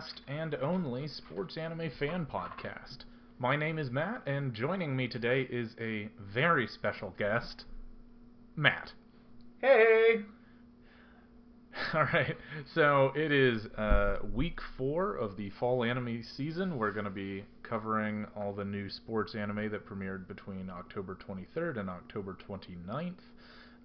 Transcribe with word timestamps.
Koshien 0.00 0.06
Cast, 0.06 0.22
the 0.26 0.26
world's 0.26 0.54
best 0.54 0.54
and 0.54 0.54
only 0.62 1.08
sports 1.08 1.56
anime 1.56 1.90
fan 1.98 2.26
podcast. 2.26 3.04
My 3.38 3.56
name 3.56 3.78
is 3.78 3.90
Matt, 3.90 4.22
and 4.26 4.54
joining 4.54 4.96
me 4.96 5.08
today 5.08 5.46
is 5.50 5.76
a 5.80 6.08
very 6.18 6.66
special 6.66 7.14
guest, 7.18 7.64
Matt. 8.56 8.92
Hey! 9.60 10.22
All 11.94 12.04
right, 12.04 12.36
so 12.74 13.12
it 13.14 13.30
is 13.30 13.66
uh, 13.76 14.18
week 14.34 14.58
four 14.76 15.16
of 15.16 15.36
the 15.36 15.50
fall 15.50 15.84
anime 15.84 16.22
season. 16.36 16.78
We're 16.78 16.92
going 16.92 17.04
to 17.04 17.10
be 17.10 17.44
covering 17.62 18.26
all 18.34 18.52
the 18.52 18.64
new 18.64 18.90
sports 18.90 19.34
anime 19.34 19.70
that 19.70 19.86
premiered 19.86 20.26
between 20.26 20.68
October 20.70 21.16
23rd 21.28 21.78
and 21.78 21.88
October 21.88 22.36
29th. 22.48 23.14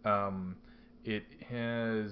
Um, 0.05 0.55
it 1.03 1.25
has 1.49 2.11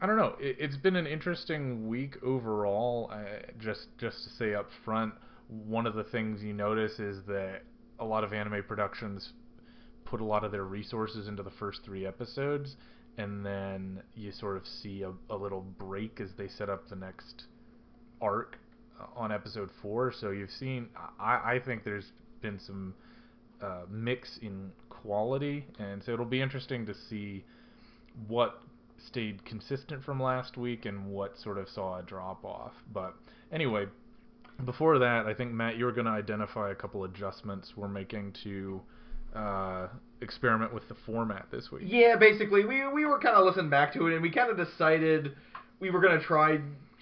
I 0.00 0.06
don't 0.06 0.16
know. 0.16 0.34
It, 0.40 0.60
has 0.62 0.78
been 0.78 0.96
an 0.96 1.06
interesting 1.06 1.86
week 1.86 2.16
overall. 2.22 3.10
Uh, 3.12 3.52
just 3.58 3.88
just 3.98 4.24
to 4.24 4.30
say 4.30 4.54
up 4.54 4.68
front, 4.84 5.12
one 5.48 5.86
of 5.86 5.94
the 5.94 6.04
things 6.04 6.42
you 6.42 6.54
notice 6.54 6.98
is 6.98 7.22
that 7.26 7.62
a 7.98 8.04
lot 8.04 8.24
of 8.24 8.32
anime 8.32 8.62
productions 8.66 9.32
put 10.06 10.20
a 10.20 10.24
lot 10.24 10.42
of 10.42 10.52
their 10.52 10.64
resources 10.64 11.28
into 11.28 11.42
the 11.42 11.50
first 11.50 11.80
three 11.84 12.06
episodes, 12.06 12.76
and 13.18 13.44
then 13.44 14.02
you 14.14 14.32
sort 14.32 14.56
of 14.56 14.62
see 14.66 15.02
a, 15.02 15.12
a 15.28 15.36
little 15.36 15.60
break 15.60 16.18
as 16.18 16.30
they 16.38 16.48
set 16.48 16.70
up 16.70 16.88
the 16.88 16.96
next 16.96 17.44
arc 18.22 18.56
uh, 18.98 19.04
on 19.14 19.30
episode 19.30 19.68
four. 19.82 20.14
So 20.18 20.30
you've 20.30 20.50
seen. 20.50 20.88
I, 21.18 21.56
I 21.56 21.60
think 21.62 21.84
there's 21.84 22.10
been 22.40 22.58
some 22.58 22.94
uh, 23.60 23.82
mix 23.90 24.38
in 24.40 24.72
quality, 24.88 25.66
and 25.78 26.02
so 26.02 26.12
it'll 26.12 26.24
be 26.24 26.40
interesting 26.40 26.86
to 26.86 26.94
see 26.94 27.44
what 28.28 28.62
stayed 29.06 29.44
consistent 29.44 30.04
from 30.04 30.20
last 30.20 30.56
week 30.56 30.86
and 30.86 31.06
what 31.06 31.38
sort 31.38 31.58
of 31.58 31.68
saw 31.68 31.98
a 31.98 32.02
drop 32.02 32.44
off. 32.44 32.72
But 32.92 33.14
anyway, 33.52 33.86
before 34.64 34.98
that, 34.98 35.26
I 35.26 35.34
think 35.34 35.52
Matt, 35.52 35.76
you 35.76 35.84
were 35.84 35.92
going 35.92 36.06
to 36.06 36.12
identify 36.12 36.70
a 36.70 36.74
couple 36.74 37.04
adjustments 37.04 37.72
we're 37.76 37.88
making 37.88 38.34
to 38.44 38.80
uh, 39.34 39.88
experiment 40.20 40.74
with 40.74 40.88
the 40.88 40.96
format 41.06 41.46
this 41.50 41.70
week. 41.70 41.82
Yeah, 41.86 42.16
basically, 42.16 42.64
we 42.64 42.86
we 42.88 43.04
were 43.04 43.18
kind 43.18 43.36
of 43.36 43.46
listening 43.46 43.70
back 43.70 43.92
to 43.94 44.06
it, 44.08 44.14
and 44.14 44.22
we 44.22 44.30
kind 44.30 44.50
of 44.50 44.56
decided 44.56 45.32
we 45.78 45.90
were 45.90 46.00
going 46.00 46.18
to 46.18 46.24
try 46.24 46.60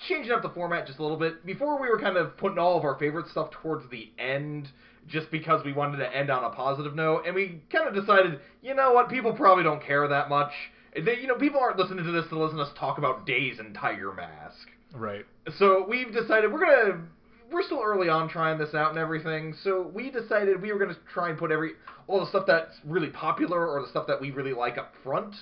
changing 0.08 0.30
up 0.32 0.42
the 0.42 0.50
format 0.50 0.86
just 0.86 0.98
a 0.98 1.02
little 1.02 1.16
bit. 1.16 1.44
Before 1.44 1.80
we 1.80 1.88
were 1.88 1.98
kind 1.98 2.16
of 2.16 2.36
putting 2.36 2.58
all 2.58 2.78
of 2.78 2.84
our 2.84 2.98
favorite 2.98 3.28
stuff 3.28 3.50
towards 3.50 3.88
the 3.90 4.10
end, 4.18 4.68
just 5.08 5.30
because 5.30 5.64
we 5.64 5.72
wanted 5.72 5.98
to 5.98 6.16
end 6.16 6.30
on 6.30 6.44
a 6.44 6.50
positive 6.50 6.94
note, 6.94 7.24
and 7.26 7.34
we 7.34 7.60
kind 7.72 7.88
of 7.88 7.94
decided, 7.94 8.40
you 8.62 8.74
know 8.74 8.92
what, 8.92 9.08
people 9.08 9.32
probably 9.32 9.64
don't 9.64 9.82
care 9.82 10.06
that 10.06 10.28
much. 10.28 10.52
They, 10.94 11.18
you 11.20 11.26
know, 11.26 11.36
people 11.36 11.60
aren't 11.60 11.78
listening 11.78 12.04
to 12.04 12.12
this 12.12 12.28
to 12.30 12.38
listen 12.38 12.58
to 12.58 12.64
us 12.64 12.70
talk 12.78 12.98
about 12.98 13.26
Days 13.26 13.58
and 13.58 13.74
Tiger 13.74 14.12
Mask. 14.12 14.68
Right. 14.94 15.24
So 15.58 15.86
we've 15.88 16.12
decided 16.12 16.52
we're 16.52 16.64
gonna. 16.64 17.02
We're 17.50 17.62
still 17.62 17.80
early 17.82 18.10
on 18.10 18.28
trying 18.28 18.58
this 18.58 18.74
out 18.74 18.90
and 18.90 18.98
everything, 18.98 19.54
so 19.64 19.90
we 19.94 20.10
decided 20.10 20.60
we 20.60 20.70
were 20.70 20.78
gonna 20.78 20.98
try 21.12 21.30
and 21.30 21.38
put 21.38 21.50
every 21.50 21.72
all 22.06 22.20
the 22.20 22.26
stuff 22.26 22.44
that's 22.46 22.74
really 22.84 23.08
popular 23.08 23.66
or 23.66 23.80
the 23.80 23.88
stuff 23.88 24.06
that 24.06 24.20
we 24.20 24.30
really 24.30 24.52
like 24.52 24.76
up 24.76 24.92
front. 25.02 25.34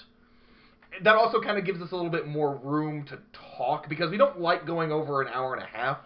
That 1.02 1.16
also 1.16 1.40
kind 1.40 1.58
of 1.58 1.64
gives 1.64 1.80
us 1.82 1.90
a 1.90 1.96
little 1.96 2.10
bit 2.10 2.26
more 2.28 2.56
room 2.56 3.04
to 3.06 3.18
talk 3.56 3.88
because 3.88 4.10
we 4.10 4.16
don't 4.16 4.40
like 4.40 4.66
going 4.66 4.92
over 4.92 5.20
an 5.20 5.28
hour 5.28 5.54
and 5.54 5.62
a 5.62 5.66
half. 5.66 5.98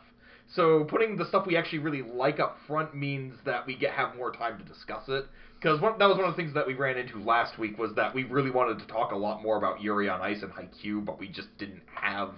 So 0.54 0.84
putting 0.84 1.16
the 1.16 1.26
stuff 1.26 1.46
we 1.46 1.56
actually 1.56 1.78
really 1.78 2.02
like 2.02 2.40
up 2.40 2.56
front 2.66 2.94
means 2.94 3.34
that 3.44 3.66
we 3.66 3.76
get 3.76 3.92
have 3.92 4.16
more 4.16 4.32
time 4.32 4.58
to 4.58 4.64
discuss 4.64 5.04
it 5.08 5.26
because 5.60 5.80
that 5.80 6.06
was 6.06 6.16
one 6.16 6.26
of 6.26 6.34
the 6.34 6.42
things 6.42 6.54
that 6.54 6.66
we 6.66 6.74
ran 6.74 6.96
into 6.96 7.18
last 7.18 7.58
week 7.58 7.78
was 7.78 7.94
that 7.94 8.14
we 8.14 8.24
really 8.24 8.50
wanted 8.50 8.78
to 8.78 8.86
talk 8.86 9.12
a 9.12 9.16
lot 9.16 9.42
more 9.42 9.58
about 9.58 9.82
Yuri 9.82 10.08
on 10.08 10.20
Ice 10.22 10.42
and 10.42 10.50
Haikyuu, 10.52 11.04
but 11.04 11.18
we 11.18 11.28
just 11.28 11.48
didn't 11.58 11.82
have. 11.94 12.34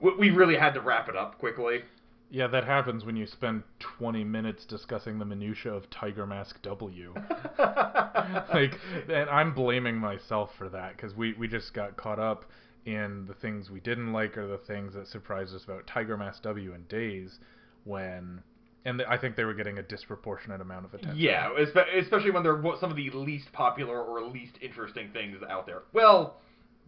We 0.00 0.30
really 0.30 0.56
had 0.56 0.74
to 0.74 0.80
wrap 0.80 1.08
it 1.08 1.16
up 1.16 1.38
quickly. 1.38 1.82
Yeah, 2.30 2.46
that 2.48 2.64
happens 2.64 3.04
when 3.04 3.16
you 3.16 3.26
spend 3.26 3.62
20 3.78 4.24
minutes 4.24 4.64
discussing 4.64 5.18
the 5.18 5.24
minutia 5.24 5.72
of 5.72 5.88
Tiger 5.90 6.26
Mask 6.26 6.60
W. 6.62 7.14
like, 7.58 8.78
and 9.08 9.30
I'm 9.30 9.54
blaming 9.54 9.96
myself 9.96 10.50
for 10.58 10.68
that 10.70 10.96
because 10.96 11.14
we 11.14 11.34
we 11.34 11.46
just 11.46 11.74
got 11.74 11.96
caught 11.96 12.18
up 12.18 12.46
in 12.86 13.26
the 13.26 13.34
things 13.34 13.70
we 13.70 13.80
didn't 13.80 14.12
like 14.12 14.36
or 14.36 14.46
the 14.46 14.58
things 14.58 14.94
that 14.94 15.06
surprised 15.06 15.54
us 15.54 15.64
about 15.64 15.86
Tiger 15.86 16.16
Mask 16.16 16.42
W 16.42 16.72
and 16.72 16.88
Days 16.88 17.38
when 17.84 18.42
and 18.84 19.02
I 19.02 19.16
think 19.16 19.36
they 19.36 19.44
were 19.44 19.54
getting 19.54 19.78
a 19.78 19.82
disproportionate 19.82 20.60
amount 20.60 20.84
of 20.84 20.94
attention. 20.94 21.18
Yeah, 21.18 21.50
especially 21.58 22.30
when 22.30 22.42
they're 22.42 22.62
some 22.80 22.90
of 22.90 22.96
the 22.96 23.10
least 23.10 23.52
popular 23.52 24.02
or 24.02 24.22
least 24.22 24.58
interesting 24.60 25.10
things 25.12 25.38
out 25.48 25.66
there. 25.66 25.82
Well, 25.92 26.36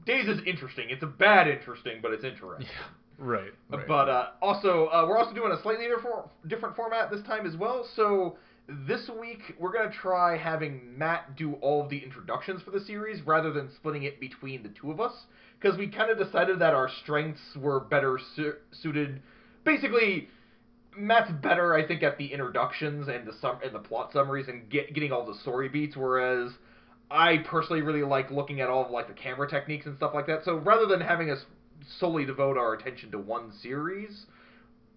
Days 0.04 0.28
is 0.28 0.38
interesting. 0.46 0.90
It's 0.90 1.02
a 1.02 1.06
bad 1.06 1.48
interesting, 1.48 1.98
but 2.00 2.12
it's 2.12 2.24
interesting. 2.24 2.66
Yeah. 2.66 2.86
Right. 3.18 3.52
right. 3.70 3.88
But 3.88 4.08
uh, 4.08 4.26
also, 4.42 4.86
uh, 4.86 5.06
we're 5.08 5.18
also 5.18 5.34
doing 5.34 5.50
a 5.50 5.60
slightly 5.62 5.86
different 6.46 6.76
format 6.76 7.10
this 7.10 7.22
time 7.22 7.46
as 7.46 7.56
well. 7.56 7.88
So 7.96 8.36
this 8.68 9.08
week 9.20 9.40
we're 9.58 9.72
gonna 9.72 9.90
try 9.90 10.36
having 10.36 10.96
Matt 10.98 11.34
do 11.36 11.54
all 11.54 11.82
of 11.82 11.88
the 11.88 11.98
introductions 11.98 12.62
for 12.62 12.72
the 12.72 12.80
series 12.80 13.22
rather 13.22 13.52
than 13.52 13.70
splitting 13.74 14.02
it 14.02 14.20
between 14.20 14.62
the 14.62 14.68
two 14.68 14.90
of 14.90 15.00
us 15.00 15.14
because 15.58 15.78
we 15.78 15.88
kind 15.88 16.10
of 16.10 16.18
decided 16.18 16.58
that 16.58 16.74
our 16.74 16.90
strengths 17.02 17.56
were 17.56 17.80
better 17.80 18.20
su- 18.36 18.56
suited. 18.70 19.22
Basically, 19.64 20.28
Matt's 20.96 21.30
better, 21.42 21.74
I 21.74 21.86
think, 21.86 22.02
at 22.02 22.18
the 22.18 22.32
introductions 22.32 23.08
and 23.08 23.26
the 23.26 23.32
sum 23.40 23.58
and 23.64 23.74
the 23.74 23.78
plot 23.78 24.12
summaries 24.12 24.48
and 24.48 24.68
get, 24.70 24.94
getting 24.94 25.12
all 25.12 25.26
the 25.26 25.38
story 25.40 25.68
beats, 25.68 25.96
whereas 25.96 26.52
I 27.10 27.38
personally 27.38 27.82
really 27.82 28.02
like 28.02 28.30
looking 28.30 28.60
at 28.60 28.68
all 28.68 28.84
of 28.84 28.90
like 28.90 29.08
the 29.08 29.14
camera 29.14 29.48
techniques 29.48 29.86
and 29.86 29.96
stuff 29.96 30.12
like 30.14 30.26
that. 30.26 30.44
So 30.44 30.56
rather 30.56 30.86
than 30.86 31.00
having 31.00 31.30
us 31.30 31.44
solely 31.98 32.24
devote 32.24 32.56
our 32.56 32.74
attention 32.74 33.10
to 33.12 33.18
one 33.18 33.52
series, 33.62 34.26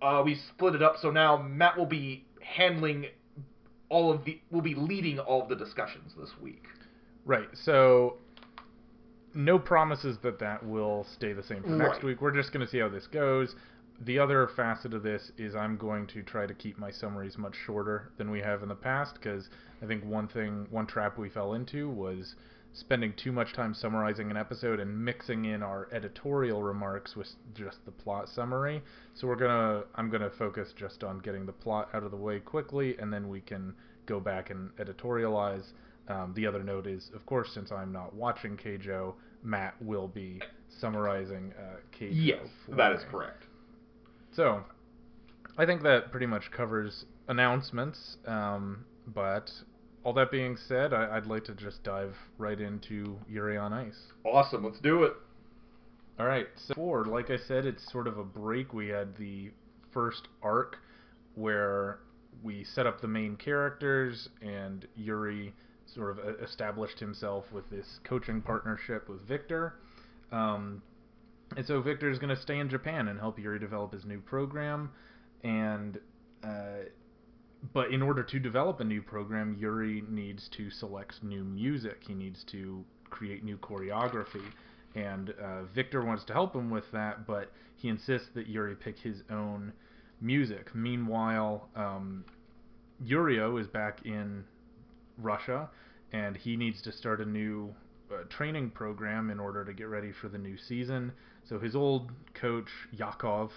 uh, 0.02 0.22
we 0.24 0.36
split 0.36 0.76
it 0.76 0.82
up. 0.82 0.96
So 1.02 1.12
now 1.12 1.38
Matt 1.38 1.78
will 1.78 1.86
be 1.86 2.26
handling 2.42 3.08
all 3.90 4.12
of 4.12 4.24
the 4.24 4.40
will 4.52 4.62
be 4.62 4.76
leading 4.76 5.20
all 5.20 5.42
of 5.42 5.50
the 5.50 5.56
discussions 5.56 6.14
this 6.18 6.30
week. 6.42 6.64
Right. 7.26 7.50
So 7.54 8.18
no 9.34 9.60
promises 9.60 10.18
that 10.24 10.40
that 10.40 10.66
will 10.66 11.06
stay 11.16 11.34
the 11.34 11.44
same 11.44 11.64
for 11.64 11.70
next 11.70 11.96
right. 11.98 12.04
week. 12.04 12.22
We're 12.22 12.36
just 12.36 12.52
going 12.52 12.66
to 12.66 12.72
see 12.72 12.80
how 12.80 12.90
this 12.90 13.08
goes 13.08 13.56
the 14.02 14.20
other 14.20 14.50
facet 14.56 14.94
of 14.94 15.04
this 15.04 15.32
is 15.38 15.56
I'm 15.56 15.76
going 15.76 16.08
to 16.08 16.24
try 16.24 16.46
to 16.46 16.54
keep 16.54 16.78
my 16.78 16.92
summaries 16.92 17.38
much 17.38 17.56
shorter 17.66 18.12
than 18.18 18.32
we 18.32 18.40
have 18.40 18.64
in 18.64 18.70
the 18.70 18.76
past 18.76 19.16
because 19.16 19.50
I 19.82 19.86
think 19.86 20.06
one 20.06 20.28
thing, 20.28 20.68
one 20.70 20.88
trap 20.88 21.18
we 21.18 21.30
fell 21.30 21.54
into 21.54 21.90
was 21.90 22.36
spending 22.72 23.14
too 23.22 23.32
much 23.32 23.54
time 23.54 23.74
summarizing 23.74 24.32
an 24.32 24.38
episode 24.38 24.80
and 24.80 25.04
mixing 25.04 25.46
in 25.46 25.62
our 25.62 25.90
editorial 25.92 26.64
remarks 26.64 27.16
with 27.16 27.28
just 27.54 27.84
the 27.86 27.92
plot 27.92 28.30
summary. 28.30 28.82
So 29.16 29.28
we're 29.28 29.36
gonna, 29.36 29.84
I'm 29.96 30.10
gonna 30.10 30.30
focus 30.30 30.74
just 30.78 31.04
on 31.04 31.20
getting 31.20 31.46
the 31.46 31.52
plot 31.52 31.90
out 31.94 32.04
of 32.04 32.12
the 32.12 32.18
way 32.18 32.40
quickly, 32.40 32.96
and 33.00 33.12
then 33.12 33.28
we 33.28 33.42
can 33.42 33.74
go 34.06 34.20
back 34.20 34.50
and 34.50 34.70
editorialize. 34.78 35.66
Um, 36.07 36.34
the 36.36 36.48
other 36.48 36.63
note 36.63 36.88
is, 36.88 37.12
of 37.13 37.25
course, 37.25 37.50
since 37.54 37.72
I'm 37.72 37.92
not 37.92 38.13
watching 38.16 38.56
Keijo, 38.56 39.13
Matt 39.44 39.75
will 39.81 40.07
be 40.07 40.42
summarizing 40.80 41.54
uh, 41.60 41.78
Keijo. 41.96 42.12
Yes, 42.13 42.48
that 42.69 42.94
is 42.94 43.01
correct. 43.12 43.46
So, 44.31 44.64
I 45.58 45.66
think 45.66 45.84
that 45.84 46.12
pretty 46.12 46.26
much 46.26 46.52
covers 46.52 47.06
announcements. 47.28 48.18
Um, 48.26 48.86
but 49.08 49.52
all 50.04 50.14
that 50.14 50.31
being 50.31 50.58
said, 50.68 50.94
I, 50.94 51.16
would 51.16 51.28
like 51.28 51.44
to 51.46 51.54
just 51.54 51.84
dive 51.84 52.16
right 52.38 52.60
into 52.60 53.18
Yuri 53.28 53.58
on 53.58 53.74
Ice. 53.74 54.00
Awesome, 54.26 54.64
let's 54.64 54.80
do 54.80 55.04
it. 55.04 55.14
All 56.20 56.26
right, 56.26 56.48
so 56.56 56.74
for 56.74 57.06
like 57.06 57.30
I 57.30 57.38
said, 57.48 57.66
it's 57.66 57.90
sort 57.92 58.08
of 58.08 58.18
a 58.18 58.24
break. 58.24 58.74
We 58.74 58.90
had 58.90 59.16
the 59.18 59.52
first 59.92 60.28
arc 60.44 60.78
where 61.36 62.00
we 62.44 62.64
set 62.64 62.86
up 62.86 63.02
the 63.02 63.08
main 63.08 63.36
characters, 63.38 64.30
and 64.42 64.88
Yuri 64.96 65.54
sort 65.86 66.12
of 66.12 66.42
established 66.42 67.00
himself 67.00 67.46
with 67.52 67.70
this 67.70 68.00
coaching 68.04 68.42
partnership 68.42 69.10
with 69.10 69.22
Victor. 69.28 69.75
Um, 70.32 70.82
and 71.57 71.66
so 71.66 71.81
Victor 71.81 72.10
is 72.10 72.19
going 72.19 72.36
to 72.36 72.42
stay 72.42 72.60
in 72.60 72.69
Japan 72.69 73.07
and 73.07 73.19
help 73.19 73.40
Yuri 73.40 73.60
develop 73.60 73.94
his 73.94 74.06
new 74.06 74.19
program. 74.19 74.92
And 75.44 76.00
uh, 76.44 76.86
but 77.74 77.92
in 77.92 78.01
order 78.01 78.24
to 78.24 78.40
develop 78.40 78.80
a 78.80 78.84
new 78.84 79.01
program, 79.01 79.57
Yuri 79.60 80.04
needs 80.07 80.50
to 80.57 80.69
select 80.69 81.24
new 81.24 81.44
music. 81.44 82.04
He 82.07 82.13
needs 82.13 82.44
to 82.51 82.84
create 83.10 83.44
new 83.44 83.57
choreography. 83.57 84.46
And 84.96 85.31
uh, 85.31 85.63
Victor 85.75 86.04
wants 86.04 86.24
to 86.25 86.34
help 86.34 86.56
him 86.56 86.69
with 86.69 86.86
that, 86.94 87.28
but 87.28 87.51
he 87.75 87.90
insists 87.90 88.30
that 88.36 88.48
Yuri 88.48 88.75
pick 88.75 88.98
his 88.98 89.24
own 89.30 89.74
music. 90.22 90.74
Meanwhile, 90.74 91.69
um, 91.75 92.24
Yurio 93.06 93.60
is 93.60 93.68
back 93.68 94.06
in 94.06 94.44
Russia, 95.18 95.69
and 96.12 96.36
he 96.36 96.56
needs 96.56 96.81
to 96.84 96.92
start 96.92 97.22
a 97.22 97.25
new 97.25 97.74
uh, 98.12 98.24
training 98.30 98.72
program 98.72 99.30
in 99.30 99.40
order 99.40 99.63
to 99.63 99.74
get 99.74 99.88
ready 99.88 100.12
for 100.12 100.28
the 100.30 100.38
new 100.38 100.57
season. 100.57 101.12
So 101.50 101.57
his 101.57 101.75
old 101.75 102.12
coach 102.36 102.69
Yakov 102.92 103.51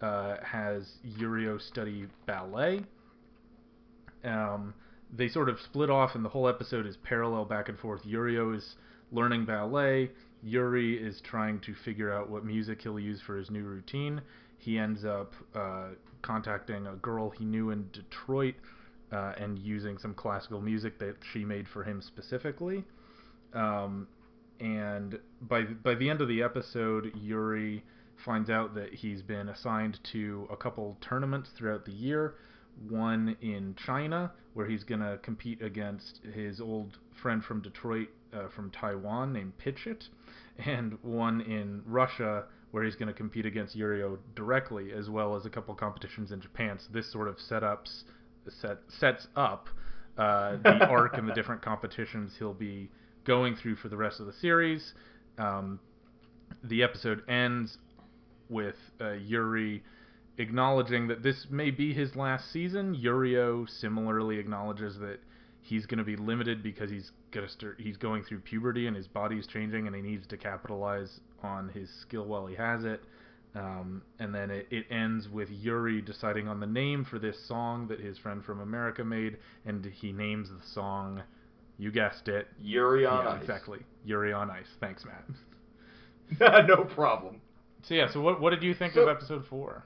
uh, 0.00 0.36
has 0.44 0.88
Yurio 1.18 1.60
study 1.60 2.06
ballet. 2.24 2.84
Um, 4.24 4.74
they 5.12 5.28
sort 5.28 5.48
of 5.48 5.58
split 5.60 5.90
off, 5.90 6.14
and 6.14 6.24
the 6.24 6.28
whole 6.28 6.48
episode 6.48 6.86
is 6.86 6.96
parallel 7.02 7.44
back 7.44 7.68
and 7.68 7.76
forth. 7.76 8.02
Yurio 8.04 8.56
is 8.56 8.76
learning 9.10 9.44
ballet. 9.44 10.10
Yuri 10.44 10.96
is 10.96 11.20
trying 11.20 11.60
to 11.60 11.74
figure 11.84 12.12
out 12.12 12.30
what 12.30 12.44
music 12.44 12.80
he'll 12.82 12.98
use 12.98 13.20
for 13.26 13.36
his 13.36 13.50
new 13.50 13.64
routine. 13.64 14.22
He 14.58 14.78
ends 14.78 15.04
up 15.04 15.32
uh, 15.54 15.88
contacting 16.22 16.86
a 16.86 16.94
girl 16.94 17.30
he 17.30 17.44
knew 17.44 17.70
in 17.70 17.88
Detroit 17.92 18.54
uh, 19.12 19.32
and 19.36 19.58
using 19.58 19.98
some 19.98 20.14
classical 20.14 20.60
music 20.60 20.98
that 21.00 21.16
she 21.32 21.44
made 21.44 21.66
for 21.68 21.82
him 21.82 22.00
specifically. 22.00 22.84
Um, 23.52 24.06
and 24.62 25.18
by 25.42 25.64
by 25.64 25.94
the 25.96 26.08
end 26.08 26.20
of 26.20 26.28
the 26.28 26.42
episode, 26.42 27.12
Yuri 27.16 27.84
finds 28.24 28.48
out 28.48 28.74
that 28.76 28.94
he's 28.94 29.20
been 29.20 29.48
assigned 29.48 29.98
to 30.12 30.46
a 30.50 30.56
couple 30.56 30.96
tournaments 31.00 31.50
throughout 31.58 31.84
the 31.84 31.92
year. 31.92 32.34
One 32.88 33.36
in 33.40 33.74
China, 33.74 34.32
where 34.54 34.66
he's 34.66 34.84
gonna 34.84 35.18
compete 35.18 35.60
against 35.60 36.20
his 36.32 36.60
old 36.60 36.98
friend 37.20 37.44
from 37.44 37.60
Detroit, 37.60 38.08
uh, 38.32 38.48
from 38.54 38.70
Taiwan, 38.70 39.32
named 39.32 39.52
Phichit, 39.58 40.08
and 40.64 40.96
one 41.02 41.40
in 41.40 41.82
Russia, 41.84 42.44
where 42.70 42.84
he's 42.84 42.94
gonna 42.94 43.12
compete 43.12 43.44
against 43.44 43.76
Yurio 43.76 44.16
directly, 44.36 44.92
as 44.92 45.10
well 45.10 45.34
as 45.34 45.44
a 45.44 45.50
couple 45.50 45.74
competitions 45.74 46.30
in 46.30 46.40
Japan. 46.40 46.78
So 46.78 46.86
this 46.92 47.10
sort 47.10 47.26
of 47.26 47.36
setups 47.38 48.04
set 48.48 48.78
sets 49.00 49.26
up 49.34 49.68
uh, 50.16 50.56
the 50.62 50.86
arc 50.88 51.18
and 51.18 51.28
the 51.28 51.34
different 51.34 51.62
competitions 51.62 52.32
he'll 52.38 52.54
be 52.54 52.90
going 53.24 53.56
through 53.56 53.76
for 53.76 53.88
the 53.88 53.96
rest 53.96 54.20
of 54.20 54.26
the 54.26 54.32
series. 54.32 54.94
Um, 55.38 55.80
the 56.64 56.82
episode 56.82 57.22
ends 57.28 57.78
with 58.48 58.76
uh, 59.00 59.12
Yuri 59.12 59.82
acknowledging 60.38 61.08
that 61.08 61.22
this 61.22 61.46
may 61.50 61.70
be 61.70 61.92
his 61.92 62.16
last 62.16 62.50
season. 62.52 62.94
Yurio 62.94 63.68
similarly 63.68 64.38
acknowledges 64.38 64.98
that 64.98 65.18
he's 65.60 65.86
going 65.86 65.98
to 65.98 66.04
be 66.04 66.16
limited 66.16 66.62
because 66.62 66.90
he's 66.90 67.10
going 67.30 67.46
to 67.46 67.52
start, 67.52 67.80
he's 67.80 67.96
going 67.96 68.24
through 68.24 68.40
puberty 68.40 68.86
and 68.86 68.96
his 68.96 69.06
body's 69.06 69.46
changing 69.46 69.86
and 69.86 69.94
he 69.94 70.02
needs 70.02 70.26
to 70.26 70.36
capitalize 70.36 71.20
on 71.42 71.68
his 71.68 71.88
skill 72.02 72.24
while 72.24 72.46
he 72.46 72.54
has 72.54 72.84
it. 72.84 73.02
Um, 73.54 74.02
and 74.18 74.34
then 74.34 74.50
it, 74.50 74.66
it 74.70 74.86
ends 74.90 75.28
with 75.28 75.50
Yuri 75.50 76.00
deciding 76.00 76.48
on 76.48 76.58
the 76.58 76.66
name 76.66 77.04
for 77.04 77.18
this 77.18 77.36
song 77.46 77.86
that 77.88 78.00
his 78.00 78.16
friend 78.16 78.42
from 78.42 78.60
America 78.60 79.04
made, 79.04 79.36
and 79.66 79.84
he 79.84 80.10
names 80.10 80.48
the 80.48 80.66
song, 80.72 81.22
you 81.82 81.90
guessed 81.90 82.28
it, 82.28 82.46
Yuri 82.60 83.04
on 83.04 83.24
yeah, 83.24 83.30
Ice. 83.32 83.40
exactly, 83.40 83.80
Yuri 84.04 84.32
on 84.32 84.50
Ice. 84.50 84.66
Thanks, 84.80 85.04
Matt. 85.04 86.66
no 86.68 86.84
problem. 86.84 87.40
So 87.82 87.94
yeah, 87.94 88.06
so 88.12 88.20
what 88.20 88.40
what 88.40 88.50
did 88.50 88.62
you 88.62 88.72
think 88.74 88.94
So- 88.94 89.02
of 89.02 89.08
episode 89.08 89.44
four? 89.50 89.84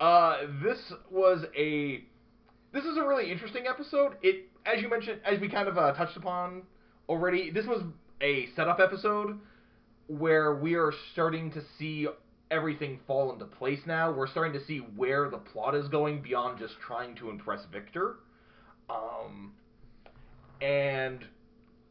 Uh, 0.00 0.42
this 0.62 0.78
was 1.10 1.44
a 1.56 2.04
this 2.72 2.84
is 2.84 2.96
a 2.98 3.02
really 3.02 3.32
interesting 3.32 3.64
episode. 3.66 4.12
It, 4.22 4.44
as 4.66 4.82
you 4.82 4.88
mentioned, 4.90 5.20
as 5.24 5.40
we 5.40 5.48
kind 5.48 5.66
of 5.68 5.78
uh, 5.78 5.92
touched 5.94 6.16
upon 6.16 6.62
already, 7.08 7.50
this 7.50 7.66
was 7.66 7.82
a 8.20 8.46
setup 8.54 8.78
episode 8.78 9.38
where 10.08 10.54
we 10.54 10.74
are 10.74 10.92
starting 11.12 11.50
to 11.52 11.62
see 11.78 12.06
everything 12.50 13.00
fall 13.06 13.32
into 13.32 13.44
place. 13.46 13.80
Now 13.86 14.12
we're 14.12 14.28
starting 14.28 14.52
to 14.52 14.64
see 14.66 14.78
where 14.78 15.28
the 15.30 15.38
plot 15.38 15.74
is 15.74 15.88
going 15.88 16.22
beyond 16.22 16.58
just 16.58 16.74
trying 16.86 17.16
to 17.16 17.30
impress 17.30 17.60
Victor. 17.72 18.16
Um, 18.88 19.52
and 20.60 21.24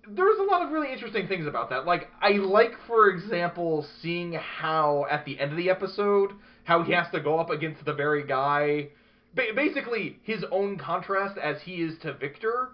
there's 0.10 0.40
a 0.40 0.44
lot 0.44 0.62
of 0.62 0.72
really 0.72 0.92
interesting 0.92 1.28
things 1.28 1.46
about 1.46 1.70
that. 1.70 1.86
Like 1.86 2.10
I 2.22 2.32
like, 2.34 2.72
for 2.88 3.10
example, 3.10 3.86
seeing 4.02 4.34
how 4.34 5.06
at 5.10 5.26
the 5.26 5.40
end 5.40 5.52
of 5.52 5.58
the 5.58 5.70
episode, 5.70 6.32
how 6.64 6.84
he 6.84 6.94
has 6.94 7.08
to 7.12 7.20
go 7.20 7.40
up 7.40 7.50
against 7.50 7.84
the 7.86 7.94
very 7.94 8.26
guy, 8.26 8.90
ba- 9.36 9.54
basically 9.56 10.20
his 10.24 10.44
own 10.52 10.78
contrast 10.78 11.38
as 11.38 11.58
he 11.64 11.76
is 11.76 11.98
to 12.02 12.14
Victor. 12.14 12.70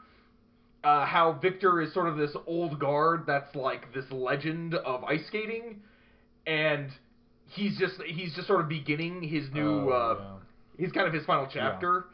Uh, 0.84 1.06
how 1.06 1.40
Victor 1.42 1.82
is 1.82 1.94
sort 1.94 2.10
of 2.10 2.18
this 2.18 2.36
old 2.46 2.78
guard 2.78 3.24
that's 3.26 3.56
like 3.56 3.94
this 3.94 4.06
legend 4.12 4.76
of 4.76 5.04
ice 5.06 5.26
skating, 5.28 5.80
and 6.46 6.90
he's 7.48 7.78
just 7.78 7.96
he's 8.06 8.36
just 8.36 8.48
sort 8.48 8.60
of 8.60 8.68
beginning 8.68 9.24
his 9.24 9.50
new. 9.54 9.90
Oh, 9.90 9.90
uh, 9.90 10.22
yeah. 10.22 10.86
he's 10.86 10.92
kind 10.92 11.08
of 11.08 11.14
his 11.14 11.26
final 11.26 11.48
chapter. 11.52 12.06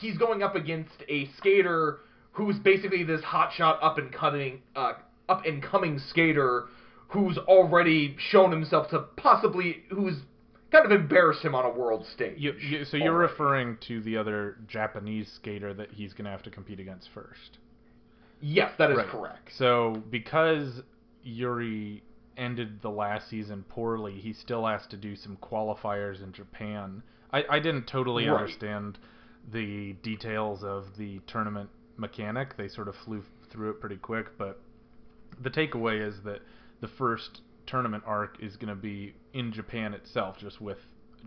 He's 0.00 0.16
going 0.16 0.42
up 0.42 0.56
against 0.56 0.94
a 1.08 1.28
skater 1.36 2.00
who's 2.34 2.58
basically 2.58 3.02
this 3.04 3.22
hotshot 3.22 3.78
up 3.82 3.98
and 3.98 4.12
coming 4.12 4.60
uh, 4.76 4.92
up 5.28 5.44
and 5.46 5.62
coming 5.62 5.98
skater 5.98 6.66
who's 7.08 7.38
already 7.38 8.16
shown 8.18 8.50
himself 8.50 8.90
to 8.90 8.98
possibly 9.16 9.84
who's 9.90 10.16
kind 10.70 10.84
of 10.84 10.92
embarrassed 10.92 11.42
him 11.42 11.54
on 11.54 11.64
a 11.64 11.70
world 11.70 12.04
stage. 12.12 12.34
You, 12.36 12.52
you, 12.54 12.84
so 12.84 12.96
you're 12.96 13.14
already. 13.14 13.32
referring 13.32 13.78
to 13.88 14.00
the 14.02 14.16
other 14.16 14.56
Japanese 14.66 15.30
skater 15.36 15.72
that 15.74 15.92
he's 15.92 16.12
going 16.12 16.24
to 16.24 16.30
have 16.30 16.42
to 16.42 16.50
compete 16.50 16.80
against 16.80 17.08
first. 17.14 17.58
Yes, 18.40 18.72
that 18.78 18.90
is 18.90 18.96
Right. 18.98 19.06
correct. 19.06 19.50
So 19.56 20.02
because 20.10 20.82
Yuri 21.22 22.02
ended 22.36 22.82
the 22.82 22.90
last 22.90 23.30
season 23.30 23.64
poorly, 23.68 24.14
he 24.14 24.32
still 24.32 24.66
has 24.66 24.84
to 24.88 24.96
do 24.96 25.14
some 25.14 25.36
qualifiers 25.36 26.22
in 26.22 26.32
Japan. 26.32 27.02
I, 27.32 27.44
I 27.48 27.58
didn't 27.60 27.86
totally 27.86 28.26
Right. 28.26 28.40
understand 28.40 28.98
the 29.52 29.92
details 30.02 30.64
of 30.64 30.96
the 30.98 31.20
tournament 31.28 31.70
mechanic. 31.96 32.56
They 32.56 32.68
sort 32.68 32.88
of 32.88 32.94
flew 33.04 33.22
through 33.50 33.70
it 33.70 33.80
pretty 33.80 33.96
quick, 33.96 34.36
but 34.38 34.60
the 35.42 35.50
takeaway 35.50 36.06
is 36.06 36.16
that 36.24 36.40
the 36.80 36.88
first 36.88 37.40
tournament 37.66 38.04
arc 38.06 38.36
is 38.40 38.56
going 38.56 38.68
to 38.68 38.80
be 38.80 39.14
in 39.32 39.52
Japan 39.52 39.94
itself, 39.94 40.36
just 40.38 40.60
with 40.60 40.78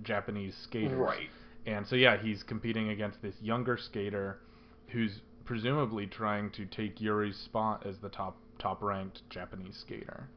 Japanese 0.04 0.56
skaters. 0.64 0.98
Right. 0.98 1.30
And 1.66 1.86
so 1.88 1.96
yeah, 1.96 2.18
he's 2.18 2.44
competing 2.44 2.90
against 2.90 3.22
this 3.22 3.36
younger 3.42 3.78
skater 3.78 4.40
who's 4.88 5.22
presumably 5.46 6.08
trying 6.08 6.52
to 6.52 6.66
take 6.66 7.02
Yuri's 7.02 7.38
spot 7.38 7.86
as 7.86 7.98
the 8.02 8.10
top 8.10 8.38
top 8.60 8.82
ranked 8.82 9.22
Japanese 9.30 9.78
skater. 9.82 10.30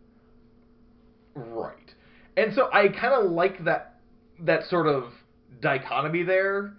Right. 1.34 1.94
And 2.37 2.54
so 2.54 2.68
I 2.72 2.88
kind 2.88 3.14
of 3.14 3.30
like 3.30 3.64
that 3.64 4.00
that 4.40 4.64
sort 4.68 4.87
of 4.87 5.04
dichotomy 5.60 6.22
there. 6.22 6.75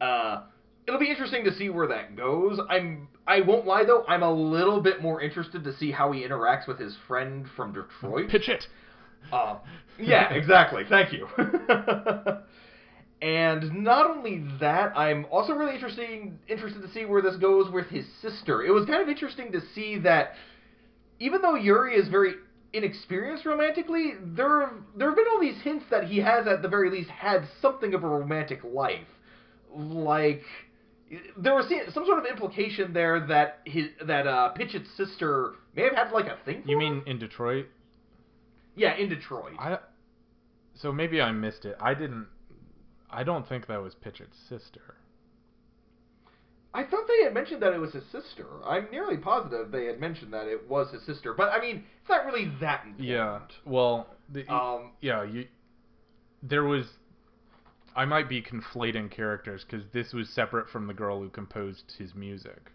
Uh, 0.00 0.42
it'll 0.88 0.98
be 0.98 1.10
interesting 1.10 1.44
to 1.44 1.54
see 1.54 1.68
where 1.68 1.86
that 1.86 2.16
goes. 2.16 2.58
I'm 2.68 3.08
I 3.26 3.42
won't 3.42 3.66
lie 3.66 3.84
though, 3.84 4.04
I'm 4.08 4.22
a 4.22 4.32
little 4.32 4.80
bit 4.80 5.02
more 5.02 5.20
interested 5.20 5.62
to 5.64 5.76
see 5.76 5.92
how 5.92 6.10
he 6.12 6.22
interacts 6.22 6.66
with 6.66 6.80
his 6.80 6.96
friend 7.06 7.46
from 7.54 7.74
Detroit. 7.74 8.30
Phichit. 8.30 8.64
Uh, 9.30 9.58
yeah, 10.00 10.32
exactly. 10.32 10.84
Thank 10.88 11.12
you. 11.12 11.28
and 13.22 13.84
not 13.84 14.10
only 14.10 14.44
that, 14.60 14.96
I'm 14.96 15.26
also 15.30 15.52
really 15.52 15.74
interesting 15.74 16.38
interested 16.48 16.80
to 16.80 16.88
see 16.88 17.04
where 17.04 17.20
this 17.20 17.36
goes 17.36 17.70
with 17.70 17.88
his 17.88 18.06
sister. 18.22 18.62
It 18.64 18.70
was 18.70 18.86
kind 18.86 19.02
of 19.02 19.10
interesting 19.10 19.52
to 19.52 19.60
see 19.74 19.98
that 19.98 20.32
even 21.20 21.42
though 21.42 21.54
Yuri 21.54 21.96
is 21.96 22.08
very 22.08 22.32
inexperienced 22.72 23.44
romantically, 23.44 24.14
there 24.22 24.70
there 24.96 25.08
have 25.08 25.16
been 25.16 25.26
all 25.30 25.40
these 25.40 25.60
hints 25.62 25.84
that 25.90 26.04
he 26.04 26.18
has 26.20 26.46
at 26.46 26.62
the 26.62 26.68
very 26.68 26.90
least 26.90 27.10
had 27.10 27.46
something 27.60 27.92
of 27.92 28.04
a 28.04 28.08
romantic 28.08 28.60
life. 28.64 29.06
Like 29.74 30.44
there 31.36 31.54
was 31.54 31.66
some 31.92 32.04
sort 32.04 32.18
of 32.18 32.26
implication 32.26 32.92
there 32.92 33.26
that 33.28 33.60
his 33.64 33.86
that 34.06 34.26
uh 34.26 34.52
Phichit's 34.56 34.90
sister 34.96 35.54
may 35.74 35.82
have 35.84 35.94
had 35.94 36.12
like 36.12 36.26
a 36.26 36.38
thing 36.44 36.62
You 36.66 36.78
mean 36.78 37.02
in 37.06 37.18
Detroit? 37.18 37.66
Yeah, 38.76 38.94
in 38.96 39.08
Detroit. 39.08 39.52
I 39.58 39.78
so 40.74 40.92
maybe 40.92 41.20
I 41.20 41.32
missed 41.32 41.64
it. 41.64 41.76
I 41.80 41.94
didn't. 41.94 42.26
I 43.10 43.24
don't 43.24 43.48
think 43.48 43.66
that 43.66 43.82
was 43.82 43.94
Phichit's 44.04 44.36
sister. 44.48 44.94
I 46.74 46.84
thought 46.84 47.08
they 47.08 47.24
had 47.24 47.32
mentioned 47.34 47.62
that 47.62 47.72
it 47.72 47.78
was 47.78 47.92
his 47.92 48.04
sister. 48.12 48.44
I'm 48.64 48.88
nearly 48.92 49.16
positive 49.16 49.72
they 49.72 49.86
had 49.86 49.98
mentioned 49.98 50.32
that 50.34 50.46
it 50.46 50.68
was 50.68 50.90
his 50.92 51.02
sister, 51.06 51.32
but 51.32 51.50
I 51.50 51.60
mean, 51.60 51.84
it's 52.00 52.08
not 52.08 52.26
really 52.26 52.52
that 52.60 52.84
important. 52.84 53.08
Yeah. 53.08 53.40
Well, 53.64 54.06
the, 54.28 54.46
Um. 54.52 54.92
yeah, 55.00 55.24
you. 55.24 55.46
There 56.42 56.64
was. 56.64 56.84
I 57.98 58.04
might 58.04 58.28
be 58.28 58.40
conflating 58.40 59.10
characters 59.10 59.64
because 59.68 59.84
this 59.92 60.12
was 60.12 60.28
separate 60.30 60.70
from 60.70 60.86
the 60.86 60.94
girl 60.94 61.20
who 61.20 61.28
composed 61.28 61.92
his 61.98 62.14
music. 62.14 62.70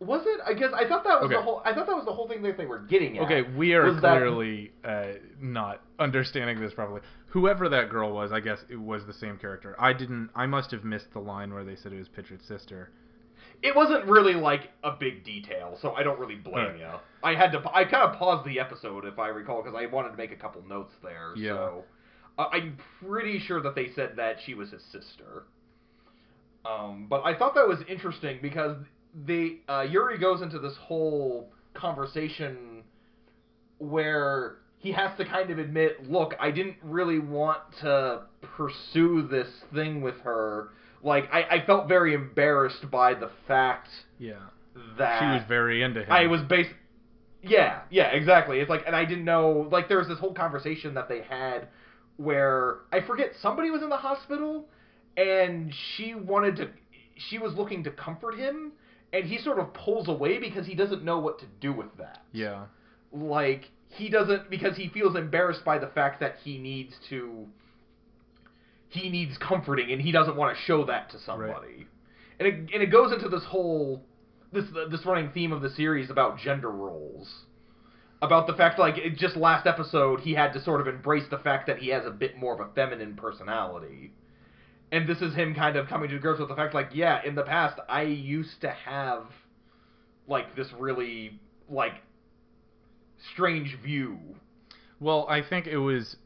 Was 0.00 0.22
it? 0.26 0.40
I 0.44 0.54
guess 0.54 0.70
I 0.74 0.88
thought 0.88 1.04
that 1.04 1.20
was 1.20 1.26
Okay. 1.26 1.36
the 1.36 1.42
whole. 1.42 1.62
I 1.64 1.72
thought 1.72 1.86
that 1.86 1.94
was 1.96 2.04
the 2.04 2.12
whole 2.12 2.26
thing 2.26 2.42
that 2.42 2.56
they 2.56 2.66
were 2.66 2.80
getting 2.80 3.18
at. 3.18 3.24
Okay, 3.24 3.42
we 3.42 3.74
are 3.74 3.84
was 3.84 4.00
that- 4.02 4.16
clearly 4.16 4.72
uh, 4.84 5.12
not 5.40 5.82
understanding 5.98 6.58
this 6.60 6.74
properly. 6.74 7.00
Whoever 7.28 7.68
that 7.68 7.90
girl 7.90 8.12
was, 8.12 8.32
I 8.32 8.40
guess 8.40 8.64
it 8.68 8.76
was 8.80 9.06
the 9.06 9.12
same 9.12 9.36
character. 9.38 9.76
I 9.78 9.92
didn't. 9.92 10.30
I 10.34 10.46
must 10.46 10.70
have 10.72 10.82
missed 10.84 11.12
the 11.12 11.20
line 11.20 11.52
where 11.54 11.64
they 11.64 11.76
said 11.76 11.92
it 11.92 11.98
was 11.98 12.08
Phichit's 12.08 12.46
sister. 12.48 12.90
It 13.62 13.74
wasn't 13.76 14.04
really 14.06 14.34
like 14.34 14.70
a 14.82 14.92
big 14.92 15.24
detail, 15.24 15.78
so 15.80 15.92
I 15.92 16.02
don't 16.02 16.18
really 16.18 16.34
blame 16.36 16.76
you. 16.78 16.88
I 17.22 17.34
had 17.34 17.52
to. 17.52 17.62
I 17.72 17.84
kind 17.84 18.02
of 18.10 18.16
paused 18.18 18.44
the 18.46 18.58
episode 18.60 19.04
if 19.04 19.18
I 19.18 19.28
recall 19.28 19.62
because 19.62 19.78
I 19.80 19.86
wanted 19.86 20.10
to 20.10 20.16
make 20.16 20.32
a 20.32 20.36
couple 20.36 20.62
notes 20.66 20.92
there. 21.02 21.32
Yeah. 21.36 21.52
So 21.52 21.84
uh, 22.38 22.46
I'm 22.52 22.78
pretty 23.04 23.38
sure 23.38 23.60
that 23.62 23.74
they 23.74 23.90
said 23.94 24.14
that 24.16 24.36
she 24.44 24.54
was 24.54 24.70
his 24.70 24.82
sister. 24.84 25.44
Um, 26.64 27.06
but 27.08 27.22
I 27.24 27.36
thought 27.36 27.54
that 27.54 27.68
was 27.68 27.78
interesting 27.88 28.38
because 28.40 28.76
the 29.26 29.58
uh, 29.68 29.82
Yuri 29.82 30.18
goes 30.18 30.42
into 30.42 30.58
this 30.58 30.76
whole 30.76 31.50
conversation 31.74 32.82
where 33.78 34.56
he 34.78 34.92
has 34.92 35.16
to 35.18 35.24
kind 35.24 35.50
of 35.50 35.58
admit, 35.58 36.10
look, 36.10 36.34
I 36.40 36.50
didn't 36.50 36.76
really 36.82 37.18
want 37.18 37.58
to 37.80 38.22
pursue 38.42 39.26
this 39.30 39.48
thing 39.74 40.00
with 40.00 40.16
her. 40.20 40.70
Like, 41.02 41.28
I, 41.32 41.42
I 41.42 41.66
felt 41.66 41.88
very 41.88 42.14
embarrassed 42.14 42.90
by 42.90 43.14
the 43.14 43.30
fact 43.46 43.88
Yeah, 44.18 44.34
that 44.98 45.20
she 45.20 45.24
was 45.26 45.42
very 45.48 45.82
into 45.82 46.00
him. 46.00 46.10
I 46.10 46.26
was 46.26 46.40
bas- 46.42 46.66
Yeah, 47.42 47.80
yeah, 47.90 48.08
exactly. 48.08 48.60
It's 48.60 48.70
like, 48.70 48.84
and 48.86 48.96
I 48.96 49.04
didn't 49.04 49.24
know. 49.24 49.68
Like, 49.70 49.88
there 49.88 49.98
was 49.98 50.08
this 50.08 50.18
whole 50.18 50.34
conversation 50.34 50.94
that 50.94 51.08
they 51.08 51.22
had 51.22 51.68
where 52.16 52.78
I 52.92 53.00
forget 53.00 53.32
somebody 53.40 53.70
was 53.70 53.82
in 53.82 53.88
the 53.88 53.96
hospital, 53.96 54.66
and 55.16 55.72
she 55.96 56.14
wanted 56.14 56.56
to. 56.56 56.68
She 57.16 57.38
was 57.38 57.54
looking 57.54 57.84
to 57.84 57.90
comfort 57.90 58.36
him, 58.36 58.72
and 59.12 59.24
he 59.24 59.38
sort 59.38 59.58
of 59.58 59.72
pulls 59.74 60.08
away 60.08 60.38
because 60.38 60.66
he 60.66 60.74
doesn't 60.74 61.04
know 61.04 61.18
what 61.18 61.38
to 61.40 61.46
do 61.60 61.72
with 61.72 61.96
that. 61.98 62.22
Yeah. 62.32 62.66
Like 63.12 63.70
he 63.88 64.08
doesn't 64.08 64.50
because 64.50 64.76
he 64.76 64.88
feels 64.88 65.16
embarrassed 65.16 65.64
by 65.64 65.78
the 65.78 65.88
fact 65.88 66.20
that 66.20 66.36
he 66.42 66.58
needs 66.58 66.94
to. 67.10 67.46
He 68.88 69.08
needs 69.08 69.36
comforting, 69.38 69.90
and 69.90 70.00
he 70.00 70.12
doesn't 70.12 70.36
want 70.36 70.56
to 70.56 70.62
show 70.64 70.84
that 70.86 71.10
to 71.10 71.18
somebody. 71.20 71.86
And 72.38 72.48
it 72.48 72.54
and 72.72 72.82
it 72.82 72.90
goes 72.90 73.12
into 73.12 73.28
this 73.28 73.44
whole 73.44 74.04
this 74.52 74.64
this 74.90 75.04
running 75.04 75.30
theme 75.32 75.52
of 75.52 75.62
the 75.62 75.70
series 75.70 76.10
about 76.10 76.38
gender 76.38 76.70
roles 76.70 77.28
about 78.24 78.46
the 78.46 78.54
fact 78.54 78.78
like 78.78 78.96
just 79.16 79.36
last 79.36 79.66
episode 79.66 80.20
he 80.20 80.34
had 80.34 80.52
to 80.52 80.62
sort 80.62 80.80
of 80.80 80.88
embrace 80.88 81.24
the 81.30 81.38
fact 81.38 81.66
that 81.66 81.78
he 81.78 81.88
has 81.88 82.04
a 82.06 82.10
bit 82.10 82.36
more 82.36 82.54
of 82.54 82.60
a 82.60 82.72
feminine 82.74 83.14
personality. 83.14 84.12
And 84.92 85.08
this 85.08 85.20
is 85.20 85.34
him 85.34 85.54
kind 85.54 85.76
of 85.76 85.88
coming 85.88 86.10
to 86.10 86.18
grips 86.18 86.40
with 86.40 86.48
the 86.48 86.56
fact 86.56 86.74
like 86.74 86.90
yeah 86.92 87.20
in 87.24 87.34
the 87.34 87.42
past 87.42 87.80
i 87.88 88.02
used 88.02 88.60
to 88.60 88.70
have 88.70 89.24
like 90.26 90.54
this 90.56 90.68
really 90.78 91.40
like 91.68 91.94
strange 93.32 93.76
view. 93.82 94.18
Well, 95.00 95.26
I 95.28 95.42
think 95.42 95.66
it 95.66 95.78
was 95.78 96.16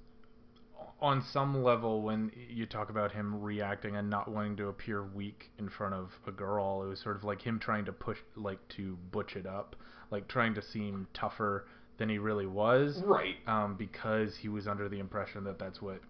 on 1.00 1.22
some 1.32 1.62
level 1.62 2.02
when 2.02 2.32
you 2.48 2.66
talk 2.66 2.90
about 2.90 3.12
him 3.12 3.40
reacting 3.40 3.96
and 3.96 4.10
not 4.10 4.28
wanting 4.28 4.56
to 4.56 4.68
appear 4.68 5.04
weak 5.04 5.50
in 5.58 5.68
front 5.68 5.94
of 5.94 6.10
a 6.26 6.32
girl, 6.32 6.82
it 6.82 6.88
was 6.88 7.00
sort 7.00 7.16
of 7.16 7.24
like 7.24 7.40
him 7.40 7.58
trying 7.58 7.84
to 7.84 7.92
push, 7.92 8.18
like 8.36 8.58
to 8.68 8.96
butch 9.12 9.36
it 9.36 9.46
up, 9.46 9.76
like 10.10 10.26
trying 10.28 10.54
to 10.54 10.62
seem 10.62 11.06
tougher 11.14 11.66
than 11.98 12.08
he 12.08 12.18
really 12.18 12.46
was, 12.46 13.02
right 13.04 13.36
um, 13.46 13.76
because 13.76 14.36
he 14.40 14.48
was 14.48 14.66
under 14.66 14.88
the 14.88 14.98
impression 14.98 15.44
that 15.44 15.58
that's 15.58 15.82
what 15.82 16.00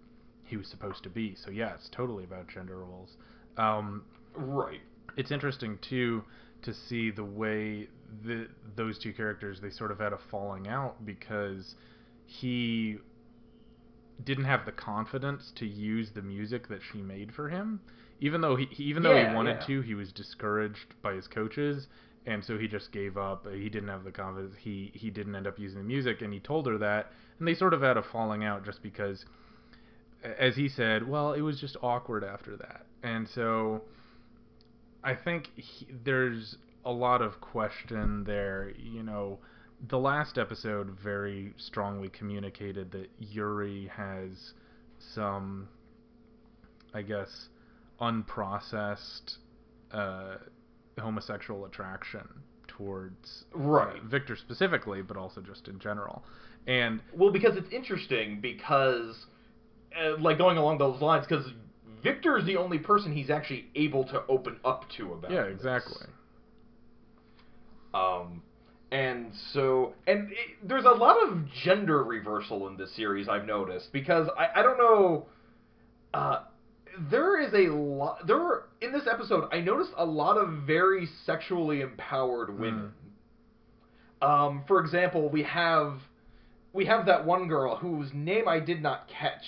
he 0.45 0.57
was 0.57 0.67
supposed 0.69 1.03
to 1.05 1.11
be. 1.11 1.35
So 1.35 1.51
yeah, 1.51 1.75
it's 1.75 1.89
totally 1.91 2.25
about 2.25 2.49
gender 2.49 2.79
roles. 2.79 3.17
Um, 3.57 4.05
right 4.35 4.81
it's 5.17 5.31
interesting 5.33 5.79
too 5.89 6.23
to 6.63 6.73
see 6.73 7.11
the 7.11 7.25
way 7.25 7.89
the 8.25 8.47
those 8.77 8.99
two 8.99 9.13
characters 9.13 9.61
they 9.61 9.71
sort 9.71 9.91
of 9.91 9.99
had 9.99 10.13
a 10.13 10.19
falling 10.31 10.69
out 10.69 11.05
because 11.05 11.75
he 12.25 12.99
didn't 14.25 14.45
have 14.45 14.65
the 14.67 14.73
confidence 14.73 15.53
to 15.57 15.67
use 15.67 16.11
the 16.15 16.23
music 16.23 16.69
that 16.69 16.81
she 16.93 17.01
made 17.01 17.33
for 17.33 17.49
him 17.49 17.81
even 18.21 18.41
though 18.41 18.57
he 18.57 18.67
even 18.77 19.03
though 19.03 19.15
Yeah, 19.15 19.31
he 19.31 19.35
wanted 19.35 19.59
yeah. 19.61 19.67
to 19.67 19.81
he 19.83 19.95
was 19.95 20.13
discouraged 20.13 20.95
by 21.03 21.15
his 21.15 21.27
coaches 21.29 21.87
and 22.29 22.45
so 22.45 22.59
he 22.59 22.69
just 22.69 22.93
gave 22.93 23.17
up. 23.17 23.47
He 23.51 23.71
didn't 23.71 23.89
have 23.89 24.05
the 24.05 24.13
confidence 24.13 24.55
he 24.61 24.93
he 24.95 25.09
didn't 25.11 25.35
end 25.35 25.47
up 25.47 25.59
using 25.59 25.79
the 25.79 25.85
music 25.85 26.21
and 26.21 26.33
he 26.33 26.41
told 26.41 26.67
her 26.67 26.77
that. 26.79 27.11
And 27.39 27.49
they 27.49 27.55
sort 27.55 27.73
of 27.73 27.81
had 27.81 27.97
a 27.97 28.03
falling 28.03 28.45
out 28.45 28.65
just 28.65 28.83
because 28.83 29.25
as 30.39 30.57
he 30.57 30.69
said 30.69 31.09
well 31.09 31.33
it 31.33 31.41
was 31.41 31.59
just 31.59 31.77
awkward 31.83 32.23
after 32.23 32.57
that. 32.57 32.85
And 33.03 33.27
so 33.27 33.83
I 35.03 35.15
think 35.15 35.49
he, 35.57 35.87
there's 36.05 36.57
a 36.85 36.93
lot 36.93 37.23
of 37.23 37.41
question 37.41 38.25
there. 38.25 38.73
You 38.77 39.03
know, 39.03 39.39
the 39.89 39.99
last 39.99 40.37
episode 40.37 40.91
very 41.03 41.55
strongly 41.57 42.09
communicated 42.09 42.91
that 42.93 43.09
Yuri 43.21 43.91
has 43.95 44.53
some, 44.99 45.69
I 46.93 47.03
guess, 47.03 47.49
unprocessed 48.01 49.39
uh, 49.93 50.37
homosexual 50.99 51.65
attraction 51.65 52.27
towards 52.67 53.45
uh, 53.55 53.59
Victor 54.05 54.37
specifically, 54.37 55.03
but 55.03 55.17
also 55.17 55.41
just 55.41 55.69
in 55.69 55.79
general. 55.79 56.23
And 56.67 57.01
Well, 57.15 57.33
because 57.33 57.57
it's 57.57 57.73
interesting 57.73 58.41
because, 58.41 59.27
uh, 59.99 60.19
like 60.21 60.39
going 60.39 60.59
along 60.59 60.79
those 60.79 61.01
lines, 61.01 61.27
because 61.29 61.47
Victor 62.03 62.39
is 62.39 62.45
the 62.45 62.57
only 62.57 62.79
person 62.79 63.13
he's 63.13 63.31
actually 63.31 63.67
able 63.75 64.05
to 64.05 64.23
open 64.29 64.59
up 64.65 64.85
to 64.97 65.13
about. 65.13 65.31
yeah, 65.31 65.45
this. 65.45 65.55
exactly. 65.55 66.07
Um, 67.95 68.43
and 68.93 69.33
so, 69.53 69.95
and 70.07 70.31
it, 70.31 70.37
there's 70.63 70.85
a 70.85 70.91
lot 70.91 71.17
of 71.23 71.39
gender 71.65 72.05
reversal 72.05 72.69
in 72.69 72.77
this 72.77 72.95
series. 72.95 73.29
I've 73.29 73.47
noticed 73.47 73.93
because 73.93 74.29
I, 74.39 74.61
I 74.61 74.63
don't 74.63 74.79
know. 74.79 75.27
Uh, 76.15 76.41
there 77.11 77.41
is 77.41 77.53
a 77.55 77.73
lot. 77.73 78.27
There 78.27 78.39
were 78.39 78.65
in 78.81 78.93
this 78.93 79.07
episode. 79.11 79.49
I 79.53 79.61
noticed 79.61 79.91
a 79.97 80.05
lot 80.05 80.37
of 80.37 80.49
very 80.67 81.09
sexually 81.27 81.81
empowered 81.81 82.59
women. 82.59 82.93
Um, 84.21 84.65
for 84.67 84.81
example, 84.81 85.29
we 85.29 85.43
have 85.45 85.95
we 86.73 86.87
have 86.87 87.07
that 87.07 87.25
one 87.25 87.49
girl 87.49 87.77
whose 87.77 88.11
name 88.13 88.49
I 88.49 88.61
did 88.61 88.83
not 88.83 89.09
catch. 89.09 89.45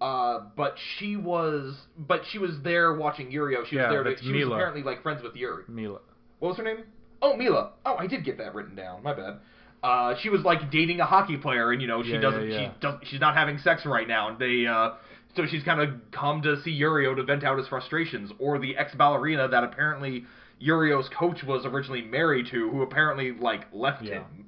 Uh, 0.00 0.40
but 0.56 0.74
she 0.98 1.16
was, 1.16 1.76
but 1.96 2.22
she 2.30 2.38
was 2.38 2.50
there 2.62 2.92
watching 2.94 3.30
Yurio. 3.30 3.64
She 3.66 3.76
Yeah, 3.76 3.84
was 3.90 4.04
there. 4.04 4.14
To, 4.14 4.22
she 4.22 4.32
was 4.32 4.48
apparently 4.48 4.82
like 4.82 5.02
friends 5.02 5.22
with 5.22 5.34
Yuri. 5.36 5.64
Mila. 5.68 6.00
What 6.40 6.48
was 6.50 6.56
her 6.58 6.64
name? 6.64 6.84
Oh, 7.22 7.36
Mila. 7.36 7.70
Oh, 7.86 7.94
I 7.96 8.06
did 8.06 8.24
get 8.24 8.36
that 8.38 8.54
written 8.54 8.74
down. 8.74 9.02
My 9.02 9.14
bad. 9.14 9.38
Uh, 9.82 10.14
she 10.20 10.28
was 10.30 10.42
like 10.42 10.70
dating 10.70 11.00
a 11.00 11.06
hockey 11.06 11.36
player, 11.36 11.70
and 11.70 11.80
you 11.80 11.86
know 11.88 12.02
she 12.02 12.10
Yeah, 12.10 12.20
doesn't. 12.20 12.50
yeah, 12.50 12.60
yeah. 12.60 12.72
She 12.72 12.80
does. 12.80 12.94
She's 13.04 13.20
not 13.20 13.34
having 13.34 13.58
sex 13.58 13.86
right 13.86 14.08
now, 14.08 14.28
and 14.28 14.38
they. 14.38 14.66
Uh, 14.66 14.94
so 15.36 15.46
she's 15.46 15.62
kind 15.62 15.80
of 15.80 15.90
come 16.12 16.42
to 16.42 16.60
see 16.62 16.78
Yurio 16.80 17.16
to 17.16 17.22
vent 17.22 17.44
out 17.44 17.58
his 17.58 17.68
frustrations, 17.68 18.30
or 18.38 18.58
the 18.58 18.76
ex 18.76 18.94
ballerina 18.94 19.48
that 19.48 19.64
apparently 19.64 20.24
Yurio's 20.62 21.08
coach 21.08 21.42
was 21.44 21.64
originally 21.66 22.02
married 22.02 22.46
to, 22.50 22.70
who 22.70 22.82
apparently 22.82 23.32
like 23.32 23.66
left 23.72 24.02
Yeah. 24.02 24.14
him. 24.20 24.46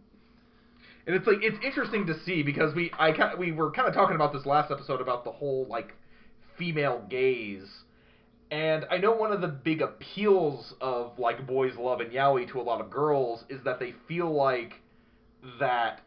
And 1.06 1.14
it's 1.14 1.26
like 1.26 1.38
it's 1.40 1.56
interesting 1.64 2.06
to 2.06 2.18
see 2.24 2.42
because 2.42 2.74
we 2.74 2.90
I 2.98 3.34
we 3.36 3.52
were 3.52 3.70
kind 3.70 3.86
of 3.86 3.94
talking 3.94 4.16
about 4.16 4.32
this 4.32 4.44
last 4.44 4.70
episode 4.72 5.00
about 5.00 5.24
the 5.24 5.30
whole 5.30 5.66
like 5.68 5.94
female 6.58 7.04
gaze. 7.08 7.68
And 8.50 8.84
I 8.90 8.98
know 8.98 9.12
one 9.12 9.32
of 9.32 9.40
the 9.40 9.48
big 9.48 9.82
appeals 9.82 10.74
of 10.80 11.18
like 11.18 11.46
boys 11.46 11.76
love 11.76 12.00
and 12.00 12.12
yaoi 12.12 12.50
to 12.52 12.60
a 12.60 12.62
lot 12.62 12.80
of 12.80 12.90
girls 12.90 13.44
is 13.48 13.60
that 13.64 13.78
they 13.80 13.92
feel 14.08 14.32
like 14.32 14.74
that 15.60 16.00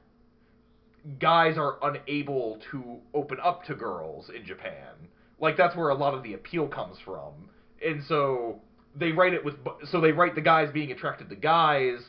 guys 1.19 1.57
are 1.57 1.77
unable 1.81 2.59
to 2.71 2.97
open 3.13 3.37
up 3.43 3.63
to 3.65 3.75
girls 3.75 4.29
in 4.35 4.45
Japan. 4.45 4.93
Like 5.39 5.57
that's 5.57 5.75
where 5.75 5.89
a 5.89 5.95
lot 5.95 6.13
of 6.13 6.23
the 6.23 6.33
appeal 6.33 6.67
comes 6.67 6.97
from. 7.03 7.49
And 7.85 8.03
so 8.07 8.59
they 8.95 9.11
write 9.11 9.33
it 9.33 9.43
with 9.43 9.55
so 9.91 10.01
they 10.01 10.11
write 10.11 10.35
the 10.35 10.41
guys 10.41 10.69
being 10.73 10.91
attracted 10.91 11.29
to 11.29 11.35
guys 11.35 11.99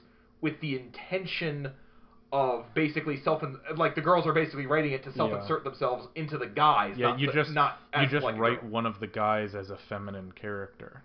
with 0.40 0.60
the 0.60 0.76
intention 0.76 1.72
of 2.32 2.64
basically 2.74 3.20
self 3.22 3.42
like 3.76 3.94
the 3.94 4.00
girls 4.00 4.26
are 4.26 4.32
basically 4.32 4.66
writing 4.66 4.92
it 4.92 5.02
to 5.04 5.12
self 5.12 5.32
insert 5.32 5.64
themselves 5.64 6.06
into 6.14 6.38
the 6.38 6.46
guys. 6.46 6.94
Yeah, 6.96 7.08
not 7.08 7.18
you 7.18 7.32
just 7.32 7.50
not 7.50 7.78
you 7.98 8.06
just 8.06 8.24
like, 8.24 8.38
write 8.38 8.64
one 8.64 8.86
of 8.86 9.00
the 9.00 9.06
guys 9.06 9.54
as 9.54 9.70
a 9.70 9.78
feminine 9.88 10.32
character. 10.32 11.02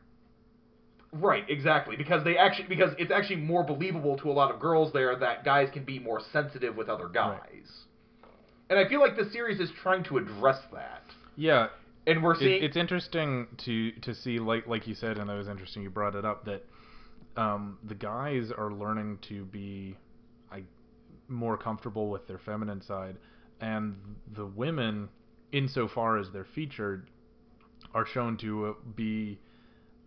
Right, 1.16 1.50
exactly. 1.50 1.96
Because 1.96 2.24
they 2.26 2.38
actually 2.38 2.68
because 2.68 2.92
it's 2.98 3.12
actually 3.12 3.38
more 3.38 3.64
believable 3.64 4.18
to 4.18 4.30
a 4.30 4.34
lot 4.34 4.54
of 4.54 4.60
girls 4.60 4.92
there 4.92 5.16
that 5.18 5.46
guys 5.46 5.70
can 5.72 5.86
be 5.86 5.98
more 5.98 6.22
sensitive 6.34 6.76
with 6.76 6.90
other 6.90 7.08
guys. 7.08 7.86
And 8.70 8.78
I 8.78 8.90
feel 8.90 9.00
like 9.00 9.16
the 9.16 9.30
series 9.32 9.60
is 9.60 9.70
trying 9.82 10.04
to 10.06 10.18
address 10.18 10.60
that. 10.74 11.04
Yeah, 11.38 11.68
And 12.08 12.24
we're 12.24 12.34
it, 12.34 12.40
seeing 12.40 12.64
it's 12.64 12.76
interesting 12.76 13.48
to 13.66 13.92
to 14.02 14.14
see 14.14 14.40
like 14.40 14.68
like 14.68 14.88
you 14.88 14.96
said, 14.96 15.18
and 15.18 15.30
that 15.30 15.36
was 15.36 15.48
interesting. 15.48 15.84
You 15.84 15.90
brought 15.90 16.16
it 16.16 16.26
up 16.26 16.46
that 16.46 16.64
um, 17.38 17.78
the 17.84 17.96
guys 17.96 18.52
are 18.58 18.72
learning 18.72 19.20
to 19.30 19.46
be 19.46 19.98
I 20.52 20.64
more 21.28 21.58
comfortable 21.58 22.10
with 22.10 22.28
their 22.28 22.40
feminine 22.40 22.82
side, 22.82 23.16
and 23.62 23.96
the 24.36 24.46
women, 24.46 25.10
insofar 25.52 26.18
as 26.18 26.28
they're 26.32 26.48
featured, 26.56 27.10
are 27.94 28.06
shown 28.06 28.38
to 28.38 28.68
uh, 28.68 28.74
be, 28.96 29.40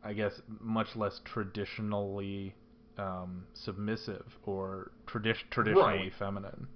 I 0.05 0.13
guess, 0.13 0.41
much 0.61 0.97
less 0.97 1.21
traditionally 1.25 2.55
um, 2.99 3.47
submissive 3.55 4.39
or 4.45 4.91
tradi- 5.07 5.37
traditionally 5.51 5.99
Right. 5.99 6.13
feminine. 6.19 6.67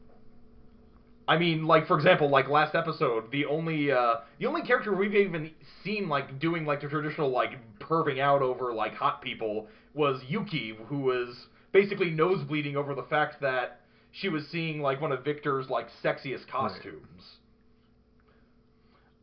I 1.28 1.38
mean, 1.38 1.66
like 1.66 1.86
for 1.86 1.96
example, 1.96 2.28
like 2.28 2.48
last 2.48 2.74
episode, 2.74 3.30
the 3.30 3.46
only 3.46 3.92
uh 3.92 4.16
the 4.38 4.46
only 4.46 4.62
character 4.62 4.92
we've 4.94 5.14
even 5.14 5.52
seen 5.84 6.08
like 6.08 6.38
doing 6.40 6.66
like 6.66 6.80
the 6.80 6.88
traditional 6.88 7.30
like 7.30 7.58
perving 7.78 8.18
out 8.18 8.42
over 8.42 8.72
like 8.72 8.94
hot 8.94 9.22
people 9.22 9.68
was 9.94 10.20
Yuki, 10.28 10.76
who 10.88 10.98
was 10.98 11.46
basically 11.70 12.10
nosebleeding 12.10 12.76
over 12.76 12.94
the 12.94 13.04
fact 13.04 13.40
that 13.40 13.80
she 14.10 14.28
was 14.28 14.46
seeing 14.48 14.82
like 14.82 15.00
one 15.00 15.12
of 15.12 15.24
Victor's 15.24 15.70
like 15.70 15.88
sexiest 16.02 16.48
costumes. 16.48 17.38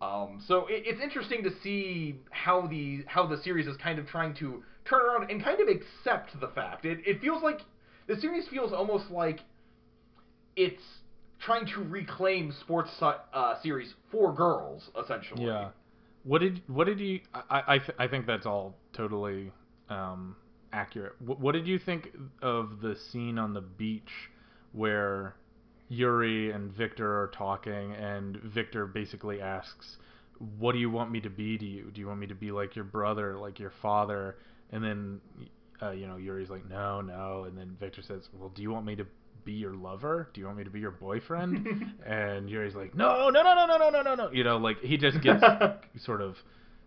Um, 0.02 0.42
so 0.48 0.66
it, 0.68 0.84
it's 0.86 1.02
interesting 1.02 1.44
to 1.44 1.52
see 1.62 2.20
how 2.32 2.68
the 2.68 3.04
how 3.08 3.28
the 3.28 3.38
series 3.44 3.68
is 3.68 3.76
kind 3.78 4.00
of 4.00 4.08
trying 4.08 4.34
to 4.36 4.64
turn 4.90 5.02
around 5.02 5.30
and 5.30 5.44
kind 5.44 5.60
of 5.60 5.68
accept 5.68 6.40
the 6.40 6.48
fact. 6.48 6.86
It 6.86 7.00
it 7.06 7.22
feels 7.22 7.44
like 7.44 7.60
the 8.08 8.16
series 8.20 8.48
feels 8.48 8.72
almost 8.72 9.12
like 9.12 9.42
it's 10.56 10.82
trying 11.40 11.66
to 11.68 11.84
reclaim 11.84 12.54
sports 12.62 12.92
uh, 13.02 13.62
series 13.62 13.94
for 14.12 14.34
girls, 14.34 14.90
essentially. 15.02 15.46
Yeah. 15.46 15.70
What 16.24 16.40
did 16.40 16.62
what 16.68 16.86
did 16.86 17.00
you? 17.00 17.22
I 17.34 17.64
I, 17.68 17.78
th- 17.80 17.98
I 17.98 18.08
think 18.08 18.26
that's 18.26 18.46
all 18.46 18.76
totally 18.94 19.52
um, 19.90 20.36
accurate. 20.74 21.14
What, 21.20 21.40
what 21.40 21.54
did 21.54 21.66
you 21.68 21.80
think 21.80 22.10
of 22.42 22.82
the 22.82 22.96
scene 23.12 23.38
on 23.38 23.54
the 23.54 23.62
beach 23.62 24.30
where 24.74 25.36
Yuri 25.90 26.52
and 26.52 26.72
Victor 26.72 27.22
are 27.22 27.28
talking, 27.28 27.94
and 27.94 28.38
Victor 28.38 28.86
basically 28.86 29.42
asks, 29.42 29.98
"What 30.58 30.74
do 30.74 30.78
you 30.78 30.90
want 30.90 31.12
me 31.12 31.20
to 31.22 31.30
be 31.30 31.58
to 31.58 31.66
you? 31.66 31.92
Do 31.92 32.00
you 32.00 32.08
want 32.08 32.20
me 32.20 32.28
to 32.28 32.36
be 32.36 32.52
like 32.52 32.76
your 32.76 32.86
brother, 32.86 33.36
like 33.38 33.60
your 33.60 33.72
father?" 33.82 34.38
And 34.72 34.84
then, 34.84 35.22
uh, 35.82 35.90
you 35.92 36.08
know, 36.08 36.18
Yuri's 36.18 36.50
like, 36.50 36.70
"No, 36.70 37.02
no." 37.02 37.44
And 37.46 37.58
then 37.58 37.76
Victor 37.80 38.04
says, 38.04 38.30
"Well, 38.34 38.50
do 38.50 38.62
you 38.62 38.72
want 38.72 38.86
me 38.86 38.96
to 38.98 39.06
be 39.46 39.54
your 39.54 39.74
lover? 39.74 40.30
Do 40.34 40.42
you 40.42 40.46
want 40.46 40.60
me 40.60 40.64
to 40.64 40.70
be 40.70 40.80
your 40.80 40.92
boyfriend?" 40.92 41.96
and 42.06 42.50
Yuri's 42.50 42.76
like, 42.76 42.94
"No, 42.94 43.30
no, 43.32 43.42
no, 43.42 43.56
no, 43.56 43.66
no, 43.66 43.78
no, 43.78 43.90
no, 43.90 44.02
no, 44.04 44.16
no." 44.16 44.32
You 44.32 44.44
know, 44.44 44.58
like 44.58 44.80
he 44.82 44.98
just 44.98 45.22
gets 45.22 45.44
sort 45.98 46.22
of 46.22 46.38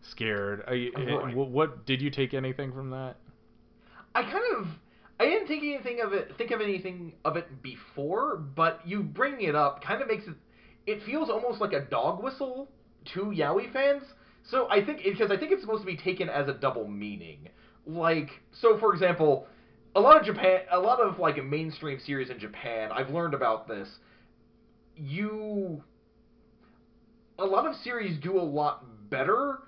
scared. 0.01 0.63
Right. 0.69 1.35
what, 1.35 1.51
what 1.51 1.87
did 1.87 2.01
you 2.01 2.11
take 2.11 2.35
anything 2.35 2.73
from 2.73 2.91
that? 2.91 3.17
I 4.15 4.23
kind 4.23 4.57
of 4.59 4.67
I 5.21 5.27
didn't 5.27 5.47
think 5.47 5.63
anything 5.63 6.01
of 6.01 6.13
it 6.13 6.33
think 6.37 6.51
of 6.51 6.61
anything 6.61 7.15
of 7.25 7.37
it 7.37 7.63
before, 7.63 8.37
but 8.37 8.81
you 8.85 9.03
bringing 9.03 9.49
it 9.49 9.55
up 9.55 9.83
kind 9.83 10.03
of 10.03 10.09
makes 10.09 10.27
it 10.27 10.35
it 10.87 11.03
feels 11.05 11.31
almost 11.31 11.61
like 11.61 11.73
a 11.73 11.81
dog 11.81 12.23
whistle 12.23 12.69
to 13.15 13.27
Yaoi 13.27 13.73
fans. 13.73 14.03
So 14.45 14.69
I 14.69 14.85
think 14.85 15.03
because 15.05 15.31
I 15.31 15.37
think 15.37 15.53
it's 15.53 15.63
supposed 15.63 15.83
to 15.83 15.87
be 15.87 15.97
taken 15.97 16.29
as 16.29 16.49
a 16.49 16.55
double 16.55 16.89
meaning. 16.89 17.49
Like 17.87 18.31
so 18.53 18.79
for 18.79 18.93
example, 18.93 19.47
a 19.95 20.01
lot 20.01 20.19
of 20.19 20.25
Japan 20.25 20.63
a 20.71 20.79
lot 20.79 21.01
of 21.01 21.19
like 21.19 21.39
a 21.39 21.43
mainstream 21.43 22.01
series 22.01 22.31
in 22.31 22.39
Japan, 22.39 22.91
I've 22.93 23.11
learned 23.11 23.35
about 23.35 23.69
this. 23.69 23.89
You 24.97 25.83
a 27.39 27.45
lot 27.45 27.67
of 27.67 27.77
series 27.77 28.19
do 28.19 28.39
a 28.39 28.43
lot 28.43 29.11
better 29.11 29.61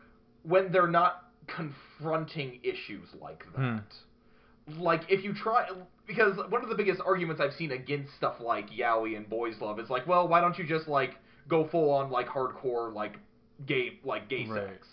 when 0.42 0.70
they're 0.72 0.86
not 0.86 1.24
confronting 1.46 2.60
issues 2.62 3.08
like 3.20 3.44
Hmm. 3.54 3.78
Like 4.78 5.02
if 5.10 5.22
you 5.24 5.34
try 5.34 5.68
because 6.06 6.36
one 6.48 6.62
of 6.62 6.68
the 6.68 6.74
biggest 6.74 7.00
arguments 7.04 7.40
I've 7.40 7.54
seen 7.54 7.72
against 7.72 8.14
stuff 8.16 8.36
like 8.40 8.70
yaoi 8.70 9.16
and 9.16 9.28
boys 9.28 9.54
love 9.60 9.78
is 9.78 9.90
like, 9.90 10.06
well, 10.06 10.26
why 10.28 10.40
don't 10.40 10.56
you 10.58 10.64
just 10.66 10.88
like 10.88 11.16
go 11.48 11.68
full 11.68 11.90
on 11.90 12.10
like 12.10 12.26
hardcore 12.28 12.92
like 12.92 13.16
gay 13.66 13.98
like 14.04 14.28
gay 14.28 14.46
Right. 14.46 14.68
sex, 14.70 14.86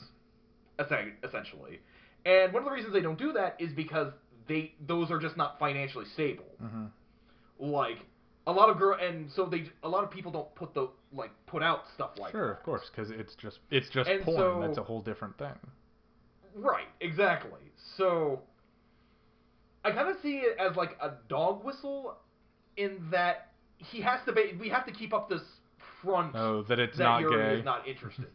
essentially. 1.24 1.80
And 2.25 2.54
one 2.54 2.62
of 2.63 2.66
the 2.70 2.72
reasons 2.75 2.94
they 2.94 3.01
don't 3.01 3.18
do 3.18 3.32
that 3.34 3.56
is 3.60 3.72
because 3.74 4.12
they 4.48 4.74
those 4.86 5.10
are 5.12 5.20
just 5.20 5.38
not 5.38 5.58
financially 5.60 6.06
stable. 6.13 6.46
Mm-hmm. 6.62 6.86
Like 7.60 7.98
a 8.48 8.51
lot 8.51 8.70
of 8.70 8.78
girl 8.78 8.98
and 9.01 9.30
so 9.32 9.46
they 9.46 9.70
a 9.84 9.90
lot 9.90 10.04
of 10.04 10.12
people 10.12 10.32
don't 10.32 10.54
put 10.56 10.74
the 10.74 10.90
like 11.13 11.32
put 11.46 11.62
out 11.63 11.84
stuff 11.94 12.12
like 12.18 12.32
Sure, 12.32 12.48
that. 12.48 12.58
of 12.58 12.63
course, 12.63 12.90
because 12.94 13.10
it's 13.12 13.36
just 13.36 13.60
it's 13.70 13.90
just 13.90 14.10
And 14.10 14.24
porn. 14.24 14.38
so- 14.38 14.63
That's 14.66 14.78
a 14.78 14.84
whole 14.84 15.01
different 15.01 15.38
thing. 15.38 15.54
Right, 16.56 16.88
exactly. 17.00 17.62
So 17.98 18.42
I 19.84 19.92
kind 19.92 20.10
of 20.10 20.18
see 20.22 20.38
it 20.40 20.58
as 20.60 20.76
like 20.76 20.98
a 21.02 21.12
dog 21.28 21.64
whistle 21.64 22.18
in 22.78 22.98
that 23.12 23.48
he 23.77 24.01
has 24.01 24.20
to 24.25 24.32
be 24.34 24.53
we 24.60 24.70
have 24.70 24.86
to 24.86 24.92
keep 24.92 25.14
up 25.14 25.29
this 25.29 25.42
front 26.01 26.36
Oh, 26.36 26.64
that 26.64 26.79
it's 26.79 26.98
that 26.98 27.03
not 27.03 27.22
Yuri 27.22 27.38
gay. 27.55 27.60
is 27.60 27.66
not 27.66 27.88
interested. 27.88 28.27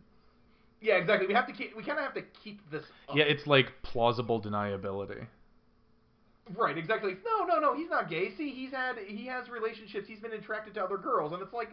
yeah, 0.80 0.94
exactly. 0.94 1.26
We 1.26 1.34
have 1.34 1.46
to 1.46 1.52
keep 1.52 1.76
we 1.76 1.82
kind 1.82 1.98
of 1.98 2.04
have 2.04 2.14
to 2.14 2.22
keep 2.42 2.68
this 2.70 2.84
up. 3.08 3.16
Yeah, 3.16 3.24
it's 3.24 3.46
like 3.46 3.66
plausible 3.82 4.40
deniability. 4.42 5.26
Right, 6.56 6.78
exactly. 6.78 7.14
No, 7.24 7.44
no, 7.44 7.58
no, 7.60 7.76
he's 7.76 7.90
not 7.90 8.08
gay. 8.08 8.30
See, 8.36 8.50
he's 8.50 8.70
had 8.70 8.96
he 9.06 9.26
has 9.26 9.48
relationships. 9.48 10.06
He's 10.06 10.20
been 10.20 10.32
attracted 10.32 10.74
to 10.74 10.84
other 10.84 10.96
girls 10.98 11.32
and 11.32 11.42
it's 11.42 11.52
like 11.52 11.70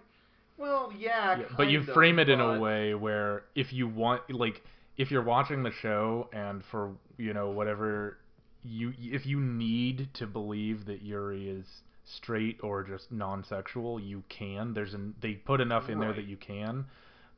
well, 0.57 0.91
yeah, 0.95 1.39
Yeah, 1.39 1.45
but 1.57 1.69
you 1.69 1.79
of, 1.79 1.87
frame 1.87 2.19
it 2.19 2.29
in 2.29 2.39
a 2.39 2.59
way 2.59 2.93
where 2.93 3.45
if 3.55 3.73
you 3.73 3.87
want 3.87 4.21
like 4.29 4.61
if 4.97 5.09
you're 5.09 5.23
watching 5.23 5.63
the 5.63 5.71
show 5.71 6.29
and 6.31 6.63
for 6.69 6.91
you 7.17 7.33
know 7.33 7.49
whatever 7.49 8.19
you 8.63 8.93
if 8.97 9.25
you 9.25 9.39
need 9.39 10.09
to 10.13 10.27
believe 10.27 10.85
that 10.85 11.01
Yuri 11.01 11.49
is 11.49 11.65
straight 12.05 12.59
or 12.61 12.83
just 12.83 13.11
non-sexual 13.11 13.99
you 13.99 14.23
can 14.29 14.73
there's 14.73 14.93
an 14.93 15.15
they 15.21 15.33
put 15.33 15.61
enough 15.61 15.89
in 15.89 15.99
there 15.99 16.13
that 16.13 16.25
you 16.25 16.35
can 16.35 16.85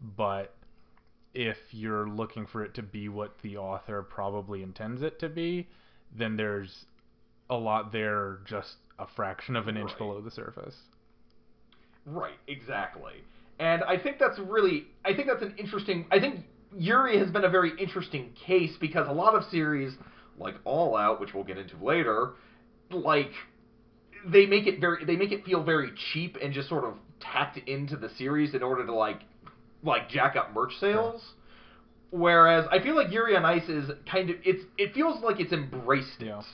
but 0.02 0.56
if 1.34 1.58
you're 1.72 2.08
looking 2.08 2.48
for 2.48 2.64
it 2.64 2.74
to 2.74 2.82
be 2.82 3.08
what 3.08 3.36
the 3.44 3.58
author 3.58 4.02
probably 4.02 4.64
intends 4.64 5.02
it 5.04 5.20
to 5.20 5.30
be 5.30 5.68
then 6.18 6.36
there's 6.36 6.86
a 7.50 7.56
lot 7.56 7.92
there 7.92 8.40
just 8.46 8.76
a 8.98 9.06
fraction 9.16 9.56
of 9.56 9.68
an 9.68 9.78
inch 9.78 9.90
Right. 9.90 9.98
below 10.00 10.22
the 10.22 10.32
surface 10.32 10.76
Right, 12.08 12.38
exactly. 12.48 13.14
And 13.60 13.84
I 13.84 13.98
think 13.98 14.20
that's 14.20 14.38
really 14.38 14.86
I 15.04 15.14
think 15.16 15.28
that's 15.28 15.42
an 15.42 15.56
interesting 15.58 16.06
I 16.12 16.20
think 16.20 16.42
Yuri 16.78 17.18
has 17.18 17.32
been 17.32 17.46
a 17.46 17.50
very 17.50 17.72
interesting 17.80 18.34
case 18.46 18.74
because 18.80 19.08
a 19.08 19.12
lot 19.12 19.34
of 19.34 19.44
series 19.46 19.94
like 20.38 20.56
All 20.66 20.96
Out, 20.96 21.20
which 21.20 21.34
we'll 21.34 21.44
get 21.44 21.58
into 21.58 21.78
later, 21.84 22.34
like 22.92 23.32
they 24.28 24.46
make 24.46 24.68
it 24.68 24.80
very 24.80 25.06
they 25.06 25.16
make 25.16 25.32
it 25.32 25.46
feel 25.46 25.64
very 25.64 25.92
cheap 26.14 26.38
and 26.42 26.54
just 26.54 26.70
sort 26.70 26.84
of 26.84 26.96
tacked 27.20 27.58
into 27.68 27.96
the 27.96 28.10
series 28.18 28.54
in 28.54 28.64
order 28.64 28.86
to 28.86 28.94
like 28.94 29.22
like 29.84 30.10
jack 30.10 30.36
up 30.36 30.54
merch 30.54 30.74
sales. 30.80 31.22
Whereas 32.12 32.66
I 32.72 32.82
feel 32.82 32.96
like 32.96 33.12
Yuri 33.12 33.36
on 33.36 33.46
Ice 33.46 33.68
is 33.68 33.90
kind 34.10 34.30
of 34.30 34.38
it's 34.44 34.64
it 34.78 34.94
feels 34.94 35.22
like 35.24 35.40
it's 35.40 35.52
embraced 35.52 36.22
it 36.22 36.46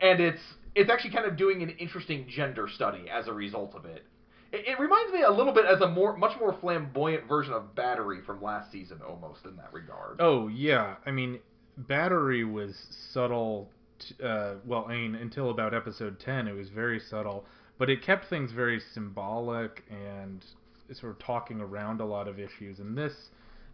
and 0.00 0.20
it's 0.20 0.40
it's 0.74 0.90
actually 0.90 1.10
kind 1.10 1.26
of 1.26 1.36
doing 1.36 1.62
an 1.62 1.70
interesting 1.70 2.26
gender 2.28 2.68
study 2.72 3.06
as 3.10 3.26
a 3.26 3.32
result 3.32 3.74
of 3.74 3.84
it. 3.84 4.04
It, 4.52 4.68
it 4.68 4.80
reminds 4.80 5.12
me 5.12 5.22
a 5.22 5.30
little 5.30 5.52
bit 5.52 5.64
as 5.64 5.80
a 5.80 5.88
more 5.88 6.16
much 6.16 6.38
more 6.38 6.56
flamboyant 6.60 7.28
version 7.28 7.52
of 7.52 7.74
Battery 7.74 8.20
from 8.24 8.42
last 8.42 8.70
season, 8.70 9.00
almost 9.06 9.44
in 9.44 9.56
that 9.56 9.72
regard. 9.72 10.20
Oh 10.20 10.48
yeah, 10.48 10.96
I 11.04 11.10
mean, 11.10 11.40
Battery 11.86 12.44
was 12.44 12.74
subtle. 13.12 13.68
T- 13.98 14.14
uh, 14.22 14.54
well, 14.64 14.86
I 14.88 14.96
mean, 14.96 15.14
until 15.14 15.50
about 15.50 15.74
episode 15.74 16.18
ten, 16.20 16.48
it 16.48 16.54
was 16.54 16.68
very 16.68 17.00
subtle, 17.00 17.44
but 17.78 17.88
it 17.90 18.02
kept 18.02 18.26
things 18.28 18.52
very 18.52 18.80
symbolic 18.94 19.84
and 19.90 20.44
sort 20.92 21.12
of 21.12 21.18
talking 21.18 21.60
around 21.60 22.00
a 22.00 22.04
lot 22.04 22.28
of 22.28 22.38
issues. 22.40 22.78
And 22.78 22.96
this, 22.96 23.12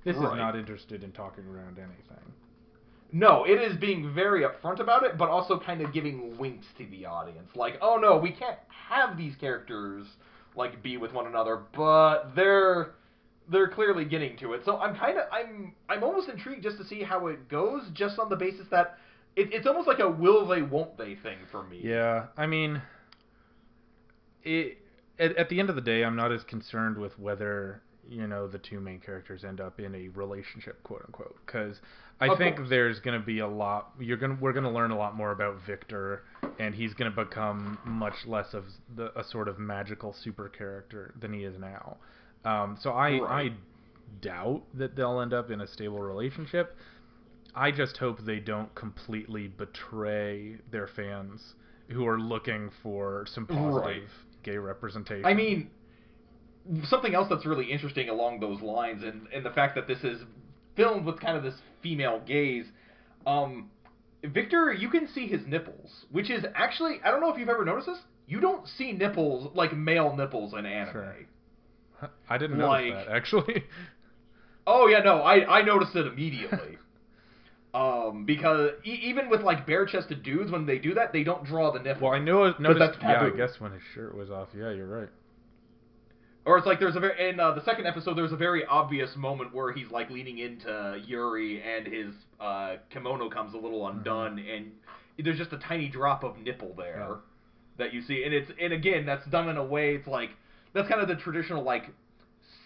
this 0.05 0.17
Right. 0.17 0.33
is 0.33 0.39
not 0.39 0.57
interested 0.57 1.03
in 1.05 1.13
talking 1.13 1.45
around 1.47 1.79
anything. 1.79 2.33
No, 3.13 3.45
it 3.45 3.61
is 3.63 3.77
being 3.77 4.13
very 4.13 4.43
upfront 4.43 4.81
about 4.81 5.05
it, 5.05 5.17
but 5.17 5.29
also 5.29 5.59
kind 5.61 5.81
of 5.81 5.93
giving 5.93 6.37
winks 6.37 6.67
to 6.79 6.87
the 6.87 7.07
audience, 7.07 7.49
like, 7.55 7.79
oh 7.81 7.97
no, 7.97 8.17
we 8.17 8.33
can't 8.33 8.59
have 8.69 9.17
these 9.17 9.37
characters 9.37 10.07
like 10.57 10.83
be 10.83 10.97
with 10.97 11.13
one 11.13 11.27
another, 11.27 11.61
but 11.77 12.35
they're 12.35 12.95
they're 13.51 13.69
clearly 13.69 14.05
getting 14.05 14.37
to 14.39 14.53
it. 14.55 14.63
So 14.65 14.79
I'm 14.79 14.97
kind 14.97 15.19
of 15.19 15.25
I'm 15.33 15.75
I'm 15.89 16.03
almost 16.03 16.29
intrigued 16.29 16.63
just 16.63 16.79
to 16.79 16.85
see 16.85 17.03
how 17.03 17.27
it 17.29 17.49
goes, 17.49 17.83
just 17.93 18.19
on 18.19 18.29
the 18.29 18.37
basis 18.37 18.67
that 18.71 18.99
it, 19.37 19.53
it's 19.53 19.67
almost 19.67 19.87
like 19.89 19.99
a 19.99 20.09
will 20.09 20.47
they 20.47 20.63
won't 20.63 20.97
they 20.97 21.17
thing 21.17 21.39
for 21.51 21.63
me. 21.65 21.81
Yeah, 21.83 22.27
I 22.37 22.47
mean, 22.47 22.81
it 24.43 24.79
at, 25.19 25.37
at 25.37 25.49
the 25.49 25.61
end 25.61 25.71
of 25.71 25.77
the 25.77 25.83
day, 25.83 26.05
I'm 26.05 26.17
not 26.17 26.33
as 26.33 26.43
concerned 26.45 26.99
with 26.99 27.19
whether 27.19 27.83
you 28.09 28.27
know 28.27 28.47
the 28.47 28.59
two 28.59 28.81
main 28.81 29.01
characters 29.01 29.45
end 29.45 29.61
up 29.61 29.81
in 29.81 29.95
a 29.95 30.09
relationship, 30.09 30.83
quote 30.83 31.03
unquote, 31.07 31.37
because 31.47 31.81
I 32.21 32.29
Of 32.29 32.39
think 32.39 32.57
course. 32.57 32.69
there's 32.71 33.01
going 33.01 33.19
to 33.19 33.25
be 33.25 33.39
a 33.41 33.49
lot. 33.49 33.91
You're 33.99 34.17
gonna 34.17 34.37
we're 34.41 34.53
going 34.53 34.65
to 34.65 34.71
learn 34.71 34.91
a 34.91 34.97
lot 34.99 35.17
more 35.17 35.33
about 35.33 35.57
Victor, 35.67 36.23
and 36.59 36.75
he's 36.75 36.95
going 36.95 37.13
to 37.13 37.25
become 37.25 37.79
much 37.85 38.15
less 38.27 38.55
of 38.55 38.65
the, 38.95 39.19
a 39.19 39.25
sort 39.25 39.49
of 39.49 39.59
magical 39.59 40.13
super 40.23 40.49
character 40.49 41.15
than 41.21 41.33
he 41.33 41.45
is 41.45 41.59
now. 41.59 41.97
Um, 42.45 42.77
so 42.81 42.91
I 42.91 43.19
Right. 43.19 43.53
I 43.53 43.57
doubt 44.21 44.63
that 44.75 44.97
they'll 44.97 45.21
end 45.21 45.33
up 45.33 45.51
in 45.51 45.61
a 45.61 45.67
stable 45.67 45.99
relationship. 46.01 46.77
I 47.55 47.71
just 47.71 47.97
hope 47.99 48.19
they 48.21 48.41
don't 48.41 48.75
completely 48.75 49.49
betray 49.49 50.57
their 50.71 50.89
fans 50.89 51.55
who 51.91 52.07
are 52.07 52.19
looking 52.19 52.71
for 52.83 53.27
some 53.27 53.47
positive 53.47 54.03
Right. 54.03 54.43
gay 54.43 54.59
representation. 54.59 55.25
I 55.25 55.35
mean, 55.35 55.71
something 56.85 57.15
else 57.15 57.29
that's 57.29 57.47
really 57.47 57.71
interesting 57.71 58.09
along 58.09 58.41
those 58.41 58.61
lines, 58.61 59.03
and, 59.05 59.27
and 59.33 59.45
the 59.45 59.51
fact 59.51 59.75
that 59.75 59.87
this 59.87 60.03
is 60.03 60.23
filmed 60.77 61.05
with 61.05 61.21
kind 61.21 61.37
of 61.37 61.43
this 61.43 61.55
female 61.83 62.21
gaze. 62.27 62.67
Um, 63.27 63.71
Victor, 64.23 64.73
you 64.73 64.89
can 64.89 65.07
see 65.09 65.27
his 65.27 65.47
nipples, 65.47 66.07
which 66.11 66.31
is 66.31 66.45
actually 66.55 67.01
I 67.05 67.11
don't 67.11 67.21
know 67.21 67.31
if 67.33 67.39
you've 67.39 67.49
ever 67.51 67.65
noticed 67.65 67.87
this. 67.89 67.99
You 68.27 68.41
don't 68.41 68.67
see 68.67 68.93
nipples 68.93 69.55
like 69.55 69.77
male 69.77 70.17
nipples 70.17 70.55
in 70.55 70.65
anime. 70.65 70.93
Sure. 70.93 71.17
I 72.29 72.39
didn't 72.39 72.59
know 72.59 72.69
like- 72.69 72.93
that 72.95 73.09
actually. 73.09 73.65
Oh 74.67 74.87
yeah, 74.87 75.01
no, 75.01 75.19
I 75.21 75.59
I 75.59 75.63
noticed 75.63 75.95
it 75.95 76.07
immediately. 76.07 76.79
um, 77.75 78.25
because 78.25 78.71
e- 78.83 78.99
even 79.03 79.29
with 79.29 79.43
like 79.43 79.67
bare 79.67 79.85
chested 79.85 80.23
dudes, 80.23 80.51
when 80.51 80.65
they 80.65 80.79
do 80.79 80.95
that, 80.95 81.13
they 81.13 81.23
don't 81.23 81.45
draw 81.45 81.71
the 81.71 81.81
nipple. 81.81 82.09
well, 82.09 82.17
I 82.19 82.19
know 82.19 82.55
noticed. 82.59 82.79
that's 82.79 82.97
Yeah, 83.03 83.25
I 83.31 83.37
guess 83.37 83.61
when 83.61 83.73
his 83.73 83.83
shirt 83.95 84.17
was 84.17 84.31
off. 84.31 84.49
Yeah, 84.57 84.71
you're 84.71 84.87
right. 84.87 85.11
Or 86.47 86.57
it's 86.57 86.67
like 86.67 86.79
there's 86.81 86.97
a 86.97 87.01
very 87.01 87.29
in 87.31 87.41
uh, 87.41 87.53
the 87.53 87.63
second 87.65 87.87
episode 87.87 88.17
there's 88.17 88.33
a 88.33 88.37
very 88.37 88.65
obvious 88.67 89.11
moment 89.17 89.55
where 89.55 89.73
he's 89.73 89.91
like 89.91 90.11
leaning 90.11 90.39
into 90.39 90.99
Yuri 91.07 91.63
and 91.63 91.87
his 91.87 92.15
uh, 92.41 92.77
kimono 92.91 93.29
comes 93.31 93.53
a 93.55 93.59
little 93.59 93.87
undone 93.89 94.39
and 94.39 94.73
there's 95.23 95.39
just 95.39 95.53
a 95.53 95.59
tiny 95.59 95.89
drop 95.89 96.23
of 96.25 96.37
nipple 96.39 96.75
there 96.77 96.97
Yeah. 97.07 97.15
that 97.79 97.93
you 97.95 98.03
see 98.03 98.25
and 98.25 98.33
it's 98.35 98.51
and 98.61 98.73
again 98.75 99.07
that's 99.07 99.27
done 99.29 99.49
in 99.49 99.57
a 99.57 99.65
way 99.65 99.95
it's 99.95 100.07
like 100.07 100.31
that's 100.75 100.89
kind 100.89 101.01
of 101.01 101.09
the 101.09 101.17
traditional 101.17 101.63
like 101.63 101.85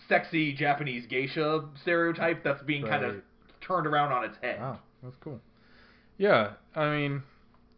sexy 0.09 0.53
Japanese 0.53 1.07
geisha 1.07 1.65
stereotype 1.83 2.43
that's 2.43 2.63
being 2.63 2.85
kind 2.87 3.05
of 3.05 3.17
turned 3.61 3.87
around 3.87 4.13
on 4.13 4.25
its 4.25 4.37
head. 4.43 4.59
Wow, 4.61 4.79
that's 5.03 5.17
cool. 5.21 5.41
Yeah, 6.17 6.53
I 6.75 6.91
mean, 6.91 7.23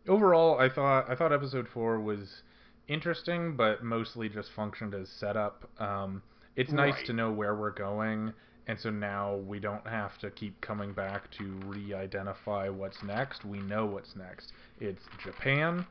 overall, 0.09 0.59
I 0.59 0.69
thought 0.69 1.11
I 1.11 1.15
thought 1.15 1.33
episode 1.33 1.69
four 1.69 2.01
was 2.01 2.43
interesting, 2.89 3.57
but 3.57 3.83
mostly 3.85 4.29
just 4.29 4.51
functioned 4.53 4.95
as 4.95 5.09
setup. 5.09 5.69
Um, 5.81 6.23
it's 6.57 6.73
nice 6.73 6.95
Right. 6.95 7.07
to 7.07 7.13
know 7.13 7.31
where 7.31 7.55
we're 7.55 7.71
going, 7.71 8.33
and 8.67 8.79
so 8.79 8.91
now 8.91 9.37
we 9.37 9.59
don't 9.61 9.87
have 9.87 10.17
to 10.19 10.31
keep 10.31 10.61
coming 10.61 10.93
back 10.93 11.31
to 11.33 11.45
re-identify 11.67 12.69
what's 12.69 13.03
next. 13.03 13.45
We 13.45 13.59
know 13.61 13.87
what's 13.87 14.17
next. 14.17 14.53
It's 14.81 15.03
Japan, 15.23 15.85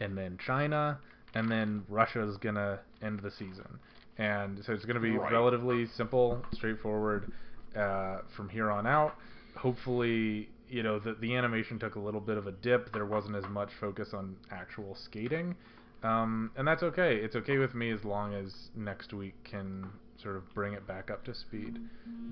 and 0.00 0.16
then 0.16 0.38
China, 0.44 0.98
and 1.34 1.50
then 1.50 1.84
Russia's 1.88 2.36
gonna 2.38 2.80
end 3.02 3.20
the 3.20 3.30
season, 3.30 3.78
and 4.18 4.62
so 4.64 4.72
it's 4.72 4.84
gonna 4.84 5.00
be 5.00 5.16
Right. 5.16 5.32
relatively 5.32 5.86
simple, 5.86 6.44
straightforward 6.52 7.30
uh, 7.76 8.18
from 8.36 8.48
here 8.48 8.70
on 8.70 8.86
out. 8.86 9.16
Hopefully, 9.56 10.48
you 10.68 10.82
know 10.82 10.98
the 10.98 11.14
the 11.14 11.34
animation 11.34 11.78
took 11.78 11.94
a 11.96 12.00
little 12.00 12.20
bit 12.20 12.36
of 12.36 12.46
a 12.46 12.52
dip. 12.52 12.92
There 12.92 13.06
wasn't 13.06 13.36
as 13.36 13.48
much 13.48 13.70
focus 13.80 14.12
on 14.14 14.36
actual 14.50 14.94
skating, 14.94 15.54
um, 16.02 16.50
and 16.56 16.66
that's 16.66 16.82
okay. 16.82 17.16
It's 17.16 17.36
okay 17.36 17.58
with 17.58 17.74
me 17.74 17.90
as 17.90 18.04
long 18.04 18.34
as 18.34 18.70
next 18.76 19.12
week 19.12 19.34
can 19.44 19.86
sort 20.16 20.36
of 20.36 20.52
bring 20.54 20.72
it 20.74 20.86
back 20.86 21.10
up 21.10 21.24
to 21.24 21.34
speed. 21.34 21.78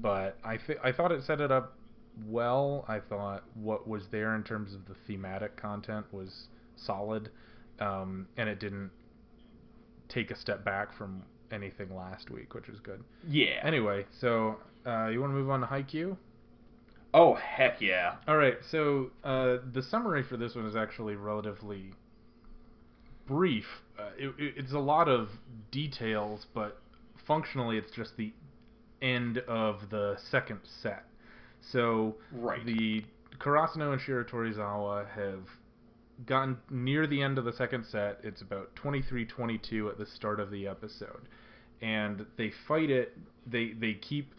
But 0.00 0.38
I 0.44 0.56
th- 0.56 0.78
I 0.82 0.92
thought 0.92 1.10
it 1.12 1.22
set 1.24 1.40
it 1.40 1.50
up 1.50 1.74
well. 2.26 2.84
I 2.88 3.00
thought 3.00 3.44
what 3.54 3.88
was 3.88 4.08
there 4.08 4.34
in 4.34 4.42
terms 4.44 4.74
of 4.74 4.86
the 4.86 4.94
thematic 5.06 5.56
content 5.56 6.06
was 6.12 6.48
solid, 6.76 7.30
um, 7.82 8.26
and 8.36 8.48
it 8.48 8.60
didn't 8.60 8.90
take 10.08 10.30
a 10.30 10.36
step 10.36 10.64
back 10.64 10.96
from 10.96 11.22
anything 11.50 11.94
last 11.94 12.30
week, 12.30 12.54
which 12.54 12.68
was 12.68 12.80
good. 12.80 13.02
Yeah. 13.28 13.60
Anyway, 13.64 14.06
so 14.20 14.56
uh, 14.86 15.08
you 15.08 15.20
want 15.20 15.30
to 15.32 15.36
move 15.36 15.50
on 15.50 15.60
to 15.60 15.66
Haikyuu? 15.66 16.16
oh 17.14 17.34
heck 17.34 17.80
yeah. 17.80 18.14
All 18.26 18.36
right, 18.38 18.56
so 18.70 19.10
uh, 19.22 19.56
the 19.72 19.82
summary 19.82 20.22
for 20.22 20.36
this 20.38 20.54
one 20.54 20.66
is 20.66 20.74
actually 20.76 21.14
relatively 21.16 21.92
brief. 23.26 23.66
Uh, 23.98 24.10
it, 24.18 24.28
it- 24.38 24.54
it's 24.56 24.72
a 24.72 24.78
lot 24.78 25.08
of 25.08 25.28
details, 25.70 26.46
but 26.54 26.80
functionally, 27.26 27.76
it's 27.78 27.90
just 27.92 28.16
the 28.16 28.32
end 29.00 29.38
of 29.48 29.90
the 29.90 30.16
second 30.30 30.60
set. 30.82 31.04
So 31.60 32.16
Right. 32.32 32.64
the 32.64 33.04
Karasuno 33.38 33.92
and 33.92 34.00
Shiratorizawa 34.00 35.08
have 35.10 35.40
gotten 36.26 36.58
near 36.70 37.06
the 37.06 37.22
end 37.22 37.38
of 37.38 37.44
the 37.44 37.52
second 37.52 37.84
set. 37.86 38.20
It's 38.22 38.42
about 38.42 38.74
23-22 38.76 39.90
at 39.90 39.98
the 39.98 40.06
start 40.06 40.40
of 40.40 40.50
the 40.50 40.66
episode, 40.66 41.28
and 41.80 42.26
they 42.36 42.52
fight 42.66 42.90
it. 42.90 43.16
They 43.46 43.72
they 43.72 43.94
keep 43.94 44.34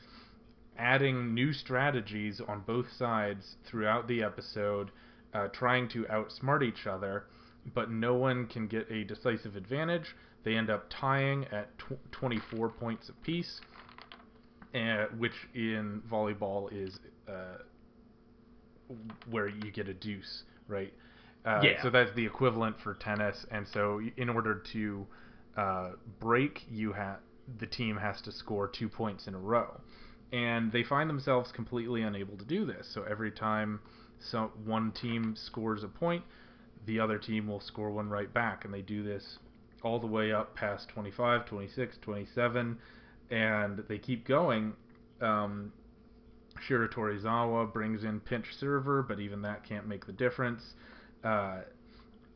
adding 0.78 1.34
new 1.34 1.54
strategies 1.54 2.42
on 2.48 2.62
both 2.62 2.92
sides 2.98 3.58
throughout 3.66 4.08
the 4.08 4.24
episode, 4.24 4.92
uh, 5.34 5.48
trying 5.50 5.88
to 5.90 6.04
outsmart 6.06 6.64
each 6.64 6.88
other, 6.88 7.26
but 7.74 7.92
no 7.92 8.16
one 8.16 8.48
can 8.48 8.68
get 8.68 8.90
a 8.90 9.04
decisive 9.04 9.56
advantage. 9.56 10.16
They 10.44 10.56
end 10.56 10.70
up 10.70 10.86
tying 10.90 11.46
at 11.52 11.78
tw- 11.78 12.12
24 12.12 12.70
points 12.70 13.10
apiece, 13.10 13.62
uh, 14.74 15.06
which 15.18 15.34
in 15.54 16.02
volleyball 16.10 16.70
is 16.72 17.00
uh, 17.28 17.60
where 19.30 19.48
you 19.48 19.72
get 19.72 19.88
a 19.88 19.94
deuce, 19.94 20.44
right? 20.68 20.94
Uh, 21.46 21.62
Yeah. 21.64 21.82
So 21.82 21.90
that's 21.90 22.14
the 22.16 22.26
equivalent 22.26 22.80
for 22.80 22.94
tennis, 22.94 23.46
and 23.52 23.68
so 23.68 24.02
in 24.18 24.30
order 24.30 24.56
to 24.74 25.08
uh, 25.58 25.92
break, 26.20 26.62
you 26.70 26.94
have 26.94 27.20
the 27.60 27.68
team 27.68 27.98
has 27.98 28.22
to 28.22 28.32
score 28.32 28.68
two 28.68 28.88
points 28.88 29.28
in 29.28 29.36
a 29.36 29.40
row, 29.40 29.82
and 30.32 30.72
they 30.72 30.84
find 30.84 31.10
themselves 31.10 31.52
completely 31.52 32.02
unable 32.02 32.38
to 32.38 32.46
do 32.46 32.66
this. 32.66 32.88
So 32.94 33.04
every 33.04 33.32
time 33.32 33.82
so 34.20 34.52
one 34.64 34.92
team 34.94 35.36
scores 35.36 35.84
a 35.84 35.88
point, 35.88 36.24
the 36.86 37.00
other 37.00 37.18
team 37.18 37.48
will 37.48 37.60
score 37.60 37.92
one 37.92 38.10
right 38.10 38.34
back, 38.34 38.64
and 38.64 38.74
they 38.74 38.82
do 38.82 39.04
this 39.04 39.40
all 39.84 40.00
the 40.00 40.08
way 40.08 40.32
up 40.32 40.56
past 40.56 40.88
25, 40.90 41.46
26, 41.46 41.98
27, 42.02 42.78
and 43.32 43.84
they 43.90 43.98
keep 43.98 44.26
going. 44.26 44.74
Um, 45.22 45.74
Shiratorizawa 46.68 47.74
brings 47.74 48.04
in 48.04 48.20
pinch 48.22 48.46
server, 48.60 49.04
but 49.04 49.20
even 49.20 49.42
that 49.42 49.64
can't 49.68 49.88
make 49.88 50.06
the 50.06 50.14
difference. 50.14 50.74
Uh, 51.24 51.62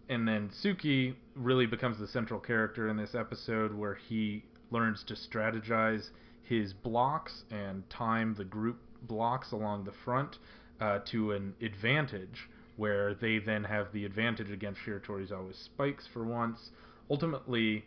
and 0.10 0.28
then 0.28 0.50
Tsukki 0.50 1.16
really 1.36 1.66
becomes 1.66 2.00
the 2.00 2.08
central 2.08 2.40
character 2.40 2.88
in 2.88 2.98
this 2.98 3.14
episode 3.14 3.74
where 3.74 3.96
he 3.96 4.44
learns 4.72 5.04
to 5.08 5.16
strategize 5.16 6.10
his 6.44 6.74
blocks 6.74 7.44
and 7.52 7.90
time 7.90 8.36
the 8.38 8.46
group 8.46 8.80
blocks 9.04 9.52
along 9.52 9.84
the 9.84 9.92
front 10.06 10.38
uh, 10.80 11.00
to 11.12 11.34
an 11.34 11.54
advantage 11.62 12.48
where 12.78 13.16
they 13.16 13.40
then 13.40 13.64
have 13.64 13.92
the 13.92 14.06
advantage 14.06 14.52
against 14.52 14.80
Shiratorizawa's 14.86 15.58
spikes 15.58 16.08
for 16.14 16.24
once. 16.24 16.70
Ultimately, 17.10 17.84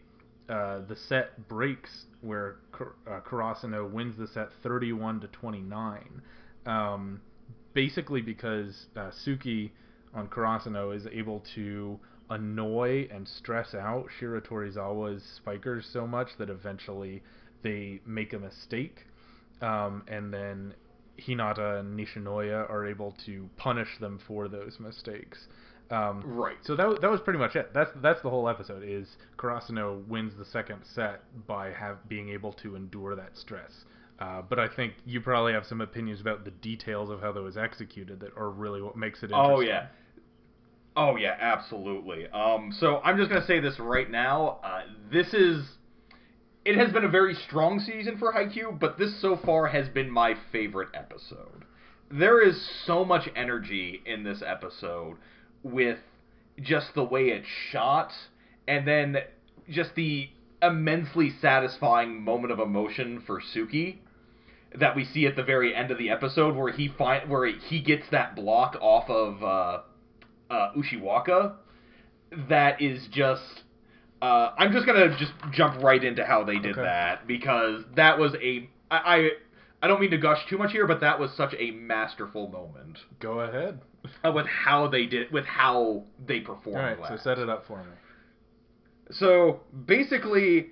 uh, 0.49 0.81
the 0.89 0.97
set 1.09 1.49
breaks 1.49 2.07
where 2.21 2.57
uh, 3.07 3.21
Karasuno 3.21 3.91
wins 3.91 4.19
the 4.19 4.27
set 4.27 4.49
31 4.63 5.21
to 5.21 5.29
29. 5.29 6.23
Um, 6.67 7.21
basically, 7.73 8.21
because 8.21 8.87
uh, 8.97 9.11
Tsukki 9.25 9.71
on 10.15 10.29
Karasuno 10.29 10.95
is 10.95 11.07
able 11.13 11.43
to 11.55 11.99
annoy 12.31 13.09
and 13.13 13.27
stress 13.27 13.75
out 13.75 14.07
Shiratorizawa's 14.21 14.77
always 14.77 15.23
spikers 15.37 15.89
so 15.93 16.07
much 16.07 16.29
that 16.39 16.49
eventually 16.51 17.23
they 17.63 18.01
make 18.07 18.33
a 18.33 18.39
mistake, 18.39 19.07
um, 19.61 20.03
and 20.09 20.33
then 20.33 20.75
Hinata 21.19 21.81
and 21.81 21.99
Nishinoya 21.99 22.71
are 22.71 22.87
able 22.87 23.15
to 23.27 23.49
punish 23.57 23.99
them 24.01 24.19
for 24.27 24.49
those 24.49 24.79
mistakes. 24.81 25.49
Um, 25.91 26.23
Right. 26.25 26.57
so 26.63 26.77
that 26.77 27.01
that 27.01 27.11
was 27.11 27.21
pretty 27.21 27.39
much 27.41 27.57
it. 27.57 27.75
That's 27.75 27.91
that's 28.01 28.23
the 28.23 28.31
whole 28.31 28.49
episode. 28.49 28.85
Is 28.85 29.09
Karasuno 29.37 30.07
wins 30.07 30.33
the 30.39 30.45
second 30.45 30.83
set 30.85 31.23
by 31.49 31.73
have 31.73 32.09
being 32.09 32.29
able 32.31 32.53
to 32.55 32.77
endure 32.77 33.17
that 33.17 33.37
stress. 33.37 33.85
Uh, 34.21 34.43
but 34.43 34.59
I 34.59 34.69
think 34.69 34.95
you 35.05 35.21
probably 35.21 35.53
have 35.53 35.65
some 35.67 35.81
opinions 35.81 36.21
about 36.21 36.45
the 36.45 36.51
details 36.51 37.11
of 37.11 37.21
how 37.21 37.33
that 37.33 37.43
was 37.43 37.57
executed 37.57 38.21
that 38.21 38.37
are 38.37 38.51
really 38.51 38.81
what 38.81 38.97
makes 38.97 39.23
it. 39.23 39.33
Interesting. 39.33 39.57
Oh 39.57 39.61
yeah. 39.61 39.87
Oh 41.01 41.17
yeah, 41.17 41.35
absolutely. 41.41 42.29
Um, 42.29 42.75
so 42.79 43.01
I'm 43.03 43.17
just 43.17 43.31
gonna 43.31 43.47
say 43.47 43.59
this 43.59 43.79
right 43.79 44.11
now. 44.11 44.59
Uh, 44.63 44.83
this 45.11 45.33
is. 45.33 45.65
It 46.63 46.77
has 46.77 46.93
been 46.93 47.05
a 47.05 47.09
very 47.09 47.35
strong 47.35 47.81
season 47.81 48.19
for 48.19 48.35
Haikyuu, 48.35 48.79
but 48.79 48.99
this 48.99 49.19
so 49.23 49.39
far 49.39 49.69
has 49.69 49.89
been 49.89 50.11
my 50.11 50.35
favorite 50.53 50.91
episode. 50.93 51.65
There 52.11 52.47
is 52.47 52.71
so 52.85 53.03
much 53.03 53.31
energy 53.35 54.03
in 54.05 54.25
this 54.25 54.43
episode 54.47 55.17
with 55.63 55.97
just 56.61 56.95
the 56.95 57.03
way 57.03 57.29
it's 57.29 57.49
shot, 57.71 58.13
and 58.69 58.87
then 58.87 59.17
just 59.71 59.95
the 59.95 60.29
immensely 60.61 61.33
satisfying 61.41 62.23
moment 62.23 62.53
of 62.53 62.61
emotion 62.61 63.23
for 63.27 63.41
Tsukki 63.41 64.01
that 64.79 64.95
we 64.95 65.07
see 65.07 65.27
at 65.27 65.35
the 65.35 65.43
very 65.43 65.75
end 65.75 65.91
of 65.91 65.97
the 65.97 66.11
episode 66.11 66.55
where 66.55 66.71
he 66.71 66.89
find 66.89 67.31
where 67.31 67.47
he 67.47 67.81
gets 67.81 68.05
that 68.11 68.37
block 68.37 68.77
off 68.83 69.09
of 69.09 69.43
uh, 69.43 69.81
uh, 70.51 70.73
Ushiwaka 70.77 71.55
that 72.49 72.81
is 72.81 73.07
just 73.11 73.43
uh, 74.23 74.53
I'm 74.59 74.73
just 74.73 74.87
gonna 74.87 75.17
just 75.19 75.33
jump 75.53 75.83
right 75.83 76.03
into 76.03 76.25
how 76.25 76.45
they 76.45 76.59
did 76.59 76.73
Okay. 76.73 76.83
that 76.83 77.27
because 77.27 77.85
that 77.97 78.19
was 78.19 78.35
a 78.43 78.69
I, 78.91 78.97
I 79.17 79.29
I 79.83 79.89
don't 79.89 80.01
mean 80.01 80.11
to 80.11 80.19
gush 80.19 80.39
too 80.51 80.59
much 80.59 80.73
here, 80.73 80.87
but 80.87 81.01
that 81.01 81.19
was 81.19 81.31
such 81.37 81.55
a 81.59 81.71
masterful 81.71 82.49
moment 82.49 82.99
Go 83.19 83.41
ahead. 83.41 83.81
with 84.35 84.47
how 84.47 84.89
they 84.89 85.07
did 85.07 85.33
with 85.33 85.47
how 85.47 86.05
they 86.27 86.41
performed. 86.41 86.79
All 86.79 86.85
right, 86.85 86.99
so 87.09 87.17
set 87.23 87.39
it 87.39 87.49
up 87.49 87.67
for 87.67 87.79
me. 87.83 87.91
So 89.11 89.61
basically, 89.87 90.69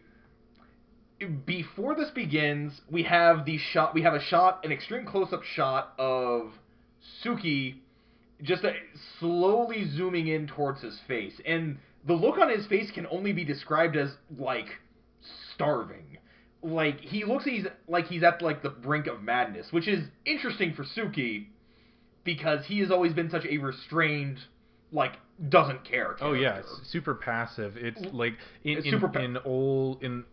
before 1.44 1.94
this 1.96 2.10
begins, 2.10 2.80
we 2.90 3.02
have 3.04 3.44
the 3.44 3.58
shot. 3.58 3.94
We 3.94 4.02
have 4.02 4.14
a 4.14 4.20
shot, 4.22 4.64
an 4.64 4.72
extreme 4.72 5.04
close-up 5.04 5.42
shot 5.42 5.94
of 5.98 6.52
Tsukki, 7.24 7.76
just 8.42 8.64
uh 8.64 8.70
slowly 9.18 9.88
zooming 9.96 10.28
in 10.28 10.46
towards 10.46 10.80
his 10.82 10.98
face, 11.06 11.34
and 11.46 11.78
the 12.06 12.14
look 12.14 12.38
on 12.38 12.48
his 12.48 12.66
face 12.66 12.90
can 12.90 13.06
only 13.10 13.32
be 13.32 13.44
described 13.44 13.96
as 13.96 14.10
like 14.38 14.68
starving. 15.54 16.18
Like 16.62 17.00
he 17.00 17.24
looks, 17.24 17.44
he's 17.44 17.66
like 17.86 18.06
he's 18.06 18.22
at 18.22 18.42
like 18.42 18.62
the 18.62 18.70
brink 18.70 19.06
of 19.06 19.22
madness, 19.22 19.68
which 19.70 19.86
is 19.86 20.04
interesting 20.24 20.74
for 20.74 20.84
Tsukki 20.84 21.46
because 22.24 22.66
he 22.66 22.80
has 22.80 22.90
always 22.90 23.12
been 23.12 23.30
such 23.30 23.44
a 23.48 23.58
restrained, 23.58 24.38
like 24.92 25.12
doesn't 25.48 25.84
care. 25.84 26.16
Oh 26.20 26.32
yeah, 26.32 26.58
it's 26.58 26.90
super 26.90 27.14
passive. 27.14 27.76
It's 27.76 28.00
like 28.12 28.34
in 28.64 28.78
It's 28.78 28.86
in, 28.86 29.00
pa- 29.00 29.20
in 29.20 29.36
all 29.38 29.98
in 30.00 30.24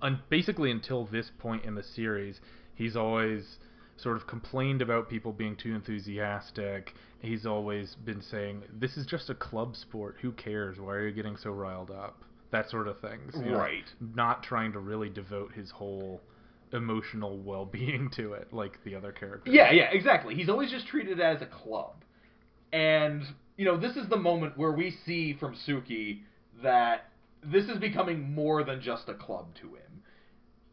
un, 0.00 0.20
basically 0.30 0.70
until 0.70 1.04
this 1.06 1.30
point 1.38 1.64
in 1.64 1.74
the 1.74 1.82
series, 1.82 2.40
he's 2.74 2.96
always 2.96 3.58
sort 3.96 4.16
of 4.16 4.26
complained 4.26 4.82
about 4.82 5.08
people 5.08 5.32
being 5.32 5.56
too 5.56 5.74
enthusiastic. 5.74 6.94
He's 7.20 7.46
always 7.46 7.94
been 8.04 8.22
saying, 8.22 8.62
"This 8.72 8.96
is 8.96 9.06
just 9.06 9.30
a 9.30 9.34
club 9.34 9.76
sport. 9.76 10.16
Who 10.20 10.32
cares? 10.32 10.78
Why 10.78 10.94
are 10.94 11.06
you 11.06 11.14
getting 11.14 11.36
so 11.36 11.50
riled 11.50 11.90
up?" 11.90 12.22
That 12.50 12.70
sort 12.70 12.86
of 12.88 13.00
things. 13.00 13.34
you 13.36 13.50
know, 13.52 13.58
Right. 13.58 13.84
Not 14.00 14.42
trying 14.42 14.72
to 14.72 14.78
really 14.78 15.08
devote 15.08 15.52
his 15.52 15.70
whole 15.70 16.20
emotional 16.72 17.38
well-being 17.38 18.10
to 18.16 18.34
it 18.34 18.52
like 18.52 18.82
the 18.84 18.94
other 18.94 19.12
characters. 19.12 19.52
Yeah, 19.54 19.70
yeah, 19.72 19.90
exactly. 19.90 20.34
He's 20.34 20.48
always 20.48 20.70
just 20.70 20.86
treated 20.86 21.20
as 21.20 21.40
a 21.42 21.46
club. 21.46 22.04
And, 22.72 23.22
you 23.56 23.64
know, 23.64 23.76
this 23.76 23.96
is 23.96 24.08
the 24.08 24.16
moment 24.16 24.58
where 24.58 24.72
we 24.72 24.90
see 25.04 25.34
from 25.34 25.54
Tsukki 25.54 26.20
that 26.62 27.10
this 27.42 27.64
is 27.68 27.78
becoming 27.78 28.32
more 28.34 28.64
than 28.64 28.80
just 28.80 29.08
a 29.08 29.14
club 29.14 29.54
to 29.60 29.68
him. 29.68 30.02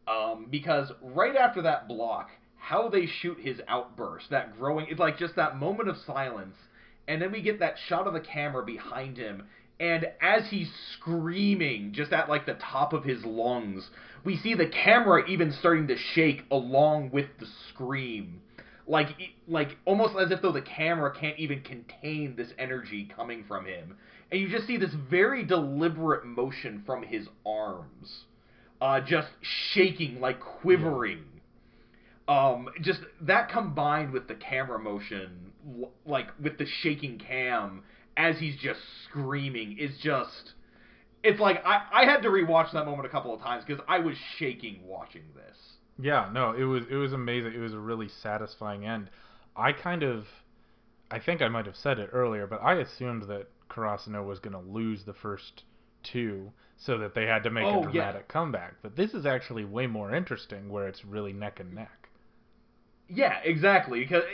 Um, 0.08 0.46
because 0.50 0.90
right 1.00 1.36
after 1.36 1.62
that 1.62 1.86
block, 1.86 2.30
how 2.62 2.88
they 2.88 3.06
shoot 3.06 3.38
his 3.40 3.60
outburst, 3.66 4.30
that 4.30 4.56
growing, 4.56 4.86
it's 4.88 5.00
like 5.00 5.18
just 5.18 5.34
that 5.34 5.58
moment 5.58 5.88
of 5.88 5.96
silence, 6.06 6.54
and 7.08 7.20
then 7.20 7.32
we 7.32 7.42
get 7.42 7.58
that 7.58 7.74
shot 7.88 8.06
of 8.06 8.14
the 8.14 8.20
camera 8.20 8.64
behind 8.64 9.16
him, 9.16 9.42
and 9.80 10.06
as 10.20 10.44
he's 10.48 10.70
screaming 10.94 11.92
just 11.92 12.12
at 12.12 12.28
like 12.28 12.46
the 12.46 12.54
top 12.54 12.92
of 12.92 13.02
his 13.02 13.24
lungs, 13.24 13.90
we 14.24 14.36
see 14.36 14.54
the 14.54 14.68
camera 14.68 15.28
even 15.28 15.50
starting 15.58 15.88
to 15.88 15.96
shake 16.14 16.44
along 16.52 17.10
with 17.10 17.26
the 17.40 17.46
scream. 17.68 18.40
Like, 18.86 19.08
like 19.48 19.76
almost 19.84 20.14
as 20.16 20.30
if 20.30 20.40
though 20.40 20.52
the 20.52 20.62
camera 20.62 21.12
can't 21.12 21.40
even 21.40 21.62
contain 21.62 22.36
this 22.36 22.52
energy 22.60 23.10
coming 23.16 23.44
from 23.48 23.66
him, 23.66 23.96
and 24.30 24.40
you 24.40 24.48
just 24.48 24.68
see 24.68 24.76
this 24.76 24.94
very 25.10 25.44
deliberate 25.44 26.24
motion 26.24 26.84
from 26.86 27.02
his 27.02 27.26
arms, 27.44 28.22
uh, 28.80 29.00
just 29.00 29.28
shaking, 29.72 30.20
like 30.20 30.38
quivering. 30.38 31.24
Um, 32.28 32.68
just 32.80 33.00
that 33.22 33.50
combined 33.50 34.12
with 34.12 34.28
the 34.28 34.34
camera 34.34 34.78
motion, 34.78 35.52
like 36.06 36.28
with 36.40 36.58
the 36.58 36.66
shaking 36.66 37.18
cam 37.18 37.82
as 38.16 38.38
he's 38.38 38.56
just 38.56 38.80
screaming, 39.08 39.76
is 39.78 39.98
just. 40.02 40.54
It's 41.24 41.40
like 41.40 41.64
I, 41.64 41.82
I 41.92 42.04
had 42.04 42.22
to 42.22 42.28
rewatch 42.28 42.72
that 42.72 42.84
moment 42.84 43.06
a 43.06 43.08
couple 43.08 43.32
of 43.34 43.40
times 43.40 43.64
because 43.66 43.82
I 43.88 43.98
was 44.00 44.16
shaking 44.38 44.86
watching 44.86 45.22
this. 45.34 45.56
Yeah, 45.98 46.28
no, 46.32 46.52
it 46.52 46.64
was 46.64 46.84
it 46.90 46.96
was 46.96 47.12
amazing. 47.12 47.54
It 47.54 47.58
was 47.58 47.72
a 47.74 47.78
really 47.80 48.08
satisfying 48.08 48.84
end. 48.84 49.10
I 49.56 49.72
kind 49.72 50.02
of, 50.02 50.26
I 51.10 51.18
think 51.18 51.40
I 51.42 51.48
might 51.48 51.66
have 51.66 51.76
said 51.76 51.98
it 51.98 52.10
earlier, 52.12 52.46
but 52.46 52.62
I 52.62 52.74
assumed 52.74 53.22
that 53.28 53.48
Karasuno 53.70 54.24
was 54.26 54.38
going 54.38 54.52
to 54.54 54.58
lose 54.70 55.04
the 55.04 55.14
first 55.14 55.64
two, 56.02 56.52
so 56.76 56.98
that 56.98 57.14
they 57.14 57.26
had 57.26 57.42
to 57.44 57.50
make 57.50 57.64
Oh, 57.64 57.78
a 57.78 57.82
yeah. 57.92 58.12
dramatic 58.12 58.28
comeback. 58.28 58.76
But 58.82 58.96
this 58.96 59.14
is 59.14 59.24
actually 59.26 59.64
way 59.64 59.86
more 59.86 60.14
interesting, 60.14 60.68
where 60.70 60.88
it's 60.88 61.04
really 61.04 61.32
neck 61.32 61.60
and 61.60 61.72
neck. 61.74 62.01
Yeah, 63.14 63.38
exactly. 63.44 64.00
Because 64.00 64.24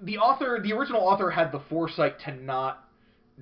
the 0.00 0.18
author, 0.18 0.60
the 0.62 0.72
original 0.72 1.02
author, 1.02 1.30
had 1.30 1.52
the 1.52 1.60
foresight 1.68 2.18
to 2.20 2.32
not 2.32 2.88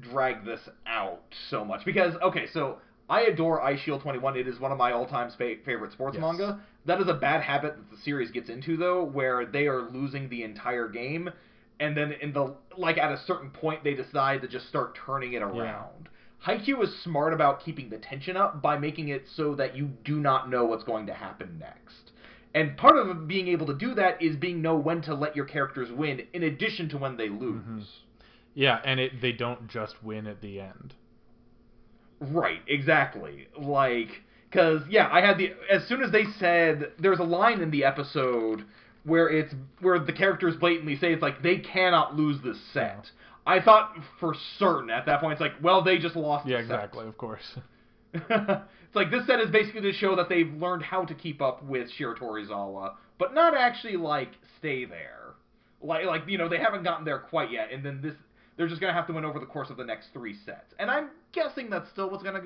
drag 0.00 0.44
this 0.44 0.60
out 0.86 1.20
so 1.50 1.64
much. 1.64 1.84
Because 1.84 2.14
okay, 2.22 2.46
so 2.52 2.78
I 3.08 3.22
adore 3.22 3.60
Eyeshield 3.60 4.02
Twenty 4.02 4.18
One. 4.18 4.36
It 4.36 4.46
is 4.48 4.58
one 4.58 4.72
of 4.72 4.78
my 4.78 4.92
all-time 4.92 5.30
fa- 5.30 5.56
favorite 5.64 5.92
sports 5.92 6.14
Yes. 6.14 6.22
manga. 6.22 6.60
That 6.86 7.00
is 7.00 7.08
a 7.08 7.14
bad 7.14 7.42
habit 7.42 7.76
that 7.76 7.90
the 7.90 7.96
series 7.98 8.30
gets 8.30 8.48
into, 8.48 8.76
though, 8.76 9.04
where 9.04 9.46
they 9.46 9.66
are 9.66 9.82
losing 9.82 10.28
the 10.28 10.42
entire 10.42 10.88
game, 10.88 11.30
and 11.78 11.96
then 11.96 12.12
in 12.12 12.32
the 12.32 12.54
like 12.76 12.98
at 12.98 13.12
a 13.12 13.18
certain 13.18 13.50
point 13.50 13.84
they 13.84 13.94
decide 13.94 14.40
to 14.42 14.48
just 14.48 14.68
start 14.68 14.96
turning 15.06 15.34
it 15.34 15.42
around. 15.42 16.08
Haikyuu 16.46 16.82
is 16.82 17.02
smart 17.04 17.32
about 17.32 17.60
keeping 17.60 17.88
the 17.88 17.98
tension 17.98 18.36
up 18.36 18.60
by 18.60 18.76
making 18.76 19.08
it 19.08 19.28
so 19.36 19.54
that 19.54 19.76
you 19.76 19.90
do 20.04 20.16
not 20.18 20.50
know 20.50 20.64
what's 20.64 20.82
going 20.82 21.06
to 21.06 21.14
happen 21.14 21.56
next. 21.60 22.11
And 22.54 22.76
part 22.76 22.96
of 22.96 23.26
being 23.26 23.48
able 23.48 23.66
to 23.66 23.74
do 23.74 23.94
that 23.94 24.20
is 24.20 24.36
being 24.36 24.60
know 24.60 24.76
when 24.76 25.00
to 25.02 25.14
let 25.14 25.34
your 25.34 25.46
characters 25.46 25.90
win, 25.90 26.22
in 26.34 26.42
addition 26.42 26.88
to 26.90 26.98
when 26.98 27.16
they 27.16 27.28
lose. 27.28 27.62
Mhm. 27.64 27.84
Yeah, 28.54 28.80
and 28.84 29.00
it 29.00 29.20
they 29.20 29.32
don't 29.32 29.68
just 29.68 30.02
win 30.04 30.26
at 30.26 30.40
the 30.42 30.60
end. 30.60 30.94
Right, 32.20 32.60
exactly. 32.68 33.48
Like, 33.58 34.22
because 34.50 34.82
yeah, 34.88 35.08
I 35.10 35.20
had 35.22 35.38
the 35.38 35.54
as 35.70 35.86
soon 35.88 36.02
as 36.02 36.12
they 36.12 36.24
said 36.38 36.92
there's 36.98 37.18
a 37.18 37.24
line 37.24 37.60
in 37.60 37.70
the 37.70 37.84
episode 37.84 38.64
where 39.04 39.28
it's 39.28 39.54
where 39.80 39.98
the 39.98 40.12
characters 40.12 40.54
blatantly 40.56 40.96
say 40.96 41.12
it's 41.12 41.22
like 41.22 41.42
they 41.42 41.58
cannot 41.58 42.14
lose 42.16 42.40
this 42.42 42.60
set. 42.72 43.10
I 43.46 43.60
thought 43.60 43.96
for 44.20 44.34
certain 44.58 44.90
at 44.90 45.06
that 45.06 45.20
point 45.20 45.32
it's 45.32 45.40
like, 45.40 45.54
well, 45.62 45.82
they 45.82 45.98
just 45.98 46.14
lost. 46.14 46.46
Yeah, 46.46 46.58
the 46.60 46.68
set. 46.68 46.74
exactly. 46.74 47.06
Of 47.06 47.16
course. 47.16 47.56
it's 48.30 48.94
like 48.94 49.10
this 49.10 49.26
set 49.26 49.40
is 49.40 49.50
basically 49.50 49.80
to 49.82 49.92
show 49.92 50.16
that 50.16 50.28
they've 50.28 50.52
learned 50.54 50.82
how 50.82 51.04
to 51.04 51.14
keep 51.14 51.40
up 51.40 51.64
with 51.64 51.88
Shiratorizawa, 51.98 52.94
but 53.18 53.34
not 53.34 53.56
actually 53.56 53.96
like 53.96 54.32
stay 54.58 54.84
there. 54.84 55.34
Like 55.80 56.04
like 56.06 56.22
you 56.28 56.38
know 56.38 56.48
they 56.48 56.58
haven't 56.58 56.84
gotten 56.84 57.04
there 57.04 57.18
quite 57.18 57.50
yet, 57.50 57.72
and 57.72 57.84
then 57.84 58.00
this 58.02 58.14
they're 58.56 58.68
just 58.68 58.80
gonna 58.80 58.92
have 58.92 59.06
to 59.06 59.12
win 59.12 59.24
over 59.24 59.38
the 59.38 59.46
course 59.46 59.70
of 59.70 59.76
the 59.76 59.84
next 59.84 60.08
three 60.12 60.34
sets. 60.44 60.74
And 60.78 60.90
I'm 60.90 61.08
guessing 61.32 61.70
that's 61.70 61.88
still 61.90 62.10
what's 62.10 62.22
gonna 62.22 62.44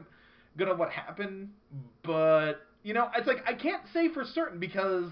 gonna 0.56 0.74
what 0.74 0.90
happen, 0.90 1.50
but 2.04 2.66
you 2.82 2.94
know 2.94 3.10
it's 3.16 3.26
like 3.26 3.42
I 3.46 3.54
can't 3.54 3.82
say 3.92 4.08
for 4.08 4.24
certain 4.24 4.58
because 4.60 5.10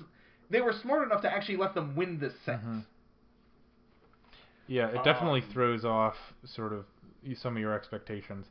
they 0.51 0.61
were 0.61 0.73
smart 0.83 1.05
enough 1.07 1.23
to 1.23 1.31
actually 1.31 1.57
let 1.57 1.75
them 1.75 1.97
win 1.97 2.19
this 2.21 2.33
set. 2.47 2.62
Mhm. 2.62 2.85
Yeah, 4.67 4.88
it 4.88 5.05
definitely 5.05 5.43
Um, 5.43 5.51
throws 5.53 5.85
off 5.85 6.17
sort 6.45 6.73
of 6.73 6.87
some 7.35 7.57
of 7.57 7.61
your 7.61 7.75
expectations. 7.75 8.47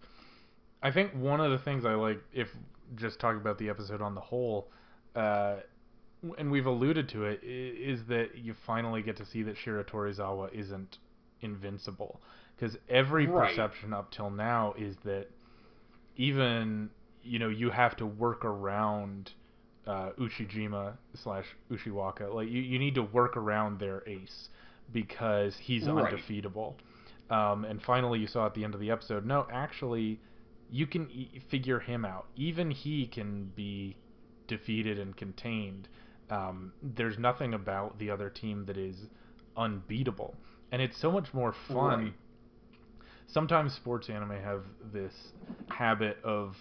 I 0.84 0.92
think 0.92 1.14
one 1.14 1.40
of 1.40 1.52
the 1.52 1.58
things 1.58 1.86
I 1.86 1.96
like, 1.96 2.22
if 2.34 2.50
just 2.96 3.20
talking 3.20 3.40
about 3.40 3.58
the 3.58 3.70
episode 3.70 4.02
on 4.02 4.14
the 4.14 4.22
whole, 4.22 4.68
uh, 5.16 5.56
and 6.38 6.52
we've 6.52 6.66
alluded 6.66 7.10
to 7.10 7.24
it, 7.24 7.42
is 7.44 8.06
that 8.10 8.38
you 8.38 8.54
finally 8.66 9.02
get 9.02 9.18
to 9.18 9.26
see 9.26 9.44
that 9.44 9.56
Shiratorizawa 9.56 10.54
isn't 10.54 10.98
invincible. 11.42 12.22
Because 12.56 12.78
every 12.90 13.28
Right. 13.28 13.50
perception 13.50 13.94
up 13.94 14.12
till 14.12 14.30
now 14.30 14.74
is 14.78 14.96
that 15.06 15.28
even 16.18 16.90
you 17.24 17.40
know 17.40 17.50
you 17.50 17.70
have 17.72 17.96
to 17.98 18.06
work 18.06 18.46
around 18.46 19.32
uh, 19.88 20.12
Ushijima 20.20 20.98
slash 21.16 21.46
Ushiwaka. 21.72 22.34
Like 22.34 22.50
you, 22.50 22.62
you 22.62 22.78
need 22.80 22.96
to 22.96 23.04
work 23.04 23.36
around 23.38 23.80
their 23.80 24.04
ace 24.08 24.50
because 24.92 25.56
he's 25.58 25.88
Right. 25.88 26.14
undefeatable. 26.14 26.76
Um, 27.30 27.66
and 27.66 27.82
finally, 27.82 28.20
you 28.20 28.28
saw 28.28 28.46
at 28.46 28.54
the 28.54 28.64
end 28.64 28.74
of 28.76 28.80
the 28.82 28.92
episode, 28.92 29.26
no, 29.26 29.48
actually, 29.52 30.20
you 30.74 30.88
can 30.88 31.08
e- 31.12 31.40
figure 31.52 31.80
him 31.80 32.04
out. 32.04 32.26
Even 32.36 32.72
he 32.72 33.06
can 33.06 33.52
be 33.56 33.96
defeated 34.48 34.98
and 34.98 35.16
contained. 35.16 35.88
Um, 36.32 36.74
there's 36.82 37.20
nothing 37.20 37.54
about 37.54 38.00
the 38.00 38.10
other 38.10 38.30
team 38.32 38.66
that 38.66 38.76
is 38.76 38.96
unbeatable, 39.56 40.34
and 40.72 40.82
it's 40.82 41.00
so 41.00 41.12
much 41.12 41.32
more 41.32 41.54
fun. 41.68 42.04
Right. 42.04 42.14
Sometimes 43.28 43.74
sports 43.74 44.10
anime 44.10 44.42
have 44.42 44.64
this 44.92 45.14
habit 45.70 46.18
of 46.24 46.56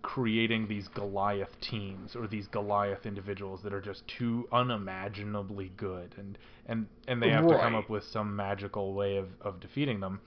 creating 0.00 0.66
these 0.66 0.88
Goliath 0.88 1.60
teams 1.60 2.16
or 2.16 2.26
these 2.26 2.48
Goliath 2.48 3.04
individuals 3.04 3.60
that 3.64 3.72
are 3.72 3.80
just 3.80 4.02
too 4.18 4.48
unimaginably 4.50 5.70
good 5.76 6.14
and 6.18 6.36
and 6.66 6.86
and 7.06 7.22
they 7.22 7.30
have 7.30 7.46
to 7.46 7.56
come 7.56 7.74
up 7.76 7.88
with 7.88 8.02
some 8.04 8.34
magical 8.34 8.94
way 8.94 9.16
of, 9.16 9.28
of 9.40 9.60
defeating 9.60 10.00
them. 10.00 10.20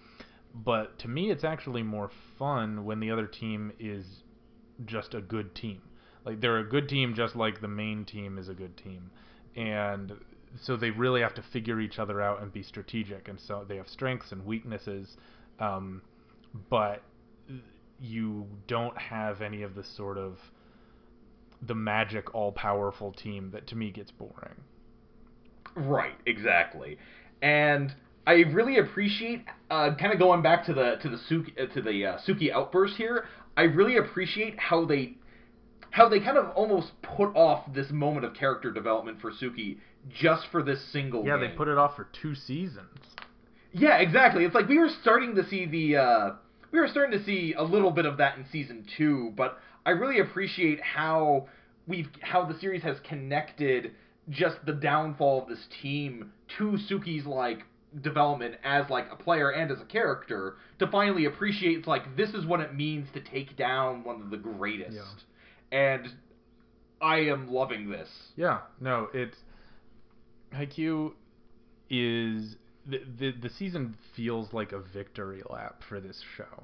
But 0.63 0.97
to 0.99 1.07
me 1.07 1.31
it's 1.31 1.43
actually 1.43 1.83
more 1.83 2.09
fun 2.39 2.85
when 2.85 2.99
the 2.99 3.11
other 3.11 3.27
team 3.27 3.73
is 3.79 4.23
just 4.85 5.13
a 5.13 5.21
good 5.21 5.53
team. 5.53 5.81
Like 6.25 6.41
they're 6.41 6.59
a 6.59 6.67
good 6.67 6.89
team 6.89 7.13
just 7.13 7.35
like 7.35 7.61
the 7.61 7.67
main 7.67 8.05
team 8.05 8.37
is 8.37 8.49
a 8.49 8.53
good 8.53 8.75
team. 8.77 9.11
And 9.55 10.13
so 10.59 10.77
they 10.77 10.89
really 10.89 11.21
have 11.21 11.33
to 11.35 11.41
figure 11.41 11.79
each 11.79 11.99
other 11.99 12.21
out 12.21 12.41
and 12.41 12.51
be 12.51 12.63
strategic 12.63 13.27
and 13.27 13.39
so 13.39 13.65
they 13.67 13.75
have 13.75 13.89
strengths 13.89 14.31
and 14.31 14.45
weaknesses 14.45 15.17
um, 15.59 16.01
but 16.69 17.01
you 17.99 18.47
don't 18.67 18.97
have 18.97 19.41
any 19.41 19.61
of 19.61 19.75
the 19.75 19.83
sort 19.83 20.17
of 20.17 20.39
the 21.61 21.75
magic 21.75 22.33
all 22.35 22.51
powerful 22.51 23.11
team 23.11 23.49
that 23.51 23.67
to 23.67 23.75
me 23.75 23.91
gets 23.91 24.11
boring. 24.11 24.63
Right, 25.75 26.15
exactly. 26.25 26.97
And 27.41 27.93
I 28.27 28.33
really 28.33 28.77
appreciate 28.77 29.45
uh, 29.69 29.95
kind 29.99 30.11
of 30.11 30.19
going 30.19 30.41
back 30.41 30.65
to 30.65 30.73
the 30.73 30.95
to 31.01 31.09
the 31.09 31.17
Tsukki, 31.29 31.61
uh, 31.61 31.73
to 31.73 31.81
the 31.81 32.05
uh, 32.05 32.17
Tsukki 32.27 32.51
outburst 32.51 32.95
here. 32.97 33.25
I 33.55 33.63
really 33.63 33.97
appreciate 33.97 34.59
how 34.59 34.85
they 34.85 35.17
how 35.91 36.09
they 36.09 36.19
kind 36.19 36.37
of 36.37 36.49
almost 36.55 36.91
put 37.01 37.35
off 37.35 37.71
this 37.73 37.89
moment 37.91 38.25
of 38.25 38.33
character 38.33 38.71
development 38.71 39.21
for 39.21 39.31
Tsukki 39.31 39.77
just 40.09 40.47
for 40.51 40.61
this 40.61 40.83
single 40.91 41.25
Yeah, 41.25 41.37
they 41.37 41.49
put 41.49 41.67
it 41.67 41.77
off 41.77 41.95
for 41.95 42.07
two 42.21 42.35
seasons. 42.35 42.99
Yeah, 43.71 43.97
exactly. 43.97 44.43
It's 44.43 44.55
like 44.55 44.67
we 44.67 44.79
were 44.79 44.89
starting 45.01 45.35
to 45.35 45.47
see 45.47 45.65
the 45.65 45.97
uh, 45.97 46.29
we 46.71 46.79
were 46.79 46.87
starting 46.87 47.17
to 47.17 47.25
see 47.25 47.53
a 47.57 47.63
little 47.63 47.91
bit 47.91 48.05
of 48.05 48.17
that 48.17 48.37
in 48.37 48.45
season 48.51 48.85
two, 48.97 49.33
but 49.37 49.59
I 49.85 49.91
really 49.91 50.19
appreciate 50.19 50.81
how 50.81 51.47
we've 51.87 52.09
how 52.21 52.45
the 52.45 52.57
series 52.59 52.83
has 52.83 52.97
connected 53.07 53.91
just 54.29 54.57
the 54.65 54.73
downfall 54.73 55.43
of 55.43 55.49
this 55.49 55.67
team 55.81 56.31
to 56.57 56.77
Tsukki's 56.89 57.25
like 57.27 57.59
development 58.01 58.55
as 58.63 58.89
like 58.89 59.07
a 59.11 59.15
player 59.15 59.49
and 59.51 59.71
as 59.71 59.79
a 59.79 59.85
character 59.85 60.55
to 60.79 60.87
finally 60.87 61.25
appreciate 61.25 61.87
like 61.87 62.15
this 62.17 62.29
is 62.31 62.45
what 62.45 62.59
it 62.59 62.75
means 62.75 63.07
to 63.13 63.21
take 63.21 63.55
down 63.55 64.03
one 64.03 64.21
of 64.21 64.29
the 64.29 64.37
greatest. 64.37 64.97
And 65.71 66.07
I 67.01 67.17
am 67.17 67.51
loving 67.51 67.89
this. 67.89 68.09
Yeah, 68.35 68.59
no, 68.79 69.09
it's 69.13 69.37
Haikyuu 70.53 71.13
is 71.89 72.55
the, 72.85 73.01
the 73.19 73.31
the 73.31 73.49
season 73.49 73.95
feels 74.15 74.53
like 74.53 74.71
a 74.71 74.79
victory 74.79 75.41
lap 75.49 75.81
for 75.87 75.99
this 75.99 76.21
show. 76.37 76.63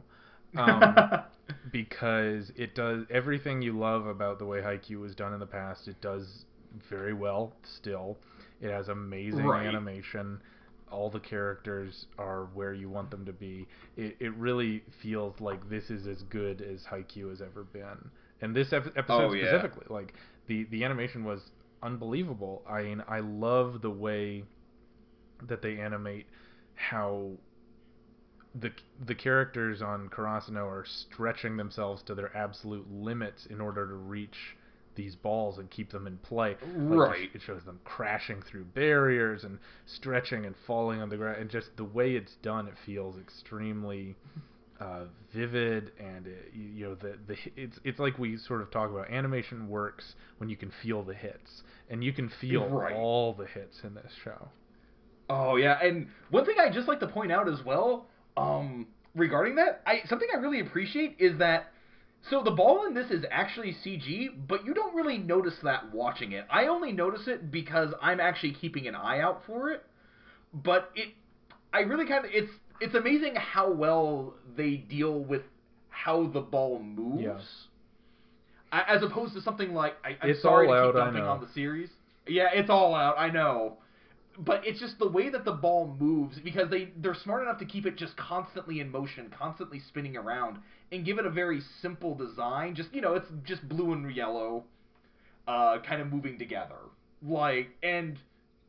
Um, 0.60 0.96
because 1.72 2.52
it 2.56 2.76
does 2.76 3.06
everything 3.10 3.62
you 3.62 3.78
love 3.78 4.06
about 4.06 4.40
the 4.40 4.46
way 4.46 4.60
Haikyuu 4.60 5.00
was 5.00 5.16
done 5.16 5.34
in 5.34 5.40
the 5.40 5.46
past. 5.46 5.88
It 5.88 6.02
does 6.02 6.46
very 6.90 7.14
well 7.14 7.54
still. 7.78 8.18
It 8.62 8.70
has 8.70 8.88
amazing 8.90 9.46
Right. 9.46 9.66
animation. 9.66 10.42
All 10.92 11.10
the 11.10 11.20
characters 11.20 12.06
are 12.18 12.46
where 12.54 12.74
you 12.74 12.90
want 12.90 13.12
them 13.12 13.26
to 13.26 13.34
be. 13.34 13.68
It, 13.98 14.18
it 14.20 14.34
really 14.36 14.84
feels 15.02 15.40
like 15.40 15.70
this 15.70 15.90
is 15.90 16.08
as 16.08 16.24
good 16.24 16.62
as 16.62 16.84
Haikyuu 16.84 17.30
has 17.30 17.42
ever 17.42 17.64
been. 17.64 18.10
And 18.42 18.56
this 18.56 18.74
ep- 18.74 18.96
episode 18.98 19.32
Oh, 19.32 19.34
yeah. 19.34 19.46
specifically, 19.48 19.86
like 19.90 20.14
the 20.48 20.66
the 20.66 20.84
animation 20.84 21.24
was 21.24 21.52
unbelievable. 21.84 22.64
I 22.68 22.84
mean, 22.84 23.04
I 23.08 23.20
love 23.20 23.82
the 23.82 23.92
way 23.92 24.44
that 25.48 25.62
they 25.62 25.80
animate 25.80 26.28
how 26.76 27.32
the 28.56 28.72
the 29.06 29.16
characters 29.16 29.82
on 29.82 30.10
Karasuno 30.10 30.66
are 30.68 30.86
stretching 30.86 31.58
themselves 31.58 32.04
to 32.04 32.16
their 32.16 32.36
absolute 32.36 32.92
limits 32.92 33.46
in 33.46 33.62
order 33.62 33.88
to 33.88 33.94
reach 33.94 34.58
these 34.96 35.16
balls 35.16 35.58
and 35.58 35.70
keep 35.70 35.92
them 35.92 36.08
in 36.08 36.18
play. 36.20 36.58
Like, 36.90 37.00
Right. 37.00 37.30
It, 37.34 37.42
shows 37.42 37.64
them 37.64 37.80
crashing 37.84 38.42
through 38.42 38.66
barriers 38.66 39.44
and 39.44 39.60
stretching 39.86 40.46
and 40.46 40.56
falling 40.68 41.02
on 41.02 41.10
the 41.10 41.18
ground, 41.18 41.38
and 41.42 41.50
just 41.50 41.76
the 41.78 41.84
way 41.86 42.16
it's 42.16 42.36
done, 42.44 42.68
it 42.68 42.76
feels 42.86 43.18
extremely 43.18 44.16
uh, 44.80 45.06
vivid 45.34 45.92
and 46.00 46.26
it, 46.26 46.52
you 46.54 46.64
you 46.64 46.86
know 46.86 46.96
the 46.96 47.16
the 47.28 47.36
it's 47.56 47.78
it's 47.84 48.00
like 48.00 48.18
we 48.18 48.36
sort 48.36 48.62
of 48.62 48.72
talk 48.72 48.90
about 48.90 49.10
animation 49.12 49.68
works 49.70 50.16
when 50.38 50.50
you 50.50 50.58
can 50.58 50.72
feel 50.82 51.04
the 51.04 51.14
hits 51.14 51.62
and 51.90 52.04
you 52.04 52.12
can 52.12 52.30
feel 52.42 52.68
Right. 52.68 52.96
all 52.96 53.34
the 53.34 53.46
hits 53.46 53.78
in 53.84 53.94
this 53.94 54.12
show. 54.24 54.50
Oh 55.30 55.56
yeah, 55.56 55.80
and 55.82 56.08
one 56.30 56.46
thing 56.46 56.56
I 56.60 56.70
just 56.70 56.88
like 56.88 57.00
to 57.00 57.08
point 57.08 57.32
out 57.32 57.48
as 57.48 57.64
well, 57.64 58.08
um, 58.36 58.88
regarding 59.16 59.56
that, 59.56 59.82
I 59.86 60.02
something 60.08 60.28
I 60.34 60.38
really 60.38 60.60
appreciate 60.60 61.16
is 61.20 61.38
that 61.38 61.71
so 62.30 62.44
the 62.44 62.52
ball 62.52 62.86
in 62.86 62.94
this 62.94 63.10
is 63.12 63.26
actually 63.32 63.76
CG, 63.86 64.30
but 64.48 64.66
you 64.66 64.74
don't 64.74 64.96
really 64.96 65.18
notice 65.18 65.56
that 65.64 65.92
watching 65.94 66.32
it. 66.34 66.46
I 66.50 66.68
only 66.68 66.92
notice 66.92 67.28
it 67.28 67.52
because 67.52 67.94
I'm 68.02 68.20
actually 68.20 68.54
keeping 68.54 68.88
an 68.88 68.96
eye 68.96 69.20
out 69.20 69.42
for 69.46 69.72
it. 69.72 69.84
But 70.54 70.92
it, 70.96 71.10
I 71.74 71.80
really 71.80 72.06
kind 72.08 72.26
of 72.26 72.32
it's 72.34 72.52
it's 72.80 72.94
amazing 72.96 73.36
how 73.36 73.72
well 73.72 74.36
they 74.56 74.76
deal 74.76 75.20
with 75.20 75.42
how 75.90 76.28
the 76.28 76.42
ball 76.42 76.80
moves. 76.82 77.24
Yeah. 77.24 78.84
As 78.88 79.04
opposed 79.04 79.34
to 79.34 79.42
something 79.42 79.74
like 79.74 79.96
I, 80.04 80.18
I'm 80.22 80.30
It's 80.30 80.42
sorry 80.42 80.68
all 80.68 80.74
to 80.74 80.80
out, 80.80 80.94
keep 80.94 81.02
I 81.02 81.06
dumping 81.06 81.24
know. 81.24 81.30
on 81.32 81.42
the 81.42 81.50
series. 81.54 81.90
Yeah, 82.28 82.50
it's 82.54 82.70
all 82.70 82.96
out. 82.96 83.16
I 83.18 83.30
know 83.30 83.78
but 84.40 84.66
it's 84.66 84.80
just 84.80 84.98
the 85.00 85.08
way 85.08 85.30
that 85.30 85.46
the 85.46 85.52
ball 85.52 85.96
moves 86.00 86.40
because 86.40 86.70
they 86.70 86.90
they're 86.98 87.16
smart 87.16 87.44
enough 87.44 87.60
to 87.60 87.66
keep 87.66 87.86
it 87.86 87.98
just 87.98 88.16
constantly 88.18 88.80
in 88.80 88.92
motion, 88.92 89.34
constantly 89.38 89.80
spinning 89.80 90.16
around, 90.18 90.58
and 90.92 91.06
give 91.06 91.20
it 91.20 91.26
a 91.26 91.30
very 91.30 91.62
simple 91.82 92.16
design. 92.16 92.76
Just 92.76 92.94
you 92.94 93.02
know, 93.02 93.14
it's 93.16 93.28
just 93.44 93.68
blue 93.68 93.94
and 93.94 94.14
yellow, 94.16 94.64
uh, 95.48 95.80
kind 95.80 96.02
of 96.02 96.12
moving 96.12 96.38
together. 96.40 96.76
Like, 97.22 97.70
and 97.84 98.18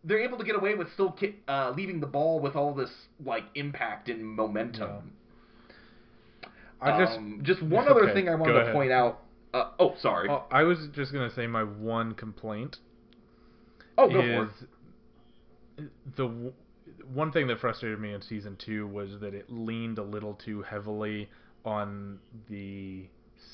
they're 0.04 0.20
able 0.20 0.36
to 0.38 0.44
get 0.44 0.56
away 0.56 0.74
with 0.74 0.92
still 0.92 1.12
ki- 1.12 1.36
uh, 1.48 1.72
leaving 1.76 2.00
the 2.00 2.06
ball 2.06 2.40
with 2.40 2.56
all 2.56 2.74
this 2.74 2.90
like 3.24 3.44
impact 3.54 4.08
and 4.08 4.24
momentum. 4.24 5.12
I 6.80 6.98
just 6.98 7.16
Um, 7.16 7.40
just 7.44 7.62
one 7.62 7.86
other 7.88 8.02
Okay, 8.04 8.14
thing 8.14 8.28
I 8.28 8.34
wanted 8.34 8.54
to 8.54 8.60
ahead. 8.62 8.74
point 8.74 8.90
out. 8.90 9.20
Uh, 9.54 9.70
oh, 9.78 9.94
sorry. 10.00 10.28
Oh, 10.28 10.44
I 10.50 10.64
was 10.64 10.88
just 10.88 11.12
gonna 11.12 11.30
say 11.30 11.46
my 11.46 11.62
one 11.62 12.14
complaint 12.14 12.78
oh, 13.98 14.08
go 14.08 14.20
for 14.20 14.44
it. 14.44 14.68
The 15.76 16.26
w- 16.28 16.52
one 17.12 17.32
thing 17.32 17.46
that 17.48 17.60
frustrated 17.60 17.98
me 18.00 18.12
in 18.12 18.22
season 18.22 18.56
two 18.56 18.86
was 18.86 19.18
that 19.20 19.34
it 19.34 19.46
leaned 19.48 19.98
a 19.98 20.02
little 20.02 20.34
too 20.34 20.62
heavily 20.62 21.28
on 21.64 22.18
the 22.48 23.06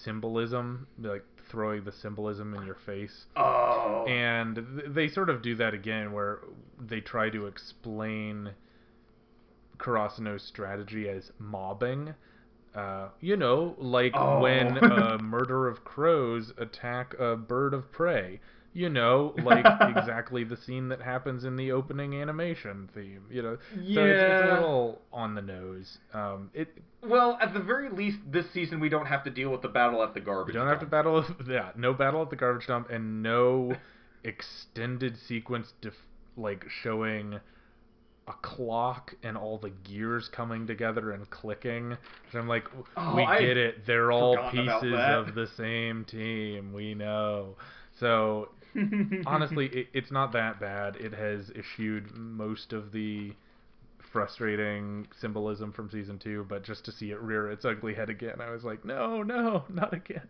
symbolism, 0.04 0.86
like 1.00 1.24
throwing 1.50 1.84
the 1.84 1.92
symbolism 1.92 2.54
in 2.54 2.64
your 2.64 2.76
face. 2.86 3.26
Oh. 3.36 4.04
And 4.06 4.56
th- 4.56 4.90
they 4.92 5.08
sort 5.08 5.30
of 5.30 5.42
do 5.42 5.54
that 5.56 5.74
again, 5.74 6.12
where 6.12 6.40
they 6.80 7.00
try 7.00 7.30
to 7.30 7.46
explain 7.46 8.50
Karasuno's 9.78 10.42
strategy 10.42 11.08
as 11.08 11.30
mobbing. 11.38 12.14
Uh, 12.74 13.08
you 13.20 13.36
know, 13.36 13.74
like 13.78 14.12
Oh. 14.14 14.40
when 14.40 14.76
a 14.78 15.18
murder 15.18 15.68
of 15.68 15.84
crows 15.84 16.52
attack 16.58 17.14
a 17.18 17.36
bird 17.36 17.74
of 17.74 17.90
prey. 17.90 18.40
You 18.74 18.88
know, 18.90 19.34
like 19.44 19.64
exactly 19.64 20.44
the 20.44 20.56
scene 20.56 20.88
that 20.88 21.00
happens 21.00 21.44
in 21.44 21.56
the 21.56 21.72
opening 21.72 22.14
animation 22.20 22.88
theme. 22.94 23.24
You 23.30 23.42
know, 23.42 23.56
so 23.74 23.80
it's, 23.80 24.22
it's 24.22 24.50
a 24.50 24.54
little 24.54 25.00
on 25.12 25.34
the 25.34 25.42
nose. 25.42 25.98
Um, 26.14 26.50
it 26.54 26.68
Well, 27.02 27.38
at 27.40 27.54
the 27.54 27.60
very 27.60 27.88
least, 27.90 28.18
this 28.30 28.44
season 28.52 28.78
we 28.78 28.88
don't 28.88 29.06
have 29.06 29.24
to 29.24 29.30
deal 29.30 29.50
with 29.50 29.62
the 29.62 29.68
battle 29.68 30.02
at 30.02 30.14
the 30.14 30.20
garbage. 30.20 30.54
We 30.54 30.58
don't 30.58 30.68
have 30.68 30.80
to 30.80 30.86
dump. 30.86 30.90
battle. 30.90 31.24
Yeah, 31.48 31.70
no 31.76 31.92
battle 31.94 32.22
at 32.22 32.30
the 32.30 32.36
garbage 32.36 32.66
dump, 32.66 32.90
and 32.90 33.22
no 33.22 33.74
extended 34.24 35.16
sequence 35.26 35.72
def- 35.80 35.94
like 36.36 36.64
showing 36.82 37.40
a 38.28 38.32
clock 38.42 39.14
and 39.22 39.36
all 39.38 39.56
the 39.58 39.70
gears 39.70 40.28
coming 40.28 40.66
together 40.66 41.12
and 41.12 41.28
clicking. 41.30 41.96
I'm 42.34 42.46
like, 42.46 42.64
Oh, 42.96 43.16
we 43.16 43.22
I 43.22 43.40
get 43.40 43.56
it. 43.56 43.86
They're 43.86 44.12
all 44.12 44.36
pieces 44.50 44.94
of 44.94 45.34
the 45.34 45.48
same 45.56 46.04
team. 46.04 46.72
We 46.74 46.94
know. 46.94 47.56
So 47.98 48.50
honestly, 49.26 49.66
it, 49.66 49.88
it's 49.92 50.10
not 50.10 50.32
that 50.32 50.60
bad. 50.60 50.96
It 50.96 51.12
has 51.14 51.50
eschewed 51.50 52.14
most 52.14 52.72
of 52.72 52.92
the 52.92 53.32
frustrating 54.12 55.06
symbolism 55.20 55.72
from 55.72 55.90
season 55.90 56.18
two, 56.18 56.46
but 56.48 56.64
just 56.64 56.84
to 56.86 56.92
see 56.92 57.10
it 57.10 57.20
rear 57.20 57.50
its 57.50 57.64
ugly 57.64 57.94
head 57.94 58.10
again, 58.10 58.40
I 58.40 58.50
was 58.50 58.64
like, 58.64 58.84
no, 58.84 59.22
no, 59.22 59.64
not 59.68 59.92
again. 59.92 60.28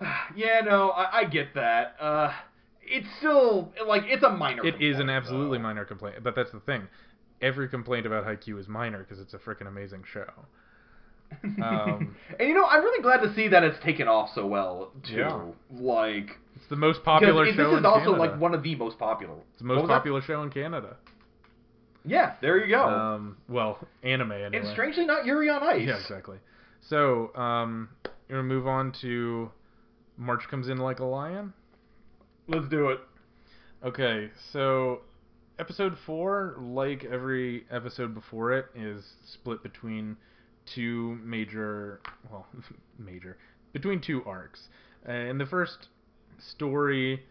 yeah, 0.36 0.60
no, 0.64 0.90
I, 0.90 1.20
I 1.20 1.24
get 1.24 1.54
that. 1.54 1.96
Uh, 2.00 2.32
it's 2.82 3.06
still 3.18 3.72
like 3.86 4.02
it's 4.06 4.22
a 4.22 4.30
minor. 4.30 4.66
It 4.66 4.80
is 4.80 4.98
an 4.98 5.08
absolutely 5.08 5.58
though. 5.58 5.62
minor 5.64 5.84
complaint, 5.84 6.16
but 6.22 6.34
that's 6.34 6.52
the 6.52 6.60
thing. 6.60 6.88
Every 7.40 7.68
complaint 7.68 8.06
about 8.06 8.24
Haikyuu 8.24 8.58
is 8.58 8.68
minor 8.68 9.00
because 9.00 9.18
it's 9.18 9.34
a 9.34 9.38
freaking 9.38 9.66
amazing 9.66 10.04
show. 10.12 10.30
Um, 11.62 12.16
and 12.38 12.48
you 12.48 12.54
know, 12.54 12.64
I'm 12.66 12.82
really 12.82 13.02
glad 13.02 13.18
to 13.22 13.34
see 13.34 13.48
that 13.48 13.62
it's 13.62 13.82
taken 13.84 14.08
off 14.08 14.30
so 14.34 14.46
well 14.46 14.92
too. 15.06 15.16
Yeah. 15.16 15.40
Like 15.70 16.38
It's 16.56 16.68
the 16.68 16.76
most 16.76 17.02
popular 17.04 17.44
it- 17.46 17.54
show 17.56 17.64
this 17.70 17.72
is 17.72 17.78
in 17.78 17.86
also 17.86 18.12
Canada. 18.12 18.18
like 18.32 18.40
one 18.40 18.54
of 18.54 18.62
the 18.62 18.74
most 18.74 18.98
popular. 18.98 19.34
it's 19.50 19.58
the 19.58 19.64
most 19.64 19.82
was 19.82 19.88
that? 19.88 19.94
popular 19.94 20.22
show 20.22 20.42
in 20.42 20.50
Canada. 20.50 20.96
Yeah, 22.04 22.34
there 22.40 22.58
you 22.64 22.68
go. 22.68 22.82
Um, 22.82 23.36
well, 23.48 23.78
anime 24.02 24.32
anyway. 24.32 24.50
and 24.58 24.68
strangely, 24.72 25.06
not 25.06 25.24
Yuri 25.24 25.48
on 25.48 25.62
Ice. 25.62 25.82
Yeah, 25.86 26.00
exactly. 26.00 26.38
So, 26.88 27.30
um, 27.36 27.90
you 28.28 28.34
want 28.34 28.48
to 28.48 28.54
move 28.54 28.66
on 28.66 28.92
to 29.02 29.50
March 30.16 30.42
comes 30.50 30.68
in 30.68 30.78
like 30.78 30.98
a 30.98 31.04
lion? 31.04 31.52
Let's 32.48 32.68
do 32.68 32.88
it. 32.88 32.98
Okay, 33.84 34.30
so 34.52 35.02
episode 35.60 35.96
four, 36.04 36.56
like 36.60 37.04
every 37.04 37.66
episode 37.70 38.14
before 38.14 38.52
it, 38.52 38.66
is 38.74 39.04
split 39.32 39.62
between 39.62 40.16
two 40.74 41.18
major, 41.22 42.00
well, 42.30 42.46
major, 42.98 43.36
between 43.72 44.00
two 44.00 44.22
arcs. 44.24 44.68
Uh, 45.08 45.12
in 45.12 45.38
the 45.38 45.46
first 45.46 45.88
story, 46.38 47.22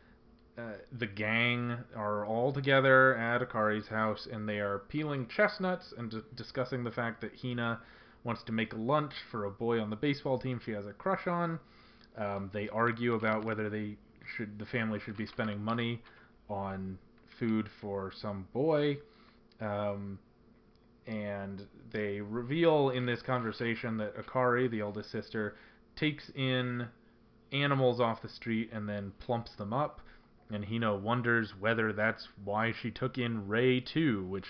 uh, 0.57 0.73
the 0.99 1.07
gang 1.07 1.77
are 1.95 2.25
all 2.25 2.51
together 2.51 3.15
at 3.15 3.41
Akari's 3.41 3.87
house 3.87 4.27
and 4.31 4.47
they 4.47 4.59
are 4.59 4.79
peeling 4.89 5.27
chestnuts 5.35 5.93
and 5.97 6.11
d- 6.11 6.21
discussing 6.35 6.83
the 6.83 6.91
fact 6.91 7.21
that 7.21 7.31
Hina 7.41 7.79
wants 8.23 8.43
to 8.43 8.51
make 8.51 8.73
lunch 8.75 9.13
for 9.31 9.45
a 9.45 9.51
boy 9.51 9.79
on 9.79 9.89
the 9.89 9.95
baseball 9.95 10.37
team 10.37 10.59
she 10.63 10.71
has 10.71 10.85
a 10.85 10.93
crush 10.93 11.25
on. 11.25 11.59
Um, 12.17 12.51
they 12.53 12.67
argue 12.69 13.15
about 13.15 13.45
whether 13.45 13.69
they 13.69 13.95
should 14.35 14.59
the 14.59 14.65
family 14.65 14.99
should 14.99 15.17
be 15.17 15.25
spending 15.25 15.63
money 15.63 16.01
on 16.49 16.97
food 17.39 17.67
for 17.79 18.11
some 18.21 18.47
boy. 18.53 18.97
Um, 19.61 20.19
and 21.07 21.65
they 21.91 22.21
reveal 22.21 22.89
in 22.89 23.05
this 23.05 23.21
conversation 23.21 23.97
that 23.97 24.15
Akari, 24.15 24.69
the 24.69 24.81
eldest 24.81 25.11
sister, 25.11 25.55
takes 25.95 26.29
in 26.35 26.87
animals 27.51 27.99
off 27.99 28.21
the 28.21 28.29
street 28.29 28.69
and 28.71 28.87
then 28.87 29.11
plumps 29.19 29.51
them 29.57 29.73
up. 29.73 30.01
And 30.51 30.65
Hina 30.65 30.95
wonders 30.95 31.53
whether 31.59 31.93
that's 31.93 32.27
why 32.43 32.73
she 32.81 32.91
took 32.91 33.17
in 33.17 33.47
Rei 33.47 33.79
too, 33.79 34.25
which, 34.25 34.47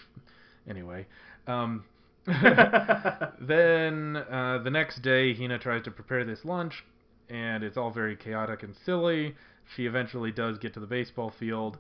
anyway. 0.68 1.06
Um, 1.47 1.86
then 2.26 4.18
uh, 4.18 4.60
the 4.64 4.70
next 4.72 5.02
day, 5.02 5.34
Hina 5.34 5.58
tries 5.60 5.84
to 5.84 5.91
prepare 5.91 6.24
this 6.24 6.45
lunch, 6.45 6.84
and 7.30 7.64
it's 7.64 7.78
all 7.78 7.91
very 7.91 8.16
chaotic 8.16 8.64
and 8.64 8.76
silly. 8.86 9.36
She 9.76 9.86
eventually 9.86 10.32
does 10.32 10.58
get 10.58 10.74
to 10.74 10.80
the 10.80 10.88
baseball 10.88 11.34
field. 11.39 11.78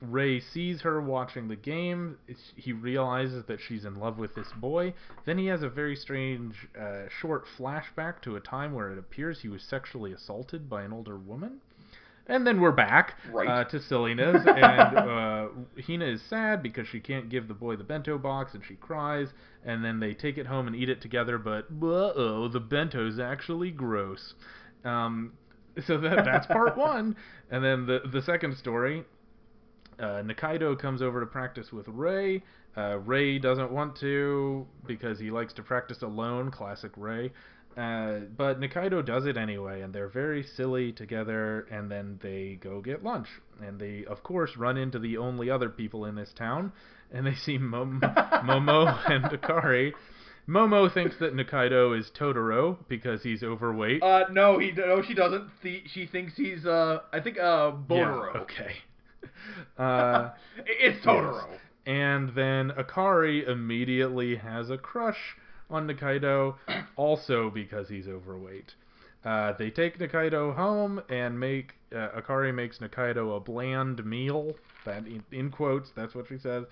Rei 0.00 0.38
sees 0.40 0.82
her 0.82 1.00
watching 1.00 1.48
the 1.48 1.56
game. 1.56 2.18
It's, 2.28 2.52
he 2.56 2.72
realizes 2.72 3.44
that 3.46 3.60
she's 3.60 3.84
in 3.84 3.96
love 3.98 4.16
with 4.18 4.34
this 4.34 4.52
boy. 4.56 4.94
Then 5.24 5.38
he 5.38 5.46
has 5.46 5.62
a 5.62 5.68
very 5.68 5.96
strange, 5.96 6.54
uh, 6.80 7.08
short 7.20 7.44
flashback 7.58 8.20
to 8.22 8.36
a 8.36 8.40
time 8.40 8.74
where 8.74 8.92
it 8.92 8.98
appears 8.98 9.40
he 9.40 9.48
was 9.48 9.62
sexually 9.62 10.12
assaulted 10.12 10.68
by 10.70 10.82
an 10.82 10.92
older 10.92 11.16
woman. 11.16 11.58
And 12.28 12.46
then 12.46 12.60
we're 12.60 12.72
back 12.72 13.14
Right. 13.32 13.48
uh, 13.48 13.64
to 13.70 13.80
silliness, 13.80 14.42
and 14.46 14.98
uh, 14.98 15.48
Hina 15.84 16.04
is 16.04 16.20
sad 16.28 16.62
because 16.62 16.86
she 16.86 17.00
can't 17.00 17.30
give 17.30 17.48
the 17.48 17.54
boy 17.54 17.76
the 17.76 17.84
bento 17.84 18.18
box, 18.18 18.52
and 18.54 18.62
she 18.62 18.74
cries. 18.74 19.28
And 19.64 19.82
then 19.82 19.98
they 19.98 20.12
take 20.14 20.36
it 20.36 20.46
home 20.46 20.66
and 20.66 20.76
eat 20.76 20.90
it 20.90 21.00
together, 21.00 21.38
but 21.38 21.64
uh 21.82 22.12
oh, 22.14 22.48
the 22.52 22.60
bento's 22.60 23.18
actually 23.18 23.70
gross. 23.70 24.34
Um, 24.84 25.32
so 25.86 25.96
that 25.98 26.24
that's 26.24 26.46
part 26.46 26.76
one, 26.76 27.16
and 27.50 27.64
then 27.64 27.86
the 27.86 28.02
the 28.12 28.20
second 28.22 28.56
story 28.58 29.04
Uh, 29.98 30.22
Nikaido 30.22 30.78
comes 30.78 31.02
over 31.02 31.20
to 31.20 31.26
practice 31.26 31.72
with 31.72 31.88
Rei. 31.88 32.42
Uh, 32.76 32.98
Rei 32.98 33.38
doesn't 33.38 33.72
want 33.72 33.96
to 33.96 34.66
because 34.86 35.18
he 35.18 35.30
likes 35.30 35.52
to 35.54 35.62
practice 35.62 36.02
alone, 36.02 36.50
classic 36.50 36.92
Rei. 36.96 37.32
Uh, 37.76 38.20
but 38.36 38.60
Nikaido 38.60 39.04
does 39.04 39.26
it 39.26 39.36
anyway, 39.36 39.82
and 39.82 39.94
they're 39.94 40.08
very 40.08 40.42
silly 40.42 40.92
together. 40.92 41.66
And 41.70 41.90
then 41.90 42.18
they 42.22 42.58
go 42.60 42.80
get 42.80 43.04
lunch, 43.04 43.28
and 43.60 43.78
they, 43.78 44.04
of 44.04 44.22
course, 44.22 44.56
run 44.56 44.76
into 44.76 44.98
the 44.98 45.16
only 45.16 45.50
other 45.50 45.68
people 45.68 46.04
in 46.04 46.14
this 46.14 46.32
town, 46.36 46.72
and 47.12 47.26
they 47.26 47.34
see 47.34 47.58
Mom- 47.58 48.00
Momo 48.44 49.10
and 49.10 49.24
Akari. 49.24 49.92
Momo 50.48 50.92
thinks 50.92 51.16
that 51.20 51.34
Nikaido 51.34 51.96
is 51.98 52.10
Totoro 52.18 52.78
because 52.88 53.22
he's 53.22 53.42
overweight. 53.42 54.02
Uh, 54.02 54.24
no, 54.30 54.58
he 54.58 54.72
no, 54.72 55.02
she 55.02 55.14
doesn't. 55.14 55.50
The, 55.62 55.82
she 55.86 56.06
thinks 56.06 56.36
he's 56.36 56.64
uh, 56.64 57.00
I 57.12 57.20
think 57.20 57.36
uh, 57.38 57.72
Botoro. 57.72 58.34
Yeah, 58.34 58.40
okay. 58.40 58.72
Uh, 59.78 60.30
it's 60.66 61.04
Totoro. 61.04 61.44
yes. 61.50 61.60
And 61.86 62.34
then 62.34 62.70
Akari 62.76 63.48
immediately 63.48 64.36
has 64.36 64.70
a 64.70 64.76
crush 64.76 65.36
on 65.70 65.86
Nikaido, 65.86 66.56
also 66.96 67.48
because 67.50 67.88
he's 67.88 68.08
overweight. 68.08 68.74
Uh, 69.24 69.52
they 69.58 69.70
take 69.70 69.98
Nikaido 69.98 70.54
home 70.54 71.00
and 71.08 71.38
make 71.38 71.74
uh, 71.94 72.08
Akari 72.20 72.52
makes 72.54 72.78
Nikaido 72.78 73.36
a 73.36 73.40
bland 73.40 74.04
meal. 74.04 74.54
That 74.84 75.06
in, 75.06 75.22
in 75.32 75.50
quotes, 75.50 75.90
that's 75.96 76.14
what 76.14 76.26
she 76.28 76.38
says, 76.38 76.64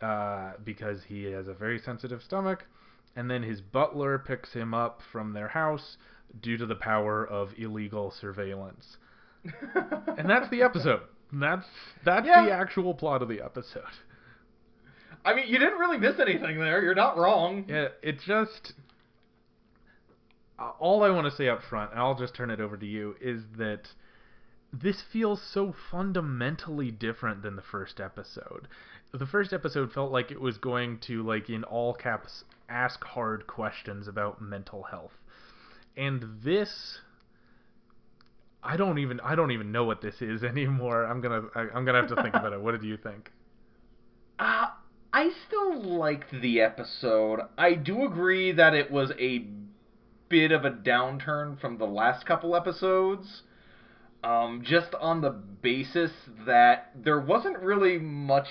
uh, 0.00 0.52
because 0.64 1.02
he 1.04 1.24
has 1.24 1.48
a 1.48 1.54
very 1.54 1.78
sensitive 1.78 2.22
stomach. 2.22 2.66
And 3.16 3.30
then 3.30 3.42
his 3.42 3.60
butler 3.60 4.18
picks 4.18 4.52
him 4.52 4.74
up 4.74 5.00
from 5.12 5.32
their 5.32 5.48
house 5.48 5.96
due 6.40 6.56
to 6.56 6.66
the 6.66 6.74
power 6.74 7.24
of 7.26 7.50
illegal 7.56 8.10
surveillance. 8.10 8.96
And 10.18 10.28
that's 10.28 10.48
the 10.50 10.62
episode. 10.62 11.02
That's 11.34 11.66
that's 12.04 12.26
Yeah. 12.26 12.44
the 12.44 12.52
actual 12.52 12.94
plot 12.94 13.22
of 13.22 13.28
the 13.28 13.40
episode. 13.42 13.82
I 15.24 15.34
mean, 15.34 15.46
you 15.48 15.58
didn't 15.58 15.78
really 15.78 15.98
miss 15.98 16.20
anything 16.20 16.58
there. 16.58 16.82
You're 16.82 16.94
not 16.94 17.16
wrong. 17.16 17.64
Yeah, 17.68 17.88
it 18.02 18.20
just 18.20 18.74
uh, 20.58 20.70
all 20.78 21.02
I 21.02 21.10
want 21.10 21.26
to 21.28 21.36
say 21.36 21.48
up 21.48 21.62
front, 21.62 21.90
and 21.92 22.00
I'll 22.00 22.14
just 22.14 22.34
turn 22.34 22.50
it 22.50 22.60
over 22.60 22.76
to 22.76 22.86
you, 22.86 23.16
is 23.20 23.42
that 23.58 23.88
this 24.72 25.02
feels 25.12 25.40
so 25.42 25.74
fundamentally 25.90 26.90
different 26.90 27.42
than 27.42 27.56
the 27.56 27.62
first 27.62 28.00
episode. 28.00 28.68
The 29.12 29.26
first 29.26 29.52
episode 29.52 29.92
felt 29.92 30.12
like 30.12 30.30
it 30.30 30.40
was 30.40 30.58
going 30.58 30.98
to 31.06 31.22
like 31.22 31.48
in 31.48 31.64
all 31.64 31.94
caps 31.94 32.44
ask 32.68 33.02
hard 33.04 33.46
questions 33.46 34.08
about 34.08 34.40
mental 34.42 34.84
health. 34.84 35.12
And 35.96 36.40
this 36.42 36.98
I 38.64 38.76
don't 38.76 38.98
even 38.98 39.20
I 39.20 39.34
don't 39.34 39.50
even 39.50 39.70
know 39.72 39.84
what 39.84 40.00
this 40.00 40.20
is 40.20 40.42
anymore. 40.44 41.04
I'm 41.04 41.20
going 41.20 41.42
to 41.42 41.58
I'm 41.58 41.84
going 41.84 41.94
to 41.94 42.08
have 42.08 42.08
to 42.08 42.22
think 42.22 42.34
about 42.34 42.52
it. 42.52 42.60
What 42.60 42.72
did 42.72 42.82
you 42.82 42.96
think? 42.96 43.30
Uh, 44.36 44.66
I 45.12 45.30
still 45.46 45.80
liked 45.80 46.32
the 46.32 46.60
episode. 46.60 47.38
I 47.56 47.74
do 47.74 48.04
agree 48.04 48.50
that 48.50 48.74
it 48.74 48.90
was 48.90 49.12
a 49.16 49.46
bit 50.28 50.50
of 50.50 50.64
a 50.64 50.72
downturn 50.72 51.60
from 51.60 51.78
the 51.78 51.84
last 51.84 52.26
couple 52.26 52.56
episodes. 52.56 53.42
Um, 54.24 54.64
just 54.66 54.92
on 55.00 55.20
the 55.20 55.30
basis 55.30 56.10
that 56.46 56.90
there 56.96 57.20
wasn't 57.20 57.60
really 57.60 57.98
much 57.98 58.48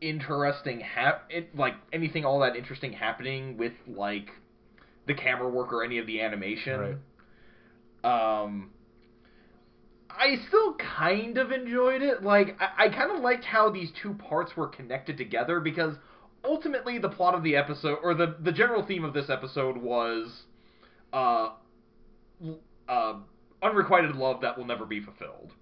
interesting 0.00 0.78
hap- 0.78 1.28
it, 1.30 1.56
like 1.56 1.74
anything 1.92 2.24
all 2.24 2.38
that 2.40 2.54
interesting 2.54 2.92
happening 2.92 3.56
with 3.56 3.72
like 3.88 4.28
the 5.08 5.14
camera 5.14 5.48
work 5.48 5.72
or 5.72 5.82
any 5.82 5.98
of 5.98 6.06
the 6.06 6.20
animation. 6.20 7.00
Right. 8.04 8.44
Um 8.44 8.70
I 10.16 10.36
still 10.48 10.74
kind 10.74 11.38
of 11.38 11.50
enjoyed 11.50 12.02
it. 12.02 12.22
Like, 12.22 12.56
I, 12.60 12.86
I 12.86 12.88
kind 12.88 13.10
of 13.10 13.20
liked 13.20 13.44
how 13.44 13.70
these 13.70 13.90
two 14.02 14.14
parts 14.14 14.56
were 14.56 14.68
connected 14.68 15.16
together 15.16 15.60
because 15.60 15.96
ultimately 16.44 16.98
the 16.98 17.08
plot 17.08 17.34
of 17.34 17.42
the 17.42 17.56
episode, 17.56 17.98
or 18.02 18.14
the, 18.14 18.36
the 18.40 18.52
general 18.52 18.84
theme 18.86 19.04
of 19.04 19.14
this 19.14 19.30
episode 19.30 19.76
was 19.76 20.42
uh, 21.12 21.50
uh, 22.88 23.14
unrequited 23.62 24.14
love 24.14 24.40
that 24.42 24.56
will 24.56 24.66
never 24.66 24.84
be 24.86 25.00
fulfilled. 25.00 25.52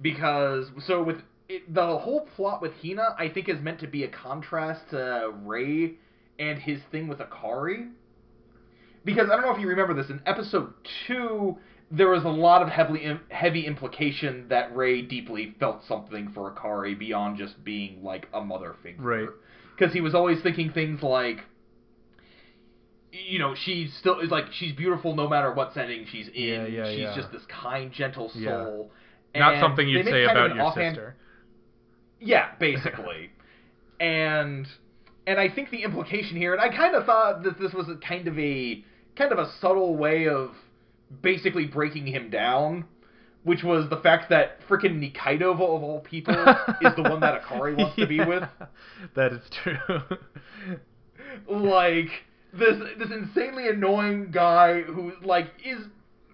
Because, 0.00 0.66
so 0.86 1.02
with 1.02 1.18
it, 1.48 1.72
the 1.72 1.98
whole 1.98 2.26
plot 2.36 2.62
with 2.62 2.72
Hina, 2.82 3.14
I 3.18 3.28
think, 3.28 3.48
is 3.48 3.60
meant 3.60 3.80
to 3.80 3.86
be 3.86 4.04
a 4.04 4.08
contrast 4.08 4.82
to 4.90 5.32
Rei 5.44 5.94
and 6.38 6.58
his 6.58 6.80
thing 6.90 7.08
with 7.08 7.18
Akari. 7.18 7.90
Because 9.04 9.28
I 9.30 9.36
don't 9.36 9.42
know 9.42 9.54
if 9.54 9.60
you 9.60 9.68
remember 9.68 9.94
this, 9.94 10.10
in 10.10 10.20
episode 10.26 10.72
two, 11.06 11.58
there 11.90 12.08
was 12.08 12.24
a 12.24 12.28
lot 12.28 12.62
of 12.62 12.68
heavily 12.68 13.18
heavy 13.30 13.66
implication 13.66 14.46
that 14.48 14.74
Rei 14.76 15.02
deeply 15.02 15.54
felt 15.58 15.82
something 15.88 16.30
for 16.32 16.52
Akari 16.52 16.96
beyond 16.98 17.36
just 17.36 17.64
being 17.64 18.02
like 18.04 18.28
a 18.32 18.40
mother 18.40 18.76
figure. 18.82 19.02
Right. 19.02 19.28
Because 19.76 19.92
he 19.92 20.00
was 20.00 20.14
always 20.14 20.40
thinking 20.42 20.70
things 20.70 21.02
like, 21.02 21.38
you 23.12 23.38
know, 23.38 23.54
she's 23.56 23.92
still 23.98 24.20
is 24.20 24.30
like 24.30 24.44
she's 24.52 24.72
beautiful 24.72 25.16
no 25.16 25.28
matter 25.28 25.52
what 25.52 25.72
setting 25.74 26.06
she's 26.10 26.28
in. 26.28 26.34
Yeah, 26.44 26.66
yeah, 26.66 26.90
she's 26.90 26.98
yeah. 27.00 27.16
just 27.16 27.32
this 27.32 27.42
kind, 27.48 27.90
gentle 27.92 28.30
Yeah. 28.34 28.50
soul. 28.64 28.92
Not 29.34 29.60
something 29.60 29.88
you'd 29.88 30.06
say 30.06 30.24
about 30.24 30.54
your 30.54 30.64
offhand- 30.64 30.94
sister. 30.96 31.16
yeah, 32.20 32.50
basically. 32.60 33.30
and 34.00 34.66
and 35.26 35.38
I 35.40 35.48
think 35.48 35.70
the 35.70 35.82
implication 35.82 36.36
here, 36.36 36.52
and 36.54 36.60
I 36.62 36.68
kind 36.74 36.94
of 36.94 37.04
thought 37.04 37.42
that 37.42 37.58
this 37.58 37.72
was 37.72 37.88
a 37.88 37.96
kind 37.96 38.28
of 38.28 38.38
a 38.38 38.84
kind 39.16 39.32
of 39.32 39.38
a 39.38 39.50
subtle 39.60 39.96
way 39.96 40.28
of 40.28 40.50
basically 41.22 41.66
breaking 41.66 42.06
him 42.06 42.30
down, 42.30 42.84
which 43.44 43.62
was 43.62 43.88
the 43.90 43.96
fact 43.96 44.30
that 44.30 44.60
freaking 44.68 45.00
Nikaido 45.00 45.52
of 45.52 45.60
all 45.60 46.00
people 46.00 46.34
is 46.82 46.94
the 46.96 47.02
one 47.02 47.20
that 47.20 47.42
Akari 47.42 47.76
wants 47.76 47.96
to 47.96 48.06
be 48.06 48.18
with. 48.18 48.42
Yeah, 48.42 48.66
That 49.14 49.32
is 49.32 49.42
true. 49.62 50.00
Like 51.48 52.08
this 52.52 52.76
this 52.98 53.10
insanely 53.12 53.68
annoying 53.68 54.32
guy 54.32 54.82
who 54.82 55.12
like 55.22 55.46
is 55.64 55.78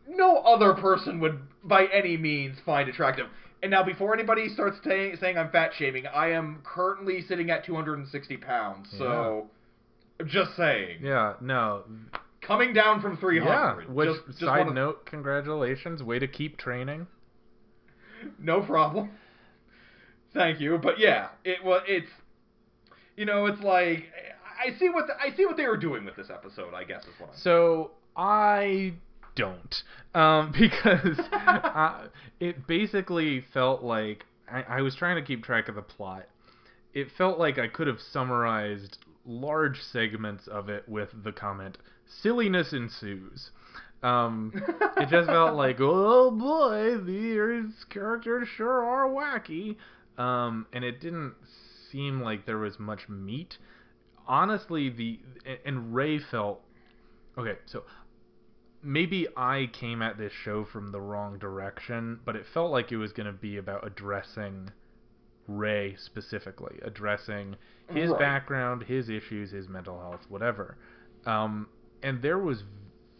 no 0.09 0.37
other 0.39 0.73
person 0.73 1.21
would 1.21 1.39
by 1.63 1.87
any 1.93 2.17
means 2.17 2.57
find 2.65 2.89
attractive. 2.89 3.27
And 3.63 3.71
now, 3.71 3.83
before 3.83 4.15
anybody 4.15 4.49
starts 4.49 4.79
saying 4.85 5.17
saying 5.21 5.39
I'm 5.39 5.51
fat 5.51 5.73
shaming, 5.77 6.07
I 6.07 6.31
am 6.31 6.61
currently 6.63 7.23
sitting 7.23 7.51
at 7.51 7.65
260 7.65 8.37
pounds. 8.37 8.89
So, 8.97 9.49
just 10.27 10.57
saying, 10.57 11.01
yeah, 11.03 11.35
no. 11.41 11.85
Coming 12.47 12.73
down 12.73 13.01
from 13.01 13.17
300. 13.17 13.51
Yeah, 13.83 13.93
which 13.93 14.09
just, 14.09 14.27
just 14.27 14.41
side 14.41 14.73
note, 14.73 15.07
congratulations. 15.07 16.03
Way 16.03 16.19
to 16.19 16.29
keep 16.29 16.59
training. 16.59 17.07
no 18.39 18.61
problem. 18.61 19.11
Thank 20.33 20.61
you, 20.61 20.79
but 20.79 20.99
yeah, 20.99 21.29
it 21.45 21.65
was. 21.65 21.83
It's 21.87 22.11
you 23.17 23.25
know, 23.25 23.47
it's 23.47 23.63
like 23.63 24.05
I 24.65 24.79
see 24.79 24.89
what 24.89 25.07
the, 25.07 25.15
I 25.15 25.35
see 25.35 25.47
what 25.47 25.57
they 25.57 25.67
were 25.67 25.77
doing 25.77 26.05
with 26.05 26.17
this 26.17 26.29
episode. 26.31 26.75
I 26.75 26.85
guess 26.85 27.03
is 27.03 27.09
what 27.19 27.31
I'm. 27.31 27.37
So 27.39 27.93
I 28.17 28.95
don't, 29.35 29.75
um, 30.15 30.53
because 30.59 31.19
uh, 31.33 32.09
it 32.41 32.67
basically 32.67 33.45
felt 33.53 33.83
like 33.83 34.25
I, 34.51 34.63
I 34.63 34.83
was 34.83 34.95
trying 34.95 35.17
to 35.17 35.23
keep 35.23 35.43
track 35.43 35.69
of 35.69 35.75
the 35.75 35.83
plot. 35.83 36.27
It 36.93 37.09
felt 37.17 37.39
like 37.39 37.59
I 37.59 37.69
could 37.69 37.87
have 37.87 38.01
summarized 38.13 38.99
large 39.27 39.81
segments 39.93 40.47
of 40.47 40.69
it 40.69 40.89
with 40.89 41.09
the 41.25 41.33
comment 41.33 41.79
"silliness 42.07 42.73
ensues." 42.73 43.51
Um, 44.03 44.53
it 44.99 45.09
just 45.09 45.29
felt 45.29 45.57
like, 45.57 45.79
oh 45.81 46.31
boy, 46.31 46.99
these 46.99 47.85
characters 47.91 48.47
sure 48.49 48.85
are 48.85 49.09
wacky. 49.09 49.77
Um, 50.19 50.67
and 50.73 50.85
it 50.85 51.01
didn't 51.01 51.35
seem 51.91 52.21
like 52.21 52.47
there 52.47 52.59
was 52.59 52.79
much 52.79 53.09
meat. 53.09 53.59
Honestly, 54.27 54.91
the 54.91 55.21
and 55.65 55.95
Rei 55.95 56.19
felt 56.19 56.61
okay. 57.39 57.57
So 57.67 57.85
maybe 58.83 59.27
I 59.37 59.69
came 59.73 60.03
at 60.03 60.19
this 60.19 60.33
show 60.33 60.65
from 60.65 60.93
the 60.93 61.01
wrong 61.01 61.39
direction, 61.39 62.21
but 62.25 62.37
it 62.37 62.45
felt 62.53 62.71
like 62.71 62.93
it 62.93 62.97
was 62.99 63.13
going 63.13 63.27
to 63.27 63.33
be 63.33 63.57
about 63.57 63.87
addressing 63.87 64.71
Rei 65.49 65.97
specifically, 65.97 66.79
addressing 66.83 67.57
his 67.89 68.11
Right. 68.11 68.19
background, 68.19 68.83
his 68.85 69.09
issues, 69.09 69.51
his 69.51 69.69
mental 69.69 69.99
health, 70.01 70.27
whatever. 70.29 70.77
Um, 71.25 71.69
and 72.03 72.23
there 72.23 72.39
was 72.39 72.63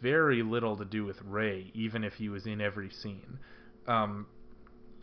very 0.01 0.43
little 0.43 0.77
to 0.77 0.85
do 0.85 1.05
with 1.05 1.17
Rei, 1.23 1.71
even 1.73 2.03
if 2.03 2.13
he 2.13 2.29
was 2.29 2.45
in 2.45 2.61
every 2.61 2.89
scene. 2.89 3.39
Um, 3.87 4.27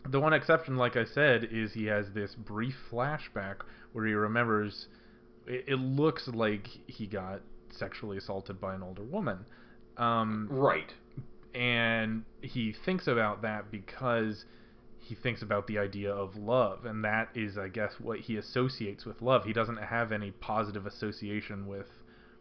the 0.09 0.19
one 0.19 0.33
exception, 0.33 0.77
like 0.77 0.95
I 0.95 1.05
said, 1.05 1.47
is 1.51 1.73
he 1.73 1.85
has 1.85 2.05
this 2.13 2.35
brief 2.35 2.75
flashback 2.91 3.57
where 3.93 4.05
he 4.05 4.13
remembers. 4.13 4.87
It, 5.47 5.65
it 5.67 5.75
looks 5.79 6.27
like 6.27 6.67
he 6.87 7.07
got 7.07 7.41
sexually 7.69 8.17
assaulted 8.17 8.61
by 8.61 8.75
an 8.75 8.83
older 8.83 9.03
woman. 9.03 9.45
Um, 9.97 10.47
Right. 10.49 10.93
and 11.53 12.23
he 12.41 12.73
thinks 12.85 13.07
about 13.07 13.41
that 13.41 13.71
because 13.71 14.45
he 14.99 15.15
thinks 15.15 15.41
about 15.41 15.67
the 15.67 15.77
idea 15.77 16.11
of 16.13 16.35
love 16.35 16.85
and 16.85 17.03
that 17.05 17.29
is 17.35 17.57
i 17.57 17.67
guess 17.69 17.93
what 17.99 18.19
he 18.19 18.35
associates 18.37 19.05
with 19.05 19.21
love 19.21 19.45
he 19.45 19.53
doesn't 19.53 19.77
have 19.77 20.11
any 20.11 20.31
positive 20.31 20.85
association 20.85 21.65
with 21.67 21.87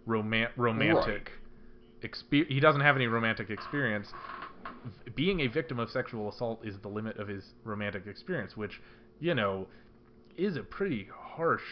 roman- 0.07 0.49
romantic 0.57 1.31
experience. 2.03 2.53
he 2.53 2.61
doesn't 2.61 2.83
have 2.83 2.97
any 2.97 3.07
romantic 3.07 3.51
experience 3.51 4.13
being 5.15 5.41
a 5.41 5.47
victim 5.47 5.79
of 5.79 5.89
sexual 5.91 6.29
assault 6.29 6.61
is 6.65 6.77
the 6.83 6.89
limit 6.89 7.17
of 7.19 7.29
his 7.29 7.55
romantic 7.65 8.07
experience 8.07 8.57
which 8.57 8.81
you 9.21 9.35
know 9.35 9.67
is 10.37 10.57
a 10.57 10.63
pretty 10.63 11.09
harsh 11.17 11.63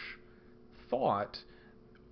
thought, 0.89 1.37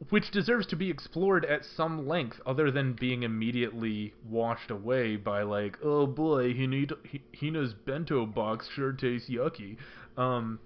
which 0.10 0.30
deserves 0.32 0.66
to 0.68 0.76
be 0.76 0.90
explored 0.90 1.46
at 1.46 1.64
some 1.64 2.06
length, 2.08 2.42
other 2.46 2.70
than 2.72 2.92
being 2.94 3.24
immediately 3.24 4.14
washed 4.28 4.70
away 4.72 5.16
by 5.16 5.44
like, 5.44 5.78
oh 5.84 6.06
boy, 6.06 6.54
Hi- 6.54 7.20
Hina's 7.32 7.74
bento 7.74 8.26
box 8.26 8.68
sure 8.76 8.92
tastes 8.92 9.30
yucky. 9.30 9.78
Um, 10.18 10.60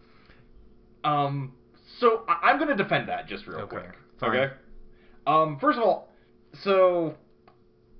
Um, 1.03 1.53
so 1.99 2.23
I- 2.27 2.49
I'm 2.49 2.57
going 2.57 2.75
to 2.75 2.81
defend 2.81 3.07
that 3.09 3.27
just 3.27 3.45
real 3.45 3.59
Okay, 3.59 3.77
quick. 3.77 3.91
fine. 4.19 4.29
Okay. 4.35 4.53
Um, 5.27 5.57
first 5.59 5.77
of 5.77 5.83
all, 5.83 6.09
so 6.63 7.15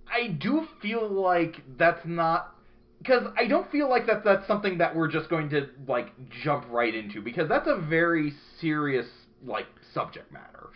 I 0.08 0.28
do 0.28 0.66
feel 0.82 1.10
like 1.10 1.62
that's 1.78 2.06
not 2.06 2.56
because 3.00 3.24
I 3.38 3.48
don't 3.48 3.70
feel 3.72 3.90
like 3.90 4.08
that 4.08 4.24
that's 4.24 4.48
something 4.48 4.78
that 4.80 4.96
we're 4.96 5.08
just 5.08 5.30
going 5.30 5.50
to 5.50 5.68
like 5.88 6.12
jump 6.44 6.66
right 6.70 6.94
into 6.94 7.22
because 7.22 7.48
that's 7.50 7.68
a 7.68 7.76
very 7.76 8.34
serious 8.60 9.06
like 9.46 9.68
subject 9.94 10.32
matter, 10.32 10.70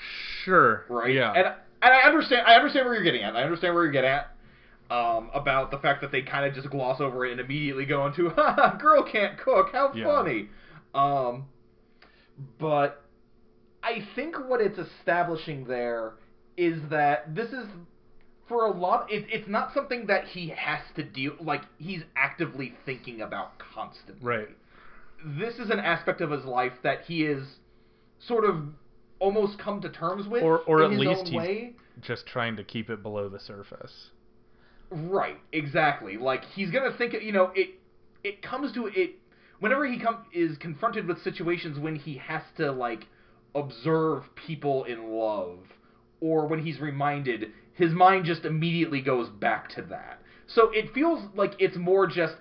sure, 0.43 0.85
right? 0.89 1.13
Yeah. 1.13 1.31
And 1.33 1.45
and 1.81 1.93
I 1.93 2.01
understand 2.07 2.47
I 2.47 2.55
understand 2.55 2.85
where 2.85 2.95
you're 2.95 3.03
getting 3.03 3.23
at. 3.23 3.35
I 3.35 3.43
understand 3.43 3.73
where 3.73 3.83
you're 3.83 3.91
getting 3.91 4.11
at. 4.11 4.31
Um, 4.91 5.29
about 5.35 5.69
the 5.69 5.77
fact 5.77 6.01
that 6.01 6.11
they 6.11 6.23
kind 6.23 6.47
of 6.47 6.55
just 6.55 6.67
gloss 6.71 6.99
over 6.99 7.23
it 7.23 7.31
and 7.31 7.39
immediately 7.39 7.85
go 7.85 8.07
into, 8.07 8.27
"Ha, 8.35 8.75
girl 8.81 9.03
can't 9.03 9.37
cook, 9.37 9.67
how 9.71 9.93
Yeah. 9.93 10.03
funny." 10.05 10.49
Um, 10.95 11.45
but 12.57 13.03
I 13.83 14.03
think 14.15 14.35
what 14.49 14.61
it's 14.61 14.79
establishing 14.79 15.65
there 15.65 16.13
is 16.59 16.81
that 16.89 17.33
this 17.33 17.49
is 17.51 17.65
for 18.47 18.65
a 18.65 18.71
lot. 18.71 19.09
It, 19.11 19.25
it's 19.31 19.47
not 19.47 19.73
something 19.73 20.07
that 20.07 20.25
he 20.25 20.49
has 20.49 20.81
to 20.95 21.03
deal 21.03 21.33
like 21.39 21.61
he's 21.77 22.01
actively 22.15 22.73
thinking 22.85 23.21
about 23.21 23.57
constantly. 23.59 24.25
Right. 24.25 24.49
This 25.23 25.55
is 25.55 25.69
an 25.69 25.79
aspect 25.79 26.21
of 26.21 26.31
his 26.31 26.45
life 26.45 26.73
that 26.83 27.01
he 27.07 27.23
is 27.23 27.43
sort 28.19 28.43
of 28.45 28.63
almost 29.19 29.57
come 29.59 29.81
to 29.81 29.89
terms 29.89 30.27
with, 30.27 30.43
Or- 30.43 30.59
or 30.59 30.83
in 30.83 30.93
at 30.93 30.99
least 30.99 31.27
he's- 31.27 31.37
way. 31.37 31.75
Just 32.01 32.25
trying 32.27 32.55
to 32.55 32.63
keep 32.63 32.89
it 32.89 33.03
below 33.03 33.27
the 33.29 33.39
surface. 33.39 34.11
Right, 34.89 35.37
exactly. 35.51 36.17
Like 36.17 36.43
he's 36.45 36.71
gonna 36.71 36.91
think, 36.97 37.13
you 37.21 37.31
know, 37.31 37.51
it. 37.55 37.75
It 38.23 38.41
comes 38.41 38.73
to 38.73 38.87
it 38.87 39.15
whenever 39.59 39.85
he 39.85 39.99
come 39.99 40.25
is 40.33 40.57
confronted 40.57 41.07
with 41.07 41.21
situations 41.21 41.77
when 41.79 41.95
he 41.95 42.15
has 42.17 42.41
to 42.57 42.71
like 42.71 43.07
observe 43.55 44.23
people 44.35 44.83
in 44.85 45.09
love, 45.11 45.59
or 46.21 46.47
when 46.47 46.59
he's 46.59 46.79
reminded, 46.79 47.51
his 47.73 47.91
mind 47.91 48.25
just 48.25 48.45
immediately 48.45 49.01
goes 49.01 49.29
back 49.29 49.69
to 49.75 49.81
that. 49.83 50.21
So 50.47 50.69
it 50.71 50.93
feels 50.93 51.23
like 51.35 51.53
it's 51.59 51.77
more 51.77 52.07
just 52.07 52.35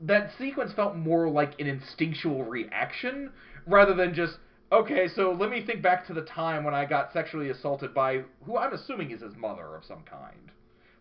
that 0.00 0.30
sequence 0.38 0.72
felt 0.72 0.96
more 0.96 1.28
like 1.28 1.58
an 1.60 1.66
instinctual 1.66 2.44
reaction 2.44 3.30
rather 3.66 3.94
than 3.94 4.14
just 4.14 4.34
okay. 4.70 5.08
So 5.08 5.32
let 5.32 5.50
me 5.50 5.64
think 5.64 5.82
back 5.82 6.06
to 6.08 6.14
the 6.14 6.22
time 6.22 6.64
when 6.64 6.74
I 6.74 6.84
got 6.84 7.12
sexually 7.12 7.50
assaulted 7.50 7.94
by 7.94 8.22
who 8.44 8.58
I'm 8.58 8.72
assuming 8.72 9.10
is 9.10 9.22
his 9.22 9.36
mother 9.36 9.74
of 9.76 9.84
some 9.84 10.02
kind 10.08 10.50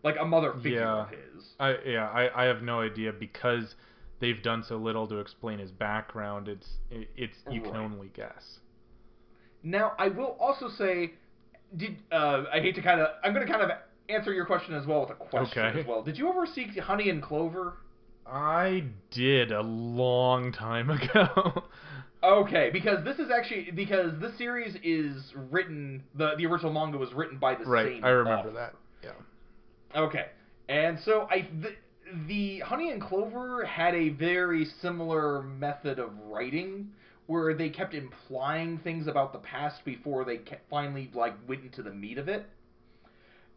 like 0.04 0.16
a 0.20 0.26
mother 0.26 0.54
figure 0.62 0.82
Yeah. 0.82 1.04
of 1.04 1.10
his. 1.10 1.54
I 1.60 1.76
yeah, 1.86 2.10
I, 2.10 2.44
I 2.44 2.46
have 2.46 2.62
no 2.62 2.82
idea 2.82 3.12
because 3.12 3.76
they've 4.20 4.42
done 4.42 4.64
so 4.68 4.78
little 4.78 5.08
to 5.08 5.20
explain 5.20 5.60
his 5.60 5.72
background. 5.72 6.48
It's 6.48 6.68
it, 6.92 7.10
it's 7.16 7.38
you 7.50 7.62
can 7.62 7.76
only 7.76 8.10
guess. 8.14 8.60
Now, 9.64 9.94
I 9.98 10.10
will 10.10 10.36
also 10.42 10.68
say, 10.68 11.14
did 11.78 11.98
uh, 12.12 12.44
I 12.54 12.60
hate 12.60 12.76
to 12.76 12.82
kind 12.82 13.00
of 13.02 13.08
I'm 13.24 13.34
going 13.34 13.46
to 13.46 13.52
kind 13.52 13.64
of 13.64 13.72
answer 14.10 14.34
your 14.34 14.46
question 14.46 14.74
as 14.76 14.86
well 14.86 15.02
with 15.02 15.12
a 15.12 15.14
question 15.16 15.64
Okay. 15.66 15.80
as 15.80 15.86
well. 15.86 16.04
Did 16.04 16.18
you 16.18 16.30
ever 16.30 16.46
see 16.46 16.68
Honey 16.80 17.10
and 17.10 17.22
Clover? 17.22 17.78
I 18.26 18.86
did 19.12 19.52
a 19.52 19.62
long 19.62 20.52
time 20.52 20.90
ago. 20.90 21.64
Okay, 22.24 22.70
because 22.72 23.04
this 23.04 23.20
is 23.20 23.30
actually 23.30 23.72
because 23.72 24.14
this 24.22 24.38
series 24.38 24.78
is 24.84 25.34
written 25.52 26.04
the 26.16 26.36
the 26.38 26.46
original 26.46 26.72
manga 26.72 26.98
was 26.98 27.12
written 27.14 27.38
by 27.38 27.56
the 27.56 27.66
right, 27.66 27.96
same 27.96 28.06
I 28.06 28.10
remember 28.10 28.50
author. 28.50 28.52
that. 28.52 28.74
Yeah. 29.04 30.00
Okay, 30.02 30.28
and 30.70 30.98
so 31.04 31.28
I 31.30 31.48
the, 31.62 31.72
the 32.28 32.60
Honey 32.60 32.92
and 32.92 33.02
Clover 33.02 33.66
had 33.66 33.94
a 33.94 34.10
very 34.10 34.66
similar 34.82 35.42
method 35.44 36.00
of 36.00 36.12
writing 36.28 36.92
where 37.28 37.54
they 37.54 37.70
kept 37.70 37.94
implying 37.94 38.78
things 38.80 39.08
about 39.08 39.32
the 39.34 39.40
past 39.40 39.84
before 39.86 40.26
they 40.26 40.42
finally 40.70 41.10
like 41.14 41.34
went 41.48 41.64
into 41.64 41.82
the 41.82 41.92
meat 41.92 42.18
of 42.18 42.28
it. 42.28 42.46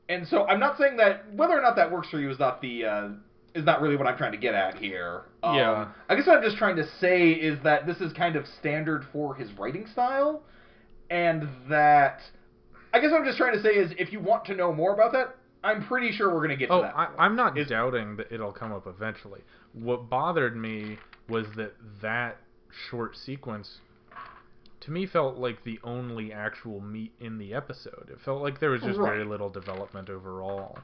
And 0.09 0.27
so 0.29 0.47
I'm 0.47 0.61
not 0.61 0.79
saying 0.79 0.97
that 0.99 1.33
whether 1.35 1.59
or 1.59 1.63
not 1.63 1.75
that 1.77 1.91
works 1.91 2.09
for 2.11 2.21
you 2.21 2.31
is 2.31 2.39
not 2.39 2.61
the 2.63 2.85
uh, 2.85 3.09
is 3.55 3.65
not 3.65 3.81
really 3.81 3.97
what 3.97 4.07
I'm 4.07 4.17
trying 4.17 4.33
to 4.33 4.39
get 4.39 4.55
at 4.55 4.77
here. 4.79 5.23
Um, 5.43 5.57
Yeah. 5.57 5.89
I 6.09 6.15
guess 6.15 6.27
what 6.27 6.37
I'm 6.39 6.45
just 6.45 6.59
trying 6.59 6.77
to 6.77 6.87
say 7.01 7.31
is 7.33 7.59
that 7.65 7.87
this 7.87 7.97
is 8.01 8.13
kind 8.13 8.37
of 8.37 8.45
standard 8.61 9.05
for 9.13 9.35
his 9.35 9.51
writing 9.59 9.87
style, 9.93 10.43
and 11.11 11.49
that 11.69 12.21
I 12.95 13.01
guess 13.01 13.11
what 13.11 13.21
I'm 13.21 13.27
just 13.27 13.39
trying 13.39 13.55
to 13.55 13.63
say 13.63 13.71
is 13.71 13.93
if 13.99 14.13
you 14.13 14.21
want 14.21 14.45
to 14.47 14.55
know 14.55 14.73
more 14.73 14.95
about 14.95 15.13
that, 15.13 15.35
I'm 15.65 15.85
pretty 15.87 16.13
sure 16.13 16.33
we're 16.33 16.43
gonna 16.43 16.57
get 16.57 16.69
to 16.69 16.75
Oh, 16.75 16.83
that. 16.83 16.97
I. 16.97 17.09
I'm 17.19 17.35
not 17.35 17.59
Is- 17.59 17.69
doubting 17.69 18.17
that 18.17 18.31
it'll 18.31 18.53
come 18.53 18.73
up 18.73 18.87
eventually. 18.87 19.41
What 19.73 20.09
bothered 20.09 20.57
me 20.57 20.99
was 21.29 21.47
that 21.57 21.73
that 22.01 22.37
short 22.91 23.17
sequence, 23.17 23.81
to 24.81 24.91
me, 24.91 25.07
felt 25.07 25.37
like 25.37 25.65
the 25.65 25.81
only 25.83 26.33
actual 26.33 26.81
meat 26.81 27.13
in 27.21 27.39
the 27.39 27.55
episode. 27.55 28.09
It 28.11 28.21
felt 28.25 28.43
like 28.43 28.61
there 28.61 28.71
was 28.71 28.83
just 28.83 28.99
very 28.99 29.25
little 29.25 29.51
development 29.51 30.09
overall. 30.09 30.79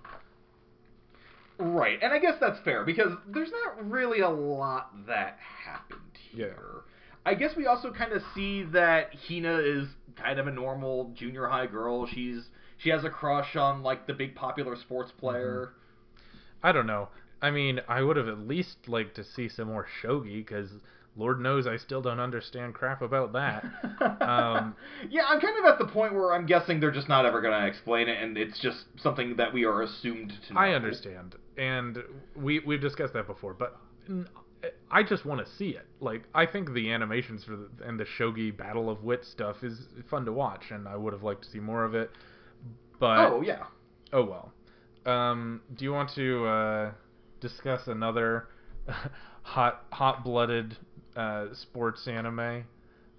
Right, 1.58 1.98
and 2.02 2.12
I 2.12 2.18
guess 2.18 2.34
that's 2.40 2.58
fair 2.60 2.84
because 2.84 3.12
there's 3.28 3.50
not 3.50 3.90
really 3.90 4.20
a 4.20 4.28
lot 4.28 5.06
that 5.06 5.38
happened 5.64 6.00
Yeah. 6.32 6.46
here. 6.46 6.82
I 7.24 7.34
guess 7.34 7.54
we 7.56 7.66
also 7.66 7.92
kind 7.92 8.12
of 8.12 8.22
see 8.34 8.64
that 8.64 9.14
Hina 9.14 9.58
is 9.58 9.86
kind 10.16 10.40
of 10.40 10.48
a 10.48 10.50
normal 10.50 11.12
junior 11.14 11.46
high 11.46 11.66
girl. 11.66 12.06
She's 12.06 12.48
she 12.78 12.90
has 12.90 13.04
a 13.04 13.10
crush 13.10 13.54
on 13.54 13.82
like 13.82 14.06
the 14.06 14.14
big 14.14 14.34
popular 14.34 14.74
sports 14.76 15.10
mm-hmm. 15.12 15.20
player. 15.20 15.72
I 16.62 16.72
don't 16.72 16.86
know. 16.86 17.08
I 17.40 17.50
mean, 17.50 17.80
I 17.88 18.02
would 18.02 18.16
have 18.16 18.28
at 18.28 18.40
least 18.40 18.88
liked 18.88 19.16
to 19.16 19.24
see 19.24 19.48
some 19.48 19.68
more 19.68 19.86
shogi 20.02 20.44
because 20.44 20.70
Lord 21.14 21.40
knows 21.40 21.66
I 21.66 21.76
still 21.76 22.00
don't 22.00 22.20
understand 22.20 22.74
crap 22.74 23.02
about 23.02 23.32
that. 23.34 23.64
Um, 24.20 24.74
yeah, 25.10 25.22
I'm 25.28 25.40
kind 25.40 25.58
of 25.58 25.64
at 25.70 25.78
the 25.78 25.86
point 25.86 26.14
where 26.14 26.32
I'm 26.32 26.46
guessing 26.46 26.80
they're 26.80 26.90
just 26.90 27.08
not 27.08 27.26
ever 27.26 27.40
going 27.42 27.60
to 27.60 27.66
explain 27.66 28.08
it, 28.08 28.22
and 28.22 28.38
it's 28.38 28.58
just 28.60 28.84
something 28.98 29.36
that 29.36 29.52
we 29.52 29.64
are 29.64 29.82
assumed 29.82 30.32
to 30.48 30.54
know. 30.54 30.60
I 30.60 30.70
understand, 30.70 31.34
and 31.58 31.98
we 32.34 32.60
we've 32.60 32.80
discussed 32.80 33.12
that 33.12 33.26
before, 33.26 33.52
but 33.52 33.78
n- 34.08 34.26
I 34.90 35.02
just 35.02 35.26
want 35.26 35.44
to 35.44 35.52
see 35.56 35.70
it. 35.70 35.86
Like, 36.00 36.22
I 36.34 36.46
think 36.46 36.72
the 36.72 36.90
animations 36.92 37.44
for 37.44 37.56
the, 37.56 37.68
and 37.84 38.00
the 38.00 38.06
shogi 38.18 38.56
battle 38.56 38.88
of 38.88 39.02
wit 39.02 39.24
stuff 39.24 39.56
is 39.62 39.78
fun 40.08 40.24
to 40.24 40.32
watch, 40.32 40.70
and 40.70 40.88
I 40.88 40.96
would 40.96 41.12
have 41.12 41.22
liked 41.22 41.42
to 41.44 41.50
see 41.50 41.60
more 41.60 41.84
of 41.84 41.94
it. 41.94 42.10
But 42.98 43.18
Oh 43.18 43.42
yeah. 43.42 43.64
oh 44.12 44.24
well. 44.24 44.52
Um, 45.04 45.60
do 45.74 45.84
you 45.84 45.92
want 45.92 46.10
to 46.14 46.46
uh, 46.46 46.90
discuss 47.40 47.88
another 47.88 48.48
hot 49.42 49.84
hot 49.92 50.24
blooded 50.24 50.76
uh, 51.16 51.46
sports 51.52 52.06
anime? 52.06 52.64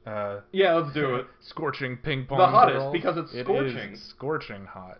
Uh, 0.05 0.39
Yeah, 0.51 0.73
let's 0.75 0.93
do 0.93 1.15
it. 1.15 1.27
Scorching 1.41 1.97
ping 1.97 2.25
pong. 2.25 2.37
The 2.39 2.47
hottest, 2.47 2.77
Girls. 2.79 2.93
because 2.93 3.17
it's 3.17 3.33
It 3.33 3.37
is 3.39 3.45
scorching. 3.45 3.95
scorching 3.95 4.65
hot. 4.65 4.99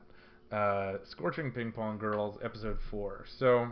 Uh, 0.51 0.97
scorching 1.09 1.51
ping 1.51 1.71
pong 1.71 1.97
girls, 1.97 2.37
episode 2.43 2.77
four. 2.91 3.25
So, 3.39 3.67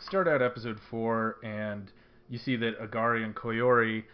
start 0.00 0.28
out 0.28 0.42
episode 0.42 0.78
four, 0.90 1.36
and 1.42 1.90
you 2.28 2.38
see 2.38 2.56
that 2.56 2.78
Agari 2.80 3.24
and 3.24 3.34
Koyori, 3.34 4.04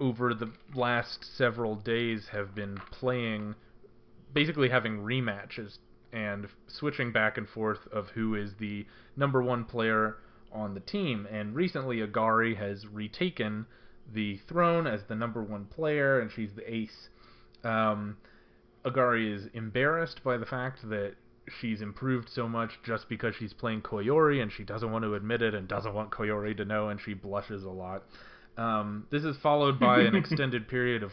over 0.00 0.32
the 0.34 0.50
last 0.74 1.24
several 1.36 1.74
days, 1.76 2.28
have 2.32 2.54
been 2.54 2.78
playing, 2.90 3.54
basically 4.32 4.68
having 4.70 4.98
rematches 4.98 5.78
and 6.12 6.48
switching 6.68 7.12
back 7.12 7.36
and 7.36 7.46
forth 7.48 7.86
of 7.92 8.08
who 8.08 8.34
is 8.34 8.52
the 8.58 8.86
number 9.16 9.42
one 9.42 9.64
player 9.64 10.16
on 10.52 10.74
the 10.74 10.80
team. 10.80 11.26
And 11.30 11.54
recently, 11.54 11.98
Agari 11.98 12.56
has 12.56 12.86
retaken 12.86 13.66
the 14.12 14.38
throne 14.48 14.86
as 14.86 15.00
the 15.08 15.14
number 15.14 15.42
one 15.42 15.66
player, 15.66 16.20
and 16.20 16.30
she's 16.34 16.54
the 16.54 16.72
ace. 16.72 17.08
Um, 17.64 18.16
Agari 18.84 19.34
is 19.34 19.46
embarrassed 19.54 20.22
by 20.24 20.36
the 20.36 20.46
fact 20.46 20.88
that 20.88 21.14
she's 21.60 21.80
improved 21.80 22.28
so 22.30 22.48
much 22.48 22.70
just 22.84 23.08
because 23.08 23.34
she's 23.38 23.52
playing 23.52 23.82
Koyori, 23.82 24.42
and 24.42 24.52
she 24.52 24.64
doesn't 24.64 24.90
want 24.90 25.04
to 25.04 25.14
admit 25.14 25.42
it 25.42 25.54
and 25.54 25.68
doesn't 25.68 25.94
want 25.94 26.10
Koyori 26.10 26.56
to 26.56 26.64
know, 26.64 26.88
and 26.88 27.00
she 27.00 27.14
blushes 27.14 27.64
a 27.64 27.70
lot. 27.70 28.04
Um, 28.56 29.06
this 29.10 29.24
is 29.24 29.36
followed 29.42 29.78
by 29.78 30.00
an 30.00 30.16
extended 30.16 30.68
period 30.68 31.02
of 31.02 31.12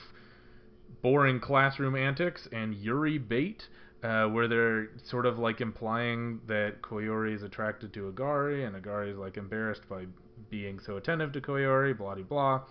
boring 1.01 1.39
classroom 1.39 1.95
antics 1.95 2.47
and 2.51 2.73
Yuri 2.73 3.17
bait, 3.17 3.63
uh, 4.05 4.27
where 4.27 4.47
they're 4.47 4.89
sort 5.03 5.25
of 5.25 5.39
like 5.39 5.61
implying 5.61 6.39
that 6.47 6.81
Koyori 6.83 7.35
is 7.35 7.41
attracted 7.41 7.91
to 7.93 8.11
Agari, 8.11 8.67
and 8.67 8.75
Agari 8.75 9.11
is 9.11 9.17
like 9.17 9.35
embarrassed 9.37 9.81
by 9.89 10.05
being 10.51 10.79
so 10.79 10.97
attentive 10.97 11.31
to 11.31 11.41
Koyori, 11.41 11.97
blah 11.97 12.13
blah 12.13 12.23
blah. 12.23 12.61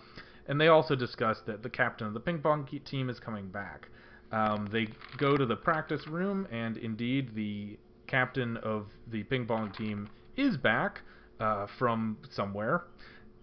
And 0.47 0.61
they 0.61 0.69
also 0.69 0.95
discuss 0.95 1.39
that 1.47 1.61
the 1.61 1.69
captain 1.69 2.07
of 2.07 2.13
the 2.13 2.19
ping 2.21 2.39
pong 2.39 2.67
team 2.85 3.09
is 3.09 3.19
coming 3.19 3.49
back. 3.49 3.89
Um, 4.31 4.69
they 4.71 4.87
go 5.17 5.35
to 5.35 5.45
the 5.45 5.55
practice 5.55 6.07
room, 6.07 6.47
and 6.51 6.77
indeed, 6.77 7.35
the 7.35 7.77
captain 8.07 8.55
of 8.57 8.87
the 9.11 9.23
ping 9.23 9.45
pong 9.45 9.71
team 9.71 10.07
is 10.37 10.55
back 10.55 11.01
uh, 11.41 11.67
from 11.77 12.17
somewhere. 12.29 12.83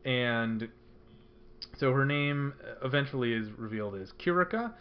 And 0.05 0.68
so 1.78 1.93
her 1.93 2.07
name 2.07 2.55
uh, 2.62 2.86
eventually 2.86 3.34
is 3.34 3.49
revealed 3.59 3.97
as 3.97 4.12
Kirika. 4.12 4.72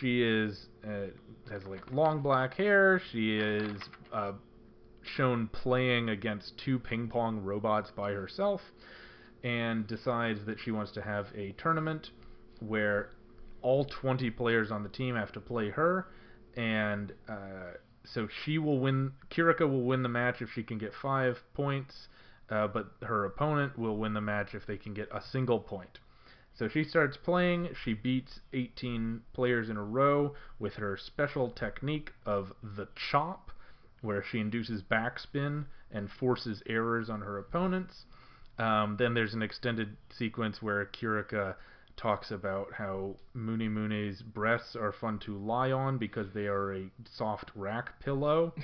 She 0.00 0.22
is 0.22 0.66
uh, 0.86 1.08
has 1.50 1.64
like 1.64 1.90
long 1.92 2.20
black 2.22 2.54
hair. 2.54 3.00
She 3.12 3.38
is 3.38 3.76
uh, 4.12 4.32
shown 5.02 5.48
playing 5.48 6.08
against 6.08 6.58
two 6.64 6.78
ping 6.78 7.08
pong 7.08 7.40
robots 7.40 7.90
by 7.90 8.12
herself, 8.12 8.60
and 9.42 9.86
decides 9.86 10.44
that 10.46 10.58
she 10.58 10.70
wants 10.70 10.92
to 10.92 11.02
have 11.02 11.26
a 11.34 11.52
tournament 11.52 12.10
where 12.60 13.10
all 13.62 13.84
20 13.84 14.30
players 14.30 14.70
on 14.70 14.82
the 14.82 14.88
team 14.88 15.16
have 15.16 15.32
to 15.32 15.40
play 15.40 15.70
her, 15.70 16.08
and 16.56 17.12
uh, 17.28 17.72
so 18.04 18.28
she 18.44 18.58
will 18.58 18.78
win. 18.78 19.12
Kirika 19.30 19.68
will 19.68 19.84
win 19.84 20.02
the 20.02 20.08
match 20.08 20.40
if 20.40 20.50
she 20.54 20.62
can 20.62 20.78
get 20.78 20.92
five 21.00 21.36
points, 21.54 22.08
uh, 22.50 22.66
but 22.68 22.92
her 23.02 23.24
opponent 23.24 23.78
will 23.78 23.96
win 23.96 24.14
the 24.14 24.20
match 24.20 24.54
if 24.54 24.66
they 24.66 24.76
can 24.76 24.94
get 24.94 25.08
a 25.12 25.22
single 25.32 25.60
point. 25.60 25.98
So 26.54 26.68
she 26.68 26.84
starts 26.84 27.16
playing. 27.16 27.70
She 27.84 27.94
beats 27.94 28.40
18 28.52 29.22
players 29.32 29.68
in 29.68 29.76
a 29.76 29.82
row 29.82 30.34
with 30.58 30.74
her 30.74 30.96
special 30.96 31.50
technique 31.50 32.12
of 32.24 32.52
the 32.62 32.88
chop, 33.10 33.50
where 34.02 34.22
she 34.22 34.38
induces 34.38 34.82
backspin 34.82 35.64
and 35.90 36.10
forces 36.10 36.62
errors 36.66 37.10
on 37.10 37.20
her 37.22 37.38
opponents. 37.38 38.04
Um, 38.58 38.96
then 38.98 39.14
there's 39.14 39.34
an 39.34 39.42
extended 39.42 39.96
sequence 40.10 40.62
where 40.62 40.84
Kirika 40.86 41.56
talks 41.96 42.30
about 42.30 42.72
how 42.72 43.14
Mune 43.34 43.72
Mune's 43.72 44.22
breasts 44.22 44.74
are 44.76 44.92
fun 44.92 45.18
to 45.20 45.36
lie 45.36 45.70
on 45.70 45.98
because 45.98 46.26
they 46.34 46.46
are 46.46 46.74
a 46.74 46.90
soft 47.04 47.50
rack 47.54 48.00
pillow. 48.00 48.52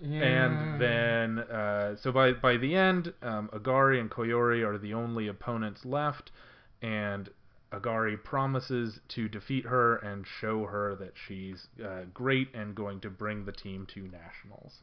Yeah. 0.00 0.46
And 0.46 0.80
then, 0.80 1.38
uh, 1.40 1.96
so 1.96 2.12
by 2.12 2.32
by 2.32 2.56
the 2.56 2.74
end, 2.76 3.12
um, 3.20 3.50
Agari 3.52 4.00
and 4.00 4.08
Koyori 4.08 4.64
are 4.64 4.78
the 4.78 4.94
only 4.94 5.26
opponents 5.26 5.84
left, 5.84 6.30
and 6.82 7.30
Agari 7.72 8.22
promises 8.22 9.00
to 9.08 9.28
defeat 9.28 9.64
her 9.64 9.96
and 9.96 10.26
show 10.40 10.66
her 10.66 10.94
that 10.96 11.14
she's 11.26 11.68
uh, 11.82 12.02
great 12.12 12.48
and 12.54 12.74
going 12.74 13.00
to 13.00 13.08
bring 13.10 13.46
the 13.46 13.52
team 13.52 13.86
to 13.94 14.00
nationals. 14.00 14.74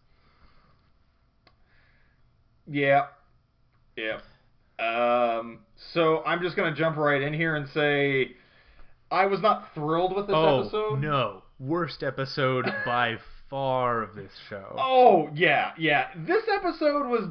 Yeah. 2.66 3.08
Yeah. 3.96 4.20
Um, 4.80 5.60
so 5.94 6.24
I'm 6.24 6.42
just 6.42 6.56
gonna 6.56 6.76
jump 6.76 6.96
right 6.96 7.22
in 7.22 7.34
here 7.34 7.56
and 7.56 7.68
say 7.70 8.32
I 9.12 9.26
was 9.26 9.42
not 9.42 9.74
thrilled 9.76 10.16
with 10.16 10.28
this 10.28 10.36
oh 10.38 10.62
episode. 10.62 11.02
no, 11.02 11.44
worst 11.60 12.02
episode 12.02 12.66
by 12.86 13.18
far 13.50 14.02
of 14.02 14.16
this 14.16 14.32
show. 14.50 14.76
Oh 14.78 15.30
yeah, 15.34 15.72
yeah. 15.78 16.08
This 16.16 16.44
episode 16.50 17.08
was 17.08 17.28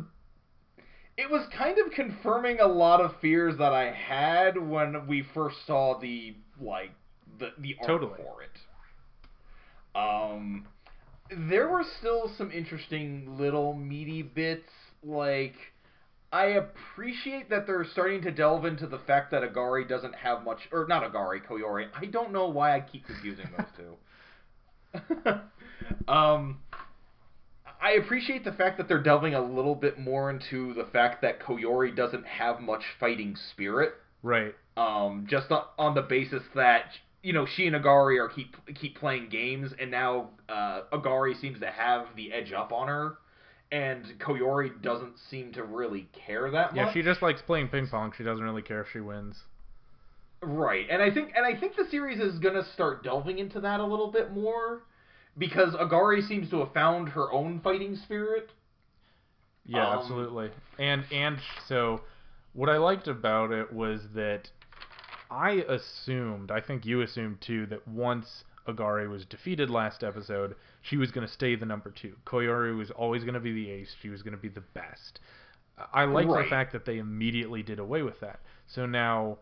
it 1.19 1.29
was 1.29 1.45
kind 1.53 1.79
of 1.85 1.93
confirming 1.93 2.61
a 2.61 2.67
lot 2.67 3.01
of 3.01 3.11
fears 3.21 3.59
that 3.59 3.73
I 3.73 3.91
had 3.91 4.57
when 4.57 5.09
we 5.09 5.27
first 5.35 5.57
saw 5.67 5.99
the 5.99 6.37
like 6.61 6.93
the 7.39 7.51
the 7.59 7.77
art 7.81 7.89
Totally. 7.89 8.13
for 8.17 8.43
it. 8.43 9.99
Um 9.99 10.67
there 11.51 11.69
were 11.69 11.85
still 11.99 12.33
some 12.39 12.53
interesting 12.53 13.37
little 13.37 13.75
meaty 13.75 14.23
bits 14.23 14.71
like 15.03 15.57
I 16.33 16.45
appreciate 16.45 17.51
that 17.51 17.67
they're 17.67 17.85
starting 17.85 18.23
to 18.23 18.31
delve 18.31 18.65
into 18.65 18.87
the 18.87 18.99
fact 18.99 19.33
that 19.33 19.43
Agari 19.43 19.89
doesn't 19.89 20.15
have 20.15 20.45
much 20.45 20.69
or 20.71 20.87
not 20.87 21.03
Agari, 21.03 21.45
Koyori. 21.45 21.89
I 22.01 22.05
don't 22.05 22.33
know 22.33 22.49
why 22.49 22.77
I 22.77 22.81
keep 22.81 23.07
confusing 23.07 23.47
those 23.57 23.67
two. 23.77 25.41
um 26.09 26.61
I 27.81 27.93
appreciate 27.93 28.45
the 28.45 28.53
fact 28.53 28.79
that 28.79 28.89
they're 28.89 29.03
delving 29.03 29.35
a 29.35 29.41
little 29.41 29.75
bit 29.75 29.99
more 29.99 30.31
into 30.31 30.75
the 30.75 30.85
fact 30.85 31.23
that 31.23 31.41
Koyori 31.41 31.95
doesn't 31.95 32.27
have 32.27 32.61
much 32.61 32.83
fighting 32.99 33.37
spirit. 33.51 33.95
Right. 34.23 34.55
Um, 34.77 35.27
just 35.29 35.51
on, 35.51 35.65
on 35.79 35.95
the 35.95 36.03
basis 36.03 36.43
that 36.55 36.87
you 37.23 37.33
know 37.33 37.47
she 37.47 37.67
and 37.67 37.77
Agari 37.77 38.21
are 38.21 38.29
keep 38.29 38.57
keep 38.75 38.99
playing 38.99 39.29
games, 39.29 39.73
and 39.79 39.91
now 39.91 40.31
uh, 40.49 40.83
Agari 40.93 41.41
seems 41.41 41.61
to 41.61 41.71
have 41.71 42.07
the 42.17 42.33
edge 42.33 42.53
up 42.53 42.73
on 42.73 42.89
her, 42.89 43.19
and 43.71 44.05
Koyori 44.19 44.81
doesn't 44.83 45.19
seem 45.31 45.53
to 45.53 45.63
really 45.63 46.09
care 46.27 46.51
that 46.51 46.75
Yeah, 46.75 46.85
much. 46.85 46.97
Yeah, 46.97 47.01
she 47.01 47.03
just 47.03 47.23
likes 47.23 47.43
playing 47.43 47.69
ping 47.69 47.87
pong. 47.89 48.13
She 48.17 48.25
doesn't 48.25 48.45
really 48.45 48.63
care 48.63 48.81
if 48.83 48.89
she 48.93 49.01
wins. 49.01 49.37
Right, 50.41 50.87
and 50.91 51.03
I 51.03 51.11
think 51.11 51.33
and 51.37 51.45
I 51.45 51.59
think 51.59 51.77
the 51.77 51.87
series 51.91 52.21
is 52.21 52.39
gonna 52.39 52.65
start 52.73 53.03
delving 53.03 53.39
into 53.39 53.61
that 53.61 53.81
a 53.81 53.85
little 53.85 54.11
bit 54.11 54.33
more 54.33 54.83
because 55.39 55.75
Agari 55.75 56.27
seems 56.27 56.51
to 56.51 56.59
have 56.61 56.73
found 56.73 57.09
her 57.11 57.33
own 57.33 57.61
fighting 57.61 57.97
spirit. 57.97 58.51
Yeah, 59.65 59.87
Um, 59.87 59.99
absolutely. 59.99 60.51
And 60.79 61.05
and 61.13 61.39
so 61.67 62.01
what 62.55 62.69
I 62.69 62.79
liked 62.79 63.09
about 63.09 63.53
it 63.53 63.73
was 63.73 64.01
that 64.15 64.51
I 65.31 65.65
assumed, 65.69 66.51
I 66.51 66.61
think 66.61 66.87
you 66.87 67.03
assumed 67.03 67.41
too, 67.41 67.67
that 67.67 67.87
once 67.87 68.45
Agari 68.67 69.09
was 69.09 69.25
defeated 69.27 69.69
last 69.71 70.03
episode, 70.03 70.55
she 70.83 70.97
was 70.97 71.11
going 71.11 71.27
to 71.27 71.33
stay 71.33 71.55
the 71.55 71.67
number 71.67 71.91
2. 71.91 72.15
Koyori 72.27 72.77
was 72.77 72.91
always 72.91 73.23
going 73.25 73.35
to 73.35 73.41
be 73.41 73.53
the 73.53 73.71
ace. 73.71 73.95
She 74.01 74.09
was 74.09 74.23
going 74.23 74.33
to 74.35 74.41
be 74.41 74.49
the 74.49 74.63
best. 74.75 75.21
I 75.93 76.05
like 76.05 76.27
Right. 76.27 76.45
the 76.45 76.51
fact 76.51 76.73
that 76.73 76.85
they 76.85 76.99
immediately 76.99 77.63
did 77.63 77.79
away 77.79 78.03
with 78.03 78.19
that. 78.21 78.41
So 78.67 78.85
now 78.87 79.39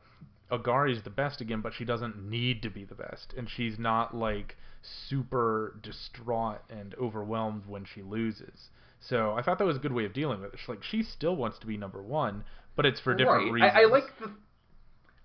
Agari's 0.50 1.02
the 1.02 1.10
best 1.10 1.40
again, 1.40 1.60
but 1.60 1.74
she 1.74 1.84
doesn't 1.84 2.28
need 2.28 2.62
to 2.62 2.70
be 2.70 2.84
the 2.84 2.94
best, 2.94 3.34
and 3.36 3.48
she's 3.50 3.78
not 3.78 4.14
like 4.14 4.56
super 4.82 5.78
distraught 5.82 6.62
and 6.70 6.94
overwhelmed 6.94 7.66
when 7.66 7.84
she 7.84 8.02
loses. 8.02 8.70
So 9.00 9.32
I 9.32 9.42
thought 9.42 9.58
that 9.58 9.66
was 9.66 9.76
a 9.76 9.80
good 9.80 9.92
way 9.92 10.04
of 10.04 10.12
dealing 10.12 10.40
with 10.40 10.54
it. 10.54 10.60
She's 10.60 10.68
like 10.68 10.82
she 10.82 11.02
still 11.02 11.36
wants 11.36 11.58
to 11.58 11.66
be 11.66 11.76
number 11.76 12.02
one, 12.02 12.44
but 12.76 12.86
it's 12.86 13.00
for 13.00 13.14
different 13.14 13.44
right. 13.44 13.52
reasons. 13.52 13.72
I, 13.74 13.82
I 13.82 13.84
like 13.86 14.04
the 14.20 14.30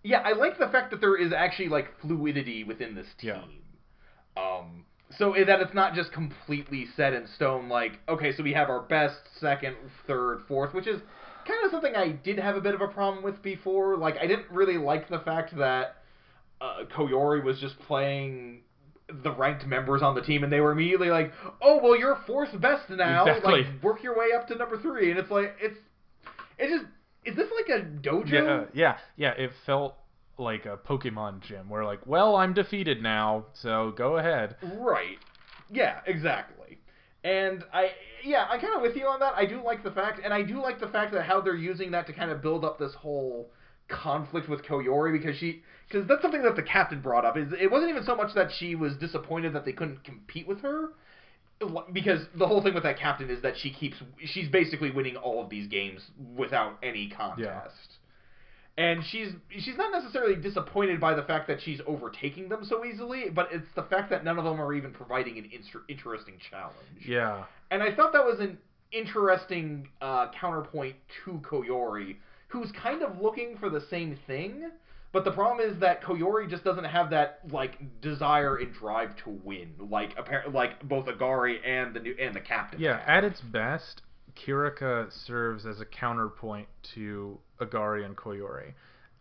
yeah, 0.03 0.19
I 0.19 0.33
like 0.33 0.57
the 0.57 0.67
fact 0.67 0.91
that 0.91 1.01
there 1.01 1.15
is 1.15 1.31
actually 1.31 1.69
like 1.69 1.87
fluidity 2.01 2.63
within 2.63 2.95
this 2.95 3.07
team. 3.19 3.61
Yeah. 4.35 4.43
Um, 4.43 4.85
so 5.17 5.33
that 5.33 5.59
it's 5.59 5.73
not 5.73 5.93
just 5.93 6.11
completely 6.11 6.87
set 6.95 7.13
in 7.13 7.27
stone. 7.27 7.69
Like, 7.69 7.99
okay, 8.07 8.31
so 8.35 8.43
we 8.43 8.53
have 8.53 8.69
our 8.69 8.81
best, 8.81 9.17
second, 9.39 9.75
third, 10.07 10.41
fourth, 10.47 10.73
which 10.73 10.87
is 10.87 11.01
kind 11.45 11.65
of 11.65 11.71
something 11.71 11.95
I 11.95 12.09
did 12.09 12.39
have 12.39 12.55
a 12.55 12.61
bit 12.61 12.75
of 12.75 12.81
a 12.81 12.87
problem 12.87 13.23
with 13.23 13.41
before. 13.41 13.97
Like, 13.97 14.17
I 14.17 14.27
didn't 14.27 14.49
really 14.51 14.77
like 14.77 15.09
the 15.09 15.19
fact 15.19 15.57
that 15.57 15.97
uh, 16.59 16.83
Koyori 16.95 17.43
was 17.43 17.59
just 17.59 17.77
playing 17.79 18.61
the 19.23 19.31
ranked 19.31 19.65
members 19.65 20.01
on 20.01 20.15
the 20.15 20.21
team, 20.21 20.43
and 20.43 20.51
they 20.51 20.61
were 20.61 20.71
immediately 20.71 21.09
like, 21.09 21.33
"Oh, 21.61 21.79
well, 21.81 21.97
you're 21.97 22.17
fourth 22.27 22.59
best 22.61 22.89
now. 22.89 23.25
Exactly. 23.25 23.63
Like, 23.63 23.83
work 23.83 24.03
your 24.03 24.17
way 24.17 24.29
up 24.35 24.47
to 24.47 24.55
number 24.55 24.77
three. 24.77 25.11
And 25.11 25.19
it's 25.19 25.31
like, 25.31 25.55
it's, 25.59 25.77
it 26.57 26.69
just, 26.69 26.85
is 27.25 27.35
this 27.35 27.49
like 27.55 27.79
a 27.79 27.83
dojo? 27.83 28.31
Yeah, 28.31 28.63
yeah, 28.73 28.97
yeah. 29.17 29.31
It 29.31 29.51
felt 29.65 29.95
like 30.37 30.65
a 30.65 30.77
Pokemon 30.77 31.41
gym 31.41 31.69
where 31.69 31.85
like, 31.85 32.05
well, 32.05 32.35
I'm 32.35 32.53
defeated 32.53 33.01
now, 33.01 33.45
so 33.53 33.93
go 33.95 34.17
ahead. 34.17 34.55
Right. 34.77 35.17
Yeah, 35.69 35.99
exactly. 36.05 36.60
And 37.23 37.63
I, 37.71 37.91
yeah, 38.23 38.45
I'm 38.49 38.59
kind 38.59 38.75
of 38.75 38.81
with 38.81 38.95
you 38.95 39.05
on 39.05 39.19
that. 39.19 39.33
I 39.35 39.45
do 39.45 39.63
like 39.63 39.83
the 39.83 39.91
fact, 39.91 40.21
and 40.23 40.33
I 40.33 40.41
do 40.41 40.61
like 40.61 40.79
the 40.79 40.87
fact 40.87 41.13
that 41.13 41.23
how 41.23 41.41
they're 41.41 41.55
using 41.55 41.91
that 41.91 42.07
to 42.07 42.13
kind 42.13 42.31
of 42.31 42.41
build 42.41 42.65
up 42.65 42.79
this 42.79 42.93
whole 42.95 43.49
conflict 43.87 44.49
with 44.49 44.63
Koyori 44.63 45.11
because 45.11 45.37
she, 45.37 45.61
because 45.87 46.07
that's 46.07 46.21
something 46.21 46.41
that 46.43 46.55
the 46.55 46.63
captain 46.63 47.01
brought 47.01 47.25
up. 47.25 47.37
Is 47.37 47.53
it 47.59 47.69
wasn't 47.69 47.91
even 47.91 48.03
so 48.03 48.15
much 48.15 48.33
that 48.33 48.49
she 48.57 48.73
was 48.73 48.95
disappointed 48.95 49.53
that 49.53 49.65
they 49.65 49.73
couldn't 49.73 50.03
compete 50.03 50.47
with 50.47 50.61
her, 50.61 50.89
because 51.93 52.25
the 52.35 52.47
whole 52.47 52.63
thing 52.63 52.73
with 52.73 52.83
that 52.83 52.97
captain 52.97 53.29
is 53.29 53.41
that 53.43 53.55
she 53.57 53.71
keeps, 53.71 53.97
she's 54.25 54.49
basically 54.49 54.89
winning 54.89 55.15
all 55.15 55.43
of 55.43 55.49
these 55.49 55.67
games 55.67 56.01
without 56.35 56.79
any 56.81 57.07
contest. 57.09 57.97
And 58.77 59.03
she's 59.03 59.33
she's 59.49 59.77
not 59.77 59.91
necessarily 59.91 60.35
disappointed 60.35 60.99
by 60.99 61.13
the 61.13 61.23
fact 61.23 61.47
that 61.49 61.61
she's 61.61 61.81
overtaking 61.85 62.49
them 62.49 62.63
so 62.63 62.85
easily, 62.85 63.25
but 63.29 63.49
it's 63.51 63.67
the 63.75 63.83
fact 63.83 64.09
that 64.11 64.23
none 64.23 64.37
of 64.39 64.45
them 64.45 64.61
are 64.61 64.73
even 64.73 64.91
providing 64.91 65.37
an 65.37 65.49
inter- 65.51 65.83
interesting 65.89 66.35
challenge. 66.49 67.05
Yeah, 67.05 67.43
And 67.69 67.83
I 67.83 67.93
thought 67.93 68.13
that 68.13 68.23
was 68.25 68.39
an 68.39 68.57
interesting 68.91 69.87
uh, 70.01 70.27
counterpoint 70.39 70.95
to 71.25 71.41
Koyori, 71.43 72.15
who's 72.47 72.71
kind 72.71 73.03
of 73.03 73.19
looking 73.21 73.57
for 73.57 73.69
the 73.69 73.81
same 73.89 74.17
thing. 74.25 74.69
But 75.13 75.25
the 75.25 75.31
problem 75.31 75.69
is 75.69 75.77
that 75.81 76.01
Koyori 76.01 76.49
just 76.49 76.63
doesn't 76.63 76.85
have 76.85 77.09
that 77.09 77.41
like 77.51 77.77
desire 78.01 78.55
and 78.55 78.73
drive 78.73 79.15
to 79.25 79.29
win, 79.29 79.73
like 79.77 80.17
apparent, 80.17 80.53
like 80.53 80.81
both 80.87 81.07
Agari 81.07 81.57
and 81.65 81.93
the 81.93 81.99
new 81.99 82.15
and 82.19 82.33
the 82.33 82.39
captain. 82.39 82.79
yeah. 82.79 83.01
At 83.05 83.25
its 83.25 83.41
best, 83.41 84.01
Kirika 84.35 85.11
serves 85.27 85.65
as 85.65 85.81
a 85.81 85.85
counterpoint 85.85 86.67
to 86.95 87.37
Agari 87.61 88.05
and 88.05 88.15
Koyori, 88.17 88.73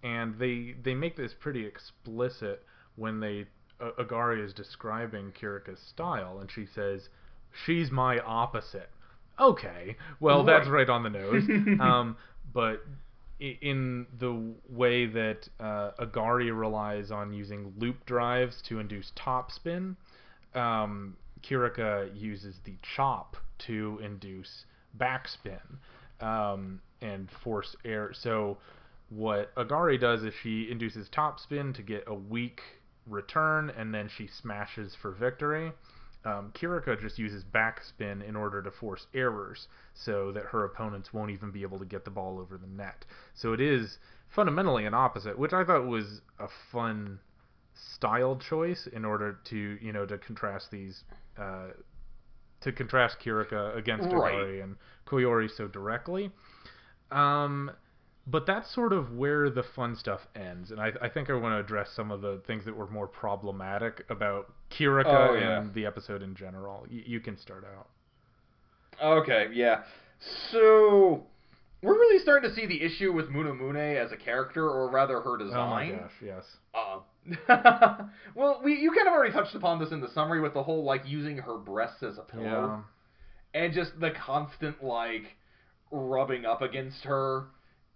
and 0.02 0.38
they 0.38 0.74
they 0.82 0.94
make 0.94 1.16
this 1.16 1.32
pretty 1.38 1.64
explicit 1.66 2.64
when 2.96 3.20
they 3.20 3.46
uh, 3.80 3.90
Agari 3.98 4.44
is 4.44 4.52
describing 4.52 5.32
Kirika's 5.32 5.80
style, 5.80 6.38
and 6.40 6.50
she 6.50 6.66
says, 6.74 7.08
"She's 7.64 7.90
my 7.90 8.18
opposite." 8.20 8.90
Okay, 9.38 9.96
well 10.20 10.44
that's 10.44 10.68
Right. 10.68 10.88
on 10.88 11.02
the 11.02 11.10
nose. 11.20 11.44
um, 11.80 12.16
but 12.52 12.84
in 13.40 14.06
the 14.18 14.52
way 14.68 15.06
that 15.06 15.48
uh, 15.58 15.92
Agari 15.98 16.50
relies 16.56 17.10
on 17.10 17.32
using 17.32 17.72
loop 17.78 18.04
drives 18.04 18.60
to 18.68 18.78
induce 18.80 19.12
topspin, 19.16 19.96
um, 20.54 21.16
Kirika 21.42 22.10
uses 22.14 22.56
the 22.64 22.74
chop 22.96 23.36
to 23.66 23.98
induce 24.04 24.66
backspin 24.98 25.60
um, 26.20 26.80
and 27.02 27.28
force 27.42 27.76
air. 27.84 28.12
So 28.12 28.58
what 29.08 29.54
Agari 29.56 30.00
does 30.00 30.22
is 30.22 30.32
she 30.42 30.70
induces 30.70 31.08
top 31.08 31.40
spin 31.40 31.72
to 31.74 31.82
get 31.82 32.04
a 32.06 32.14
weak 32.14 32.60
return, 33.06 33.70
and 33.70 33.94
then 33.94 34.08
she 34.08 34.26
smashes 34.26 34.94
for 35.00 35.10
victory. 35.10 35.72
Um, 36.24 36.52
Kirika 36.54 37.00
just 37.00 37.18
uses 37.18 37.44
backspin 37.44 38.22
in 38.26 38.36
order 38.36 38.62
to 38.62 38.70
force 38.70 39.06
errors 39.14 39.68
so 39.94 40.32
that 40.32 40.44
her 40.44 40.64
opponents 40.64 41.14
won't 41.14 41.30
even 41.30 41.50
be 41.50 41.62
able 41.62 41.78
to 41.78 41.86
get 41.86 42.04
the 42.04 42.10
ball 42.10 42.38
over 42.38 42.58
the 42.58 42.66
net. 42.66 43.06
So 43.34 43.54
it 43.54 43.60
is 43.60 43.98
fundamentally 44.28 44.84
an 44.84 44.92
opposite, 44.92 45.38
which 45.38 45.54
I 45.54 45.64
thought 45.64 45.86
was 45.86 46.20
a 46.38 46.48
fun 46.70 47.20
style 47.74 48.36
choice 48.36 48.86
in 48.92 49.06
order 49.06 49.38
to 49.44 49.78
you 49.80 49.92
know 49.92 50.04
to 50.04 50.18
contrast 50.18 50.70
these 50.70 51.04
uh, 51.38 51.68
to 52.60 52.72
contrast 52.72 53.16
Kirika 53.24 53.74
against 53.76 54.12
Right. 54.12 54.34
Agari 54.34 54.62
and 54.62 54.76
Koyori 55.06 55.50
so 55.50 55.66
directly. 55.68 56.30
Um, 57.10 57.70
but 58.26 58.46
that's 58.46 58.72
sort 58.72 58.92
of 58.92 59.12
where 59.16 59.50
the 59.50 59.62
fun 59.62 59.96
stuff 59.96 60.20
ends, 60.36 60.70
and 60.70 60.80
I, 60.80 60.92
I 61.02 61.08
think 61.08 61.30
I 61.30 61.32
want 61.34 61.54
to 61.54 61.58
address 61.58 61.90
some 61.96 62.10
of 62.10 62.20
the 62.20 62.40
things 62.46 62.64
that 62.66 62.76
were 62.76 62.86
more 62.86 63.08
problematic 63.08 64.04
about 64.08 64.52
Kirika 64.70 65.06
Oh, 65.30 65.34
yeah. 65.34 65.60
and 65.60 65.74
the 65.74 65.86
episode 65.86 66.22
in 66.22 66.34
general. 66.36 66.86
Y- 66.90 67.02
you 67.06 67.20
can 67.20 67.36
start 67.38 67.64
out. 67.76 67.88
Okay, 69.02 69.48
yeah. 69.52 69.82
So 70.52 71.24
we're 71.82 71.94
really 71.94 72.22
starting 72.22 72.50
to 72.50 72.54
see 72.54 72.66
the 72.66 72.82
issue 72.82 73.12
with 73.12 73.30
Mune 73.30 73.56
Mune 73.58 73.76
as 73.96 74.12
a 74.12 74.16
character, 74.16 74.68
or 74.68 74.90
rather 74.90 75.20
her 75.22 75.36
design. 75.38 75.56
Oh 75.58 75.70
my 75.70 75.88
gosh, 75.90 76.12
yes. 76.22 76.44
Uh, 76.74 78.04
well, 78.34 78.60
we 78.62 78.74
you 78.78 78.92
kind 78.92 79.08
of 79.08 79.14
already 79.14 79.32
touched 79.32 79.54
upon 79.54 79.78
this 79.78 79.90
in 79.92 80.00
the 80.00 80.10
summary 80.10 80.40
with 80.40 80.54
the 80.54 80.62
whole 80.62 80.84
like 80.84 81.02
using 81.06 81.38
her 81.38 81.56
breasts 81.58 82.02
as 82.02 82.18
a 82.18 82.24
Yeah. 82.28 82.32
pillow, 82.32 82.84
and 83.54 83.72
just 83.72 83.98
the 83.98 84.10
constant 84.10 84.84
like 84.84 85.36
rubbing 85.90 86.44
up 86.44 86.62
against 86.62 87.04
her, 87.04 87.46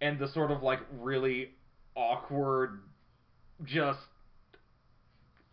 and 0.01 0.19
the 0.19 0.27
sort 0.27 0.51
of 0.51 0.61
like 0.63 0.79
really 0.99 1.51
awkward, 1.95 2.81
just 3.63 3.99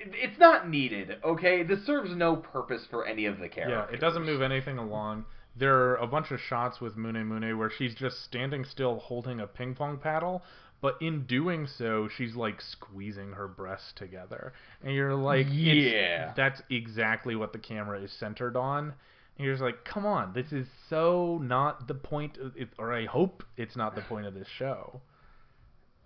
it's 0.01 0.39
not 0.39 0.69
needed, 0.69 1.19
okay? 1.25 1.63
This 1.63 1.85
serves 1.87 2.11
no 2.17 2.35
purpose 2.37 2.83
for 2.91 3.07
any 3.07 3.27
of 3.27 3.39
the 3.39 3.49
characters. 3.49 3.87
Yeah, 3.91 3.95
it 3.97 4.01
doesn't 4.01 4.25
move 4.25 4.43
anything 4.43 4.79
along. 4.79 5.25
There 5.55 5.77
are 5.77 5.97
a 5.97 6.07
bunch 6.07 6.31
of 6.31 6.41
shots 6.41 6.81
with 6.81 6.97
Mune 6.97 7.29
Mune 7.29 7.57
where 7.59 7.71
she's 7.71 7.95
just 7.95 8.25
standing 8.25 8.65
still 8.65 8.99
holding 8.99 9.39
a 9.39 9.47
ping 9.47 9.75
pong 9.75 9.99
paddle, 9.99 10.43
but 10.81 10.97
in 11.01 11.25
doing 11.27 11.69
so, 11.69 12.09
she's 12.17 12.35
like 12.35 12.61
squeezing 12.61 13.33
her 13.33 13.47
breasts 13.47 13.93
together. 13.95 14.53
And 14.83 14.93
you're 14.95 15.15
like, 15.15 15.47
Yeah. 15.49 16.33
that's 16.37 16.61
exactly 16.71 17.37
what 17.37 17.53
the 17.53 17.59
camera 17.61 18.01
is 18.01 18.11
centered 18.19 18.57
on. 18.57 18.95
And 19.37 19.47
you're 19.47 19.55
just 19.55 19.63
like, 19.63 19.85
come 19.85 20.05
on, 20.05 20.33
this 20.35 20.53
is 20.53 20.67
so 20.91 21.41
not 21.43 21.89
the 21.89 21.95
point, 21.95 22.37
of 22.37 22.57
it, 22.57 22.69
or 22.79 22.93
I 22.93 23.07
hope 23.07 23.43
it's 23.57 23.77
not 23.77 23.95
the 23.95 24.03
point 24.03 24.27
of 24.27 24.35
this 24.35 24.49
show. 24.59 25.01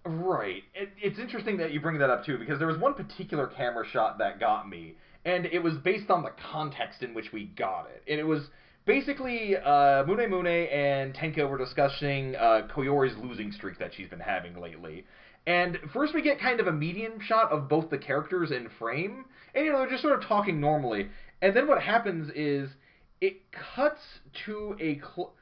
Right. 0.05 0.63
It, 0.75 0.91
it's 1.03 1.19
interesting 1.19 1.57
that 1.59 1.73
you 1.73 1.81
bring 1.81 1.99
that 1.99 2.11
up 2.11 2.25
too, 2.25 2.39
because 2.39 2.59
there 2.59 2.69
was 2.69 2.79
one 2.79 2.95
particular 2.95 3.49
camera 3.49 3.85
shot 3.87 4.19
that 4.19 4.39
got 4.39 4.69
me, 4.69 4.95
and 5.25 5.47
it 5.47 5.59
was 5.59 5.75
based 5.79 6.11
on 6.11 6.23
the 6.23 6.31
context 6.53 7.03
in 7.03 7.13
which 7.13 7.33
we 7.33 7.47
got 7.47 7.89
it. 7.93 8.05
And 8.09 8.21
it 8.21 8.25
was 8.25 8.43
basically 8.85 9.57
uh, 9.57 10.05
Mune 10.05 10.31
Mune 10.31 10.47
and 10.47 11.13
Tenko 11.13 11.51
were 11.51 11.59
discussing 11.59 12.37
uh, 12.37 12.69
Koyori's 12.73 13.17
losing 13.19 13.51
streak 13.51 13.79
that 13.81 13.93
she's 13.95 14.09
been 14.09 14.21
having 14.21 14.61
lately. 14.61 15.05
And 15.47 15.79
first 15.93 16.15
we 16.15 16.23
get 16.23 16.41
kind 16.41 16.61
of 16.61 16.69
a 16.69 16.73
medium 16.73 17.21
shot 17.21 17.53
of 17.53 17.69
both 17.69 17.91
the 17.91 17.99
characters 17.99 18.51
in 18.51 18.69
frame, 18.79 19.25
and 19.55 19.65
you 19.65 19.73
know 19.73 19.79
they're 19.79 19.91
just 19.91 20.03
sort 20.03 20.17
of 20.17 20.27
talking 20.29 20.61
normally. 20.61 21.09
And 21.43 21.55
then 21.55 21.67
what 21.67 21.83
happens 21.83 22.31
is 22.35 22.71
it 23.21 23.41
cuts 23.53 24.01
to 24.45 24.77
a 24.81 24.95
cl- 24.97 25.35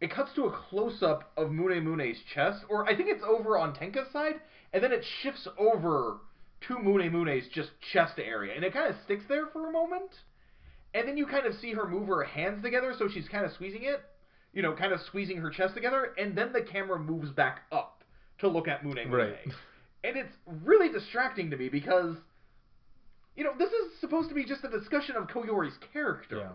it 0.00 0.10
cuts 0.10 0.32
to 0.34 0.44
a 0.44 0.52
close 0.68 1.02
up 1.02 1.32
of 1.36 1.50
Mune 1.50 1.82
Mune's 1.84 2.18
chest, 2.34 2.64
or 2.68 2.86
I 2.86 2.94
think 2.96 3.08
it's 3.08 3.24
over 3.26 3.56
on 3.58 3.74
Tenka's 3.74 4.10
side, 4.12 4.34
and 4.72 4.82
then 4.82 4.92
it 4.92 5.04
shifts 5.22 5.48
over 5.58 6.18
to 6.68 6.78
Mune 6.78 7.10
Mune's 7.10 7.48
just 7.52 7.70
chest 7.92 8.14
area, 8.18 8.54
and 8.54 8.64
it 8.64 8.72
kind 8.72 8.92
of 8.92 8.96
sticks 9.04 9.24
there 9.28 9.46
for 9.46 9.68
a 9.68 9.72
moment, 9.72 10.10
and 10.94 11.08
then 11.08 11.16
you 11.16 11.26
kind 11.26 11.46
of 11.46 11.54
see 11.54 11.72
her 11.72 11.88
move 11.88 12.08
her 12.08 12.24
hands 12.24 12.62
together, 12.62 12.94
so 12.98 13.08
she's 13.08 13.28
kind 13.28 13.44
of 13.46 13.52
squeezing 13.52 13.84
it, 13.84 14.02
you 14.52 14.62
know, 14.62 14.74
kind 14.74 14.92
of 14.92 15.00
squeezing 15.00 15.38
her 15.38 15.50
chest 15.50 15.74
together, 15.74 16.14
and 16.18 16.36
then 16.36 16.52
the 16.52 16.62
camera 16.62 16.98
moves 16.98 17.30
back 17.30 17.62
up 17.72 18.04
to 18.38 18.48
look 18.48 18.68
at 18.68 18.84
Mune 18.84 18.96
Mune. 18.96 19.10
Right. 19.10 19.36
And 20.04 20.16
it's 20.16 20.34
really 20.62 20.92
distracting 20.92 21.50
to 21.50 21.56
me 21.56 21.68
because, 21.68 22.14
you 23.34 23.42
know, 23.42 23.50
this 23.58 23.70
is 23.70 23.98
supposed 24.00 24.28
to 24.28 24.36
be 24.36 24.44
just 24.44 24.62
a 24.62 24.68
discussion 24.68 25.16
of 25.16 25.26
Koyori's 25.26 25.76
character 25.92 26.38
Yeah. 26.38 26.50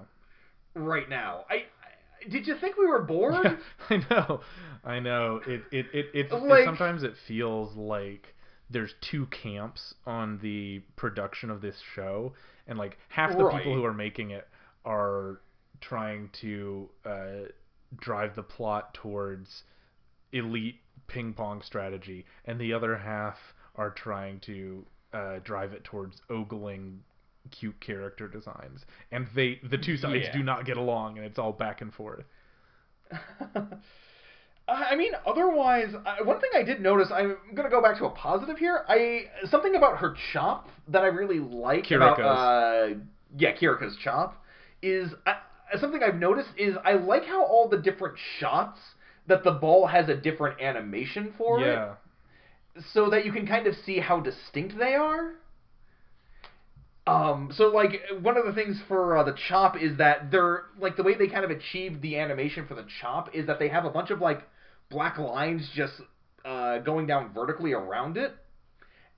Right 0.76 1.10
now. 1.10 1.46
I, 1.50 1.56
I 1.56 2.30
did 2.30 2.48
you 2.48 2.56
think 2.56 2.78
we 2.78 2.86
were 2.88 3.02
bored? 3.02 3.44
Yeah, 3.44 3.56
I 3.90 3.98
know, 4.10 4.42
I 4.84 5.00
know. 5.00 5.42
It 5.48 5.62
it 5.72 5.86
it, 5.94 6.06
it, 6.14 6.28
it 6.32 6.66
sometimes 6.66 7.04
it 7.04 7.14
feels 7.28 7.76
like 7.76 8.36
there's 8.70 8.94
two 9.02 9.26
camps 9.28 9.96
on 10.06 10.40
the 10.42 10.82
production 10.96 11.50
of 11.50 11.62
this 11.62 11.76
show, 11.96 12.34
and 12.68 12.78
like 12.78 12.98
half 13.10 13.38
the 13.38 13.44
Right. 13.44 13.58
people 13.58 13.76
who 13.76 13.84
are 13.86 13.94
making 13.94 14.32
it 14.32 14.48
are 14.86 15.42
trying 15.82 16.30
to 16.42 16.90
uh, 17.06 17.48
drive 18.00 18.36
the 18.36 18.44
plot 18.44 18.94
towards 18.94 19.64
elite 20.32 20.80
ping 21.08 21.34
pong 21.34 21.62
strategy, 21.62 22.26
and 22.46 22.60
the 22.60 22.72
other 22.74 22.98
half 22.98 23.38
are 23.76 23.90
trying 23.92 24.40
to 24.42 24.86
uh, 25.14 25.40
drive 25.44 25.74
it 25.74 25.84
towards 25.84 26.22
ogling 26.30 27.00
cute 27.50 27.80
character 27.82 28.28
designs, 28.28 28.86
and 29.12 29.28
they 29.36 29.60
the 29.70 29.78
two 29.78 29.98
sides 29.98 30.26
Yeah. 30.26 30.34
do 30.34 30.44
not 30.44 30.66
get 30.66 30.78
along, 30.78 31.18
and 31.18 31.26
it's 31.26 31.40
all 31.40 31.52
back 31.52 31.82
and 31.82 31.94
forth. 31.94 32.24
I 34.68 34.96
mean, 34.96 35.12
otherwise, 35.26 35.94
I, 36.06 36.22
one 36.22 36.40
thing 36.40 36.52
I 36.56 36.64
did 36.64 36.82
notice. 36.82 37.10
I'm 37.14 37.36
gonna 37.56 37.70
go 37.70 37.82
back 37.82 37.98
to 37.98 38.06
a 38.06 38.10
positive 38.12 38.58
here. 38.58 38.86
I 38.88 39.26
something 39.50 39.76
about 39.76 39.98
her 39.98 40.16
chop 40.32 40.70
that 40.88 41.04
I 41.04 41.08
really 41.08 41.40
like 41.40 41.86
about 41.92 42.20
uh, 42.22 42.94
yeah, 43.38 43.56
Kirika's 43.56 43.98
chop 44.02 44.42
is 44.82 45.12
I, 45.26 45.36
something 45.80 46.02
I've 46.04 46.16
noticed 46.16 46.50
is 46.58 46.76
I 46.86 46.94
like 46.94 47.26
how 47.26 47.44
all 47.44 47.68
the 47.68 47.78
different 47.78 48.18
shots 48.40 48.80
that 49.28 49.44
the 49.44 49.52
ball 49.52 49.88
has 49.88 50.10
a 50.10 50.16
different 50.16 50.62
animation 50.62 51.34
for 51.38 51.60
it. 51.60 51.66
so 52.94 53.10
that 53.10 53.26
you 53.26 53.34
can 53.34 53.46
kind 53.46 53.68
of 53.68 53.76
see 53.86 54.00
how 54.00 54.20
distinct 54.20 54.78
they 54.78 54.96
are. 54.96 55.34
Um, 57.12 57.52
so 57.54 57.66
like 57.66 58.02
one 58.22 58.38
of 58.38 58.46
the 58.46 58.54
things 58.54 58.80
for 58.88 59.18
uh, 59.18 59.24
the 59.24 59.36
chop 59.50 59.76
is 59.82 59.98
that 59.98 60.32
they're 60.32 60.66
like 60.80 60.96
the 60.96 61.04
way 61.04 61.16
they 61.16 61.28
kind 61.28 61.44
of 61.44 61.52
achieved 61.52 62.02
the 62.02 62.18
animation 62.18 62.68
for 62.68 62.76
the 62.76 62.86
chop 63.02 63.36
is 63.36 63.48
that 63.48 63.60
they 63.60 63.68
have 63.68 63.86
a 63.86 63.90
bunch 63.90 64.12
of 64.12 64.22
like 64.22 64.44
black 64.90 65.18
lines 65.18 65.70
just 65.76 65.94
uh, 66.46 66.80
going 66.80 67.08
down 67.08 67.34
vertically 67.34 67.74
around 67.74 68.18
it, 68.18 68.34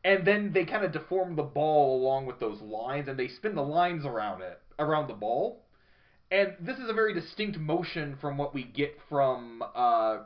and 0.03 0.25
then 0.25 0.51
they 0.53 0.65
kind 0.65 0.83
of 0.83 0.91
deform 0.91 1.35
the 1.35 1.43
ball 1.43 2.01
along 2.01 2.25
with 2.25 2.39
those 2.39 2.59
lines, 2.61 3.07
and 3.07 3.17
they 3.17 3.27
spin 3.27 3.55
the 3.55 3.61
lines 3.61 4.05
around 4.05 4.41
it 4.41 4.59
around 4.79 5.07
the 5.07 5.13
ball. 5.13 5.63
And 6.31 6.53
this 6.59 6.77
is 6.77 6.89
a 6.89 6.93
very 6.93 7.13
distinct 7.13 7.59
motion 7.59 8.17
from 8.19 8.37
what 8.37 8.55
we 8.55 8.63
get 8.63 8.97
from 9.07 9.61
uh, 9.75 10.23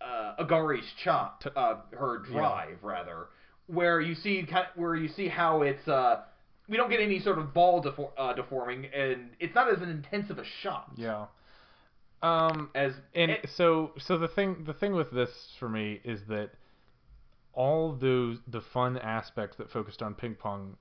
uh, 0.00 0.34
Agari's 0.40 0.90
chop, 1.04 1.42
uh, 1.54 1.76
her 1.96 2.18
drive 2.18 2.78
rather, 2.82 3.26
where 3.68 4.00
you 4.00 4.16
see 4.16 4.42
kind 4.42 4.66
of, 4.66 4.80
where 4.80 4.96
you 4.96 5.08
see 5.08 5.28
how 5.28 5.62
it's 5.62 5.86
uh, 5.86 6.22
we 6.68 6.76
don't 6.76 6.90
get 6.90 7.00
any 7.00 7.18
sort 7.20 7.38
of 7.38 7.54
ball 7.54 7.82
defor- 7.82 8.12
uh, 8.18 8.32
deforming, 8.34 8.86
and 8.94 9.30
it's 9.40 9.54
not 9.54 9.72
as 9.72 9.80
an 9.82 9.88
intense 9.88 10.30
of 10.30 10.38
a 10.38 10.44
shot 10.44 10.90
Yeah. 10.96 11.26
Um 12.22 12.70
as 12.74 12.94
and 13.14 13.30
it- 13.30 13.48
so 13.50 13.92
so 13.98 14.18
the 14.18 14.28
thing 14.28 14.64
the 14.64 14.74
thing 14.74 14.92
with 14.94 15.10
this 15.12 15.54
for 15.58 15.68
me 15.68 16.00
is 16.04 16.24
that 16.26 16.50
all 17.52 17.92
those 17.92 18.38
the 18.46 18.60
fun 18.60 18.98
aspects 18.98 19.56
that 19.56 19.70
focused 19.70 20.02
on 20.02 20.14
ping 20.14 20.34
pong 20.34 20.76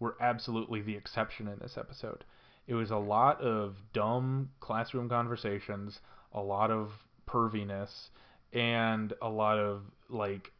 were 0.00 0.16
absolutely 0.20 0.80
the 0.80 0.94
exception 0.96 1.48
in 1.48 1.58
this 1.58 1.76
episode. 1.76 2.24
It 2.66 2.74
was 2.74 2.90
a 2.90 2.96
lot 2.96 3.40
of 3.40 3.76
dumb 3.92 4.50
classroom 4.60 5.08
conversations, 5.08 6.00
a 6.32 6.40
lot 6.40 6.70
of 6.70 6.92
perviness, 7.26 8.10
and 8.52 9.12
a 9.22 9.28
lot 9.28 9.58
of 9.58 9.82
like 10.08 10.52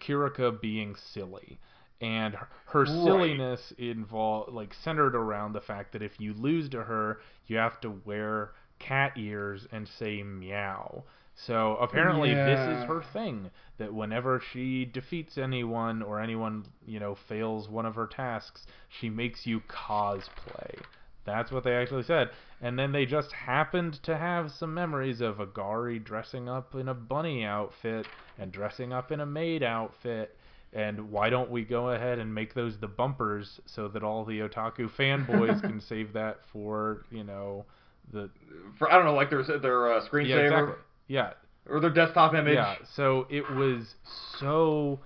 Kirika 0.00 0.60
being 0.60 0.94
silly. 0.94 1.58
And 2.00 2.36
her, 2.66 2.86
Right. 2.86 2.86
silliness 2.86 3.72
involved 3.78 4.52
like 4.52 4.74
centered 4.74 5.14
around 5.14 5.52
the 5.52 5.60
fact 5.60 5.92
that 5.92 6.02
if 6.02 6.18
you 6.20 6.32
lose 6.34 6.68
to 6.70 6.84
her, 6.84 7.20
you 7.46 7.56
have 7.58 7.80
to 7.82 7.90
wear 7.90 8.52
cat 8.78 9.12
ears 9.16 9.66
and 9.70 9.86
say 9.88 10.22
meow. 10.22 11.04
So 11.34 11.76
apparently 11.76 12.34
this 12.34 12.66
is 12.66 12.84
her 12.84 13.02
thing 13.02 13.50
that 13.78 13.94
whenever 13.94 14.40
she 14.40 14.84
defeats 14.84 15.38
anyone 15.38 16.02
or 16.02 16.20
anyone, 16.20 16.66
you 16.86 16.98
know, 17.00 17.14
fails 17.14 17.68
one 17.68 17.86
of 17.86 17.94
her 17.94 18.06
tasks, 18.06 18.66
she 18.88 19.08
makes 19.10 19.46
you 19.46 19.60
cosplay. 19.60 20.86
That's 21.24 21.52
what 21.52 21.64
they 21.64 21.74
actually 21.76 22.02
said. 22.04 22.30
And 22.60 22.78
then 22.78 22.92
they 22.92 23.06
just 23.06 23.32
happened 23.32 23.94
to 24.04 24.16
have 24.16 24.50
some 24.50 24.74
memories 24.74 25.20
of 25.20 25.38
Agari 25.38 26.02
dressing 26.02 26.48
up 26.48 26.74
in 26.74 26.88
a 26.88 26.94
bunny 26.94 27.44
outfit 27.44 28.10
and 28.38 28.52
dressing 28.52 28.92
up 28.92 29.12
in 29.12 29.20
a 29.20 29.26
maid 29.26 29.62
outfit. 29.62 30.36
And 30.72 31.10
why 31.10 31.30
don't 31.30 31.50
we 31.50 31.64
go 31.64 31.90
ahead 31.90 32.18
and 32.20 32.32
make 32.32 32.54
those 32.54 32.78
the 32.78 32.86
bumpers 32.86 33.58
so 33.66 33.88
that 33.88 34.04
all 34.04 34.24
the 34.24 34.38
otaku 34.40 34.88
fanboys 34.88 35.60
can 35.62 35.80
save 35.80 36.12
that 36.12 36.38
for, 36.52 37.04
you 37.10 37.24
know, 37.24 37.64
the 38.12 38.30
for 38.78 38.90
I 38.90 38.94
don't 38.96 39.04
know, 39.04 39.14
like 39.14 39.30
their 39.30 39.42
their 39.42 39.92
uh, 39.94 40.00
screensaver. 40.06 40.28
yeah, 40.28 40.36
exactly. 40.38 40.74
Yeah. 41.08 41.30
or 41.68 41.80
their 41.80 41.90
desktop 41.90 42.34
image. 42.34 42.54
Yeah, 42.54 42.76
so 42.94 43.26
it 43.30 43.50
was 43.50 43.94
so 44.38 45.00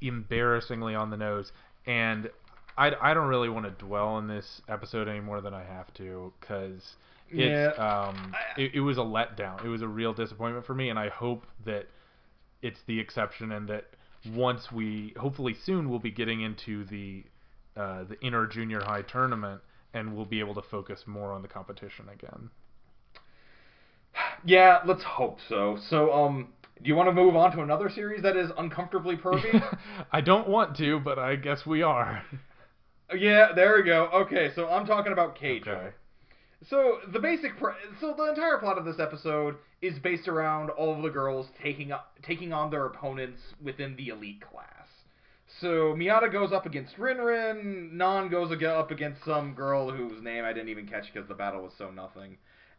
embarrassingly 0.00 0.94
on 0.94 1.10
the 1.10 1.16
nose, 1.16 1.52
and 1.86 2.30
I, 2.76 2.92
I 3.00 3.14
don't 3.14 3.28
really 3.28 3.48
want 3.48 3.66
to 3.66 3.84
dwell 3.84 4.08
on 4.08 4.28
this 4.28 4.62
episode 4.68 5.08
any 5.08 5.20
more 5.20 5.40
than 5.40 5.54
I 5.54 5.64
have 5.64 5.92
to 5.94 6.32
because 6.40 6.96
it's 7.28 7.76
Yeah. 7.78 8.06
um 8.08 8.34
I- 8.34 8.60
it, 8.60 8.74
it 8.74 8.80
was 8.80 8.98
a 8.98 9.02
letdown. 9.02 9.64
It 9.64 9.68
was 9.68 9.82
a 9.82 9.88
real 9.88 10.12
disappointment 10.14 10.64
for 10.66 10.74
me, 10.74 10.90
and 10.90 10.98
I 10.98 11.08
hope 11.08 11.44
that 11.64 11.86
it's 12.62 12.80
the 12.86 12.98
exception 13.00 13.52
and 13.52 13.68
that 13.68 13.86
once 14.30 14.70
we 14.72 15.14
hopefully 15.18 15.54
soon 15.64 15.90
we'll 15.90 15.98
be 15.98 16.10
getting 16.10 16.40
into 16.40 16.84
the 16.84 17.24
uh, 17.76 18.04
the 18.04 18.20
inner 18.20 18.46
junior 18.46 18.80
high 18.80 19.02
tournament 19.02 19.60
and 19.94 20.14
we'll 20.14 20.26
be 20.26 20.40
able 20.40 20.54
to 20.54 20.62
focus 20.62 21.00
more 21.06 21.32
on 21.32 21.42
the 21.42 21.48
competition 21.48 22.08
again. 22.08 22.50
Yeah, 24.44 24.80
let's 24.84 25.02
hope 25.02 25.38
so. 25.48 25.78
So, 25.88 26.12
um, 26.12 26.48
do 26.82 26.88
you 26.88 26.94
want 26.94 27.08
to 27.08 27.12
move 27.12 27.36
on 27.36 27.52
to 27.52 27.62
another 27.62 27.88
series 27.88 28.22
that 28.22 28.36
is 28.36 28.50
uncomfortably 28.58 29.16
pervy? 29.16 29.62
I 30.12 30.20
don't 30.20 30.48
want 30.48 30.76
to, 30.78 31.00
but 31.00 31.18
I 31.18 31.36
guess 31.36 31.64
we 31.64 31.82
are. 31.82 32.22
yeah, 33.16 33.52
there 33.54 33.76
we 33.76 33.84
go. 33.84 34.08
Okay, 34.12 34.50
so 34.54 34.68
I'm 34.68 34.86
talking 34.86 35.12
about 35.12 35.38
Keijo. 35.38 35.68
Okay. 35.68 35.90
So 36.68 36.98
the 37.12 37.18
basic, 37.18 37.58
pre- 37.58 37.72
so 38.00 38.14
the 38.16 38.28
entire 38.28 38.58
plot 38.58 38.78
of 38.78 38.84
this 38.84 39.00
episode 39.00 39.56
is 39.80 39.98
based 39.98 40.28
around 40.28 40.70
all 40.70 40.94
of 40.94 41.02
the 41.02 41.10
girls 41.10 41.48
taking 41.62 41.90
up, 41.90 42.12
taking 42.22 42.52
on 42.52 42.70
their 42.70 42.86
opponents 42.86 43.40
within 43.62 43.96
the 43.96 44.08
elite 44.08 44.40
class. 44.40 44.68
So 45.60 45.94
Miyata 45.94 46.30
goes 46.30 46.52
up 46.52 46.64
against 46.64 46.96
Rinrin, 46.96 47.92
Non 47.92 48.30
goes 48.30 48.52
up 48.64 48.90
against 48.90 49.24
some 49.24 49.54
girl 49.54 49.90
whose 49.90 50.22
name 50.22 50.44
I 50.44 50.52
didn't 50.52 50.68
even 50.68 50.86
catch 50.86 51.12
because 51.12 51.28
the 51.28 51.34
battle 51.34 51.62
was 51.62 51.72
so 51.76 51.90
nothing, 51.90 52.38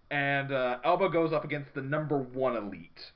and 0.09 0.51
uh, 0.51 0.77
Alba 0.83 1.09
goes 1.09 1.33
up 1.33 1.43
against 1.43 1.73
the 1.75 1.81
number 1.81 2.17
one 2.17 2.55
elite. 2.55 3.11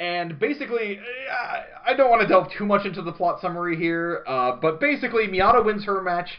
And 0.00 0.38
basically, 0.38 0.98
I 1.30 1.92
I 1.92 1.94
don't 1.94 2.10
want 2.10 2.22
to 2.22 2.28
delve 2.28 2.48
too 2.58 2.66
much 2.66 2.84
into 2.84 3.02
the 3.02 3.12
plot 3.12 3.40
summary 3.40 3.76
here, 3.76 4.24
uh, 4.26 4.56
but 4.56 4.80
basically, 4.80 5.28
Miyata 5.28 5.64
wins 5.64 5.84
her 5.84 6.02
match 6.02 6.30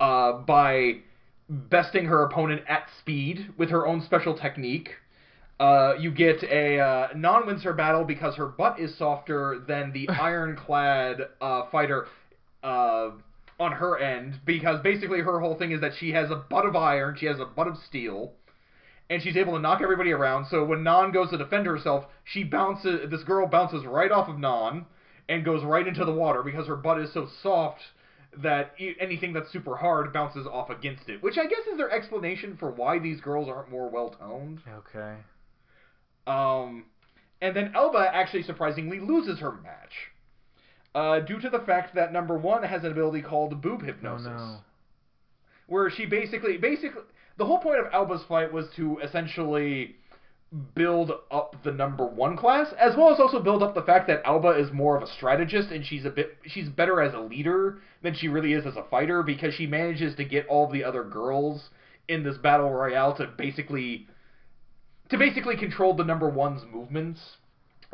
uh, 0.00 0.32
by 0.32 0.96
besting 1.52 2.06
her 2.06 2.22
opponent 2.22 2.62
at 2.66 2.86
speed 2.98 3.52
with 3.58 3.68
her 3.70 3.86
own 3.86 4.00
special 4.00 4.36
technique. 4.36 4.90
Uh, 5.60 5.94
you 5.98 6.10
get 6.10 6.42
a 6.42 6.80
uh, 6.80 7.08
Non 7.14 7.46
wins 7.46 7.62
her 7.62 7.74
battle 7.74 8.04
because 8.04 8.36
her 8.36 8.46
butt 8.46 8.80
is 8.80 8.96
softer 8.96 9.62
than 9.68 9.92
the 9.92 10.08
ironclad 10.20 11.18
uh, 11.40 11.62
fighter 11.70 12.06
uh, 12.62 13.10
on 13.60 13.72
her 13.72 13.98
end. 13.98 14.40
Because 14.46 14.80
basically 14.82 15.20
her 15.20 15.40
whole 15.40 15.56
thing 15.56 15.72
is 15.72 15.80
that 15.82 15.92
she 15.98 16.12
has 16.12 16.30
a 16.30 16.36
butt 16.36 16.64
of 16.64 16.74
iron, 16.74 17.16
she 17.18 17.26
has 17.26 17.38
a 17.38 17.44
butt 17.44 17.68
of 17.68 17.76
steel, 17.86 18.32
and 19.10 19.22
she's 19.22 19.36
able 19.36 19.52
to 19.52 19.60
knock 19.60 19.82
everybody 19.82 20.10
around. 20.10 20.46
So 20.46 20.64
when 20.64 20.82
Non 20.82 21.12
goes 21.12 21.30
to 21.30 21.38
defend 21.38 21.66
herself, 21.66 22.06
she 22.24 22.44
bounces. 22.44 23.10
This 23.10 23.24
girl 23.24 23.46
bounces 23.46 23.84
right 23.84 24.10
off 24.10 24.28
of 24.28 24.38
Non 24.38 24.86
and 25.28 25.44
goes 25.44 25.62
right 25.64 25.86
into 25.86 26.04
the 26.04 26.12
water 26.12 26.42
because 26.42 26.66
her 26.66 26.76
butt 26.76 26.98
is 26.98 27.12
so 27.12 27.28
soft 27.42 27.80
that 28.38 28.74
anything 29.00 29.32
that's 29.32 29.50
super 29.52 29.76
hard 29.76 30.12
bounces 30.12 30.46
off 30.46 30.70
against 30.70 31.08
it. 31.08 31.22
Which 31.22 31.36
I 31.38 31.46
guess 31.46 31.66
is 31.70 31.76
their 31.76 31.90
explanation 31.90 32.56
for 32.58 32.70
why 32.70 32.98
these 32.98 33.20
girls 33.20 33.48
aren't 33.48 33.70
more 33.70 33.90
well 33.90 34.10
toned. 34.10 34.60
Okay. 34.68 35.16
Um, 36.26 36.84
and 37.40 37.54
then 37.54 37.72
Elba 37.74 38.10
actually 38.12 38.44
surprisingly 38.44 39.00
loses 39.00 39.40
her 39.40 39.52
match. 39.52 39.92
Uh, 40.94 41.20
due 41.20 41.40
to 41.40 41.48
the 41.50 41.58
fact 41.60 41.94
that 41.94 42.12
number 42.12 42.36
one 42.36 42.62
has 42.62 42.84
an 42.84 42.92
ability 42.92 43.22
called 43.22 43.60
boob 43.62 43.80
No, 43.80 43.86
hypnosis 43.86 44.26
no. 44.26 44.58
where 45.66 45.88
she 45.90 46.04
basically 46.04 46.58
basically 46.58 47.00
the 47.38 47.46
whole 47.46 47.58
point 47.58 47.80
of 47.80 47.86
Elba's 47.94 48.22
fight 48.28 48.52
was 48.52 48.66
to 48.76 48.98
essentially 48.98 49.96
build 50.74 51.12
up 51.30 51.56
the 51.64 51.72
number 51.72 52.06
one 52.06 52.36
class, 52.36 52.72
as 52.78 52.94
well 52.96 53.12
as 53.12 53.18
also 53.18 53.40
build 53.40 53.62
up 53.62 53.74
the 53.74 53.82
fact 53.82 54.06
that 54.08 54.22
Alba 54.24 54.50
is 54.50 54.70
more 54.70 54.96
of 54.96 55.02
a 55.02 55.06
strategist 55.06 55.70
and 55.70 55.84
she's 55.84 56.04
a 56.04 56.10
bit 56.10 56.36
she's 56.46 56.68
better 56.68 57.00
as 57.00 57.14
a 57.14 57.20
leader 57.20 57.80
than 58.02 58.14
she 58.14 58.28
really 58.28 58.52
is 58.52 58.66
as 58.66 58.76
a 58.76 58.84
fighter 58.90 59.22
because 59.22 59.54
she 59.54 59.66
manages 59.66 60.14
to 60.16 60.24
get 60.24 60.46
all 60.48 60.70
the 60.70 60.84
other 60.84 61.04
girls 61.04 61.70
in 62.08 62.22
this 62.22 62.36
battle 62.36 62.70
royale 62.70 63.16
to 63.16 63.26
basically 63.38 64.06
to 65.08 65.16
basically 65.16 65.56
control 65.56 65.94
the 65.94 66.04
number 66.04 66.28
one's 66.28 66.62
movements 66.70 67.20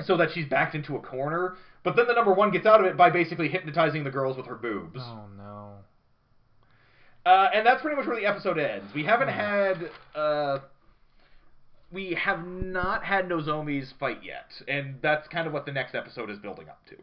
so 0.04 0.16
that 0.16 0.30
she's 0.32 0.46
backed 0.46 0.74
into 0.74 0.96
a 0.96 1.00
corner. 1.00 1.56
But 1.84 1.94
then 1.94 2.06
the 2.08 2.14
number 2.14 2.32
one 2.32 2.50
gets 2.50 2.66
out 2.66 2.80
of 2.80 2.86
it 2.86 2.96
by 2.96 3.10
basically 3.10 3.48
hypnotizing 3.48 4.02
the 4.02 4.10
girls 4.10 4.36
with 4.36 4.46
her 4.46 4.56
boobs. 4.56 5.00
Oh 5.00 5.26
no. 5.36 5.74
Uh, 7.24 7.50
and 7.54 7.64
that's 7.64 7.82
pretty 7.82 7.96
much 7.96 8.06
where 8.06 8.18
the 8.18 8.26
episode 8.26 8.58
ends. 8.58 8.92
We 8.94 9.04
haven't 9.04 9.28
had 9.28 9.90
uh, 10.14 10.58
we 11.90 12.14
have 12.14 12.46
not 12.46 13.04
had 13.04 13.28
Nozomi's 13.28 13.92
fight 13.98 14.22
yet, 14.22 14.50
and 14.66 14.96
that's 15.02 15.26
kind 15.28 15.46
of 15.46 15.52
what 15.52 15.66
the 15.66 15.72
next 15.72 15.94
episode 15.94 16.30
is 16.30 16.38
building 16.38 16.68
up 16.68 16.84
to. 16.86 16.96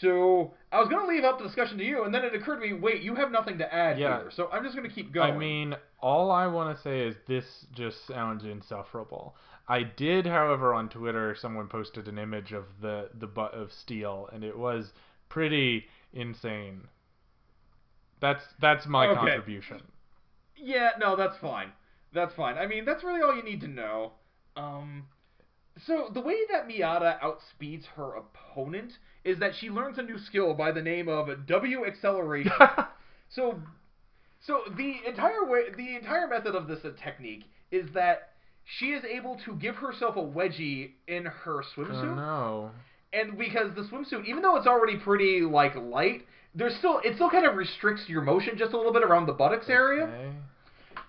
So 0.00 0.54
I 0.70 0.78
was 0.78 0.88
gonna 0.88 1.08
leave 1.08 1.24
up 1.24 1.38
the 1.38 1.44
discussion 1.44 1.76
to 1.78 1.84
you, 1.84 2.04
and 2.04 2.14
then 2.14 2.24
it 2.24 2.34
occurred 2.34 2.60
to 2.60 2.66
me, 2.66 2.72
wait, 2.72 3.02
you 3.02 3.14
have 3.16 3.30
nothing 3.32 3.58
to 3.58 3.74
add 3.74 3.98
Yeah. 3.98 4.18
here, 4.20 4.30
so 4.30 4.48
I'm 4.52 4.62
just 4.62 4.76
gonna 4.76 4.88
keep 4.88 5.12
going. 5.12 5.34
I 5.34 5.36
mean, 5.36 5.76
all 6.00 6.30
I 6.30 6.46
want 6.46 6.76
to 6.76 6.82
say 6.82 7.00
is 7.00 7.16
this 7.26 7.66
just 7.72 8.06
sounds 8.06 8.44
insufferable. 8.44 9.36
I 9.66 9.82
did, 9.82 10.24
however, 10.26 10.72
on 10.72 10.88
Twitter, 10.88 11.34
someone 11.34 11.68
posted 11.68 12.06
an 12.08 12.16
image 12.18 12.52
of 12.52 12.80
the 12.80 13.10
the 13.14 13.26
butt 13.26 13.54
of 13.54 13.72
steel, 13.72 14.28
and 14.32 14.44
it 14.44 14.56
was 14.56 14.92
pretty 15.28 15.88
insane. 16.12 16.88
That's 18.20 18.44
that's 18.60 18.86
my 18.86 19.08
Okay. 19.08 19.18
contribution. 19.18 19.82
Yeah, 20.56 20.92
no, 20.98 21.16
that's 21.16 21.36
fine. 21.38 21.72
That's 22.12 22.34
fine. 22.34 22.56
I 22.56 22.66
mean, 22.66 22.84
that's 22.84 23.04
really 23.04 23.20
all 23.22 23.34
you 23.34 23.42
need 23.42 23.60
to 23.60 23.68
know. 23.68 24.12
Um, 24.56 25.04
so 25.86 26.10
the 26.12 26.20
way 26.20 26.36
that 26.50 26.68
Miyata 26.68 27.18
outspeeds 27.20 27.84
her 27.96 28.14
opponent 28.16 28.92
is 29.24 29.38
that 29.38 29.52
she 29.58 29.70
learns 29.70 29.98
a 29.98 30.02
new 30.02 30.18
skill 30.18 30.54
by 30.54 30.72
the 30.72 30.82
name 30.82 31.08
of 31.08 31.28
W 31.46 31.86
acceleration. 31.86 32.52
so, 33.28 33.60
so 34.40 34.60
the 34.76 34.94
entire 35.06 35.44
way, 35.46 35.64
the 35.76 35.96
entire 35.96 36.26
method 36.26 36.54
of 36.54 36.66
this 36.66 36.80
technique 37.02 37.44
is 37.70 37.88
that 37.94 38.30
she 38.64 38.86
is 38.86 39.04
able 39.04 39.38
to 39.44 39.54
give 39.54 39.76
herself 39.76 40.16
a 40.16 40.20
wedgie 40.20 40.92
in 41.06 41.24
her 41.24 41.62
swimsuit. 41.76 42.02
oh 42.02 42.14
no. 42.14 42.70
and 43.12 43.38
because 43.38 43.74
the 43.74 43.82
swimsuit, 43.82 44.26
even 44.26 44.42
though 44.42 44.56
it's 44.56 44.66
already 44.66 44.96
pretty 44.98 45.40
like 45.40 45.74
light, 45.76 46.26
there's 46.54 46.74
still 46.76 47.00
it 47.04 47.14
still 47.14 47.30
kind 47.30 47.46
of 47.46 47.56
restricts 47.56 48.04
your 48.08 48.22
motion 48.22 48.54
just 48.58 48.72
a 48.72 48.76
little 48.76 48.92
bit 48.92 49.02
around 49.02 49.26
the 49.26 49.32
buttocks 49.32 49.68
area. 49.68 50.06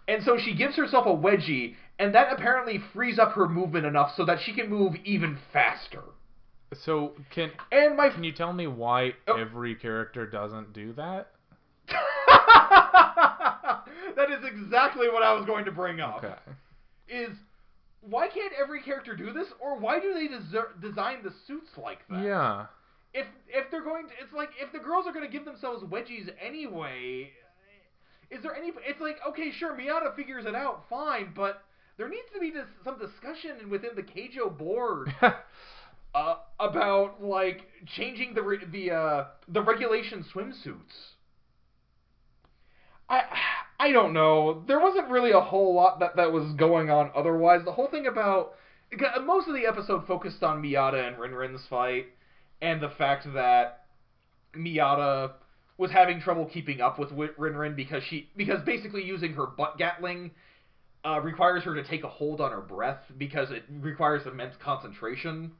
And 0.10 0.24
so 0.24 0.38
she 0.38 0.56
gives 0.56 0.76
herself 0.76 1.06
a 1.06 1.10
wedgie, 1.10 1.76
and 2.00 2.16
that 2.16 2.34
apparently 2.34 2.80
frees 2.94 3.20
up 3.20 3.34
her 3.34 3.48
movement 3.48 3.86
enough 3.86 4.14
so 4.18 4.26
that 4.26 4.40
she 4.44 4.54
can 4.54 4.70
move 4.70 4.96
even 5.06 5.38
faster. 5.54 6.02
So 6.84 7.14
can 7.30 7.52
And 7.72 7.96
my 7.96 8.10
can 8.10 8.24
you 8.24 8.32
tell 8.32 8.54
me 8.54 8.66
why 8.68 9.14
Oh. 9.28 9.36
every 9.40 9.76
character 9.76 10.26
doesn't 10.26 10.74
do 10.74 10.94
that? 10.94 11.32
that 14.16 14.30
is 14.32 14.44
exactly 14.46 15.10
what 15.10 15.24
I 15.24 15.34
was 15.34 15.46
going 15.46 15.66
to 15.66 15.72
bring 15.72 16.00
up. 16.00 16.24
Okay. 16.24 16.36
Is 17.08 17.36
why 18.02 18.28
can't 18.28 18.54
every 18.62 18.82
character 18.82 19.16
do 19.16 19.34
this, 19.34 19.48
or 19.60 19.78
why 19.78 20.00
do 20.00 20.14
they 20.14 20.28
deser- 20.28 20.80
design 20.82 21.18
the 21.24 21.34
suits 21.48 21.72
like 21.78 22.00
that? 22.10 22.24
Yeah. 22.24 22.66
If 23.14 23.26
if 23.48 23.72
they're 23.72 23.84
going 23.84 24.08
to, 24.08 24.14
it's 24.24 24.34
like 24.34 24.50
if 24.62 24.72
the 24.72 24.80
girls 24.80 25.08
are 25.08 25.14
going 25.14 25.26
to 25.26 25.32
give 25.32 25.46
themselves 25.46 25.84
wedgies 25.84 26.30
anyway. 26.44 27.32
Is 28.32 28.44
there 28.44 28.56
any? 28.56 28.72
It's 28.86 29.02
like 29.02 29.18
okay, 29.28 29.52
sure, 29.52 29.76
Miyata 29.76 30.16
figures 30.16 30.46
it 30.46 30.56
out, 30.56 30.86
fine, 30.90 31.32
but 31.36 31.64
there 31.98 32.10
needs 32.10 32.28
to 32.34 32.40
be 32.40 32.52
dis- 32.52 32.66
some 32.84 32.98
discussion 33.00 33.70
within 33.70 33.92
the 33.96 34.04
Keijo 34.04 34.56
board 34.56 35.14
uh, 36.16 36.36
about 36.60 37.24
like 37.24 37.68
changing 37.86 38.34
the 38.34 38.42
re- 38.42 38.66
the 38.72 38.92
uh, 38.92 39.26
the 39.48 39.62
regulation 39.62 40.24
swimsuits. 40.34 41.16
I 43.10 43.24
I 43.80 43.92
don't 43.92 44.14
know. 44.14 44.64
There 44.68 44.80
wasn't 44.80 45.10
really 45.10 45.32
a 45.32 45.42
whole 45.42 45.74
lot 45.74 46.00
that 46.00 46.16
that 46.18 46.32
was 46.32 46.54
going 46.54 46.90
on 46.90 47.12
otherwise. 47.16 47.62
The 47.66 47.72
whole 47.72 47.88
thing 47.88 48.08
about 48.08 48.54
most 49.24 49.48
of 49.48 49.56
the 49.56 49.66
episode 49.66 50.06
focused 50.08 50.44
on 50.44 50.62
Miyata 50.62 51.08
and 51.08 51.18
Rinrin's 51.18 51.66
fight 51.70 52.08
and 52.62 52.82
the 52.82 52.90
fact 52.90 53.28
that 53.34 53.86
Miyata 54.56 55.32
was 55.80 55.92
having 55.92 56.20
trouble 56.20 56.46
keeping 56.46 56.82
up 56.82 57.00
with 57.00 57.10
Wi- 57.10 57.34
Rinrin 57.40 57.76
because 57.76 58.04
she 58.04 58.30
because 58.36 58.62
basically 58.66 59.04
using 59.04 59.34
her 59.34 59.48
butt 59.48 59.78
gatling 59.78 60.32
uh, 61.06 61.22
requires 61.22 61.64
her 61.64 61.74
to 61.74 61.84
take 61.84 62.04
a 62.04 62.10
hold 62.10 62.42
on 62.42 62.52
her 62.52 62.60
breath 62.60 63.00
because 63.18 63.50
it 63.50 63.64
requires 63.80 64.28
immense 64.28 64.56
concentration. 64.62 65.54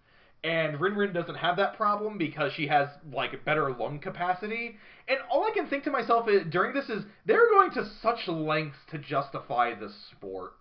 And 0.44 0.78
Rinrin 0.78 1.14
doesn't 1.14 1.36
have 1.36 1.56
that 1.58 1.76
problem 1.76 2.18
because 2.18 2.52
she 2.54 2.68
has 2.68 2.90
like 3.12 3.44
better 3.46 3.72
lung 3.72 4.00
capacity. 4.00 4.76
And 5.08 5.20
all 5.32 5.46
I 5.46 5.52
can 5.54 5.68
think 5.68 5.86
to 5.86 5.92
myself 5.92 6.28
is, 6.28 6.44
during 6.50 6.74
this 6.74 6.90
is 6.90 7.04
they're 7.26 7.50
going 7.50 7.72
to 7.72 7.90
such 8.02 8.28
lengths 8.28 8.78
to 8.92 8.98
justify 8.98 9.74
this 9.74 9.94
sport. 10.12 10.52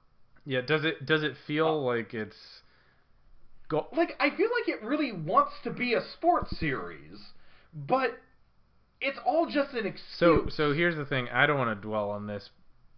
Yeah. 0.47 0.61
Does 0.61 0.85
it 0.85 1.05
does 1.05 1.25
it 1.25 1.35
feel 1.49 1.85
like 1.85 2.15
it's 2.15 2.63
go? 3.69 3.89
Like 3.97 4.15
I 4.21 4.31
feel 4.31 4.51
like 4.61 4.69
it 4.69 4.85
really 4.85 5.11
wants 5.11 5.53
to 5.65 5.71
be 5.71 5.95
a 5.95 6.03
sports 6.15 6.57
series, 6.59 7.19
but 7.75 8.19
it's 9.01 9.19
all 9.25 9.47
just 9.47 9.75
an 9.75 9.87
excuse. 9.87 10.19
So 10.19 10.47
so 10.49 10.73
here's 10.73 10.97
the 10.97 11.05
thing. 11.05 11.29
I 11.29 11.47
don't 11.47 11.59
want 11.59 11.71
to 11.71 11.87
dwell 11.87 12.11
on 12.11 12.27
this 12.27 12.51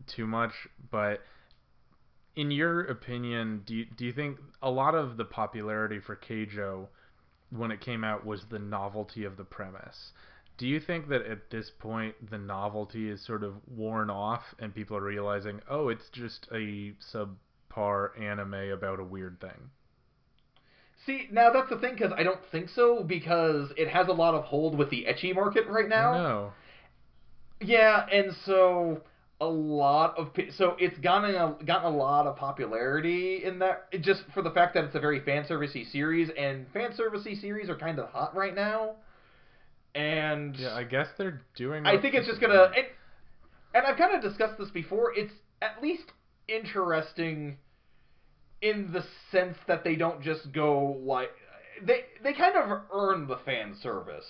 too 0.06 0.26
much, 0.26 0.52
but 0.90 1.20
in 2.36 2.50
your 2.50 2.80
opinion, 2.82 3.62
do 3.66 3.74
you, 3.74 3.86
do 3.96 4.04
you 4.04 4.12
think 4.12 4.38
a 4.62 4.70
lot 4.70 4.94
of 4.94 5.16
the 5.16 5.24
popularity 5.24 5.98
for 5.98 6.16
Keijo 6.16 6.86
when 7.50 7.70
it 7.70 7.80
came 7.80 8.04
out 8.04 8.24
was 8.24 8.44
the 8.50 8.58
novelty 8.58 9.24
of 9.24 9.36
the 9.36 9.44
premise? 9.44 10.12
Do 10.56 10.66
you 10.66 10.78
think 10.78 11.08
that 11.08 11.26
at 11.26 11.50
this 11.50 11.70
point 11.70 12.30
the 12.30 12.38
novelty 12.38 13.08
is 13.08 13.24
sort 13.24 13.42
of 13.42 13.54
worn 13.66 14.10
off 14.10 14.54
and 14.58 14.74
people 14.74 14.96
are 14.96 15.02
realizing, 15.02 15.60
oh, 15.68 15.88
it's 15.88 16.08
just 16.10 16.46
a 16.52 16.92
subpar 17.12 18.20
anime 18.20 18.70
about 18.70 19.00
a 19.00 19.04
weird 19.04 19.40
thing? 19.40 19.70
See, 21.10 21.26
now 21.32 21.50
that's 21.50 21.68
the 21.68 21.76
thing 21.76 21.94
because 21.94 22.12
I 22.16 22.22
don't 22.22 22.40
think 22.52 22.68
so 22.68 23.02
because 23.02 23.72
it 23.76 23.88
has 23.88 24.06
a 24.08 24.12
lot 24.12 24.34
of 24.34 24.44
hold 24.44 24.78
with 24.78 24.90
the 24.90 25.06
ecchi 25.08 25.34
market 25.34 25.66
right 25.66 25.88
now. 25.88 26.12
No. 26.12 26.52
Yeah, 27.60 28.06
and 28.10 28.32
so 28.46 29.02
a 29.40 29.46
lot 29.46 30.16
of 30.18 30.28
so 30.56 30.76
it's 30.78 30.98
gotten 30.98 31.34
a, 31.34 31.56
gotten 31.64 31.92
a 31.92 31.96
lot 31.96 32.26
of 32.26 32.36
popularity 32.36 33.42
in 33.44 33.58
that 33.58 33.90
just 34.00 34.22
for 34.32 34.42
the 34.42 34.50
fact 34.50 34.74
that 34.74 34.84
it's 34.84 34.94
a 34.94 35.00
very 35.00 35.20
fan 35.20 35.44
servicey 35.44 35.90
series 35.90 36.30
and 36.38 36.66
fan 36.72 36.92
servicey 36.92 37.40
series 37.40 37.68
are 37.68 37.76
kind 37.76 37.98
of 37.98 38.08
hot 38.10 38.36
right 38.36 38.54
now. 38.54 38.94
And 39.94 40.56
Yeah, 40.56 40.74
I 40.74 40.84
guess 40.84 41.08
they're 41.18 41.40
doing. 41.56 41.86
I 41.86 42.00
think 42.00 42.14
it's 42.14 42.26
just 42.26 42.40
gonna 42.40 42.70
and, 42.76 42.86
and 43.74 43.86
I've 43.86 43.96
kind 43.96 44.14
of 44.14 44.22
discussed 44.22 44.58
this 44.58 44.70
before. 44.70 45.12
It's 45.16 45.32
at 45.60 45.82
least 45.82 46.04
interesting 46.46 47.56
in 48.62 48.92
the 48.92 49.04
sense 49.30 49.56
that 49.66 49.84
they 49.84 49.96
don't 49.96 50.22
just 50.22 50.52
go 50.52 50.98
like 51.02 51.30
they 51.82 52.04
they 52.22 52.32
kind 52.32 52.56
of 52.56 52.80
earn 52.92 53.26
the 53.26 53.38
fan 53.38 53.74
service 53.82 54.26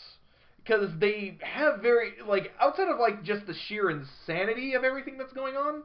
because 0.62 0.91
they 0.99 1.39
have 1.43 1.81
very 1.81 2.12
like 2.26 2.53
outside 2.61 2.89
of 2.89 2.99
like 2.99 3.22
just 3.22 3.47
the 3.47 3.55
sheer 3.55 3.91
insanity 3.91 4.74
of 4.74 4.85
everything 4.85 5.18
that's 5.18 5.33
going 5.33 5.57
on, 5.57 5.83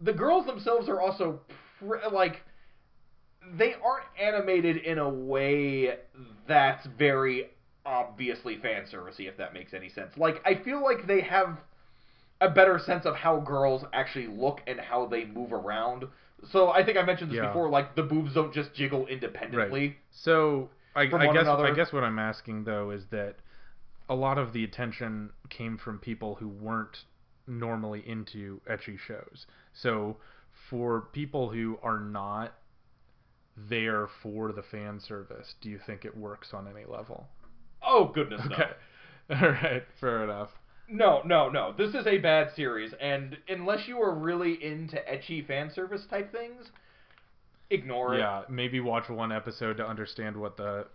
the 0.00 0.12
girls 0.12 0.46
themselves 0.46 0.88
are 0.88 1.00
also 1.00 1.40
pr- 1.78 2.08
like 2.12 2.42
they 3.56 3.74
aren't 3.74 4.06
animated 4.20 4.78
in 4.78 4.98
a 4.98 5.08
way 5.08 5.96
that's 6.48 6.86
very 6.98 7.46
obviously 7.84 8.56
fan 8.56 8.84
servicey 8.92 9.28
if 9.28 9.36
that 9.36 9.54
makes 9.54 9.72
any 9.72 9.88
sense. 9.88 10.12
Like 10.16 10.42
I 10.44 10.54
feel 10.54 10.82
like 10.82 11.06
they 11.06 11.22
have 11.22 11.58
a 12.40 12.48
better 12.50 12.78
sense 12.78 13.06
of 13.06 13.14
how 13.14 13.40
girls 13.40 13.84
actually 13.92 14.26
look 14.26 14.60
and 14.66 14.78
how 14.78 15.06
they 15.06 15.24
move 15.24 15.52
around. 15.52 16.04
So 16.52 16.70
I 16.70 16.84
think 16.84 16.98
I 16.98 17.02
mentioned 17.02 17.30
this 17.30 17.36
Yeah. 17.36 17.48
before. 17.48 17.68
Like 17.68 17.96
the 17.96 18.02
boobs 18.02 18.34
don't 18.34 18.52
just 18.52 18.74
jiggle 18.74 19.06
independently. 19.06 19.88
Right. 19.88 19.96
So 20.10 20.70
I, 20.94 21.02
I 21.02 21.32
guess 21.32 21.46
I 21.46 21.72
guess 21.74 21.92
what 21.92 22.04
I'm 22.04 22.18
asking 22.18 22.64
though 22.64 22.90
is 22.90 23.04
that 23.10 23.36
a 24.08 24.14
lot 24.14 24.38
of 24.38 24.52
the 24.52 24.64
attention 24.64 25.30
came 25.50 25.76
from 25.76 25.98
people 25.98 26.36
who 26.36 26.48
weren't 26.48 27.04
normally 27.46 28.02
into 28.06 28.60
ecchi 28.68 28.98
shows. 28.98 29.46
So 29.72 30.16
for 30.70 31.02
people 31.12 31.50
who 31.50 31.78
are 31.82 31.98
not 31.98 32.54
there 33.56 34.08
for 34.22 34.52
the 34.52 34.62
fan 34.62 35.00
service, 35.00 35.54
do 35.60 35.68
you 35.68 35.78
think 35.78 36.04
it 36.04 36.16
works 36.16 36.52
on 36.52 36.68
any 36.68 36.84
level? 36.84 37.28
Oh 37.82 38.10
goodness 38.14 38.42
no. 38.48 38.56
Okay. 38.56 38.70
All 39.30 39.50
right, 39.50 39.82
fair 40.00 40.22
enough. 40.22 40.50
No, 40.88 41.22
no, 41.24 41.48
no. 41.48 41.74
This 41.76 41.94
is 41.94 42.06
a 42.06 42.18
bad 42.18 42.54
series, 42.54 42.92
and 43.00 43.36
unless 43.48 43.88
you 43.88 44.00
are 44.00 44.14
really 44.14 44.62
into 44.64 44.96
ecchi 44.96 45.44
fan 45.46 45.70
service 45.70 46.06
type 46.08 46.30
things, 46.30 46.70
ignore 47.70 48.14
it. 48.14 48.18
Yeah, 48.18 48.42
maybe 48.48 48.80
watch 48.80 49.08
one 49.08 49.32
episode 49.32 49.76
to 49.78 49.86
understand 49.86 50.36
what 50.36 50.56
the 50.56 50.86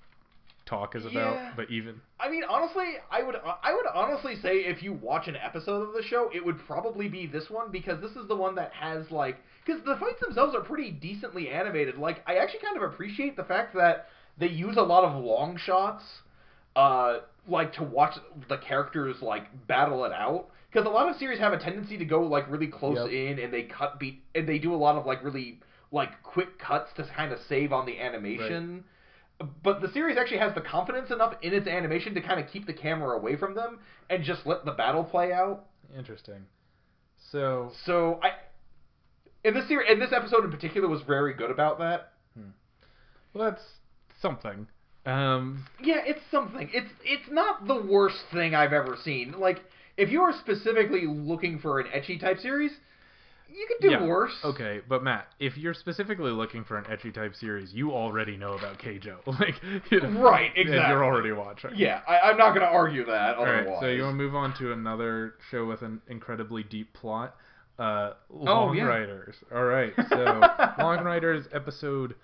talk 0.66 0.96
is 0.96 1.06
about, 1.06 1.36
Yeah. 1.36 1.54
but 1.56 1.70
even 1.70 2.00
I 2.20 2.30
mean, 2.30 2.44
honestly, 2.48 2.86
I 3.10 3.24
would 3.24 3.36
I 3.36 3.74
would 3.74 3.86
honestly 3.94 4.36
say 4.38 4.60
if 4.60 4.82
you 4.82 4.94
watch 4.94 5.28
an 5.28 5.36
episode 5.36 5.82
of 5.88 5.94
the 5.94 6.04
show, 6.04 6.30
it 6.34 6.46
would 6.46 6.60
probably 6.66 7.10
be 7.10 7.26
this 7.26 7.50
one 7.50 7.72
because 7.72 8.00
this 8.00 8.12
is 8.12 8.28
the 8.28 8.36
one 8.36 8.56
that 8.56 8.72
has 8.74 9.12
like 9.12 9.38
because 9.66 9.84
the 9.84 9.98
fights 9.98 10.22
themselves 10.22 10.56
are 10.56 10.62
pretty 10.62 10.92
decently 10.92 11.50
animated. 11.50 11.98
Like 11.98 12.24
I 12.28 12.36
actually 12.36 12.62
kind 12.62 12.78
of 12.78 12.84
appreciate 12.84 13.36
the 13.36 13.44
fact 13.44 13.74
that 13.76 14.08
they 14.38 14.48
use 14.48 14.78
a 14.78 14.82
lot 14.84 15.04
of 15.04 15.22
long 15.22 15.58
shots, 15.58 16.04
uh, 16.76 17.20
like 17.48 17.74
to 17.74 17.84
watch 17.84 18.16
the 18.50 18.58
characters 18.58 19.18
like 19.22 19.68
battle 19.68 20.06
it 20.06 20.12
out. 20.12 20.48
Because 20.72 20.86
a 20.88 20.90
lot 20.90 21.10
of 21.10 21.18
series 21.18 21.40
have 21.40 21.52
a 21.54 21.58
tendency 21.60 21.98
to 21.98 22.06
go 22.06 22.22
like 22.24 22.50
really 22.50 22.68
close 22.68 22.98
Yep. 22.98 23.10
in 23.12 23.40
and 23.40 23.54
they 23.54 23.64
cut 23.64 24.00
beat 24.00 24.24
and 24.34 24.48
they 24.48 24.58
do 24.58 24.74
a 24.74 24.78
lot 24.78 24.96
of 24.96 25.06
like 25.06 25.24
really 25.24 25.60
like 25.92 26.24
quick 26.24 26.58
cuts 26.60 26.94
to 26.96 27.04
kind 27.16 27.34
of 27.34 27.40
save 27.50 27.74
on 27.74 27.86
the 27.86 28.00
animation 28.00 28.86
but 29.64 29.82
the 29.82 29.90
series 29.92 30.18
actually 30.18 30.38
has 30.38 30.54
the 30.56 30.62
confidence 30.62 31.10
enough 31.12 31.34
in 31.42 31.52
its 31.54 31.68
animation 31.68 32.14
to 32.14 32.22
kind 32.22 32.40
of 32.40 32.48
keep 32.50 32.66
the 32.68 32.74
camera 32.74 33.18
away 33.18 33.36
from 33.36 33.56
them 33.56 33.80
and 34.10 34.24
just 34.24 34.46
let 34.46 34.64
the 34.66 34.72
battle 34.72 35.04
play 35.04 35.34
out. 35.34 35.66
interesting. 35.98 36.46
So 37.32 37.72
So 37.86 38.20
I, 38.24 38.30
in 39.44 39.54
this 39.56 39.68
series, 39.68 39.92
in 39.92 40.00
this 40.00 40.12
episode 40.14 40.46
in 40.46 40.52
particular, 40.52 40.88
was 40.88 41.02
very 41.02 41.34
good 41.34 41.50
about 41.52 41.80
that. 41.80 42.14
well, 43.34 43.50
that's 43.50 43.64
something. 44.22 44.68
Um, 45.06 45.66
Yeah, 45.82 46.02
it's 46.06 46.22
something. 46.30 46.70
It's 46.74 46.92
it's 47.04 47.30
not 47.32 47.68
the 47.68 47.82
worst 47.82 48.18
thing 48.32 48.54
I've 48.56 48.74
ever 48.74 48.98
seen. 49.04 49.36
Like 49.40 49.62
if 49.98 50.10
you 50.10 50.22
are 50.22 50.34
specifically 50.40 51.06
looking 51.08 51.60
for 51.60 51.80
an 51.80 51.88
ecchi 51.88 52.20
type 52.20 52.40
series, 52.40 52.72
you 53.54 53.68
could 53.68 53.86
do 53.86 53.92
yeah, 53.92 54.06
worse. 54.06 54.32
Okay, 54.46 54.80
but 54.88 55.04
Matt, 55.04 55.28
if 55.40 55.58
you're 55.58 55.74
specifically 55.74 56.32
looking 56.32 56.64
for 56.64 56.78
an 56.78 56.86
ecchi 56.86 57.14
type 57.14 57.36
series, 57.36 57.74
you 57.74 57.92
already 57.92 58.38
know 58.38 58.54
about 58.54 58.80
Keijo. 58.80 59.18
like, 59.40 59.56
you 59.92 60.00
know, 60.00 60.22
Right, 60.22 60.52
exactly. 60.56 60.90
You're 60.90 61.04
already 61.04 61.32
watching. 61.34 61.72
Yeah, 61.76 62.00
I, 62.08 62.30
I'm 62.30 62.38
not 62.38 62.50
going 62.50 62.62
to 62.62 62.74
argue 62.74 63.06
that. 63.06 63.36
All 63.36 63.46
right, 63.46 63.68
so 63.82 63.88
you 63.88 64.04
want 64.04 64.14
to 64.14 64.24
move 64.24 64.36
on 64.36 64.58
to 64.60 64.72
another 64.72 65.34
show 65.50 65.66
with 65.66 65.82
an 65.82 66.02
incredibly 66.08 66.64
deep 66.64 66.94
plot? 66.94 67.36
Uh, 67.78 68.14
Long 68.30 68.70
Oh, 68.70 68.74
yeah. 68.74 68.84
Riders. 68.84 69.36
All 69.54 69.66
right, 69.66 69.94
so 70.10 70.42
Long 70.80 71.04
Riders 71.04 71.46
episode 71.54 72.16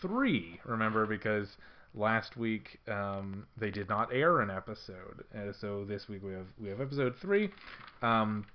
three. 0.00 0.58
Remember, 0.64 1.06
because 1.06 1.46
last 1.94 2.36
week 2.36 2.80
um, 2.88 3.46
they 3.56 3.70
did 3.70 3.88
not 3.88 4.12
air 4.12 4.40
an 4.40 4.50
episode, 4.50 5.24
uh, 5.36 5.52
so 5.52 5.84
this 5.84 6.08
week 6.08 6.22
we 6.22 6.32
have 6.32 6.46
we 6.60 6.68
have 6.68 6.80
episode 6.80 7.14
three. 7.20 7.50
Um, 8.02 8.46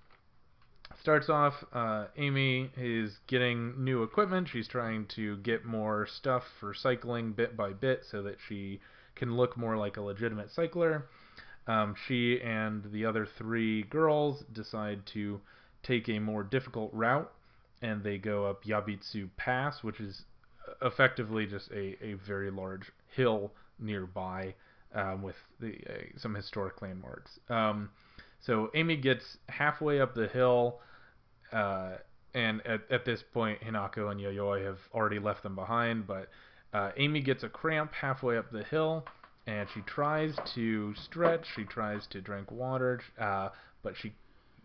starts 1.00 1.30
off, 1.30 1.64
uh, 1.74 2.06
Amy 2.18 2.72
is 2.78 3.20
getting 3.28 3.84
new 3.84 4.04
equipment. 4.04 4.48
She's 4.50 4.68
trying 4.68 5.06
to 5.16 5.38
get 5.38 5.66
more 5.66 6.08
stuff 6.08 6.44
for 6.60 6.74
cycling 6.74 7.34
bit 7.34 7.56
by 7.56 7.74
bit 7.74 8.04
so 8.10 8.24
that 8.24 8.38
she 8.48 8.80
can 9.16 9.36
look 9.36 9.58
more 9.58 9.78
like 9.78 9.98
a 9.98 10.02
legitimate 10.02 10.52
cycler. 10.52 11.06
Um, 11.68 11.96
she 12.08 12.40
and 12.42 12.92
the 12.92 13.06
other 13.06 13.26
three 13.26 13.84
girls 13.84 14.44
decide 14.54 15.06
to 15.08 15.42
take 15.84 16.08
a 16.10 16.20
more 16.20 16.44
difficult 16.44 16.92
route, 16.94 17.32
and 17.82 18.04
they 18.04 18.18
go 18.18 18.46
up 18.46 18.64
Yabitsu 18.64 19.30
Pass, 19.38 19.84
which 19.84 20.00
is 20.00 20.24
effectively 20.82 21.46
just 21.46 21.70
a, 21.72 21.98
a 22.04 22.14
very 22.26 22.52
large 22.52 22.92
hill 23.16 23.52
nearby 23.80 24.54
um, 24.94 25.22
with 25.22 25.36
the, 25.60 25.76
uh, 25.90 26.18
some 26.18 26.36
historic 26.36 26.82
landmarks. 26.82 27.40
Um, 27.50 27.90
so 28.40 28.70
Amy 28.76 28.98
gets 28.98 29.38
halfway 29.50 30.00
up 30.00 30.14
the 30.14 30.28
hill, 30.28 30.80
uh, 31.52 31.96
and 32.34 32.66
at, 32.66 32.82
at 32.92 33.06
this 33.06 33.24
point, 33.34 33.62
Hinako 33.62 34.12
and 34.12 34.20
Yayoi 34.20 34.64
have 34.64 34.80
already 34.94 35.20
left 35.20 35.44
them 35.44 35.56
behind, 35.56 36.08
but 36.08 36.30
uh, 36.74 36.92
Amy 36.98 37.22
gets 37.22 37.44
a 37.44 37.50
cramp 37.50 37.94
halfway 37.94 38.38
up 38.38 38.52
the 38.52 38.64
hill, 38.64 39.06
and 39.48 39.68
she 39.74 39.82
tries 39.82 40.36
to 40.54 40.94
stretch, 40.96 41.46
she 41.56 41.64
tries 41.64 42.06
to 42.08 42.22
drink 42.22 42.52
water, 42.52 43.02
uh, 43.20 43.50
but 43.82 43.96
she 43.98 44.14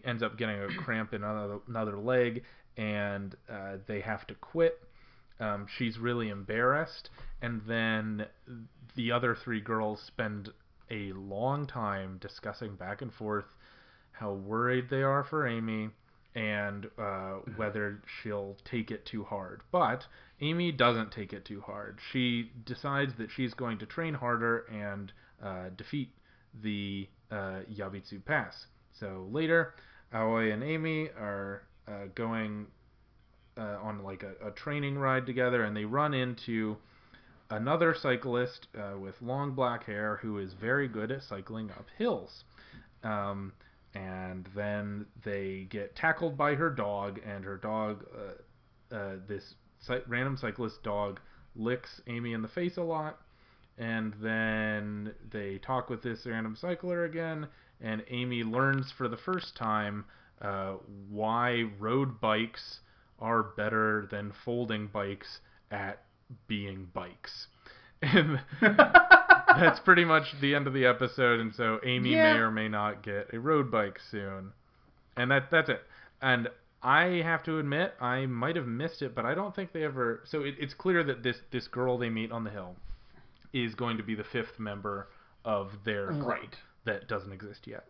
ends 0.05 0.23
up 0.23 0.37
getting 0.37 0.61
a 0.61 0.69
cramp 0.79 1.15
in 1.15 1.23
another, 1.23 1.59
another 1.69 1.97
leg, 1.97 2.43
and 2.77 3.37
uh, 3.51 3.77
they 3.87 4.01
have 4.01 4.27
to 4.27 4.35
quit. 4.35 4.81
Um, 5.43 5.67
she's 5.77 5.99
really 5.99 6.29
embarrassed, 6.29 7.11
and 7.41 7.63
then 7.67 8.27
the 8.95 9.11
other 9.11 9.35
three 9.35 9.61
girls 9.61 10.01
spend 10.07 10.51
a 10.89 11.13
long 11.13 11.67
time 11.67 12.19
discussing 12.21 12.77
back 12.77 13.03
and 13.03 13.13
forth 13.13 13.47
how 14.13 14.33
worried 14.33 14.89
they 14.89 15.03
are 15.03 15.25
for 15.25 15.47
Amy 15.47 15.91
and 16.35 16.89
uh, 16.97 17.39
whether 17.57 18.01
she'll 18.23 18.57
take 18.65 18.91
it 18.91 19.05
too 19.05 19.25
hard. 19.25 19.63
But 19.73 20.07
Amy 20.41 20.71
doesn't 20.71 21.11
take 21.11 21.33
it 21.33 21.45
too 21.45 21.61
hard. 21.61 21.99
She 22.13 22.53
decides 22.65 23.13
that 23.19 23.31
she's 23.31 23.53
going 23.53 23.79
to 23.79 23.87
train 23.87 24.15
harder 24.15 24.59
and 24.71 25.13
uh, 25.43 25.71
defeat 25.77 26.11
the 26.63 27.09
uh, 27.31 27.63
Yabitsu 27.73 28.25
Pass. 28.25 28.67
So 28.93 29.27
later, 29.33 29.75
Aoi 30.15 30.53
and 30.53 30.63
Amy 30.63 31.09
are 31.19 31.65
uh, 31.89 32.05
going 32.15 32.67
uh, 33.57 33.79
on 33.83 34.03
like 34.03 34.23
a, 34.23 34.49
a 34.49 34.51
training 34.51 34.99
ride 34.99 35.27
together, 35.27 35.65
and 35.65 35.77
they 35.77 35.85
run 35.85 36.15
into 36.15 36.77
another 37.51 37.95
cyclist 38.01 38.69
uh, 38.79 38.99
with 38.99 39.15
long 39.21 39.55
black 39.55 39.85
hair 39.85 40.19
who 40.23 40.39
is 40.39 40.55
very 40.55 40.89
good 40.89 41.11
at 41.11 41.23
cycling 41.23 41.71
up 41.71 41.87
hills. 41.99 42.45
Um, 43.05 43.53
and 43.95 44.49
then 44.55 45.07
they 45.25 45.67
get 45.69 45.95
tackled 45.95 46.37
by 46.37 46.55
her 46.55 46.71
dog, 46.71 47.21
and 47.27 47.45
her 47.45 47.59
dog, 47.59 48.07
uh, 48.17 48.95
uh, 48.95 49.17
this 49.29 49.55
cy- 49.81 50.01
random 50.09 50.39
cyclist 50.41 50.83
dog, 50.83 51.21
licks 51.55 52.01
Amy 52.07 52.33
in 52.33 52.41
the 52.41 52.49
face 52.49 52.79
a 52.79 52.83
lot. 52.83 53.19
And 53.77 54.15
then 54.23 55.13
they 55.31 55.59
talk 55.59 55.91
with 55.91 56.03
this 56.03 56.21
random 56.25 56.57
cycler 56.59 57.05
again, 57.05 57.49
and 57.81 58.03
Amy 58.09 58.45
learns 58.45 58.93
for 58.97 59.09
the 59.09 59.17
first 59.17 59.57
time 59.57 60.05
uh, 60.41 60.75
why 61.11 61.65
road 61.79 62.21
bikes 62.21 62.81
are 63.23 63.43
better 63.57 64.07
than 64.11 64.33
folding 64.45 64.89
bikes 64.89 65.41
at 65.71 66.03
being 66.49 66.89
bikes. 66.93 67.47
And 68.03 68.41
that's 68.61 69.81
pretty 69.81 70.05
much 70.05 70.25
the 70.41 70.55
end 70.55 70.67
of 70.67 70.73
the 70.75 70.87
episode 70.87 71.41
and 71.41 71.55
so 71.55 71.79
Amy 71.85 72.11
Yeah. 72.11 72.35
may 72.35 72.39
or 72.41 72.51
may 72.51 72.69
not 72.69 73.03
get 73.03 73.33
a 73.33 73.39
road 73.39 73.71
bike 73.71 73.99
soon. 74.11 74.53
And 75.17 75.31
that 75.31 75.51
that's 75.51 75.69
it. 75.69 75.83
And 76.21 76.49
I 76.83 77.21
have 77.23 77.45
to 77.45 77.59
admit, 77.59 77.95
I 78.01 78.27
might 78.27 78.57
have 78.57 78.67
missed 78.67 79.03
it, 79.03 79.15
but 79.15 79.25
I 79.25 79.35
don't 79.35 79.55
think 79.55 79.73
they 79.73 79.85
ever. 79.85 80.23
So 80.25 80.43
it, 80.43 80.57
it's 80.59 80.75
clear 80.75 81.05
that 81.05 81.23
this 81.23 81.37
this 81.53 81.69
girl 81.69 81.97
they 81.99 82.11
meet 82.11 82.33
on 82.33 82.45
the 82.45 82.51
hill 82.51 82.75
is 83.53 83.75
going 83.75 83.99
to 83.99 84.03
be 84.03 84.15
the 84.15 84.25
fifth 84.25 84.59
member 84.59 85.09
of 85.45 85.71
their 85.85 86.07
group 86.07 86.27
Right. 86.27 86.57
that 86.87 87.07
doesn't 87.09 87.33
exist 87.33 87.67
yet. 87.67 87.85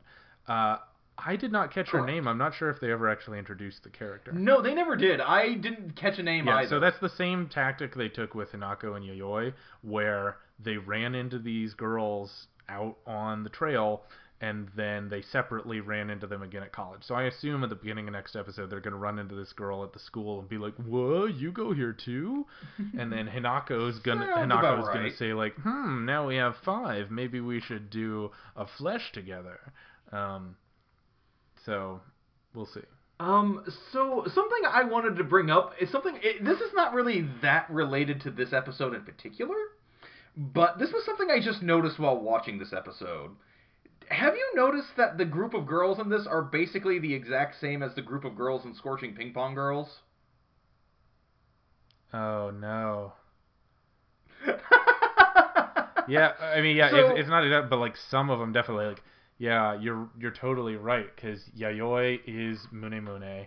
Uh, 0.49 0.79
I 1.19 1.37
did 1.37 1.53
not 1.53 1.73
catch 1.73 1.89
her 1.91 2.05
name. 2.05 2.27
I'm 2.27 2.39
not 2.39 2.55
sure 2.55 2.71
if 2.71 2.81
they 2.81 2.91
ever 2.91 3.09
actually 3.09 3.39
introduced 3.39 3.83
the 3.85 3.91
character. 3.91 4.33
No, 4.33 4.61
they 4.63 4.75
never 4.75 4.97
did. 4.97 5.21
I 5.21 5.55
didn't 5.55 5.95
catch 5.95 6.19
a 6.19 6.23
name 6.23 6.47
Yeah, 6.47 6.57
either. 6.57 6.69
so 6.71 6.81
that's 6.81 6.99
the 7.01 7.11
same 7.11 7.49
tactic 7.49 7.95
they 7.95 8.09
took 8.09 8.35
with 8.35 8.51
Hinako 8.53 8.97
and 8.97 9.05
Yayoi, 9.05 9.53
where 9.83 10.39
they 10.59 10.77
ran 10.79 11.15
into 11.15 11.39
these 11.39 11.75
girls 11.75 12.47
out 12.69 12.97
on 13.07 13.45
the 13.45 13.51
trail, 13.51 14.03
and 14.41 14.69
then 14.75 15.09
they 15.11 15.23
separately 15.23 15.81
ran 15.81 16.11
into 16.11 16.27
them 16.27 16.43
again 16.43 16.63
at 16.63 16.73
college. 16.73 17.03
So 17.05 17.15
I 17.15 17.25
assume 17.25 17.63
at 17.63 17.69
the 17.71 17.77
beginning 17.77 18.09
of 18.09 18.13
next 18.15 18.35
episode 18.35 18.71
they're 18.71 18.81
going 18.81 18.93
to 18.93 18.99
run 18.99 19.19
into 19.19 19.35
this 19.37 19.53
girl 19.53 19.85
at 19.85 19.93
the 19.93 19.99
school 20.01 20.41
and 20.41 20.49
be 20.49 20.59
like, 20.59 20.75
"Whoa, 20.77 21.27
you 21.27 21.53
go 21.53 21.73
here 21.73 21.93
too?" 21.93 22.47
and 22.99 23.13
then 23.13 23.29
Hinako's 23.29 23.99
gonna 24.01 24.27
Sounds 24.35 24.51
Hinako's 24.53 24.89
gonna 24.89 25.15
say 25.17 25.35
like, 25.35 25.55
"Hmm, 25.61 26.05
now 26.07 26.27
we 26.27 26.37
have 26.37 26.57
five. 26.65 27.11
Maybe 27.11 27.41
we 27.41 27.61
should 27.61 27.91
do 27.91 28.31
a 28.57 28.67
flesh 28.67 29.13
together." 29.13 29.61
Um, 30.11 30.57
so 31.65 32.01
we'll 32.55 32.67
see. 32.67 32.81
Um, 33.21 33.63
so 33.93 34.25
something 34.35 34.63
I 34.69 34.83
wanted 34.85 35.17
to 35.17 35.25
bring 35.25 35.51
up 35.51 35.75
is 35.81 35.91
something. 35.91 36.19
It, 36.23 36.45
this 36.45 36.61
is 36.61 36.73
not 36.75 36.93
really 36.93 37.29
that 37.43 37.71
related 37.71 38.21
to 38.23 38.31
this 38.31 38.53
episode 38.53 38.95
in 38.95 39.03
particular, 39.03 39.55
but 40.37 40.79
this 40.79 40.91
was 40.93 41.05
something 41.05 41.31
I 41.31 41.41
just 41.41 41.63
noticed 41.63 41.99
while 41.99 42.19
watching 42.19 42.59
this 42.59 42.73
episode. 42.73 43.31
Have 44.09 44.35
you 44.35 44.53
noticed 44.55 44.97
that 44.97 45.17
the 45.19 45.25
group 45.25 45.55
of 45.55 45.67
girls 45.67 45.99
in 46.01 46.09
this 46.11 46.27
are 46.27 46.43
basically 46.43 46.99
the 46.99 47.15
exact 47.15 47.61
same 47.61 47.83
as 47.83 47.95
the 47.95 48.03
group 48.03 48.25
of 48.25 48.37
girls 48.37 48.65
in 48.65 48.75
Scorching 48.75 49.15
Ping 49.15 49.33
Pong 49.33 49.55
Girls? 49.55 49.89
Oh 52.13 52.51
no. 52.51 53.13
Yeah, 56.09 56.33
I 56.41 56.61
mean, 56.61 56.77
yeah, 56.77 56.91
So- 56.91 56.97
it's, 57.11 57.21
it's 57.21 57.29
not 57.29 57.49
that, 57.49 57.71
but 57.71 57.79
like 57.79 57.95
some 58.11 58.29
of 58.29 58.41
them 58.41 58.53
definitely 58.53 58.87
like, 58.87 59.03
yeah, 59.43 59.75
you're 59.81 60.09
you're 60.21 60.31
totally 60.31 60.77
right 60.77 61.07
because 61.15 61.41
Yayoi 61.59 62.21
is 62.27 62.59
Mune 62.71 63.03
Mune. 63.05 63.47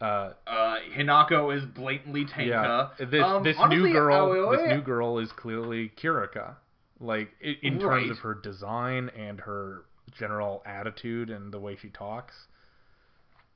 Uh, 0.00 0.32
Uh, 0.48 0.78
Hinako 0.96 1.56
is 1.56 1.64
blatantly 1.64 2.24
Tenka. 2.24 2.46
yeah, 2.48 2.88
this 3.06 3.22
Um, 3.24 3.44
this 3.44 3.56
honestly, 3.56 3.90
new 3.90 3.92
girl, 3.92 4.32
Aoi- 4.32 4.56
this 4.56 4.66
new 4.76 4.82
girl 4.82 5.18
is 5.20 5.30
clearly 5.32 5.92
Kirika. 5.96 6.56
Like 6.98 7.28
i- 7.40 7.56
in 7.62 7.78
terms 7.78 8.10
of 8.10 8.18
her 8.18 8.34
design 8.34 9.10
and 9.10 9.38
her 9.40 9.84
general 10.18 10.60
attitude 10.66 11.30
and 11.30 11.52
the 11.52 11.58
way 11.60 11.76
she 11.76 11.88
talks. 11.90 12.34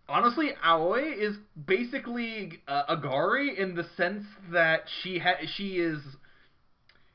honestly, 0.08 0.52
Aoi 0.62 1.02
is 1.18 1.36
basically 1.66 2.60
uh, 2.68 2.94
Agari 2.96 3.56
in 3.56 3.74
the 3.74 3.82
sense 3.96 4.24
that 4.52 4.84
she 5.02 5.18
ha- 5.18 5.44
she 5.56 5.78
is 5.80 5.98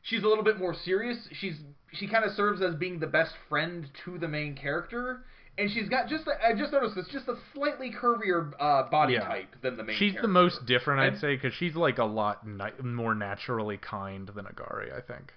she's 0.01 0.23
a 0.23 0.27
little 0.27 0.43
bit 0.43 0.59
more 0.59 0.73
serious. 0.73 1.17
She's 1.31 1.57
she 1.93 2.07
kind 2.07 2.23
of 2.25 2.31
serves 2.35 2.61
as 2.61 2.75
being 2.75 2.99
the 2.99 3.07
best 3.07 3.33
friend 3.49 3.87
to 4.05 4.17
the 4.17 4.27
main 4.27 4.55
character, 4.55 5.23
and 5.57 5.69
she's 5.71 5.89
got 5.89 6.07
just 6.07 6.23
I 6.27 6.53
just 6.53 6.71
noticed 6.71 6.95
this 6.95 7.07
just 7.11 7.27
a 7.27 7.35
slightly 7.53 7.91
curvier 7.91 8.51
uh, 8.59 8.83
body 8.89 9.13
Yeah. 9.13 9.27
type 9.27 9.55
than 9.61 9.77
the 9.77 9.83
main. 9.83 9.97
She's 9.97 10.15
the 10.21 10.27
most 10.27 10.65
different, 10.65 11.01
I'd 11.01 11.07
And- 11.13 11.17
say, 11.19 11.35
because 11.35 11.53
she's 11.53 11.75
like 11.75 11.97
a 11.97 12.05
lot 12.05 12.47
ni- 12.47 12.71
more 12.83 13.13
naturally 13.15 13.77
kind 13.77 14.27
than 14.33 14.45
Agari. 14.45 14.95
I 14.95 15.01
think. 15.01 15.33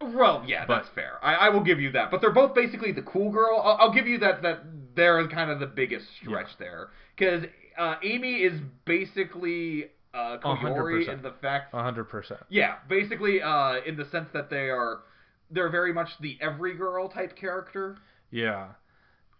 Well, 0.00 0.44
yeah, 0.46 0.66
But- 0.66 0.76
that's 0.82 0.88
fair. 0.94 1.18
I, 1.22 1.34
I 1.34 1.48
will 1.48 1.62
give 1.64 1.80
you 1.80 1.90
that. 1.92 2.10
But 2.10 2.20
they're 2.20 2.30
both 2.32 2.54
basically 2.54 2.92
the 2.92 3.02
cool 3.02 3.30
girl. 3.32 3.60
I'll, 3.64 3.76
I'll 3.88 3.92
give 3.92 4.06
you 4.06 4.18
that. 4.18 4.42
That 4.42 4.60
they're 4.94 5.26
kind 5.28 5.50
of 5.50 5.58
the 5.58 5.66
biggest 5.66 6.06
stretch 6.20 6.48
there 6.58 6.88
because 7.16 7.44
uh, 7.78 7.96
Amy 8.02 8.36
is 8.42 8.60
basically 8.84 9.86
uh, 10.14 10.38
Koyori 10.38 11.00
percent. 11.00 11.18
in 11.18 11.22
the 11.22 11.32
fact. 11.42 11.74
A 11.74 11.82
hundred 11.82 12.04
percent. 12.04 12.40
Yeah, 12.48 12.76
basically 12.88 13.42
uh, 13.42 13.76
in 13.86 13.96
the 13.96 14.04
sense 14.10 14.28
that 14.32 14.50
they 14.50 14.70
are 14.70 15.00
they're 15.50 15.70
very 15.70 15.92
much 15.92 16.08
the 16.20 16.36
every 16.40 16.74
girl 16.74 17.08
type 17.08 17.36
character. 17.36 17.96
Yeah. 18.30 18.68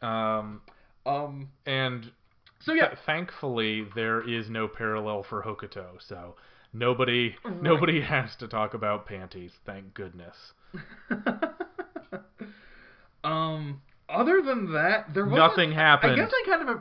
Um, 0.02 0.60
Um. 1.04 1.48
and 1.66 2.10
So 2.60 2.72
yeah, 2.72 2.88
Th- 2.88 2.98
thankfully, 3.06 3.86
there 3.94 4.28
is 4.28 4.48
no 4.50 4.68
parallel 4.68 5.22
for 5.28 5.42
Hokuto, 5.42 5.86
so 6.08 6.34
nobody 6.72 7.34
Right. 7.44 7.62
nobody 7.62 8.00
has 8.02 8.34
to 8.36 8.48
talk 8.48 8.74
about 8.74 9.06
panties. 9.06 9.52
Thank 9.64 9.94
goodness. 9.94 10.36
um. 13.24 13.80
Other 14.08 14.40
than 14.40 14.72
that, 14.72 15.12
there 15.14 15.24
was 15.24 15.36
Nothing 15.36 15.72
happened. 15.72 16.12
I 16.12 16.16
guess 16.16 16.30
I 16.32 16.48
kind 16.48 16.68
of. 16.70 16.80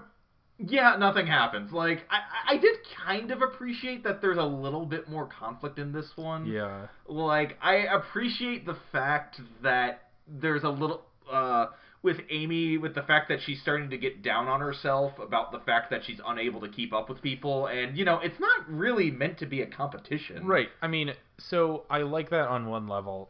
Yeah, 0.57 0.95
nothing 0.97 1.27
happens. 1.27 1.71
Like 1.71 2.05
I, 2.09 2.53
I- 2.53 2.57
did 2.57 2.77
kind 3.05 3.31
of 3.31 3.41
appreciate 3.41 4.03
that 4.05 4.21
there's 4.21 4.37
a 4.37 4.43
little 4.43 4.85
bit 4.85 5.09
more 5.09 5.27
conflict 5.27 5.77
in 5.79 5.91
this 5.91 6.09
one. 6.15 6.45
Yeah. 6.45 6.87
Like 7.07 7.57
I 7.61 7.75
appreciate 7.93 8.65
the 8.65 8.77
fact 8.91 9.41
that 9.63 10.09
there's 10.27 10.63
a 10.63 10.69
little 10.69 11.01
uh 11.31 11.67
with 12.01 12.17
Amy 12.29 12.77
with 12.77 12.93
the 12.95 13.01
fact 13.01 13.27
that 13.29 13.39
she's 13.45 13.59
starting 13.61 13.89
to 13.89 13.97
get 13.97 14.21
down 14.21 14.47
on 14.47 14.61
herself 14.61 15.17
about 15.19 15.51
the 15.51 15.59
fact 15.59 15.89
that 15.89 16.05
she's 16.05 16.19
unable 16.25 16.61
to 16.61 16.69
keep 16.69 16.93
up 16.93 17.09
with 17.09 17.21
people 17.21 17.67
and 17.67 17.97
you 17.97 18.05
know, 18.05 18.19
it's 18.19 18.39
not 18.39 18.69
really 18.69 19.11
meant 19.11 19.37
to 19.39 19.45
be 19.45 19.61
a 19.61 19.65
competition. 19.67 20.45
Right. 20.47 20.69
I 20.81 20.87
mean, 20.87 21.13
so 21.37 21.83
I 21.89 21.99
like 22.03 22.29
that 22.29 22.47
on 22.47 22.67
one 22.67 22.87
level, 22.87 23.29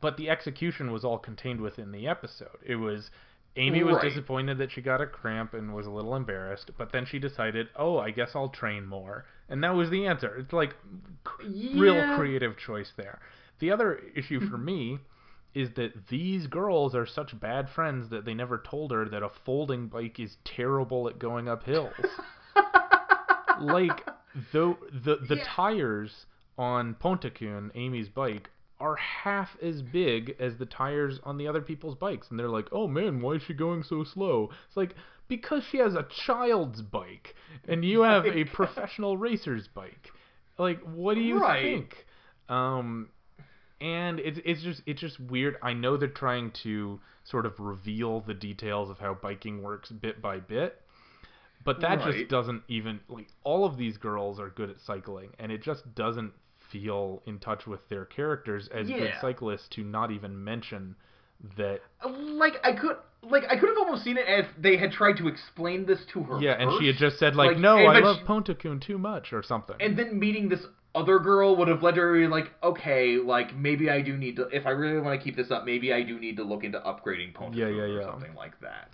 but 0.00 0.16
the 0.16 0.30
execution 0.30 0.90
was 0.92 1.04
all 1.04 1.18
contained 1.18 1.60
within 1.60 1.90
the 1.92 2.06
episode. 2.06 2.58
It 2.64 2.76
was 2.76 3.10
Amy 3.56 3.82
was 3.82 3.96
Right. 3.96 4.02
disappointed 4.08 4.58
that 4.58 4.70
she 4.70 4.82
got 4.82 5.00
a 5.00 5.06
cramp 5.06 5.54
and 5.54 5.74
was 5.74 5.86
a 5.86 5.90
little 5.90 6.14
embarrassed, 6.14 6.70
but 6.76 6.92
then 6.92 7.06
she 7.06 7.18
decided, 7.18 7.68
"Oh, 7.76 7.98
I 7.98 8.10
guess 8.10 8.36
I'll 8.36 8.50
train 8.50 8.86
more." 8.86 9.24
And 9.48 9.62
that 9.64 9.74
was 9.74 9.88
the 9.90 10.06
answer. 10.06 10.36
It's 10.36 10.52
like 10.52 10.74
c- 11.40 11.72
real 11.74 12.14
creative 12.16 12.56
choice 12.58 12.92
there. 12.96 13.20
The 13.58 13.70
other 13.70 13.94
issue 14.14 14.40
for 14.40 14.58
me 14.58 14.98
is 15.54 15.70
that 15.72 16.08
these 16.08 16.46
girls 16.48 16.94
are 16.94 17.06
such 17.06 17.38
bad 17.40 17.70
friends 17.70 18.10
that 18.10 18.26
they 18.26 18.34
never 18.34 18.58
told 18.58 18.90
her 18.92 19.08
that 19.08 19.22
a 19.22 19.28
folding 19.30 19.86
bike 19.88 20.20
is 20.20 20.36
terrible 20.44 21.08
at 21.08 21.18
going 21.18 21.48
up 21.48 21.62
hills. 21.64 21.94
like 23.60 24.06
though 24.52 24.76
the 24.92 25.16
the 25.28 25.36
Yeah. 25.36 25.44
tires 25.46 26.26
on 26.58 26.94
Pontakun, 26.94 27.70
Amy's 27.74 28.08
bike, 28.08 28.50
are 28.80 28.96
half 28.96 29.56
as 29.62 29.82
big 29.82 30.36
as 30.38 30.56
the 30.58 30.66
tires 30.66 31.18
on 31.24 31.38
the 31.38 31.48
other 31.48 31.60
people's 31.62 31.94
bikes, 31.94 32.30
and 32.30 32.38
they're 32.38 32.48
like, 32.48 32.68
"Oh 32.72 32.86
man, 32.88 33.20
why 33.20 33.32
is 33.34 33.42
she 33.42 33.54
going 33.54 33.82
so 33.82 34.04
slow?" 34.04 34.50
It's 34.68 34.76
like 34.76 34.94
because 35.28 35.64
she 35.64 35.78
has 35.78 35.94
a 35.94 36.06
child's 36.26 36.82
bike, 36.82 37.34
and 37.68 37.84
you 37.84 38.02
have 38.02 38.26
a 38.28 38.44
professional 38.58 39.16
racer's 39.16 39.68
bike. 39.68 40.10
Like, 40.58 40.80
what 40.82 41.14
do 41.14 41.20
you 41.20 41.40
Right. 41.40 41.62
think? 41.62 42.06
Um, 42.48 43.08
and 43.80 44.20
it's 44.20 44.40
it's 44.44 44.62
just 44.62 44.82
it's 44.86 45.00
just 45.00 45.20
weird. 45.20 45.56
I 45.62 45.72
know 45.72 45.96
they're 45.96 46.08
trying 46.08 46.50
to 46.62 47.00
sort 47.24 47.44
of 47.46 47.58
reveal 47.60 48.20
the 48.20 48.34
details 48.34 48.88
of 48.90 48.98
how 48.98 49.14
biking 49.14 49.62
works 49.62 49.90
bit 49.90 50.22
by 50.22 50.38
bit, 50.38 50.80
but 51.64 51.80
that 51.80 52.00
Right. 52.00 52.16
just 52.16 52.28
doesn't 52.30 52.62
even 52.68 53.00
like 53.08 53.28
all 53.44 53.64
of 53.66 53.76
these 53.76 53.96
girls 53.98 54.38
are 54.40 54.50
good 54.50 54.70
at 54.70 54.80
cycling, 54.80 55.30
and 55.38 55.52
it 55.52 55.62
just 55.62 55.94
doesn't 55.94 56.32
feel 56.70 57.22
in 57.26 57.38
touch 57.38 57.66
with 57.66 57.80
their 57.88 58.04
characters 58.04 58.68
as 58.74 58.88
good 58.88 59.12
cyclists 59.20 59.68
to 59.70 59.82
not 59.84 60.10
even 60.10 60.42
mention 60.42 60.96
that. 61.56 61.80
Like 62.08 62.54
I 62.64 62.72
could 62.72 62.96
like 63.22 63.44
I 63.50 63.56
could 63.58 63.68
have 63.68 63.78
almost 63.78 64.04
seen 64.04 64.16
it 64.18 64.26
as 64.26 64.44
they 64.58 64.76
had 64.76 64.92
tried 64.92 65.16
to 65.18 65.28
explain 65.28 65.86
this 65.86 66.00
to 66.12 66.22
her. 66.24 66.40
Yeah, 66.40 66.52
and 66.58 66.70
she 66.80 66.86
had 66.86 66.96
just 66.96 67.18
said 67.18 67.34
like, 67.34 67.52
Like, 67.52 67.58
"No, 67.58 67.76
I 67.78 67.98
love 68.00 68.18
she- 68.20 68.24
Pontakun 68.24 68.80
too 68.80 68.98
much" 68.98 69.32
or 69.32 69.42
something. 69.42 69.76
and 69.80 69.98
then 69.98 70.18
meeting 70.18 70.48
this 70.48 70.64
other 70.94 71.18
girl 71.18 71.54
would 71.56 71.68
have 71.68 71.82
led 71.82 71.94
her 71.96 72.14
to 72.14 72.20
be 72.26 72.26
like, 72.26 72.50
okay, 72.62 73.18
like 73.18 73.54
maybe 73.54 73.90
I 73.90 74.00
do 74.00 74.16
need 74.16 74.36
to, 74.36 74.44
if 74.48 74.64
I 74.64 74.70
really 74.70 74.98
want 74.98 75.20
to 75.20 75.22
keep 75.22 75.36
this 75.36 75.50
up, 75.50 75.66
maybe 75.66 75.92
I 75.92 76.02
do 76.02 76.18
need 76.18 76.38
to 76.38 76.42
look 76.42 76.64
into 76.64 76.78
upgrading 76.80 77.34
Ponto 77.34 77.58
Yeah, 77.58 77.68
yeah, 77.68 77.82
or 77.82 78.00
yeah. 78.00 78.06
something 78.10 78.34
like 78.34 78.58
that. 78.62 78.88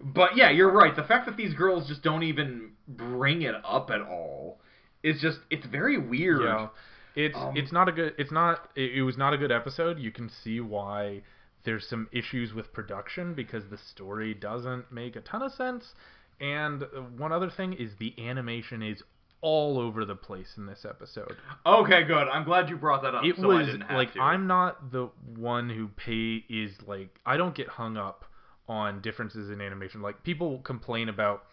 But 0.00 0.38
yeah, 0.38 0.48
you're 0.50 0.72
right. 0.72 0.96
The 0.96 1.02
fact 1.02 1.26
that 1.26 1.36
these 1.36 1.52
girls 1.52 1.86
just 1.86 2.02
don't 2.02 2.22
even 2.22 2.70
bring 2.86 3.42
it 3.42 3.54
up 3.62 3.90
at 3.90 4.00
all 4.00 4.58
is 5.02 5.20
just, 5.20 5.38
it's 5.50 5.66
very 5.66 5.98
weird. 5.98 6.42
Yeah, 6.42 6.68
it's 7.14 7.36
Um, 7.36 7.56
it's 7.56 7.72
not 7.72 7.88
a 7.88 7.92
good. 7.92 8.14
It's 8.18 8.30
not. 8.30 8.70
It, 8.76 8.96
it 8.96 9.02
was 9.02 9.16
not 9.16 9.32
a 9.32 9.38
good 9.38 9.52
episode. 9.52 9.98
You 9.98 10.10
can 10.10 10.28
see 10.28 10.60
why 10.60 11.22
there's 11.64 11.86
some 11.86 12.08
issues 12.12 12.54
with 12.54 12.72
production 12.72 13.34
because 13.34 13.64
the 13.70 13.78
story 13.78 14.34
doesn't 14.34 14.90
make 14.92 15.16
a 15.16 15.20
ton 15.20 15.42
of 15.42 15.52
sense. 15.52 15.94
And 16.40 16.84
one 17.16 17.32
other 17.32 17.50
thing 17.50 17.72
is 17.72 17.90
the 17.98 18.14
animation 18.18 18.82
is 18.82 19.02
all 19.40 19.78
over 19.78 20.04
the 20.04 20.14
place 20.14 20.54
in 20.56 20.66
this 20.66 20.84
episode. 20.88 21.36
Okay, 21.66 22.04
good. 22.04 22.28
I'm 22.28 22.44
glad 22.44 22.68
you 22.68 22.76
brought 22.76 23.02
that 23.02 23.14
up. 23.14 23.24
It 23.24 23.36
so 23.36 23.50
I 23.50 23.58
was 23.58 23.66
didn't 23.66 23.82
have 23.82 23.96
like 23.96 24.14
to. 24.14 24.20
I'm 24.20 24.46
not 24.46 24.92
the 24.92 25.10
one 25.36 25.68
who 25.68 25.88
pay 25.88 26.44
is 26.48 26.72
like 26.86 27.18
I 27.26 27.36
don't 27.36 27.54
get 27.54 27.68
hung 27.68 27.96
up 27.96 28.24
on 28.68 29.00
differences 29.00 29.50
in 29.50 29.60
animation. 29.60 30.02
Like 30.02 30.22
people 30.22 30.58
complain 30.58 31.08
about, 31.08 31.44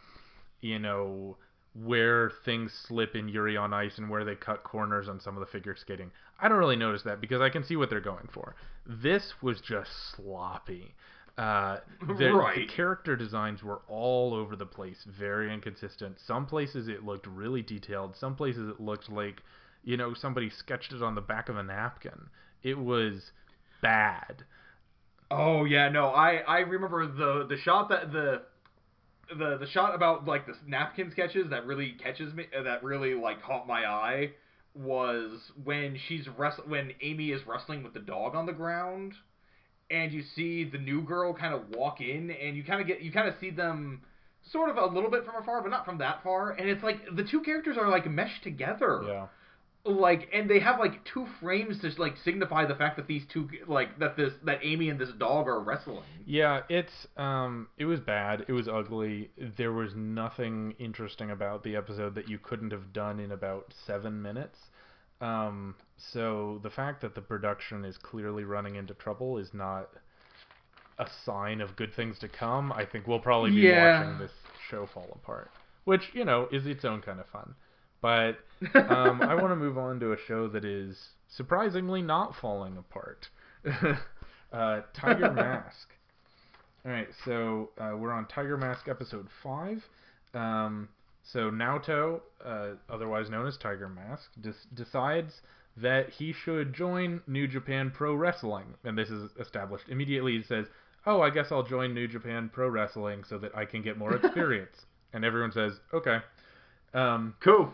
you 0.62 0.80
know, 0.80 1.38
where 1.84 2.32
things 2.46 2.72
slip 2.88 3.16
in 3.16 3.28
Yuri 3.28 3.58
on 3.58 3.74
Ice 3.74 3.98
and 3.98 4.10
where 4.10 4.24
they 4.24 4.36
cut 4.36 4.64
corners 4.64 5.10
on 5.10 5.20
some 5.20 5.36
of 5.36 5.42
the 5.42 5.46
figure 5.52 5.76
skating. 5.76 6.12
I 6.40 6.48
don't 6.48 6.58
really 6.58 6.76
notice 6.78 7.04
that 7.04 7.20
because 7.22 7.42
I 7.42 7.50
can 7.50 7.64
see 7.64 7.76
what 7.76 7.90
they're 7.90 8.00
going 8.02 8.30
for. 8.34 8.56
This 8.86 9.34
was 9.42 9.60
just 9.62 9.90
sloppy. 10.16 10.96
Uh, 11.38 11.80
the, 12.18 12.32
Right. 12.34 12.56
the 12.56 12.66
character 12.74 13.16
designs 13.18 13.62
were 13.62 13.82
all 13.90 14.34
over 14.34 14.56
the 14.56 14.66
place, 14.66 15.06
very 15.20 15.54
inconsistent. 15.54 16.18
Some 16.26 16.46
places 16.46 16.88
it 16.88 17.04
looked 17.04 17.28
really 17.28 17.62
detailed. 17.62 18.16
Some 18.16 18.36
places 18.36 18.70
it 18.70 18.80
looked 18.80 19.10
like, 19.10 19.42
you 19.84 19.98
know, 19.98 20.14
somebody 20.14 20.50
sketched 20.50 20.94
it 20.94 21.04
on 21.04 21.16
the 21.16 21.22
back 21.22 21.50
of 21.50 21.58
a 21.58 21.64
napkin. 21.64 22.30
It 22.64 22.78
was 22.80 23.32
bad. 23.82 24.46
Oh 25.30 25.66
yeah, 25.66 25.90
no, 25.90 26.08
I 26.08 26.38
I 26.48 26.60
remember 26.60 27.06
the 27.08 27.46
the 27.48 27.58
shot 27.58 27.90
that 27.90 28.12
the 28.14 28.44
the 29.38 29.58
the 29.58 29.68
shot 29.68 29.96
about 29.96 30.26
like 30.26 30.46
the 30.46 30.54
napkin 30.68 31.12
sketches 31.12 31.50
that 31.50 31.66
really 31.66 31.96
catches 32.02 32.34
me 32.34 32.46
uh, 32.58 32.64
that 32.64 32.84
really 32.84 33.14
like 33.14 33.42
caught 33.42 33.68
my 33.68 33.86
eye 33.86 34.32
was 34.74 35.52
when 35.64 35.98
she's 36.08 36.28
wrest 36.38 36.60
when 36.68 36.92
Amy 37.02 37.32
is 37.32 37.42
wrestling 37.48 37.84
with 37.84 37.94
the 37.94 38.00
dog 38.00 38.36
on 38.36 38.46
the 38.46 38.54
ground 38.54 39.14
and 39.90 40.12
you 40.12 40.22
see 40.36 40.64
the 40.70 40.78
new 40.78 41.02
girl 41.02 41.34
kind 41.34 41.54
of 41.54 41.70
walk 41.70 42.02
in 42.02 42.32
and 42.32 42.58
you 42.58 42.64
kind 42.64 42.82
of 42.82 42.88
get 42.88 43.02
you 43.02 43.12
kind 43.12 43.28
of 43.28 43.36
see 43.40 43.52
them 43.52 44.02
sort 44.52 44.70
of 44.70 44.78
a 44.78 44.86
little 44.86 45.10
bit 45.10 45.26
from 45.26 45.36
afar 45.42 45.62
but 45.62 45.70
not 45.70 45.86
from 45.86 45.98
that 45.98 46.22
far 46.24 46.52
and 46.52 46.70
it's 46.70 46.84
like 46.84 46.98
the 47.16 47.24
two 47.24 47.42
characters 47.42 47.78
are 47.78 47.90
like 47.90 48.10
meshed 48.10 48.44
together 48.44 49.02
Yeah. 49.08 49.28
Like 49.86 50.30
and 50.34 50.50
they 50.50 50.60
have 50.60 50.80
like 50.80 51.04
two 51.06 51.28
frames 51.40 51.80
to 51.82 51.92
like 52.02 52.16
signify 52.24 52.66
the 52.66 52.74
fact 52.76 52.98
that 52.98 53.08
these 53.08 53.24
two 53.32 53.48
like 53.68 54.00
that 54.00 54.18
this 54.18 54.34
that 54.44 54.60
Amy 54.64 54.90
and 54.90 55.00
this 55.00 55.12
dog 55.20 55.48
are 55.48 55.60
wrestling. 55.60 56.04
Yeah, 56.26 56.62
it's 56.70 57.08
um 57.18 57.68
it 57.78 57.86
was 57.86 58.00
bad. 58.00 58.46
It 58.48 58.54
was 58.54 58.68
ugly. 58.68 59.30
There 59.58 59.72
was 59.72 59.92
nothing 59.96 60.74
interesting 60.80 61.30
about 61.30 61.64
the 61.64 61.76
episode 61.76 62.16
that 62.16 62.28
you 62.28 62.40
couldn't 62.40 62.72
have 62.72 62.94
done 62.94 63.20
in 63.20 63.32
about 63.32 63.74
7 63.86 64.22
minutes. 64.22 64.58
Um 65.22 65.76
so 65.98 66.60
the 66.64 66.70
fact 66.72 67.02
that 67.02 67.14
the 67.14 67.22
production 67.22 67.86
is 67.86 67.98
clearly 67.98 68.44
running 68.44 68.76
into 68.76 68.94
trouble 68.96 69.38
is 69.38 69.54
not 69.54 69.90
a 70.98 71.08
sign 71.26 71.62
of 71.62 71.76
good 71.76 71.94
things 71.94 72.18
to 72.20 72.28
come. 72.28 72.72
I 72.72 72.86
think 72.86 73.06
we'll 73.06 73.20
probably 73.20 73.52
be 73.52 73.58
Yeah. 73.68 74.00
watching 74.00 74.18
this 74.18 74.32
show 74.70 74.88
fall 74.94 75.10
apart, 75.14 75.52
which, 75.84 76.10
you 76.14 76.24
know, 76.26 76.48
is 76.52 76.66
its 76.66 76.86
own 76.86 77.02
kind 77.02 77.20
of 77.20 77.28
fun. 77.28 77.54
But 78.06 78.38
um, 78.76 79.20
I 79.24 79.34
want 79.34 79.50
to 79.50 79.56
move 79.56 79.80
on 79.80 80.00
to 80.02 80.14
a 80.14 80.18
show 80.28 80.48
that 80.50 80.64
is 80.64 80.96
surprisingly 81.28 82.04
not 82.04 82.36
falling 82.40 82.78
apart. 82.78 83.28
uh, 84.54 84.82
Tiger 84.94 85.32
Mask. 85.32 85.90
All 86.86 86.92
right, 86.92 87.08
so 87.26 87.72
uh, 87.80 87.98
we're 87.98 88.12
on 88.12 88.28
Tiger 88.28 88.58
Mask 88.58 88.88
episode 88.88 89.28
five. 89.42 89.84
Um, 90.36 90.88
so 91.24 91.50
Naoto, 91.50 92.22
uh, 92.46 92.74
otherwise 92.92 93.32
known 93.32 93.48
as 93.48 93.58
Tiger 93.58 93.90
Mask, 93.90 94.30
des- 94.40 94.54
decides 94.76 95.42
that 95.76 96.12
he 96.12 96.32
should 96.32 96.76
join 96.76 97.22
New 97.26 97.48
Japan 97.48 97.90
Pro 97.90 98.14
Wrestling, 98.14 98.76
and 98.84 98.96
this 98.96 99.10
is 99.10 99.32
established 99.40 99.86
immediately. 99.90 100.38
He 100.38 100.44
says, 100.44 100.68
"Oh, 101.08 101.22
I 101.24 101.32
guess 101.32 101.48
I'll 101.50 101.64
join 101.64 101.96
New 101.96 102.08
Japan 102.08 102.52
Pro 102.54 102.70
Wrestling 102.70 103.24
so 103.28 103.40
that 103.40 103.58
I 103.58 103.66
can 103.66 103.82
get 103.82 103.98
more 103.98 104.16
experience." 104.24 104.86
and 105.12 105.26
everyone 105.26 105.52
says, 105.54 105.80
"Okay." 105.92 106.20
Um, 106.94 107.36
Cool. 107.42 107.74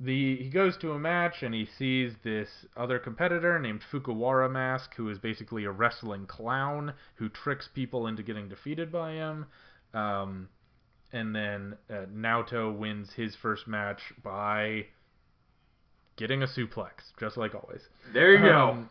The 0.00 0.36
he 0.36 0.48
goes 0.48 0.76
to 0.78 0.92
a 0.92 0.98
match 0.98 1.42
and 1.42 1.54
he 1.54 1.66
sees 1.78 2.12
this 2.24 2.48
other 2.76 2.98
competitor 2.98 3.58
named 3.58 3.82
Fukuwara 3.92 4.50
Mask, 4.50 4.94
who 4.94 5.10
is 5.10 5.18
basically 5.18 5.64
a 5.64 5.70
wrestling 5.70 6.26
clown 6.26 6.94
who 7.16 7.28
tricks 7.28 7.68
people 7.74 8.06
into 8.06 8.22
getting 8.22 8.48
defeated 8.48 8.90
by 8.90 9.12
him. 9.12 9.46
Um, 9.92 10.48
and 11.12 11.34
then 11.34 11.76
uh, 11.90 12.06
Naoto 12.14 12.76
wins 12.76 13.10
his 13.14 13.36
first 13.42 13.66
match 13.68 14.00
by 14.22 14.86
getting 16.16 16.42
a 16.42 16.46
suplex, 16.46 17.12
just 17.18 17.36
like 17.36 17.54
always. 17.54 17.82
There 18.12 18.32
you 18.32 18.38
go. 18.38 18.70
Um, 18.70 18.88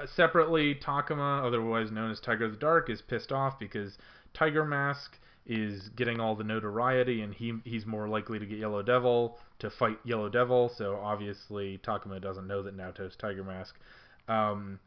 uh, 0.00 0.06
separately, 0.16 0.74
Takuma, 0.74 1.46
otherwise 1.46 1.92
known 1.92 2.10
as 2.10 2.18
Tiger 2.20 2.50
the 2.50 2.56
Dark, 2.56 2.90
is 2.90 3.00
pissed 3.02 3.30
off 3.30 3.58
because 3.60 3.96
Tiger 4.32 4.64
Mask 4.64 5.18
is 5.46 5.90
getting 5.90 6.20
all 6.20 6.34
the 6.34 6.44
notoriety, 6.44 7.20
and 7.20 7.34
he 7.34 7.54
he's 7.64 7.84
more 7.84 8.08
likely 8.08 8.38
to 8.38 8.46
get 8.46 8.58
Yellow 8.58 8.82
Devil 8.82 9.38
to 9.58 9.70
fight 9.70 9.98
Yellow 10.04 10.28
Devil. 10.28 10.70
So 10.76 10.96
obviously, 10.96 11.78
Takuma 11.78 12.20
doesn't 12.20 12.46
know 12.46 12.62
that 12.62 12.76
Naoto's 12.76 13.16
Tiger 13.16 13.44
Mask. 13.44 13.74
Um, 14.26 14.80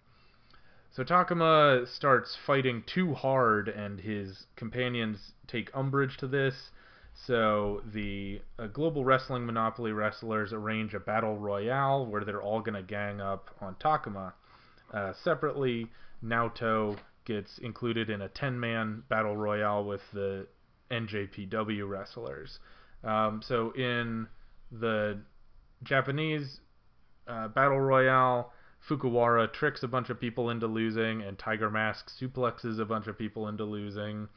so 0.91 1.03
Takuma 1.03 1.88
starts 1.88 2.35
fighting 2.47 2.84
too 2.91 3.13
hard, 3.13 3.67
and 3.67 3.99
his 3.99 4.45
companions 4.55 5.34
take 5.47 5.69
umbrage 5.75 6.17
to 6.17 6.27
this. 6.27 6.71
So 7.13 7.81
the 7.93 8.41
uh, 8.57 8.67
Global 8.67 9.03
Wrestling 9.03 9.45
Monopoly 9.45 9.91
wrestlers 9.91 10.53
arrange 10.53 10.93
a 10.93 10.99
battle 10.99 11.35
royale 11.38 12.05
where 12.05 12.23
they're 12.23 12.41
all 12.41 12.61
going 12.61 12.75
to 12.75 12.84
gang 12.84 13.21
up 13.21 13.49
on 13.61 13.75
Takuma. 13.75 14.34
Uh, 14.93 15.13
separately, 15.23 15.88
Naoto 16.23 16.97
gets 17.28 17.60
included 17.60 18.10
in 18.10 18.22
a 18.22 18.30
10-man 18.30 19.04
battle 19.10 19.36
royale 19.36 19.84
with 19.84 20.02
the 20.14 20.48
NJPW 20.90 21.88
wrestlers. 21.88 22.60
Um, 23.04 23.41
so 23.45 23.72
in 23.72 24.28
the 24.72 25.20
Japanese 25.84 26.62
uh, 27.28 27.49
battle 27.49 27.80
royale, 27.80 28.54
Fukuwara 28.88 29.52
tricks 29.52 29.84
a 29.84 29.88
bunch 29.88 30.10
of 30.10 30.20
people 30.20 30.49
into 30.49 30.66
losing, 30.68 31.22
and 31.22 31.38
Tiger 31.38 31.70
Mask 31.70 32.10
suplexes 32.10 32.80
a 32.80 32.86
bunch 32.86 33.08
of 33.08 33.18
people 33.18 33.49
into 33.49 33.66
losing. 33.66 34.30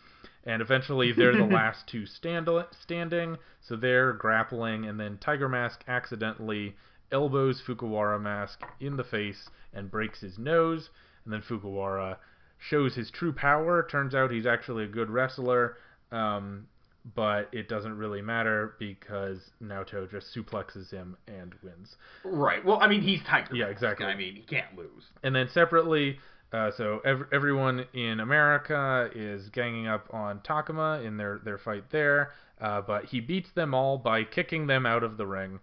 And 0.44 0.60
eventually, 0.60 1.12
they're 1.12 1.36
the 1.36 1.44
last 1.60 1.86
two 1.86 2.04
stand- 2.06 2.48
standing, 2.82 3.36
so 3.60 3.76
they're 3.76 4.12
grappling, 4.12 4.86
and 4.86 4.98
then 4.98 5.18
Tiger 5.18 5.48
Mask 5.48 5.84
accidentally 5.86 6.74
elbows 7.12 7.62
Fukuwara 7.64 8.20
Mask 8.20 8.60
in 8.80 8.96
the 8.96 9.04
face 9.04 9.48
and 9.72 9.90
breaks 9.90 10.20
his 10.20 10.38
nose. 10.38 10.90
And 11.24 11.32
then 11.32 11.42
Fukuwara 11.42 12.16
shows 12.60 12.94
his 12.94 13.10
true 13.10 13.32
power. 13.32 13.86
Turns 13.90 14.14
out 14.14 14.30
he's 14.30 14.46
actually 14.46 14.84
a 14.84 14.88
good 14.88 15.10
wrestler, 15.10 15.78
um, 16.12 16.66
but 17.14 17.48
it 17.52 17.68
doesn't 17.68 17.96
really 17.96 18.20
matter 18.22 18.74
because 18.78 19.38
Naoto 19.62 20.08
just 20.10 20.26
suplexes 20.34 20.90
him 20.90 21.16
and 21.26 21.54
wins. 21.62 21.96
Right. 22.24 22.64
Well, 22.64 22.78
I 22.80 22.88
mean, 22.88 23.00
he's 23.00 23.20
Tiger. 23.22 23.54
Yeah, 23.54 23.66
exactly. 23.66 24.06
I 24.06 24.14
mean, 24.14 24.36
he 24.36 24.42
can't 24.42 24.76
lose. 24.76 25.04
And 25.22 25.34
then 25.34 25.48
separately, 25.52 26.18
uh, 26.52 26.70
so 26.76 27.00
ev- 27.04 27.26
everyone 27.32 27.86
in 27.94 28.20
America 28.20 29.08
is 29.14 29.48
ganging 29.50 29.86
up 29.86 30.12
on 30.12 30.40
Takuma 30.40 31.04
in 31.04 31.16
their, 31.16 31.40
their 31.44 31.58
fight 31.58 31.84
there, 31.90 32.32
uh, 32.60 32.82
but 32.82 33.06
he 33.06 33.20
beats 33.20 33.50
them 33.54 33.72
all 33.72 33.96
by 33.96 34.24
kicking 34.24 34.66
them 34.66 34.84
out 34.84 35.02
of 35.02 35.16
the 35.16 35.26
ring, 35.26 35.60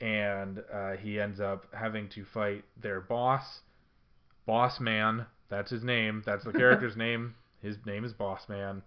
and 0.00 0.62
uh, 0.72 0.92
he 0.92 1.18
ends 1.18 1.40
up 1.40 1.66
having 1.74 2.08
to 2.10 2.24
fight 2.32 2.64
their 2.80 3.00
boss, 3.00 3.60
Boss 4.46 4.80
Man. 4.80 5.26
That's 5.48 5.70
his 5.70 5.84
name. 5.84 6.22
That's 6.24 6.44
the 6.44 6.52
character's 6.52 6.96
name. 6.96 7.34
His 7.62 7.76
name 7.84 8.04
is 8.04 8.12
Boss 8.12 8.48
Man. 8.48 8.82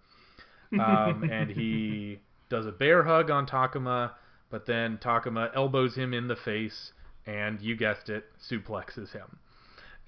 Um, 0.74 1.24
and 1.32 1.50
he 1.50 2.20
does 2.50 2.66
a 2.66 2.72
bear 2.72 3.04
hug 3.04 3.30
on 3.30 3.48
Takuma, 3.48 4.12
but 4.50 4.66
then 4.66 4.98
Takuma 4.98 5.50
elbows 5.56 5.96
him 5.96 6.14
in 6.14 6.28
the 6.28 6.36
face, 6.36 6.92
and 7.26 7.60
you 7.62 7.76
guessed 7.76 8.10
it, 8.10 8.26
suplexes 8.50 9.12
him. 9.12 9.38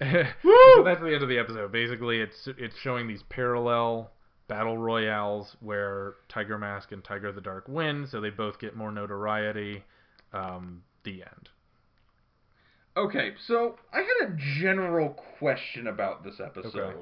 so 0.00 0.82
that's 0.84 1.00
the 1.00 1.12
end 1.14 1.22
of 1.22 1.28
the 1.28 1.38
episode. 1.38 1.70
Basically, 1.70 2.20
it's 2.20 2.48
it's 2.58 2.76
showing 2.78 3.06
these 3.06 3.22
parallel 3.28 4.10
battle 4.48 4.76
royales 4.76 5.56
where 5.60 6.14
Tiger 6.28 6.58
Mask 6.58 6.92
and 6.92 7.04
Tiger 7.04 7.30
the 7.30 7.40
Dark 7.40 7.66
win, 7.68 8.06
so 8.10 8.20
they 8.20 8.30
both 8.30 8.58
get 8.58 8.76
more 8.76 8.90
notoriety. 8.90 9.84
Um, 10.32 10.82
the 11.04 11.22
end. 11.22 11.48
Okay, 12.96 13.32
so 13.46 13.76
I 13.92 13.98
had 13.98 14.28
a 14.28 14.36
general 14.60 15.10
question 15.38 15.86
about 15.86 16.24
this 16.24 16.40
episode. 16.40 16.76
Okay. 16.76 16.98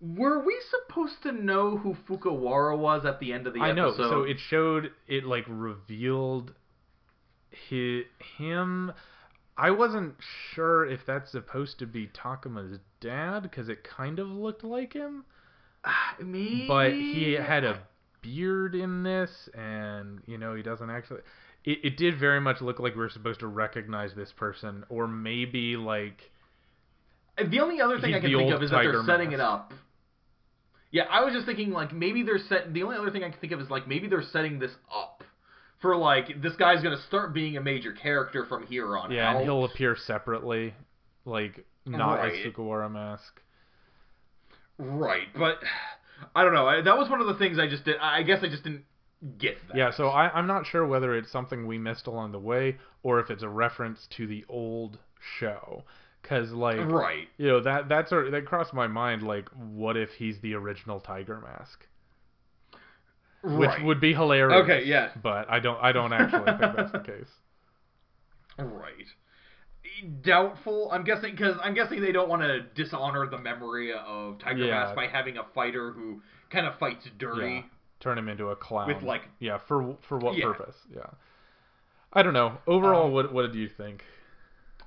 Were 0.00 0.44
we 0.44 0.56
supposed 0.70 1.22
to 1.24 1.32
know 1.32 1.76
who 1.76 1.96
Fukuwara 2.08 2.76
was 2.78 3.04
at 3.04 3.18
the 3.20 3.32
end 3.32 3.46
of 3.46 3.54
the 3.54 3.60
episode? 3.60 3.70
I 3.70 3.74
know. 3.74 3.92
So 3.92 4.22
it 4.22 4.38
showed 4.38 4.92
it 5.06 5.24
like 5.24 5.44
revealed 5.48 6.54
hi 7.70 8.02
him. 8.36 8.92
I 9.56 9.70
wasn't 9.70 10.14
sure 10.52 10.86
if 10.86 11.04
that's 11.04 11.32
supposed 11.32 11.80
to 11.80 11.86
be 11.86 12.06
Takuma's 12.06 12.78
dad 13.00 13.42
because 13.42 13.68
it 13.68 13.82
kind 13.82 14.20
of 14.20 14.28
looked 14.28 14.62
like 14.62 14.92
him, 14.92 15.24
ah, 15.84 16.14
me, 16.22 16.66
but 16.68 16.92
he 16.92 17.32
had 17.32 17.64
a 17.64 17.80
beard 18.22 18.76
in 18.76 19.02
this, 19.02 19.48
and 19.54 20.20
you 20.26 20.38
know 20.38 20.54
he 20.54 20.62
doesn't 20.62 20.90
actually. 20.90 21.22
It, 21.68 21.80
it 21.84 21.96
did 21.98 22.18
very 22.18 22.40
much 22.40 22.62
look 22.62 22.80
like 22.80 22.94
we 22.94 23.00
were 23.00 23.10
supposed 23.10 23.40
to 23.40 23.46
recognize 23.46 24.14
this 24.14 24.32
person, 24.32 24.84
or 24.88 25.06
maybe 25.06 25.76
like 25.76 26.30
The 27.36 27.60
only 27.60 27.82
other 27.82 28.00
thing 28.00 28.14
I 28.14 28.20
can 28.20 28.30
think 28.34 28.54
of 28.54 28.62
is 28.62 28.70
that 28.70 28.84
they're 28.84 29.02
setting 29.04 29.32
it 29.32 29.40
up. 29.40 29.74
Yeah, 30.90 31.02
I 31.10 31.22
was 31.22 31.34
just 31.34 31.44
thinking 31.44 31.70
like 31.70 31.92
maybe 31.92 32.22
they're 32.22 32.38
set. 32.38 32.72
The 32.72 32.84
only 32.84 32.96
other 32.96 33.10
thing 33.10 33.22
I 33.22 33.28
can 33.28 33.38
think 33.38 33.52
of 33.52 33.60
is 33.60 33.68
like 33.68 33.86
maybe 33.86 34.08
they're 34.08 34.24
setting 34.32 34.58
this 34.58 34.70
up 34.90 35.22
for 35.82 35.94
like 35.94 36.40
this 36.40 36.56
guy's 36.56 36.82
gonna 36.82 37.02
start 37.06 37.34
being 37.34 37.58
a 37.58 37.60
major 37.60 37.92
character 37.92 38.46
from 38.46 38.66
here 38.66 38.96
on 38.96 39.10
yeah, 39.10 39.28
out. 39.28 39.36
and 39.36 39.44
he'll 39.44 39.66
appear 39.66 39.94
separately, 39.94 40.72
like 41.26 41.66
not 41.84 42.20
as 42.20 42.32
Right. 42.32 42.46
Fukuwara 42.46 42.90
Mask. 42.90 43.42
Right, 44.78 45.28
but 45.36 45.58
I 46.34 46.44
don't 46.44 46.54
know. 46.54 46.66
I, 46.66 46.80
that 46.80 46.96
was 46.96 47.10
one 47.10 47.20
of 47.20 47.26
the 47.26 47.34
things 47.34 47.58
I 47.58 47.68
just 47.68 47.84
did. 47.84 47.98
I 48.00 48.22
guess 48.22 48.38
I 48.42 48.48
just 48.48 48.64
didn't 48.64 48.84
get 49.38 49.56
that. 49.68 49.76
Yeah, 49.76 49.90
so 49.90 50.08
I, 50.08 50.30
I'm 50.30 50.46
not 50.46 50.66
sure 50.66 50.86
whether 50.86 51.14
it's 51.14 51.30
something 51.30 51.66
we 51.66 51.78
missed 51.78 52.06
along 52.06 52.32
the 52.32 52.38
way 52.38 52.78
or 53.02 53.20
if 53.20 53.30
it's 53.30 53.42
a 53.42 53.48
reference 53.48 54.06
to 54.16 54.26
the 54.26 54.44
old 54.48 54.98
show. 55.38 55.84
Cause 56.22 56.50
like 56.50 56.80
right. 56.80 57.28
you 57.38 57.46
know 57.46 57.60
that 57.60 57.88
that's 57.88 58.10
sort 58.10 58.30
that 58.32 58.44
crossed 58.44 58.74
my 58.74 58.86
mind. 58.86 59.22
Like, 59.22 59.48
what 59.50 59.96
if 59.96 60.10
he's 60.18 60.38
the 60.40 60.54
original 60.54 61.00
Tiger 61.00 61.40
Mask? 61.40 61.86
Which 63.42 63.70
would 63.82 64.00
be 64.00 64.12
hilarious. 64.12 64.64
Okay, 64.64 64.84
yeah. 64.84 65.10
But 65.22 65.48
I 65.48 65.60
don't 65.60 65.78
I 65.80 65.92
don't 65.92 66.12
actually 66.12 66.44
think 66.58 66.76
that's 66.76 66.92
the 66.92 67.00
case. 67.00 67.28
Right. 68.60 69.06
Doubtful. 70.22 70.90
I'm 70.90 71.04
guessing 71.04 71.30
because 71.30 71.54
I'm 71.62 71.74
guessing 71.74 72.00
they 72.00 72.10
don't 72.10 72.28
want 72.28 72.42
to 72.42 72.62
dishonor 72.74 73.28
the 73.28 73.38
memory 73.38 73.92
of 73.92 74.40
Tiger 74.40 74.64
Yeah. 74.64 74.72
Mask 74.72 74.96
by 74.96 75.06
having 75.06 75.38
a 75.38 75.44
fighter 75.54 75.92
who 75.92 76.22
kind 76.50 76.66
of 76.66 76.76
fights 76.80 77.06
dirty. 77.18 77.54
Yeah. 77.54 77.62
Turn 78.00 78.16
him 78.18 78.28
into 78.28 78.48
a 78.48 78.56
clown. 78.56 78.88
With, 78.88 79.02
like- 79.02 79.28
yeah, 79.40 79.58
for 79.66 79.96
for 80.08 80.18
what 80.18 80.36
Yeah. 80.36 80.46
purpose? 80.52 80.76
Yeah. 80.94 81.06
I 82.12 82.22
don't 82.22 82.32
know. 82.32 82.58
Overall, 82.66 83.06
Um, 83.06 83.12
what 83.12 83.32
what 83.32 83.42
did 83.42 83.54
you 83.54 83.68
think? 83.68 84.04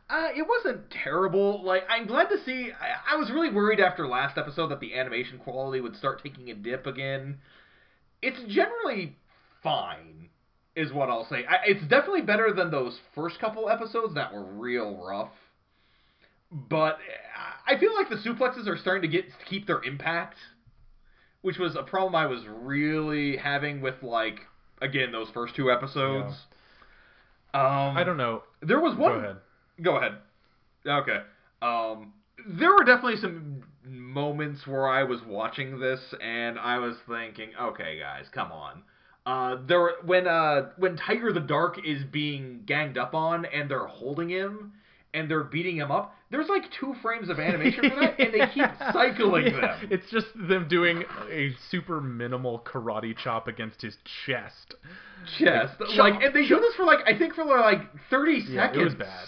Uh, 0.10 0.28
it 0.36 0.46
wasn't 0.48 0.90
terrible. 0.92 1.64
Like 1.64 1.84
I'm 1.90 2.06
glad 2.08 2.30
to 2.30 2.38
see. 2.44 2.72
I, 2.72 3.14
I 3.14 3.16
was 3.18 3.30
really 3.32 3.50
worried 3.52 3.80
after 3.80 4.08
last 4.08 4.38
episode 4.38 4.68
that 4.70 4.80
the 4.80 4.94
animation 4.98 5.38
quality 5.40 5.80
would 5.82 5.96
start 5.96 6.22
taking 6.24 6.50
a 6.50 6.54
dip 6.54 6.86
again. 6.86 7.40
It's 8.22 8.42
generally 8.54 9.16
fine, 9.64 10.30
is 10.76 10.92
what 10.92 11.10
I'll 11.10 11.26
say. 11.30 11.46
I, 11.46 11.58
it's 11.66 11.82
definitely 11.88 12.22
better 12.22 12.52
than 12.54 12.72
those 12.72 13.00
first 13.16 13.40
couple 13.40 13.70
episodes 13.70 14.14
that 14.16 14.34
were 14.34 14.44
real 14.44 14.96
rough. 15.06 15.32
But 16.52 16.98
I 17.66 17.78
feel 17.80 17.94
like 17.96 18.10
the 18.10 18.18
suplexes 18.18 18.68
are 18.68 18.78
starting 18.78 19.04
to 19.04 19.08
get 19.08 19.26
keep 19.50 19.66
their 19.68 19.82
impact, 19.84 20.36
which 21.42 21.58
was 21.58 21.76
a 21.76 21.84
problem 21.84 22.16
I 22.16 22.26
was 22.26 22.42
really 22.48 23.38
having 23.38 23.82
with 23.82 24.02
like 24.02 24.40
again 24.82 25.12
those 25.12 25.30
first 25.34 25.56
two 25.56 25.72
episodes. 25.72 26.34
Um, 27.54 27.98
I 27.98 28.04
don't 28.04 28.18
know. 28.18 28.44
There 28.62 28.80
was 28.80 28.98
one. 28.98 29.12
Go 29.12 29.20
ahead. 29.20 29.38
Go 29.82 29.98
ahead. 29.98 30.14
Okay. 30.86 31.20
Um, 31.62 32.14
there 32.48 32.72
were 32.72 32.84
definitely 32.84 33.18
some 33.18 33.64
moments 33.86 34.66
where 34.66 34.88
I 34.88 35.04
was 35.04 35.20
watching 35.28 35.80
this 35.80 36.00
and 36.22 36.58
I 36.60 36.78
was 36.80 36.96
thinking, 37.08 37.50
okay, 37.60 38.00
guys, 38.00 38.26
come 38.34 38.52
on. 38.52 38.84
Uh, 39.26 39.58
there 39.68 39.92
when 40.04 40.28
uh 40.28 40.70
when 40.78 40.98
Tiger 40.98 41.32
the 41.32 41.42
Dark 41.42 41.78
is 41.86 42.04
being 42.12 42.64
ganged 42.66 42.98
up 42.98 43.14
on 43.14 43.46
and 43.46 43.70
they're 43.70 43.86
holding 43.86 44.30
him 44.30 44.74
and 45.14 45.30
they're 45.30 45.44
beating 45.44 45.76
him 45.78 45.92
up. 45.92 46.16
There's 46.30 46.48
like 46.48 46.64
two 46.80 46.94
frames 47.02 47.30
of 47.30 47.40
animation 47.40 47.90
for 47.90 48.00
that, 48.00 48.20
and 48.20 48.34
they 48.34 48.48
keep 48.54 48.66
cycling 48.94 49.46
Yeah, 49.48 49.60
them. 49.80 49.88
It's 49.92 50.10
just 50.10 50.28
them 50.36 50.68
doing 50.70 51.04
a 51.30 51.54
super 51.70 52.00
minimal 52.00 52.60
karate 52.66 53.16
chop 53.18 53.48
against 53.48 53.82
his 53.82 53.98
chest. 54.26 54.76
Chest, 55.38 55.74
Like, 55.80 55.98
like, 55.98 56.24
and 56.24 56.34
they 56.34 56.48
do 56.48 56.60
this 56.60 56.74
for 56.76 56.84
like 56.86 57.00
I 57.06 57.18
think 57.18 57.36
for 57.36 57.44
like 57.46 57.82
30 58.10 58.32
Yeah, 58.48 58.68
seconds. 58.68 58.82
it 58.82 58.84
was 58.86 58.94
bad. 58.96 59.28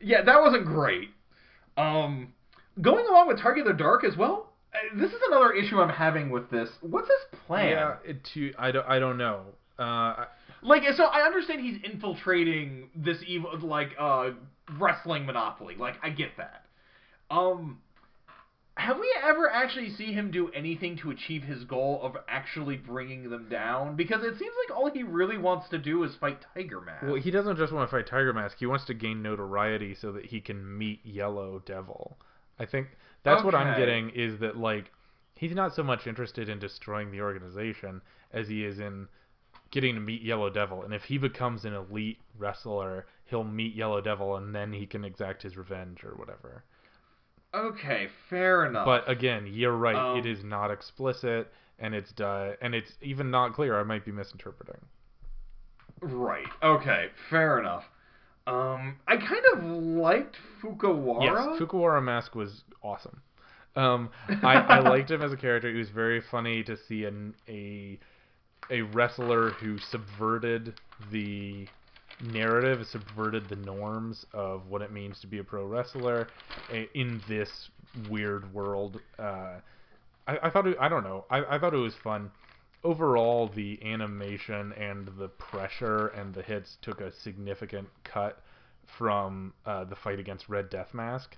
Yeah, 0.00 0.22
that 0.22 0.40
wasn't 0.40 0.64
great. 0.64 1.10
Um, 1.76 2.32
going 2.80 3.06
along 3.06 3.28
with 3.28 3.38
Target 3.40 3.66
the 3.66 3.72
Dark 3.74 4.02
as 4.04 4.16
well. 4.16 4.50
uh, 4.74 4.98
This 4.98 5.10
is 5.10 5.20
another 5.28 5.52
issue 5.52 5.80
I'm 5.80 5.90
having 5.90 6.30
with 6.30 6.50
this. 6.50 6.68
What's 6.80 7.08
his 7.08 7.38
plan? 7.46 7.68
Yeah, 7.70 7.94
it 8.04 8.26
too. 8.32 8.52
I 8.58 8.70
don't. 8.70 8.86
I 8.88 8.98
don't 8.98 9.18
know. 9.18 9.42
Uh, 9.78 9.82
I- 9.82 10.26
Like, 10.62 10.82
so 10.96 11.04
I 11.04 11.20
understand 11.26 11.60
he's 11.60 11.78
infiltrating 11.84 12.90
this 12.94 13.18
evil, 13.26 13.56
like, 13.62 13.90
uh, 13.98 14.30
wrestling 14.78 15.26
monopoly. 15.26 15.74
Like, 15.76 15.94
I 16.02 16.10
get 16.10 16.36
that. 16.36 16.64
Um, 17.30 17.78
have 18.76 18.98
we 18.98 19.14
ever 19.22 19.50
actually 19.50 19.90
see 19.90 20.12
him 20.12 20.30
do 20.30 20.48
anything 20.50 20.96
to 20.98 21.10
achieve 21.10 21.42
his 21.42 21.64
goal 21.64 22.00
of 22.02 22.16
actually 22.28 22.76
bringing 22.76 23.28
them 23.28 23.48
down? 23.50 23.94
Because 23.96 24.22
it 24.22 24.38
seems 24.38 24.54
like 24.66 24.76
all 24.76 24.90
he 24.90 25.02
really 25.02 25.38
wants 25.38 25.68
to 25.68 25.78
do 25.78 26.02
is 26.04 26.14
fight 26.16 26.38
Tiger 26.54 26.80
Mask. 26.80 27.02
well, 27.02 27.14
he 27.16 27.30
doesn't 27.30 27.56
just 27.56 27.72
want 27.72 27.90
to 27.90 27.96
fight 27.96 28.06
Tiger 28.06 28.32
Mask. 28.32 28.56
He 28.58 28.66
wants 28.66 28.86
to 28.86 28.94
gain 28.94 29.22
notoriety 29.22 29.94
so 29.94 30.12
that 30.12 30.26
he 30.26 30.40
can 30.40 30.78
meet 30.78 31.00
Yellow 31.04 31.62
Devil. 31.66 32.16
I 32.58 32.66
think 32.66 32.88
that's 33.22 33.44
what 33.44 33.54
I'm 33.54 33.78
getting 33.78 34.10
is 34.10 34.40
that 34.40 34.56
like 34.56 34.90
he's 35.34 35.54
not 35.54 35.74
so 35.74 35.82
much 35.82 36.06
interested 36.06 36.48
in 36.48 36.58
destroying 36.58 37.10
the 37.10 37.20
organization 37.20 38.02
as 38.32 38.48
he 38.48 38.64
is 38.64 38.78
in 38.78 39.08
getting 39.70 39.94
to 39.94 40.00
meet 40.00 40.22
Yellow 40.22 40.50
Devil. 40.50 40.82
And 40.82 40.92
if 40.92 41.04
he 41.04 41.18
becomes 41.18 41.64
an 41.64 41.74
elite 41.74 42.18
wrestler, 42.36 43.06
he'll 43.30 43.44
meet 43.44 43.74
Yellow 43.74 44.00
Devil 44.00 44.36
and 44.36 44.54
then 44.54 44.72
he 44.72 44.86
can 44.86 45.04
exact 45.04 45.42
his 45.42 45.56
revenge 45.56 46.04
or 46.04 46.10
whatever. 46.16 46.64
okay, 47.54 48.08
fair 48.28 48.66
enough. 48.66 48.84
But 48.84 49.08
again, 49.08 49.46
you're 49.46 49.76
right. 49.76 49.96
Um, 49.96 50.18
it 50.18 50.26
is 50.26 50.44
not 50.44 50.70
explicit, 50.70 51.52
and 51.78 51.94
it's 51.94 52.12
uh, 52.20 52.54
and 52.60 52.74
it's 52.74 52.92
even 53.00 53.30
not 53.30 53.54
clear. 53.54 53.78
I 53.78 53.84
might 53.84 54.04
be 54.04 54.12
misinterpreting. 54.12 54.80
Right. 56.02 56.46
Okay. 56.62 57.06
Fair 57.28 57.58
enough. 57.58 57.84
Um, 58.46 58.96
I 59.06 59.16
kind 59.16 59.44
of 59.52 59.64
liked 59.64 60.36
Fukuwara. 60.62 61.22
Yes, 61.22 61.60
Fukuwara 61.60 62.02
Mask 62.02 62.34
was 62.34 62.64
awesome. 62.82 63.20
Um, 63.76 64.10
I, 64.42 64.54
I 64.54 64.78
liked 64.88 65.10
him 65.10 65.22
as 65.22 65.30
a 65.32 65.36
character. 65.36 65.68
It 65.68 65.78
was 65.78 65.90
very 65.90 66.20
funny 66.30 66.64
to 66.64 66.76
see 66.88 67.04
an, 67.04 67.34
a 67.48 67.98
a 68.70 68.82
wrestler 68.82 69.50
who 69.50 69.78
subverted 69.78 70.74
the 71.10 71.66
narrative, 72.22 72.78
has 72.78 72.88
subverted 72.88 73.48
the 73.48 73.56
norms 73.56 74.24
of 74.32 74.66
what 74.68 74.82
it 74.82 74.92
means 74.92 75.20
to 75.20 75.26
be 75.26 75.38
a 75.38 75.44
pro 75.44 75.64
wrestler 75.66 76.28
in 76.94 77.20
this 77.28 77.70
weird 78.08 78.52
world. 78.54 79.00
Uh, 79.18 79.56
I, 80.26 80.38
I 80.44 80.50
thought 80.50 80.66
it, 80.66 80.76
I 80.80 80.88
don't 80.88 81.04
know. 81.04 81.24
I, 81.30 81.56
I 81.56 81.58
thought 81.58 81.74
it 81.74 81.78
was 81.78 81.94
fun. 82.04 82.30
Overall, 82.82 83.48
the 83.54 83.78
animation 83.84 84.72
and 84.72 85.08
the 85.18 85.28
pressure 85.28 86.08
and 86.08 86.32
the 86.34 86.42
hits 86.42 86.76
took 86.82 87.00
a 87.00 87.12
significant 87.12 87.88
cut 88.04 88.42
from 88.98 89.52
uh, 89.66 89.84
the 89.84 89.96
fight 89.96 90.18
against 90.18 90.48
Red 90.48 90.70
Death 90.70 90.94
Mask. 90.94 91.36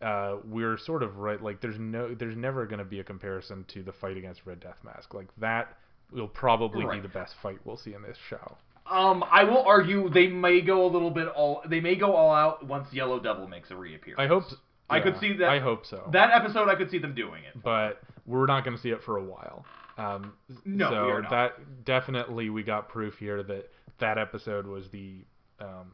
Uh, 0.00 0.36
we're 0.44 0.76
sort 0.78 1.02
of 1.02 1.18
right. 1.18 1.42
Like, 1.42 1.60
there's 1.60 1.78
no, 1.78 2.14
there's 2.14 2.36
never 2.36 2.66
going 2.66 2.78
to 2.78 2.84
be 2.84 3.00
a 3.00 3.04
comparison 3.04 3.64
to 3.68 3.82
the 3.82 3.92
fight 3.92 4.16
against 4.16 4.42
Red 4.44 4.60
Death 4.60 4.78
Mask. 4.84 5.14
Like 5.14 5.28
that 5.38 5.76
will 6.12 6.28
probably 6.28 6.84
Right. 6.84 7.00
be 7.02 7.08
the 7.08 7.12
best 7.12 7.34
fight 7.42 7.58
we'll 7.64 7.76
see 7.76 7.94
in 7.94 8.02
this 8.02 8.18
show. 8.28 8.56
Um, 8.90 9.24
I 9.30 9.44
will 9.44 9.62
argue 9.62 10.10
they 10.10 10.26
may 10.28 10.60
go 10.60 10.84
a 10.86 10.90
little 10.90 11.10
bit 11.10 11.28
all. 11.28 11.62
They 11.68 11.80
may 11.80 11.94
go 11.96 12.14
all 12.14 12.34
out 12.34 12.66
once 12.66 12.92
Yellow 12.92 13.18
Devil 13.18 13.48
makes 13.48 13.70
a 13.70 13.76
reappearance. 13.76 14.20
I 14.20 14.26
hope. 14.26 14.44
s- 14.44 14.54
I 14.90 15.00
could 15.00 15.16
see 15.18 15.32
that- 15.38 15.48
I 15.48 15.58
hope 15.60 15.86
so. 15.86 16.08
that 16.12 16.30
episode. 16.30 16.68
I 16.68 16.74
could 16.74 16.90
see 16.90 16.98
them 16.98 17.14
doing 17.14 17.42
it. 17.44 17.62
but 17.62 18.00
we're 18.26 18.46
not 18.46 18.64
going 18.64 18.76
to 18.76 18.82
see 18.82 18.90
it 18.90 19.02
for 19.02 19.16
a 19.16 19.24
while. 19.24 19.64
Um, 19.96 20.34
No, 20.66 20.90
so 20.90 21.06
we 21.06 21.12
are 21.12 21.22
not. 21.22 21.30
that 21.30 21.84
definitely 21.84 22.50
we 22.50 22.62
got 22.62 22.88
proof 22.88 23.14
here 23.18 23.42
that 23.42 23.70
that 24.00 24.18
episode 24.18 24.66
was 24.66 24.88
the 24.90 25.24
um, 25.60 25.92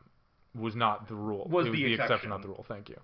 was 0.58 0.74
not 0.74 1.06
the 1.06 1.14
rule. 1.14 1.46
Was 1.50 1.66
it 1.66 1.70
was 1.70 1.78
the 1.78 1.84
the 1.84 1.92
exception, 1.92 2.12
exception. 2.14 2.30
not 2.30 2.42
the 2.42 2.48
rule. 2.48 2.64
Thank 2.68 2.88
you. 2.88 2.96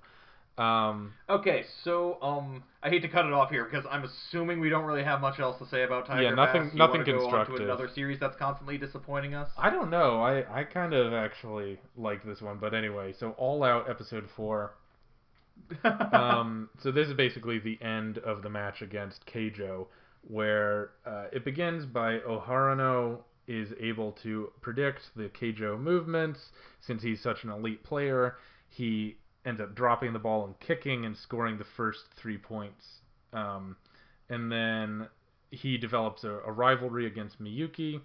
Um, 0.58 1.12
Okay, 1.28 1.64
so 1.84 2.16
um, 2.22 2.62
I 2.82 2.88
hate 2.88 3.02
to 3.02 3.08
cut 3.08 3.26
it 3.26 3.32
off 3.32 3.50
here 3.50 3.64
because 3.64 3.84
I'm 3.90 4.04
assuming 4.04 4.60
we 4.60 4.68
don't 4.70 4.84
really 4.84 5.02
have 5.04 5.20
much 5.20 5.38
else 5.38 5.58
to 5.58 5.66
say 5.66 5.82
about 5.82 6.06
Tiger 6.06 6.22
Yeah, 6.22 6.30
nothing-. 6.34 6.70
You 6.72 6.78
nothing 6.78 7.00
wanna 7.00 7.04
go 7.04 7.12
on 7.12 7.20
constructive. 7.20 7.56
to 7.56 7.64
another 7.64 7.88
series 7.94 8.18
that's 8.18 8.36
constantly 8.36 8.78
disappointing 8.78 9.34
us. 9.34 9.50
I 9.58 9.70
don't 9.70 9.90
know. 9.90 10.22
I 10.22 10.60
I 10.60 10.64
kind 10.64 10.94
of 10.94 11.12
actually 11.12 11.78
like 11.96 12.24
this 12.24 12.40
one, 12.40 12.58
but 12.58 12.74
anyway. 12.74 13.12
So 13.18 13.32
All 13.32 13.62
Out 13.64 13.90
episode 13.90 14.28
four. 14.34 14.74
um, 16.12 16.68
so 16.82 16.90
this 16.90 17.08
is 17.08 17.14
basically 17.14 17.58
the 17.58 17.78
end 17.82 18.18
of 18.18 18.42
the 18.42 18.50
match 18.50 18.82
against 18.82 19.26
Keijo, 19.26 19.86
where 20.26 20.90
uh, 21.06 21.26
it 21.32 21.44
begins 21.44 21.86
by 21.86 22.18
Oharano 22.20 23.18
is 23.48 23.68
able 23.80 24.12
to 24.22 24.50
predict 24.60 25.00
the 25.16 25.30
Keijo 25.40 25.78
movements. 25.78 26.40
Since 26.80 27.02
he's 27.02 27.20
such 27.22 27.44
an 27.44 27.50
elite 27.50 27.82
player, 27.84 28.36
he 28.68 29.16
ends 29.46 29.60
up 29.60 29.74
dropping 29.74 30.12
the 30.12 30.18
ball 30.18 30.44
and 30.44 30.58
kicking 30.60 31.06
and 31.06 31.16
scoring 31.16 31.56
the 31.56 31.66
first 31.76 32.00
three 32.20 32.36
points. 32.36 32.84
Um, 33.32 33.76
and 34.28 34.50
then 34.50 35.08
he 35.50 35.78
develops 35.78 36.24
a, 36.24 36.40
a 36.46 36.52
rivalry 36.52 37.06
against 37.06 37.40
Miyuki. 37.40 38.00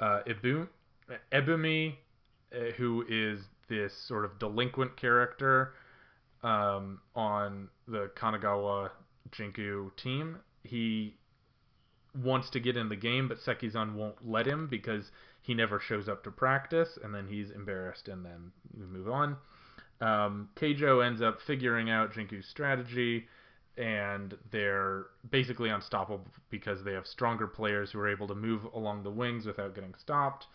Uh, 0.00 0.20
Ebumi, 1.32 1.94
uh, 2.54 2.58
who 2.76 3.04
is 3.08 3.40
this 3.68 3.92
sort 4.06 4.24
of 4.24 4.38
delinquent 4.38 4.96
character 4.96 5.74
um, 6.42 7.00
on 7.14 7.68
the 7.86 8.10
Kanagawa 8.16 8.90
Jinku 9.30 9.94
team. 9.96 10.38
He 10.62 11.16
wants 12.22 12.50
to 12.50 12.60
get 12.60 12.76
in 12.76 12.88
the 12.88 12.96
game, 12.96 13.28
but 13.28 13.38
Sekizan 13.38 13.94
won't 13.94 14.28
let 14.28 14.46
him 14.46 14.66
because 14.70 15.10
he 15.42 15.54
never 15.54 15.80
shows 15.80 16.08
up 16.08 16.24
to 16.24 16.30
practice, 16.30 16.98
and 17.02 17.14
then 17.14 17.26
he's 17.26 17.50
embarrassed, 17.50 18.08
and 18.08 18.24
then 18.24 18.52
we 18.78 18.86
move 18.86 19.08
on. 19.08 19.36
Um, 20.00 20.48
Keijo 20.56 21.04
ends 21.04 21.20
up 21.22 21.38
figuring 21.46 21.90
out 21.90 22.12
Jinku's 22.12 22.46
strategy, 22.48 23.26
and 23.76 24.36
they're 24.50 25.06
basically 25.30 25.70
unstoppable 25.70 26.26
because 26.50 26.84
they 26.84 26.92
have 26.92 27.06
stronger 27.06 27.46
players 27.46 27.90
who 27.90 27.98
are 27.98 28.08
able 28.08 28.28
to 28.28 28.34
move 28.34 28.64
along 28.74 29.02
the 29.02 29.10
wings 29.10 29.46
without 29.46 29.74
getting 29.74 29.94
stopped. 30.00 30.46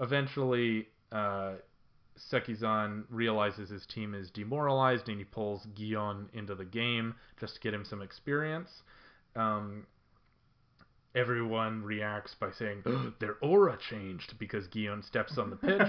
Eventually, 0.00 0.88
uh, 1.12 1.52
Sekizan 2.32 3.04
realizes 3.10 3.70
his 3.70 3.86
team 3.86 4.14
is 4.14 4.30
demoralized 4.30 5.08
and 5.08 5.18
he 5.18 5.24
pulls 5.24 5.66
Gion 5.74 6.26
into 6.32 6.54
the 6.54 6.64
game 6.64 7.14
just 7.40 7.54
to 7.54 7.60
get 7.60 7.74
him 7.74 7.84
some 7.84 8.02
experience. 8.02 8.70
Um, 9.36 9.86
everyone 11.14 11.82
reacts 11.82 12.34
by 12.38 12.50
saying 12.58 12.82
their 13.20 13.36
aura 13.40 13.78
changed 13.90 14.34
because 14.38 14.66
Gion 14.68 15.04
steps 15.04 15.38
on 15.38 15.50
the 15.50 15.56
pitch. 15.56 15.88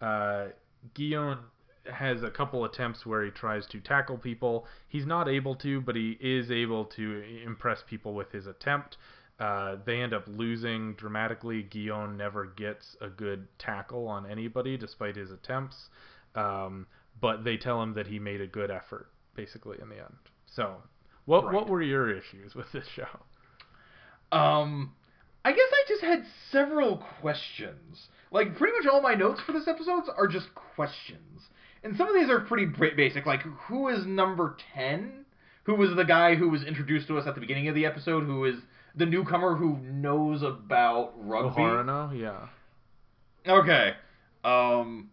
uh, 0.00 0.46
Gion 0.94 1.38
has 1.90 2.22
a 2.22 2.30
couple 2.30 2.64
attempts 2.64 3.06
where 3.06 3.24
he 3.24 3.30
tries 3.30 3.66
to 3.68 3.80
tackle 3.80 4.18
people. 4.18 4.66
He's 4.88 5.06
not 5.06 5.28
able 5.28 5.54
to, 5.56 5.80
but 5.80 5.96
he 5.96 6.16
is 6.20 6.50
able 6.50 6.84
to 6.96 7.22
impress 7.44 7.82
people 7.88 8.14
with 8.14 8.32
his 8.32 8.46
attempt. 8.46 8.96
Uh, 9.38 9.76
they 9.86 10.00
end 10.00 10.12
up 10.12 10.24
losing 10.26 10.94
dramatically. 10.94 11.62
Gion 11.64 12.16
never 12.16 12.44
gets 12.46 12.96
a 13.00 13.08
good 13.08 13.48
tackle 13.58 14.06
on 14.08 14.26
anybody 14.30 14.76
despite 14.76 15.16
his 15.16 15.30
attempts. 15.30 15.88
Um, 16.34 16.86
but 17.20 17.44
they 17.44 17.56
tell 17.56 17.82
him 17.82 17.94
that 17.94 18.06
he 18.06 18.18
made 18.18 18.40
a 18.40 18.46
good 18.46 18.70
effort, 18.70 19.08
basically, 19.34 19.78
in 19.80 19.88
the 19.88 19.96
end. 19.96 20.14
So, 20.46 20.82
what 21.24 21.44
Right. 21.44 21.54
what 21.54 21.68
were 21.68 21.82
your 21.82 22.10
issues 22.10 22.54
with 22.54 22.70
this 22.72 22.86
show? 22.88 23.08
Um, 24.32 24.94
I 25.44 25.52
guess 25.52 25.68
I 25.72 25.84
just 25.88 26.02
had 26.02 26.24
several 26.50 26.98
questions. 27.20 28.08
Like, 28.30 28.56
pretty 28.56 28.76
much 28.78 28.86
all 28.92 29.00
my 29.00 29.14
notes 29.14 29.40
for 29.40 29.52
this 29.52 29.66
episode 29.66 30.04
are 30.16 30.28
just 30.28 30.54
questions. 30.54 31.48
And 31.82 31.96
some 31.96 32.08
of 32.08 32.14
these 32.14 32.28
are 32.28 32.40
pretty 32.40 32.66
basic, 32.94 33.24
like, 33.26 33.40
who 33.42 33.88
is 33.88 34.04
number 34.06 34.56
10? 34.74 35.24
Who 35.64 35.74
was 35.76 35.94
the 35.96 36.04
guy 36.04 36.34
who 36.34 36.48
was 36.48 36.62
introduced 36.64 37.06
to 37.08 37.18
us 37.18 37.26
at 37.26 37.34
the 37.34 37.40
beginning 37.40 37.68
of 37.68 37.74
the 37.74 37.86
episode, 37.86 38.24
who 38.24 38.44
is 38.44 38.56
the 38.94 39.06
newcomer 39.06 39.54
who 39.56 39.78
knows 39.78 40.42
about 40.42 41.12
rugby? 41.16 41.60
Oharano, 41.62 42.18
yeah. 42.18 42.48
Okay. 43.50 43.92
Um, 44.44 45.10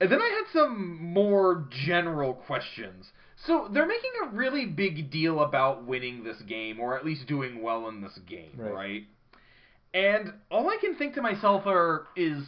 and 0.00 0.10
then 0.10 0.20
I 0.20 0.28
had 0.28 0.52
some 0.60 0.98
more 1.12 1.68
general 1.86 2.34
questions. 2.34 3.12
So 3.46 3.68
they're 3.72 3.86
making 3.86 4.10
a 4.24 4.28
really 4.34 4.66
big 4.66 5.10
deal 5.10 5.40
about 5.40 5.86
winning 5.86 6.24
this 6.24 6.40
game, 6.42 6.80
or 6.80 6.96
at 6.96 7.04
least 7.04 7.26
doing 7.26 7.62
well 7.62 7.88
in 7.88 8.00
this 8.00 8.18
game, 8.28 8.52
Right. 8.56 8.72
right? 8.72 9.02
And 9.92 10.32
all 10.50 10.68
I 10.68 10.76
can 10.80 10.94
think 10.96 11.14
to 11.14 11.22
myself 11.22 11.66
are 11.66 12.06
is, 12.16 12.44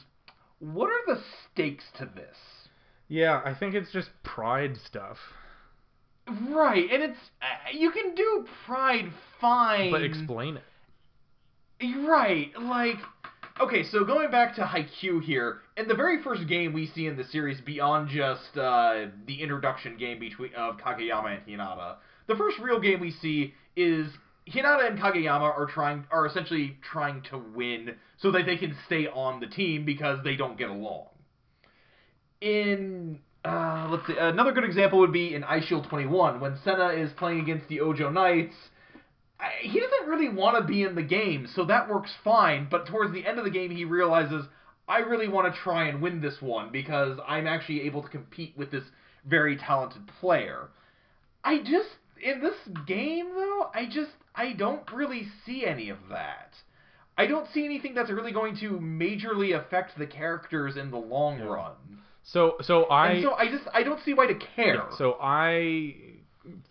what 0.61 0.89
are 0.91 1.15
the 1.15 1.21
stakes 1.53 1.85
to 1.99 2.07
this? 2.07 2.37
Yeah, 3.13 3.43
I 3.45 3.53
think 3.53 3.75
it's 3.75 3.93
just 3.93 4.09
pride 4.23 4.79
stuff. 4.87 5.19
Right, 6.49 6.91
and 6.91 7.03
it's 7.03 7.19
uh, 7.43 7.77
you 7.77 7.91
can 7.91 8.15
do 8.15 8.47
pride 8.65 9.13
fine, 9.39 9.91
But 9.91 10.03
explain 10.03 10.57
it. 10.57 12.09
Right, 12.09 12.53
like 12.59 12.97
okay, 13.61 13.83
so 13.83 14.07
going 14.07 14.31
back 14.31 14.55
to 14.55 14.63
Haikyuu 14.63 15.23
here, 15.23 15.59
in 15.77 15.89
the 15.89 15.95
very 15.95 16.23
first 16.23 16.49
game 16.49 16.73
we 16.73 16.87
see 16.87 17.07
in 17.07 17.19
the 17.19 17.25
series, 17.25 17.61
beyond 17.61 18.09
just 18.09 18.57
uh, 18.57 19.09
the 19.27 19.43
introduction 19.43 19.99
game 19.99 20.19
between 20.19 20.55
of 20.55 20.79
Kageyama 20.79 21.37
and 21.37 21.47
Hinata, 21.47 21.97
the 22.29 22.35
first 22.35 22.59
real 22.61 22.81
game 22.81 22.99
we 22.99 23.11
see 23.11 23.53
is 23.77 24.07
Hinata 24.49 24.89
and 24.89 24.99
Kageyama 24.99 25.55
are 25.55 25.67
trying 25.67 26.07
are 26.11 26.25
essentially 26.25 26.79
trying 26.81 27.21
to 27.29 27.37
win 27.37 27.97
so 28.17 28.31
that 28.31 28.47
they 28.47 28.57
can 28.57 28.75
stay 28.87 29.07
on 29.07 29.41
the 29.41 29.49
team 29.49 29.85
because 29.85 30.21
they 30.25 30.35
don't 30.35 30.57
get 30.57 30.71
along. 30.71 31.09
In 32.43 33.21
uh, 33.45 33.87
let's 33.91 34.07
see, 34.07 34.17
another 34.19 34.51
good 34.53 34.65
example 34.65 34.99
would 34.99 35.13
be 35.13 35.35
in 35.35 35.43
Eyeshield 35.43 35.89
21 35.89 36.41
when 36.41 36.59
Sena 36.65 36.89
is 36.89 37.13
playing 37.13 37.41
against 37.41 37.69
the 37.69 37.81
Ojo 37.81 38.11
Knights. 38.11 38.55
I, 39.39 39.51
he 39.61 39.79
doesn't 39.79 40.09
really 40.09 40.29
want 40.29 40.57
to 40.59 40.65
be 40.65 40.83
in 40.83 40.97
the 40.97 41.03
game, 41.03 41.47
so 41.55 41.65
that 41.67 41.89
works 41.89 42.11
fine. 42.25 42.67
But 42.69 42.87
towards 42.87 43.13
the 43.13 43.25
end 43.27 43.39
of 43.39 43.45
the 43.45 43.51
game, 43.51 43.71
he 43.71 43.85
realizes 43.85 44.45
I 44.89 44.99
really 44.99 45.29
want 45.29 45.53
to 45.55 45.61
try 45.61 45.87
and 45.87 46.03
win 46.03 46.21
this 46.21 46.41
one 46.41 46.71
because 46.73 47.19
I'm 47.27 47.47
actually 47.47 47.83
able 47.83 48.03
to 48.03 48.09
compete 48.09 48.55
with 48.57 48.73
this 48.73 48.85
very 49.25 49.57
talented 49.57 50.03
player. 50.21 50.69
I 51.45 51.59
just 51.59 51.91
in 52.23 52.41
this 52.41 52.57
game 52.87 53.27
though, 53.37 53.71
I 53.73 53.87
just 53.87 54.11
I 54.35 54.53
don't 54.53 54.91
really 54.93 55.29
see 55.47 55.65
any 55.65 55.91
of 55.91 55.99
that. 56.11 56.55
I 57.17 57.27
don't 57.27 57.49
see 57.53 57.65
anything 57.65 57.95
that's 57.95 58.11
really 58.11 58.33
going 58.33 58.57
to 58.57 58.81
majorly 58.81 59.57
affect 59.57 59.97
the 59.97 60.07
characters 60.07 60.77
in 60.77 60.91
the 60.91 60.99
long 60.99 61.39
Yeah. 61.39 61.45
run. 61.45 61.73
So 62.23 62.57
so 62.61 62.85
I 62.85 63.13
and 63.13 63.23
so 63.23 63.33
I 63.35 63.49
just 63.49 63.65
I 63.75 63.83
don't 63.83 64.03
see 64.05 64.15
why 64.15 64.27
to 64.27 64.35
care. 64.35 64.77
Yeah, 64.77 64.97
so 64.97 65.17
I 65.21 65.95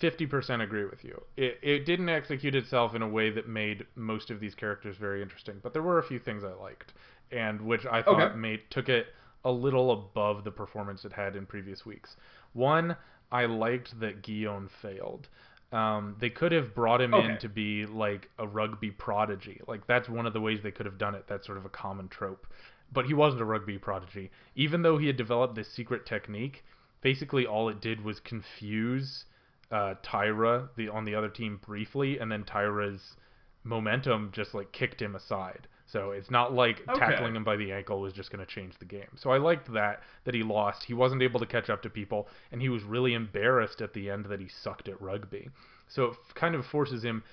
50% 0.01 0.61
agree 0.61 0.85
with 0.85 1.03
you. 1.03 1.21
It, 1.37 1.57
it 1.61 1.85
didn't 1.85 2.09
execute 2.09 2.55
itself 2.55 2.93
in 2.93 3.01
a 3.01 3.07
way 3.07 3.29
that 3.29 3.47
made 3.47 3.85
most 3.95 4.29
of 4.29 4.39
these 4.39 4.53
characters 4.53 4.97
very 4.97 5.21
interesting, 5.21 5.55
but 5.63 5.73
there 5.73 5.81
were 5.81 5.99
a 5.99 6.03
few 6.03 6.19
things 6.19 6.43
I 6.43 6.53
liked, 6.53 6.93
and 7.31 7.61
which 7.61 7.85
I 7.85 8.01
thought 8.01 8.21
Okay. 8.21 8.35
made 8.35 8.61
took 8.69 8.89
it 8.89 9.07
a 9.45 9.51
little 9.51 9.91
above 9.91 10.43
the 10.43 10.51
performance 10.51 11.05
it 11.05 11.13
had 11.13 11.35
in 11.35 11.45
previous 11.45 11.85
weeks. 11.85 12.15
One, 12.53 12.95
I 13.31 13.45
liked 13.45 13.99
that 14.01 14.21
Gion 14.21 14.69
failed. 14.81 15.29
Um, 15.71 16.17
they 16.19 16.29
could 16.29 16.51
have 16.51 16.75
brought 16.75 16.99
him 16.99 17.13
in 17.13 17.37
to 17.37 17.47
be 17.47 17.85
like 17.85 18.29
a 18.37 18.45
rugby 18.45 18.91
prodigy. 18.91 19.61
Like 19.67 19.87
that's 19.87 20.09
one 20.09 20.25
of 20.25 20.33
the 20.33 20.41
ways 20.41 20.59
they 20.61 20.71
could 20.71 20.85
have 20.85 20.97
done 20.97 21.15
it. 21.15 21.25
That's 21.29 21.45
sort 21.45 21.57
of 21.57 21.65
a 21.65 21.69
common 21.69 22.09
trope. 22.09 22.45
But 22.91 23.05
he 23.05 23.13
wasn't 23.13 23.41
a 23.41 23.45
rugby 23.45 23.77
prodigy. 23.77 24.31
Even 24.55 24.81
though 24.81 24.97
he 24.97 25.07
had 25.07 25.17
developed 25.17 25.55
this 25.55 25.71
secret 25.71 26.05
technique, 26.05 26.63
basically 27.01 27.45
all 27.45 27.69
it 27.69 27.79
did 27.81 28.03
was 28.03 28.19
confuse 28.19 29.25
uh, 29.71 29.95
Tyra 30.03 30.67
the 30.75 30.89
on 30.89 31.05
the 31.05 31.15
other 31.15 31.29
team 31.29 31.57
briefly, 31.65 32.19
and 32.19 32.29
then 32.31 32.43
Tyra's 32.43 33.15
momentum 33.63 34.29
just 34.33 34.53
like 34.53 34.71
kicked 34.71 35.01
him 35.01 35.15
aside. 35.15 35.67
So 35.85 36.11
it's 36.11 36.31
not 36.31 36.53
like 36.53 36.81
Okay. 36.89 36.99
tackling 36.99 37.35
him 37.35 37.43
by 37.43 37.57
the 37.57 37.71
ankle 37.71 37.99
was 37.99 38.13
just 38.13 38.31
going 38.31 38.45
to 38.45 38.51
change 38.51 38.77
the 38.79 38.85
game. 38.85 39.09
So 39.15 39.29
I 39.29 39.37
liked 39.37 39.71
that 39.73 40.01
that 40.23 40.33
he 40.33 40.41
lost. 40.43 40.83
He 40.85 40.93
wasn't 40.93 41.21
able 41.21 41.39
to 41.41 41.45
catch 41.45 41.69
up 41.69 41.81
to 41.83 41.89
people, 41.89 42.27
and 42.51 42.61
he 42.61 42.69
was 42.69 42.83
really 42.83 43.13
embarrassed 43.13 43.81
at 43.81 43.93
the 43.93 44.09
end 44.09 44.25
that 44.25 44.39
he 44.39 44.47
sucked 44.47 44.87
at 44.87 45.01
rugby. 45.01 45.49
So 45.87 46.05
it 46.05 46.11
f- 46.11 46.33
kind 46.33 46.55
of 46.55 46.65
forces 46.65 47.03
him. 47.03 47.23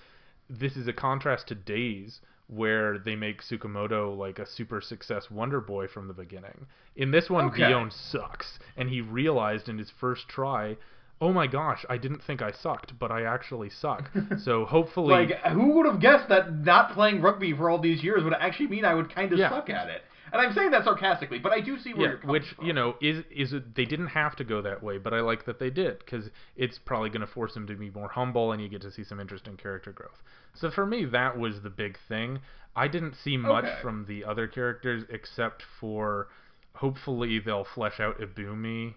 This 0.51 0.76
is 0.76 0.89
a 0.89 0.93
contrast 0.93 1.48
to 1.48 1.55
Days, 1.55 2.20
where 2.49 2.99
they 2.99 3.15
make 3.15 3.43
Tsukamoto 3.43 4.16
like 4.16 4.39
a 4.39 4.47
super 4.47 4.81
success 4.81 5.31
Wonder 5.31 5.61
Boy 5.61 5.87
from 5.87 6.09
the 6.09 6.15
beginning. 6.15 6.66
In 6.97 7.11
this 7.11 7.29
one, 7.31 7.47
Okay. 7.47 7.62
Gion 7.62 7.93
sucks, 7.93 8.59
and 8.77 8.89
he 8.89 9.01
realized 9.01 9.69
in 9.69 9.79
his 9.79 9.91
first 9.91 10.29
try, 10.29 10.77
oh 11.20 11.33
my 11.33 11.47
gosh, 11.47 11.85
I 11.91 11.99
didn't 11.99 12.23
think 12.23 12.41
I 12.41 12.51
sucked, 12.53 12.99
but 12.99 13.11
I 13.11 13.23
actually 13.23 13.69
suck. 13.70 14.11
so 14.45 14.65
hopefully, 14.65 15.27
Like, 15.27 15.37
who 15.53 15.73
would 15.75 15.87
have 15.87 16.01
guessed 16.01 16.29
that 16.31 16.53
not 16.65 16.93
playing 16.93 17.20
rugby 17.20 17.53
for 17.53 17.69
all 17.69 17.79
these 17.79 18.03
years 18.03 18.25
would 18.25 18.33
actually 18.35 18.69
mean 18.69 18.85
I 18.85 18.95
would 18.95 19.15
kind 19.15 19.33
of 19.33 19.39
Yeah. 19.39 19.51
suck 19.51 19.69
at 19.69 19.89
it? 19.89 20.03
And 20.32 20.40
I'm 20.40 20.52
saying 20.55 20.70
that 20.72 20.84
sarcastically, 20.84 21.38
but 21.38 21.52
I 21.52 21.60
do 21.60 21.78
see 21.78 21.92
where 21.94 22.02
yeah, 22.02 22.09
you're 22.10 22.18
coming 22.18 22.32
which 22.32 22.44
from. 22.56 22.66
you 22.66 22.72
know 22.72 22.96
is 23.00 23.24
is 23.30 23.52
it, 23.52 23.74
they 23.74 23.84
didn't 23.84 24.09
have 24.09 24.36
to 24.36 24.44
go 24.44 24.60
that 24.62 24.82
way, 24.82 24.98
but 24.98 25.12
I 25.14 25.20
like 25.20 25.44
that 25.46 25.59
they 25.59 25.70
did 25.70 25.98
because 26.00 26.30
it's 26.56 26.78
probably 26.78 27.10
going 27.10 27.20
to 27.20 27.26
force 27.26 27.55
him 27.56 27.66
to 27.66 27.74
be 27.74 27.90
more 27.90 28.09
humble, 28.09 28.52
and 28.52 28.62
you 28.62 28.68
get 28.68 28.82
to 28.82 28.90
see 28.92 29.05
some 29.05 29.20
interesting 29.20 29.56
character 29.56 29.92
growth. 29.92 30.22
So 30.55 30.70
for 30.70 30.86
me, 30.86 31.05
that 31.06 31.38
was 31.38 31.62
the 31.62 31.70
big 31.70 31.98
thing. 32.09 32.40
I 32.76 32.88
didn't 32.88 33.14
see 33.24 33.36
much 33.36 33.64
Okay. 33.64 33.78
from 33.82 34.05
the 34.06 34.24
other 34.24 34.46
characters 34.46 35.05
except 35.10 35.62
for 35.80 36.28
hopefully 36.74 37.38
they'll 37.40 37.64
flesh 37.74 37.98
out 37.98 38.20
Ibumi 38.20 38.94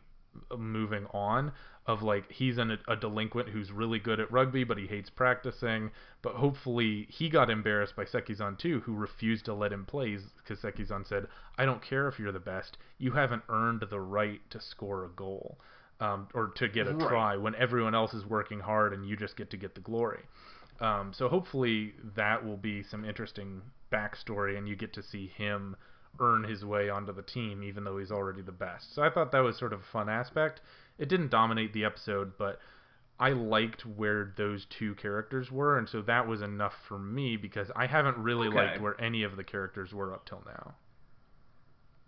uh, 0.52 0.58
moving 0.58 1.08
on 1.14 1.52
of 1.88 2.04
like 2.04 2.32
he's 2.32 2.58
an, 2.58 2.78
a 2.88 2.96
delinquent 2.96 3.50
who's 3.50 3.72
really 3.72 3.98
good 4.00 4.20
at 4.20 4.32
rugby 4.32 4.64
but 4.64 4.78
he 4.78 4.88
hates 4.88 5.10
practicing. 5.10 5.92
But 6.22 6.36
hopefully 6.36 7.08
he 7.10 7.30
got 7.30 7.50
embarrassed 7.50 7.96
by 7.96 8.06
Sekizan 8.06 8.58
too 8.58 8.82
who 8.82 8.94
refused 8.94 9.46
to 9.46 9.54
let 9.54 9.74
him 9.74 9.86
play 9.86 10.18
because 10.38 10.60
Sekizan 10.60 11.08
said 11.08 11.28
I 11.58 11.66
don't 11.66 11.82
care 11.82 12.08
if 12.08 12.20
you're 12.20 12.32
the 12.32 12.40
best. 12.40 12.78
You 12.98 13.12
haven't 13.12 13.44
earned 13.50 13.84
the 13.90 14.00
right 14.00 14.42
to 14.52 14.62
score 14.62 15.06
a 15.06 15.10
goal 15.10 15.58
um, 16.00 16.28
or 16.34 16.48
to 16.56 16.68
get 16.68 16.88
a 16.88 16.94
Right. 16.94 17.08
try 17.10 17.38
when 17.38 17.56
everyone 17.56 17.96
else 17.96 18.14
is 18.14 18.26
working 18.26 18.60
hard 18.60 18.94
and 18.94 19.08
you 19.08 19.16
just 19.16 19.36
get 19.38 19.50
to 19.52 19.58
get 19.58 19.76
the 19.76 19.82
glory. 19.82 20.22
Um, 20.80 21.14
so 21.14 21.30
hopefully 21.30 21.94
that 22.16 22.44
will 22.44 22.58
be 22.58 22.82
some 22.82 23.06
interesting 23.06 23.62
backstory, 23.92 24.58
and 24.58 24.68
you 24.68 24.76
get 24.76 24.94
to 24.94 25.04
see 25.04 25.28
him 25.28 25.76
earn 26.20 26.44
his 26.44 26.64
way 26.66 26.90
onto 26.90 27.14
the 27.14 27.22
team, 27.22 27.64
even 27.64 27.84
though 27.84 27.98
he's 27.98 28.12
already 28.12 28.42
the 28.42 28.52
best. 28.52 28.94
So 28.94 29.02
I 29.02 29.10
thought 29.10 29.32
that 29.32 29.40
was 29.40 29.58
sort 29.58 29.74
of 29.74 29.80
a 29.80 29.92
fun 29.92 30.10
aspect. 30.10 30.62
It 30.98 31.10
didn't 31.10 31.30
dominate 31.32 31.74
the 31.74 31.86
episode, 31.86 32.34
but 32.38 32.60
I 33.20 33.30
liked 33.30 33.86
where 33.86 34.34
those 34.38 34.66
two 34.78 34.96
characters 34.96 35.52
were, 35.52 35.78
and 35.78 35.88
so 35.88 36.02
that 36.04 36.28
was 36.28 36.42
enough 36.42 36.74
for 36.88 36.98
me 37.00 37.38
because 37.38 37.72
I 37.76 37.86
haven't 37.88 38.18
really 38.18 38.48
Okay. 38.48 38.58
liked 38.58 38.82
where 38.82 39.00
any 39.02 39.24
of 39.24 39.36
the 39.38 39.44
characters 39.44 39.94
were 39.94 40.14
up 40.14 40.26
till 40.26 40.44
now. 40.46 40.76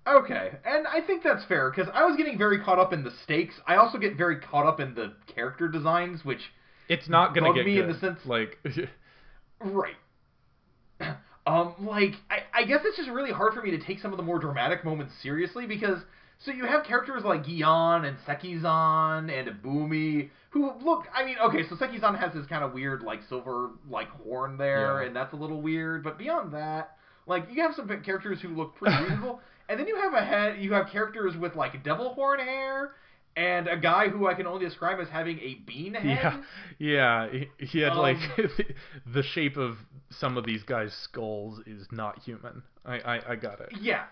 Okay, 0.06 0.58
and 0.66 0.86
I 0.86 1.00
think 1.00 1.24
that's 1.24 1.46
fair 1.46 1.70
because 1.72 1.90
I 1.94 2.04
was 2.06 2.18
getting 2.18 2.38
very 2.38 2.60
caught 2.62 2.78
up 2.78 2.92
in 2.92 3.04
the 3.06 3.12
stakes. 3.24 3.56
I 3.66 3.76
also 3.78 3.98
get 3.98 4.18
very 4.18 4.38
caught 4.40 4.66
up 4.66 4.80
in 4.82 4.94
the 4.96 5.14
character 5.34 5.68
designs, 5.70 6.26
which 6.26 6.52
It's 6.90 7.08
not 7.08 7.34
gonna 7.34 7.48
Bug 7.48 7.56
get 7.56 7.66
me 7.66 7.76
good. 7.76 7.86
in 7.86 7.92
the 7.94 8.00
sense- 8.00 8.26
like 8.26 8.60
right. 9.62 9.96
um, 11.46 11.74
like 11.80 12.14
I, 12.30 12.62
I 12.62 12.64
guess 12.66 12.80
it's 12.86 12.98
just 12.98 13.10
really 13.10 13.32
hard 13.32 13.54
for 13.54 13.62
me 13.62 13.72
to 13.72 13.80
take 13.80 14.00
some 14.00 14.12
of 14.12 14.18
the 14.18 14.24
more 14.24 14.40
dramatic 14.40 14.84
moments 14.86 15.14
seriously 15.22 15.66
because 15.68 16.00
so 16.40 16.52
you 16.52 16.66
have 16.66 16.84
characters 16.86 17.24
like 17.24 17.44
Gion 17.46 18.06
and 18.08 18.18
Sekizan 18.28 19.30
and 19.32 19.48
Ibumi 19.50 20.30
who 20.52 20.72
look. 20.84 21.06
I 21.16 21.24
mean, 21.26 21.36
okay, 21.48 21.64
so 21.68 21.76
Sekizan 21.76 22.20
has 22.20 22.34
this 22.34 22.46
kind 22.48 22.64
of 22.64 22.74
weird 22.74 23.02
like 23.02 23.22
silver 23.28 23.72
like 23.90 24.10
horn 24.10 24.58
there, 24.58 25.02
Yeah. 25.02 25.08
and 25.08 25.16
that's 25.16 25.34
a 25.34 25.36
little 25.36 25.62
weird. 25.62 26.04
But 26.04 26.18
beyond 26.18 26.54
that, 26.54 26.98
like 27.28 27.48
you 27.52 27.62
have 27.64 27.74
some 27.76 27.88
characters 28.04 28.40
who 28.42 28.50
look 28.50 28.76
pretty 28.76 28.96
reasonable, 29.04 29.40
and 29.70 29.80
then 29.80 29.88
you 29.88 29.96
have 29.96 30.14
a 30.14 30.24
head. 30.24 30.60
You 30.62 30.74
have 30.74 30.88
characters 30.92 31.36
with 31.38 31.56
like 31.56 31.84
devil 31.84 32.14
horn 32.14 32.40
hair. 32.40 32.92
And 33.36 33.68
a 33.68 33.78
guy 33.78 34.10
who 34.10 34.28
I 34.28 34.34
can 34.36 34.46
only 34.48 34.66
describe 34.66 35.00
as 35.00 35.10
having 35.10 35.40
a 35.40 35.56
bean 35.66 35.94
head. 35.96 36.06
Yeah, 36.06 36.42
yeah. 36.80 37.30
He, 37.32 37.66
he 37.66 37.80
had 37.80 37.94
like 37.96 38.18
Um, 38.38 38.50
the 39.14 39.24
shape 39.24 39.58
of 39.58 39.78
some 40.10 40.38
of 40.38 40.46
these 40.46 40.64
guys' 40.64 40.94
skulls 40.94 41.60
is 41.66 41.88
not 41.92 42.20
human. 42.20 42.64
I 42.86 43.00
I, 43.00 43.32
I 43.32 43.36
got 43.36 43.60
it. 43.60 43.70
Yeah. 43.82 44.04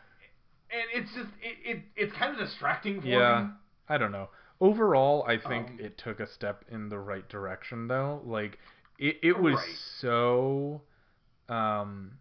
And 0.73 0.83
it's 1.03 1.13
just 1.13 1.29
it, 1.41 1.57
it 1.77 1.83
it's 1.95 2.13
kind 2.13 2.31
of 2.33 2.37
distracting 2.39 3.01
for 3.01 3.07
Yeah. 3.07 3.43
me. 3.43 3.49
I 3.89 3.97
don't 3.97 4.11
know. 4.11 4.29
Overall, 4.61 5.23
I 5.27 5.37
think 5.37 5.69
Um, 5.69 5.79
it 5.79 5.97
took 5.97 6.19
a 6.19 6.27
step 6.27 6.63
in 6.69 6.87
the 6.89 6.99
right 6.99 7.27
direction, 7.27 7.87
though. 7.87 8.21
Like, 8.23 8.57
it, 8.99 9.17
it 9.23 9.37
was 9.39 9.55
Right. 9.55 9.75
so 9.99 10.81
um, 11.49 12.11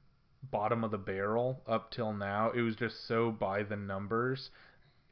bottom 0.51 0.83
of 0.83 0.91
the 0.91 0.99
barrel 0.99 1.63
up 1.69 1.91
till 1.91 2.13
now. 2.13 2.51
It 2.51 2.63
was 2.63 2.77
just 2.77 3.07
so 3.07 3.31
by 3.31 3.63
the 3.63 3.77
numbers 3.77 4.51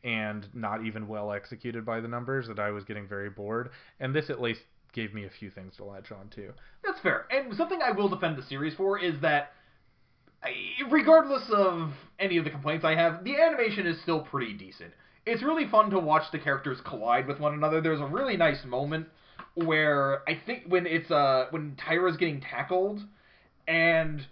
and 0.05 0.47
not 0.55 0.85
even 0.85 1.09
well 1.09 1.33
executed 1.33 1.85
by 1.85 2.01
the 2.01 2.09
numbers 2.09 2.47
that 2.49 2.59
I 2.59 2.71
was 2.71 2.85
getting 2.85 3.09
very 3.09 3.31
bored. 3.31 3.71
And 4.01 4.15
this 4.15 4.31
at 4.31 4.41
least 4.41 4.61
gave 4.93 5.13
me 5.13 5.25
a 5.25 5.31
few 5.31 5.51
things 5.51 5.77
to 5.77 5.85
latch 5.85 6.11
on 6.13 6.29
to. 6.31 6.53
That's 6.85 7.01
fair. 7.01 7.27
And 7.31 7.55
something 7.55 7.81
I 7.83 7.93
will 7.93 8.09
defend 8.09 8.37
the 8.37 8.43
series 8.43 8.75
for 8.75 8.99
is 8.99 9.21
that, 9.21 9.53
regardless 10.91 11.43
of 11.53 11.93
any 12.19 12.37
of 12.39 12.45
the 12.45 12.51
complaints 12.51 12.85
I 12.85 12.95
have, 12.95 13.25
the 13.25 13.37
animation 13.41 13.87
is 13.87 14.01
still 14.03 14.21
pretty 14.21 14.55
decent. 14.55 14.93
It's 15.27 15.43
really 15.43 15.69
fun 15.69 15.91
to 15.91 15.99
watch 15.99 16.31
the 16.33 16.39
characters 16.39 16.79
collide 16.85 17.27
with 17.27 17.39
one 17.39 17.55
another. 17.55 17.81
There's 17.81 18.01
a 18.01 18.07
really 18.07 18.37
nice 18.37 18.65
moment 18.65 19.09
where 19.55 20.23
I 20.29 20.41
think 20.47 20.65
when 20.69 20.87
it's 20.87 21.11
uh 21.11 21.47
when 21.51 21.77
Tyra's 21.77 22.17
getting 22.17 22.41
tackled, 22.41 23.03
and 23.67 24.25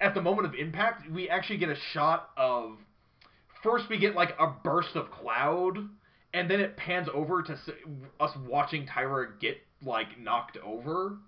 at 0.00 0.14
the 0.14 0.22
moment 0.22 0.46
of 0.46 0.54
impact, 0.54 1.10
we 1.10 1.28
actually 1.28 1.58
get 1.58 1.68
a 1.68 1.76
shot 1.92 2.30
of 2.36 2.78
first 3.62 3.88
we 3.88 3.98
get 3.98 4.14
like 4.14 4.34
a 4.38 4.48
burst 4.48 4.96
of 4.96 5.10
cloud, 5.10 5.78
and 6.34 6.50
then 6.50 6.60
it 6.60 6.76
pans 6.76 7.08
over 7.12 7.42
to 7.42 7.58
us 8.20 8.30
watching 8.46 8.86
Tyra 8.86 9.38
get 9.40 9.58
like 9.84 10.18
knocked 10.18 10.58
over. 10.58 11.18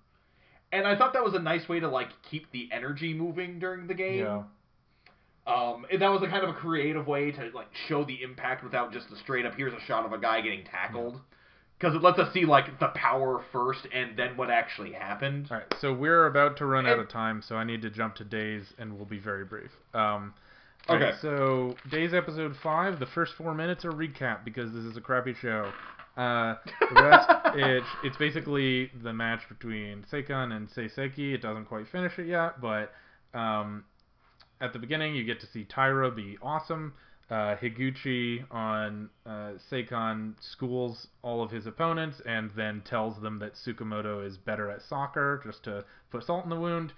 And 0.73 0.87
I 0.87 0.97
thought 0.97 1.13
that 1.13 1.25
was 1.25 1.35
a 1.35 1.39
nice 1.39 1.69
way 1.69 1.81
to 1.81 1.89
like 1.89 2.09
keep 2.29 2.51
the 2.51 2.69
energy 2.73 3.15
moving 3.15 3.59
during 3.59 3.87
the 3.87 3.95
game. 3.95 4.21
Yeah. 4.21 4.43
Um, 5.47 5.85
and 5.93 6.01
that 6.01 6.09
was 6.09 6.23
a 6.23 6.27
kind 6.27 6.43
of 6.43 6.51
a 6.51 6.55
creative 6.55 7.07
way 7.07 7.31
to 7.31 7.51
like 7.55 7.69
show 7.87 8.05
the 8.05 8.23
impact 8.23 8.65
without 8.65 8.93
just 8.93 9.11
a 9.11 9.17
straight 9.17 9.45
up 9.45 9.55
here's 9.55 9.75
a 9.75 9.81
shot 9.87 10.07
of 10.07 10.13
a 10.13 10.19
guy 10.19 10.41
getting 10.41 10.65
tackled. 10.65 11.21
Because 11.79 11.95
it 11.95 12.03
lets 12.03 12.19
us 12.19 12.33
see 12.33 12.47
like 12.47 12.79
the 12.81 12.89
power 12.89 13.45
first 13.53 13.87
and 13.93 14.17
then 14.17 14.37
what 14.37 14.49
actually 14.49 14.93
happened. 14.93 15.49
All 15.51 15.59
right, 15.59 15.67
so 15.81 15.93
we're 15.93 16.27
about 16.27 16.57
to 16.59 16.67
run 16.67 16.87
out 16.87 16.99
of 16.99 17.09
time, 17.09 17.43
so 17.47 17.57
I 17.57 17.65
need 17.65 17.83
to 17.83 17.91
jump 17.91 18.15
to 18.17 18.25
Days, 18.25 18.73
and 18.79 18.97
we'll 18.97 19.05
be 19.05 19.19
very 19.19 19.45
brief. 19.45 19.71
Um, 19.93 20.33
Okay. 20.89 21.05
alright, 21.05 21.21
so 21.23 21.75
Days 21.91 22.13
episode 22.13 22.55
five, 22.63 22.99
the 22.99 23.07
first 23.07 23.33
four 23.39 23.55
minutes 23.55 23.87
are 23.87 23.93
recap 23.93 24.45
because 24.45 24.71
this 24.73 24.85
is 24.85 24.97
a 24.97 25.01
crappy 25.01 25.35
show. 25.41 25.73
Uh, 26.17 26.57
the 26.95 27.03
rest, 27.03 27.29
it, 27.55 27.83
it's 28.03 28.17
basically 28.19 28.91
the 29.03 29.13
match 29.13 29.41
between 29.49 30.05
Seikon 30.13 30.53
and 30.53 30.69
Seiseki. 30.69 31.33
It 31.35 31.41
doesn't 31.41 31.65
quite 31.65 31.89
finish 31.89 32.19
it 32.19 32.27
yet, 32.27 32.61
but 32.61 32.93
um, 33.33 33.85
at 34.61 34.75
the 34.75 34.79
beginning 34.79 35.15
you 35.15 35.25
get 35.25 35.41
to 35.41 35.47
see 35.47 35.65
Tyra 35.65 36.15
be 36.15 36.37
awesome. 36.43 36.93
Uh, 37.31 37.57
Higuchi 37.57 38.45
on 38.51 39.09
uh, 39.25 39.53
Seikon 39.71 40.35
schools 40.41 41.09
all 41.23 41.43
of 41.43 41.51
his 41.51 41.67
opponents 41.67 42.21
and 42.27 42.51
then 42.55 42.83
tells 42.83 43.21
them 43.23 43.39
that 43.39 43.55
Tsukamoto 43.55 44.25
is 44.25 44.37
better 44.37 44.71
at 44.71 44.83
soccer 44.83 45.41
just 45.43 45.65
to 45.65 45.83
put 46.11 46.25
salt 46.25 46.45
in 46.45 46.51
the 46.51 46.61
wound. 46.61 46.93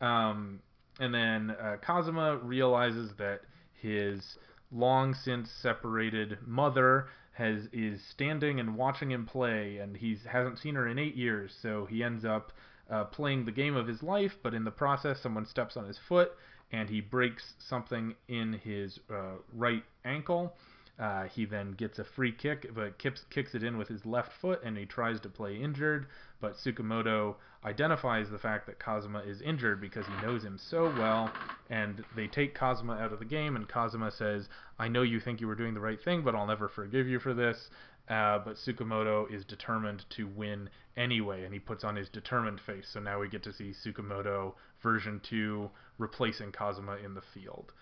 Um, 0.00 0.60
and 0.98 1.14
then 1.14 1.50
uh, 1.50 1.76
Kazuma 1.80 2.36
realizes 2.38 3.12
that 3.18 3.42
his 3.72 4.38
long 4.70 5.14
since 5.14 5.50
separated 5.50 6.38
mother 6.46 7.06
has 7.32 7.68
is 7.72 8.00
standing 8.10 8.58
and 8.60 8.76
watching 8.76 9.10
him 9.10 9.24
play, 9.24 9.78
and 9.78 9.96
he 9.96 10.18
hasn't 10.28 10.58
seen 10.58 10.74
her 10.74 10.88
in 10.88 10.98
eight 10.98 11.14
years. 11.14 11.56
So 11.62 11.86
he 11.86 12.02
ends 12.02 12.24
up 12.24 12.52
uh, 12.90 13.04
playing 13.04 13.44
the 13.44 13.52
game 13.52 13.76
of 13.76 13.86
his 13.86 14.02
life, 14.02 14.32
but 14.42 14.54
in 14.54 14.64
the 14.64 14.70
process, 14.70 15.20
someone 15.20 15.46
steps 15.46 15.76
on 15.76 15.86
his 15.86 15.98
foot, 16.08 16.32
and 16.72 16.88
he 16.88 17.00
breaks 17.00 17.54
something 17.58 18.14
in 18.28 18.54
his 18.54 18.98
uh, 19.10 19.36
right 19.54 19.84
ankle. 20.04 20.56
Uh, 20.98 21.24
he 21.24 21.44
then 21.44 21.72
gets 21.72 22.00
a 22.00 22.04
free 22.04 22.32
kick, 22.32 22.74
but 22.74 22.98
kicks, 22.98 23.24
kicks 23.30 23.54
it 23.54 23.62
in 23.62 23.78
with 23.78 23.86
his 23.86 24.04
left 24.04 24.32
foot, 24.40 24.60
and 24.64 24.76
he 24.76 24.84
tries 24.84 25.20
to 25.20 25.28
play 25.28 25.56
injured. 25.56 26.06
But 26.40 26.54
Tsukamoto 26.54 27.36
identifies 27.64 28.30
the 28.30 28.38
fact 28.38 28.66
that 28.66 28.78
Kazuma 28.78 29.20
is 29.20 29.40
injured 29.42 29.80
because 29.80 30.06
he 30.06 30.26
knows 30.26 30.44
him 30.44 30.56
so 30.56 30.84
well, 30.96 31.32
and 31.68 32.04
they 32.14 32.28
take 32.28 32.54
Kazuma 32.54 32.94
out 32.94 33.12
of 33.12 33.18
the 33.18 33.24
game. 33.24 33.56
And 33.56 33.68
Kazuma 33.68 34.10
says, 34.10 34.48
"I 34.78 34.88
know 34.88 35.02
you 35.02 35.18
think 35.18 35.40
you 35.40 35.48
were 35.48 35.56
doing 35.56 35.74
the 35.74 35.80
right 35.80 36.00
thing, 36.00 36.22
but 36.22 36.34
I'll 36.34 36.46
never 36.46 36.68
forgive 36.68 37.08
you 37.08 37.18
for 37.18 37.34
this." 37.34 37.70
Uh, 38.08 38.38
but 38.38 38.56
Tsukamoto 38.56 39.30
is 39.30 39.44
determined 39.44 40.06
to 40.10 40.26
win 40.26 40.70
anyway, 40.96 41.44
and 41.44 41.52
he 41.52 41.60
puts 41.60 41.84
on 41.84 41.96
his 41.96 42.08
determined 42.08 42.60
face. 42.60 42.88
So 42.88 43.00
now 43.00 43.20
we 43.20 43.28
get 43.28 43.42
to 43.42 43.52
see 43.52 43.72
Tsukamoto 43.72 44.54
version 44.82 45.20
two 45.20 45.70
replacing 45.98 46.52
Kazuma 46.52 46.96
in 46.96 47.14
the 47.14 47.20
field. 47.20 47.72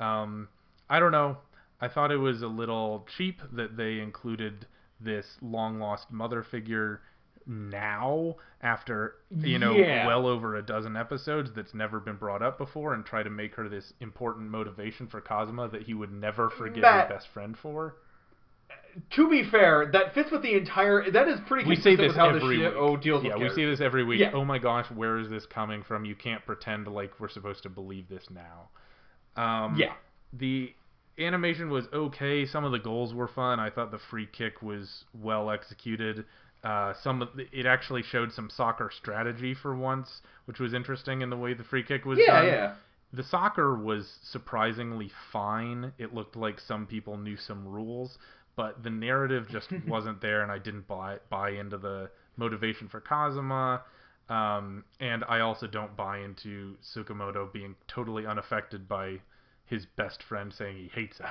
Um, 0.00 0.48
I 0.90 0.98
don't 0.98 1.12
know. 1.12 1.38
I 1.80 1.88
thought 1.88 2.10
it 2.10 2.16
was 2.16 2.42
a 2.42 2.48
little 2.48 3.06
cheap 3.16 3.40
that 3.52 3.76
they 3.76 4.00
included 4.00 4.66
this 5.00 5.38
long 5.40 5.78
lost 5.78 6.10
mother 6.10 6.42
figure 6.42 7.02
now 7.48 8.36
after 8.60 9.14
you 9.38 9.58
know 9.58 9.72
Yeah. 9.74 10.06
well 10.06 10.26
over 10.26 10.56
a 10.56 10.62
dozen 10.62 10.96
episodes 10.96 11.50
that's 11.56 11.72
never 11.74 11.98
been 11.98 12.16
brought 12.16 12.42
up 12.42 12.58
before 12.58 12.92
and 12.94 13.04
try 13.04 13.22
to 13.22 13.30
make 13.30 13.54
her 13.54 13.68
this 13.68 13.92
important 14.00 14.50
motivation 14.50 15.06
for 15.06 15.20
Kazuma 15.20 15.68
that 15.68 15.82
he 15.82 15.94
would 15.94 16.12
never 16.12 16.50
forgive 16.50 16.82
Matt, 16.82 17.08
his 17.08 17.16
best 17.16 17.28
friend 17.32 17.56
for. 17.56 17.96
To 19.12 19.30
be 19.30 19.44
fair, 19.48 19.90
that 19.92 20.12
fits 20.14 20.30
with 20.30 20.42
the 20.42 20.54
entire. 20.56 21.10
That 21.10 21.28
is 21.28 21.38
pretty 21.46 21.68
We 21.68 21.76
say 21.76 21.94
this 21.96 22.08
with 22.08 22.16
how 22.16 22.28
every 22.30 22.58
the 22.58 22.70
show 22.72 22.92
week. 22.92 23.00
deals 23.02 23.24
yeah, 23.24 23.34
with 23.36 23.42
we 23.50 23.54
say 23.54 23.64
this 23.64 23.80
every 23.80 24.04
week. 24.04 24.20
Yeah. 24.20 24.32
Oh 24.34 24.44
my 24.44 24.58
gosh, 24.58 24.86
where 24.94 25.18
is 25.18 25.28
this 25.30 25.46
coming 25.46 25.82
from? 25.82 26.04
You 26.04 26.14
can't 26.16 26.44
pretend 26.44 26.86
like 26.88 27.18
we're 27.20 27.28
supposed 27.28 27.62
to 27.62 27.68
believe 27.70 28.08
this 28.08 28.24
now. 28.28 28.68
Um, 29.40 29.76
Yeah. 29.76 29.92
the 30.32 30.74
animation 31.18 31.70
was 31.70 31.86
okay. 31.92 32.44
Some 32.44 32.64
of 32.64 32.72
the 32.72 32.78
goals 32.78 33.14
were 33.14 33.28
fun. 33.28 33.60
I 33.60 33.70
thought 33.70 33.90
the 33.92 33.98
free 34.10 34.26
kick 34.26 34.62
was 34.62 35.04
well 35.14 35.50
executed. 35.50 36.24
Uh, 36.64 36.92
some 37.02 37.22
of 37.22 37.28
the, 37.36 37.46
it 37.52 37.66
actually 37.66 38.02
showed 38.02 38.32
some 38.32 38.50
soccer 38.50 38.90
strategy 38.94 39.54
for 39.54 39.76
once, 39.76 40.22
which 40.46 40.58
was 40.58 40.74
interesting 40.74 41.22
in 41.22 41.30
the 41.30 41.36
way 41.36 41.54
the 41.54 41.64
free 41.64 41.82
kick 41.84 42.04
was 42.04 42.18
Yeah, 42.18 42.40
done. 42.42 42.46
yeah. 42.46 42.74
The 43.12 43.22
soccer 43.22 43.74
was 43.74 44.06
surprisingly 44.22 45.10
fine. 45.32 45.92
It 45.98 46.12
looked 46.12 46.36
like 46.36 46.60
some 46.60 46.86
people 46.86 47.16
knew 47.16 47.36
some 47.36 47.66
rules, 47.66 48.18
but 48.56 48.82
the 48.82 48.90
narrative 48.90 49.46
just 49.48 49.68
wasn't 49.86 50.20
there, 50.20 50.42
and 50.42 50.52
I 50.52 50.58
didn't 50.58 50.86
buy 50.86 51.18
buy 51.30 51.50
into 51.50 51.78
the 51.78 52.10
motivation 52.36 52.88
for 52.88 53.00
Kazuma. 53.00 53.82
Um, 54.28 54.84
and 55.00 55.24
I 55.26 55.40
also 55.40 55.66
don't 55.66 55.96
buy 55.96 56.18
into 56.18 56.76
Tsukamoto 56.82 57.50
being 57.50 57.76
totally 57.86 58.26
unaffected 58.26 58.86
by 58.86 59.20
his 59.64 59.86
best 59.96 60.22
friend 60.22 60.52
saying 60.52 60.76
he 60.76 60.88
hates 60.88 61.16
him. 61.18 61.26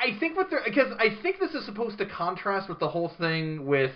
I 0.00 0.18
think 0.18 0.36
what 0.36 0.50
they're 0.50 0.62
because 0.64 0.92
I 0.98 1.16
think 1.22 1.38
this 1.40 1.54
is 1.54 1.64
supposed 1.64 1.98
to 1.98 2.06
contrast 2.06 2.68
with 2.68 2.78
the 2.78 2.88
whole 2.88 3.08
thing 3.18 3.66
with. 3.66 3.92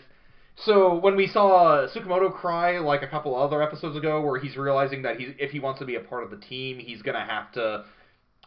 So 0.55 0.99
when 0.99 1.17
we 1.17 1.27
saw 1.29 1.87
Tsukamoto 1.89 2.33
cry 2.33 2.79
like 2.79 3.03
a 3.03 3.07
couple 3.07 3.35
other 3.35 3.63
episodes 3.63 3.97
ago, 3.97 4.21
where 4.21 4.39
he's 4.39 4.57
realizing 4.57 5.03
that 5.03 5.19
he 5.19 5.35
if 5.39 5.51
he 5.51 5.61
wants 5.61 5.79
to 5.81 5.87
be 5.87 5.95
a 5.97 6.01
part 6.01 6.25
of 6.25 6.31
the 6.31 6.37
team, 6.37 6.79
he's 6.79 7.01
gonna 7.03 7.25
have 7.25 7.51
to 7.53 7.85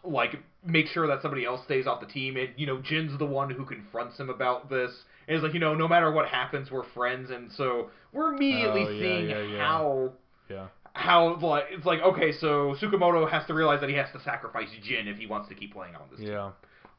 like 0.03 0.37
make 0.63 0.87
sure 0.87 1.07
that 1.07 1.21
somebody 1.23 1.45
else 1.45 1.63
stays 1.63 1.87
off 1.87 1.99
the 1.99 2.05
team, 2.05 2.37
and 2.37 2.49
you 2.57 2.67
know 2.67 2.79
Jin's 2.79 3.17
the 3.17 3.25
one 3.25 3.49
who 3.49 3.65
confronts 3.65 4.19
him 4.19 4.29
about 4.29 4.69
this. 4.69 4.91
And 5.27 5.35
he's 5.35 5.43
like, 5.43 5.55
you 5.55 5.59
know, 5.59 5.73
no 5.73 5.87
matter 5.87 6.11
what 6.11 6.27
happens, 6.27 6.69
we're 6.69 6.83
friends, 6.83 7.31
and 7.31 7.51
so 7.53 7.89
we're 8.13 8.35
immediately 8.35 8.83
Oh, 8.85 8.89
yeah, 8.91 8.99
seeing 8.99 9.29
yeah, 9.29 9.41
yeah. 9.41 9.57
how 9.57 10.11
Yeah. 10.47 10.67
how 10.93 11.37
like 11.39 11.65
it's 11.71 11.85
like 11.87 12.01
okay, 12.01 12.31
so 12.33 12.75
Tsukamoto 12.79 13.27
has 13.29 13.47
to 13.47 13.55
realize 13.55 13.79
that 13.81 13.89
he 13.89 13.95
has 13.95 14.11
to 14.13 14.19
sacrifice 14.21 14.69
Jin 14.83 15.07
if 15.07 15.17
he 15.17 15.25
wants 15.25 15.49
to 15.49 15.55
keep 15.55 15.73
playing 15.73 15.95
on 15.95 16.03
this 16.11 16.19
team 16.19 16.29
Yeah. 16.29 16.51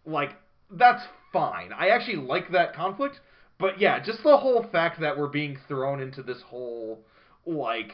like 0.04 0.34
that's 0.70 1.02
fine. 1.32 1.72
I 1.72 1.88
actually 1.88 2.16
like 2.16 2.50
that 2.52 2.74
conflict, 2.74 3.20
but 3.58 3.80
yeah, 3.80 4.00
just 4.00 4.22
the 4.22 4.36
whole 4.36 4.66
fact 4.72 5.00
that 5.00 5.16
we're 5.18 5.28
being 5.28 5.58
thrown 5.68 6.00
into 6.00 6.22
this 6.22 6.40
whole 6.42 7.00
like 7.46 7.92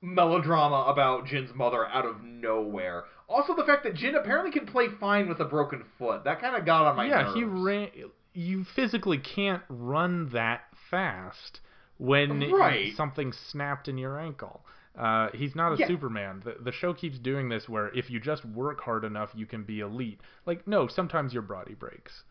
melodrama 0.00 0.84
about 0.90 1.26
Jin's 1.26 1.54
mother 1.54 1.86
out 1.86 2.06
of 2.06 2.22
nowhere. 2.22 3.04
Also, 3.28 3.54
the 3.54 3.64
fact 3.64 3.84
that 3.84 3.94
Jin 3.94 4.14
apparently 4.14 4.50
can 4.50 4.66
play 4.66 4.86
fine 5.00 5.28
with 5.28 5.40
a 5.40 5.44
broken 5.44 5.84
foot. 5.98 6.24
That 6.24 6.40
kind 6.40 6.56
of 6.56 6.64
got 6.64 6.86
on 6.86 6.96
my 6.96 7.06
yeah, 7.06 7.22
nerves. 7.22 7.34
he 7.34 7.44
ran. 7.44 7.88
You 8.32 8.64
physically 8.76 9.18
can't 9.18 9.62
run 9.68 10.30
that 10.32 10.62
fast 10.90 11.60
when 11.98 12.50
Right. 12.52 12.94
something 12.96 13.32
snapped 13.32 13.88
in 13.88 13.98
your 13.98 14.18
ankle. 14.18 14.64
Uh, 14.98 15.28
he's 15.32 15.54
not 15.54 15.72
a 15.72 15.76
Yeah. 15.78 15.86
Superman. 15.86 16.42
The, 16.44 16.56
the 16.60 16.72
show 16.72 16.92
keeps 16.92 17.18
doing 17.18 17.48
this 17.48 17.68
where 17.68 17.88
if 17.96 18.10
you 18.10 18.18
just 18.18 18.44
work 18.44 18.80
hard 18.80 19.04
enough, 19.04 19.30
you 19.34 19.46
can 19.46 19.62
be 19.62 19.78
elite. 19.80 20.20
Like, 20.44 20.66
no, 20.66 20.88
sometimes 20.88 21.32
your 21.32 21.42
body 21.42 21.74
breaks. 21.74 22.24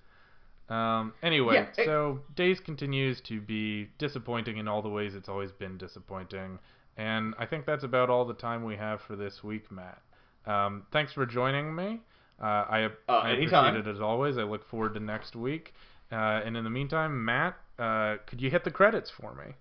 Um, 0.69 1.13
anyway, 1.23 1.55
Yeah, 1.55 1.67
it- 1.77 1.85
so 1.85 2.19
Days 2.35 2.59
continues 2.59 3.21
to 3.21 3.39
be 3.39 3.89
disappointing 3.97 4.57
in 4.57 4.67
all 4.67 4.81
the 4.81 4.89
ways 4.89 5.15
it's 5.15 5.29
always 5.29 5.51
been 5.53 5.77
disappointing. 5.77 6.59
And 6.97 7.35
I 7.39 7.45
think 7.45 7.65
that's 7.65 7.83
about 7.85 8.09
all 8.09 8.25
the 8.25 8.33
time 8.33 8.65
we 8.65 8.75
have 8.75 8.99
for 9.01 9.15
this 9.15 9.43
week, 9.43 9.71
Matt. 9.71 10.01
Um, 10.45 10.85
thanks 10.91 11.13
for 11.13 11.25
joining 11.25 11.73
me. 11.73 12.01
Uh, 12.41 12.43
I, 12.45 12.83
Uh, 12.85 12.89
I 13.13 13.31
anytime. 13.31 13.67
appreciate 13.75 13.87
it 13.87 13.95
as 13.95 14.01
always. 14.01 14.37
I 14.37 14.43
look 14.43 14.65
forward 14.67 14.93
to 14.95 14.99
next 14.99 15.35
week. 15.35 15.73
Uh, 16.11 16.15
and 16.43 16.57
in 16.57 16.63
the 16.63 16.69
meantime, 16.69 17.23
Matt, 17.23 17.55
uh, 17.79 18.17
could 18.25 18.41
you 18.41 18.49
hit 18.49 18.63
the 18.65 18.71
credits 18.71 19.09
for 19.09 19.33
me? 19.35 19.53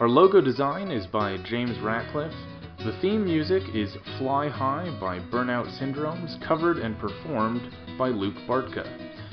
Our 0.00 0.08
logo 0.08 0.40
design 0.40 0.90
is 0.90 1.06
by 1.06 1.36
James 1.44 1.78
Ratcliffe. 1.78 2.34
The 2.78 2.98
theme 3.00 3.24
music 3.24 3.62
is 3.74 3.96
Fly 4.18 4.48
High 4.48 4.90
by 5.00 5.20
Burnout 5.20 5.66
Syndromes, 5.80 6.36
covered 6.46 6.78
and 6.78 6.98
performed 6.98 7.72
by 7.96 8.08
Luke 8.08 8.34
Bartka. 8.48 8.84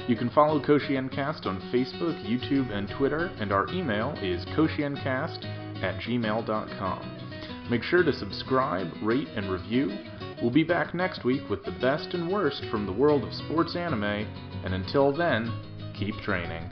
You 0.07 0.15
can 0.15 0.29
follow 0.29 0.59
Koshien 0.59 1.11
Cast 1.11 1.47
on 1.47 1.59
Facebook, 1.73 2.15
YouTube, 2.25 2.71
and 2.71 2.87
Twitter, 2.95 3.31
and 3.39 3.51
our 3.51 3.67
email 3.69 4.11
is 4.21 4.45
koshiencast 4.55 5.43
at 5.83 5.99
gmail.com. 6.01 7.67
Make 7.71 7.81
sure 7.81 8.03
to 8.03 8.13
subscribe, 8.13 8.87
rate, 9.01 9.29
and 9.35 9.51
review. 9.51 9.97
We'll 10.43 10.51
be 10.51 10.63
back 10.63 10.93
next 10.93 11.25
week 11.25 11.49
with 11.49 11.65
the 11.65 11.75
best 11.81 12.13
and 12.13 12.31
worst 12.31 12.63
from 12.69 12.85
the 12.85 12.93
world 12.93 13.23
of 13.23 13.33
sports 13.33 13.75
anime, 13.75 14.03
and 14.63 14.75
until 14.75 15.11
then, 15.11 15.51
keep 15.97 16.15
training. 16.17 16.69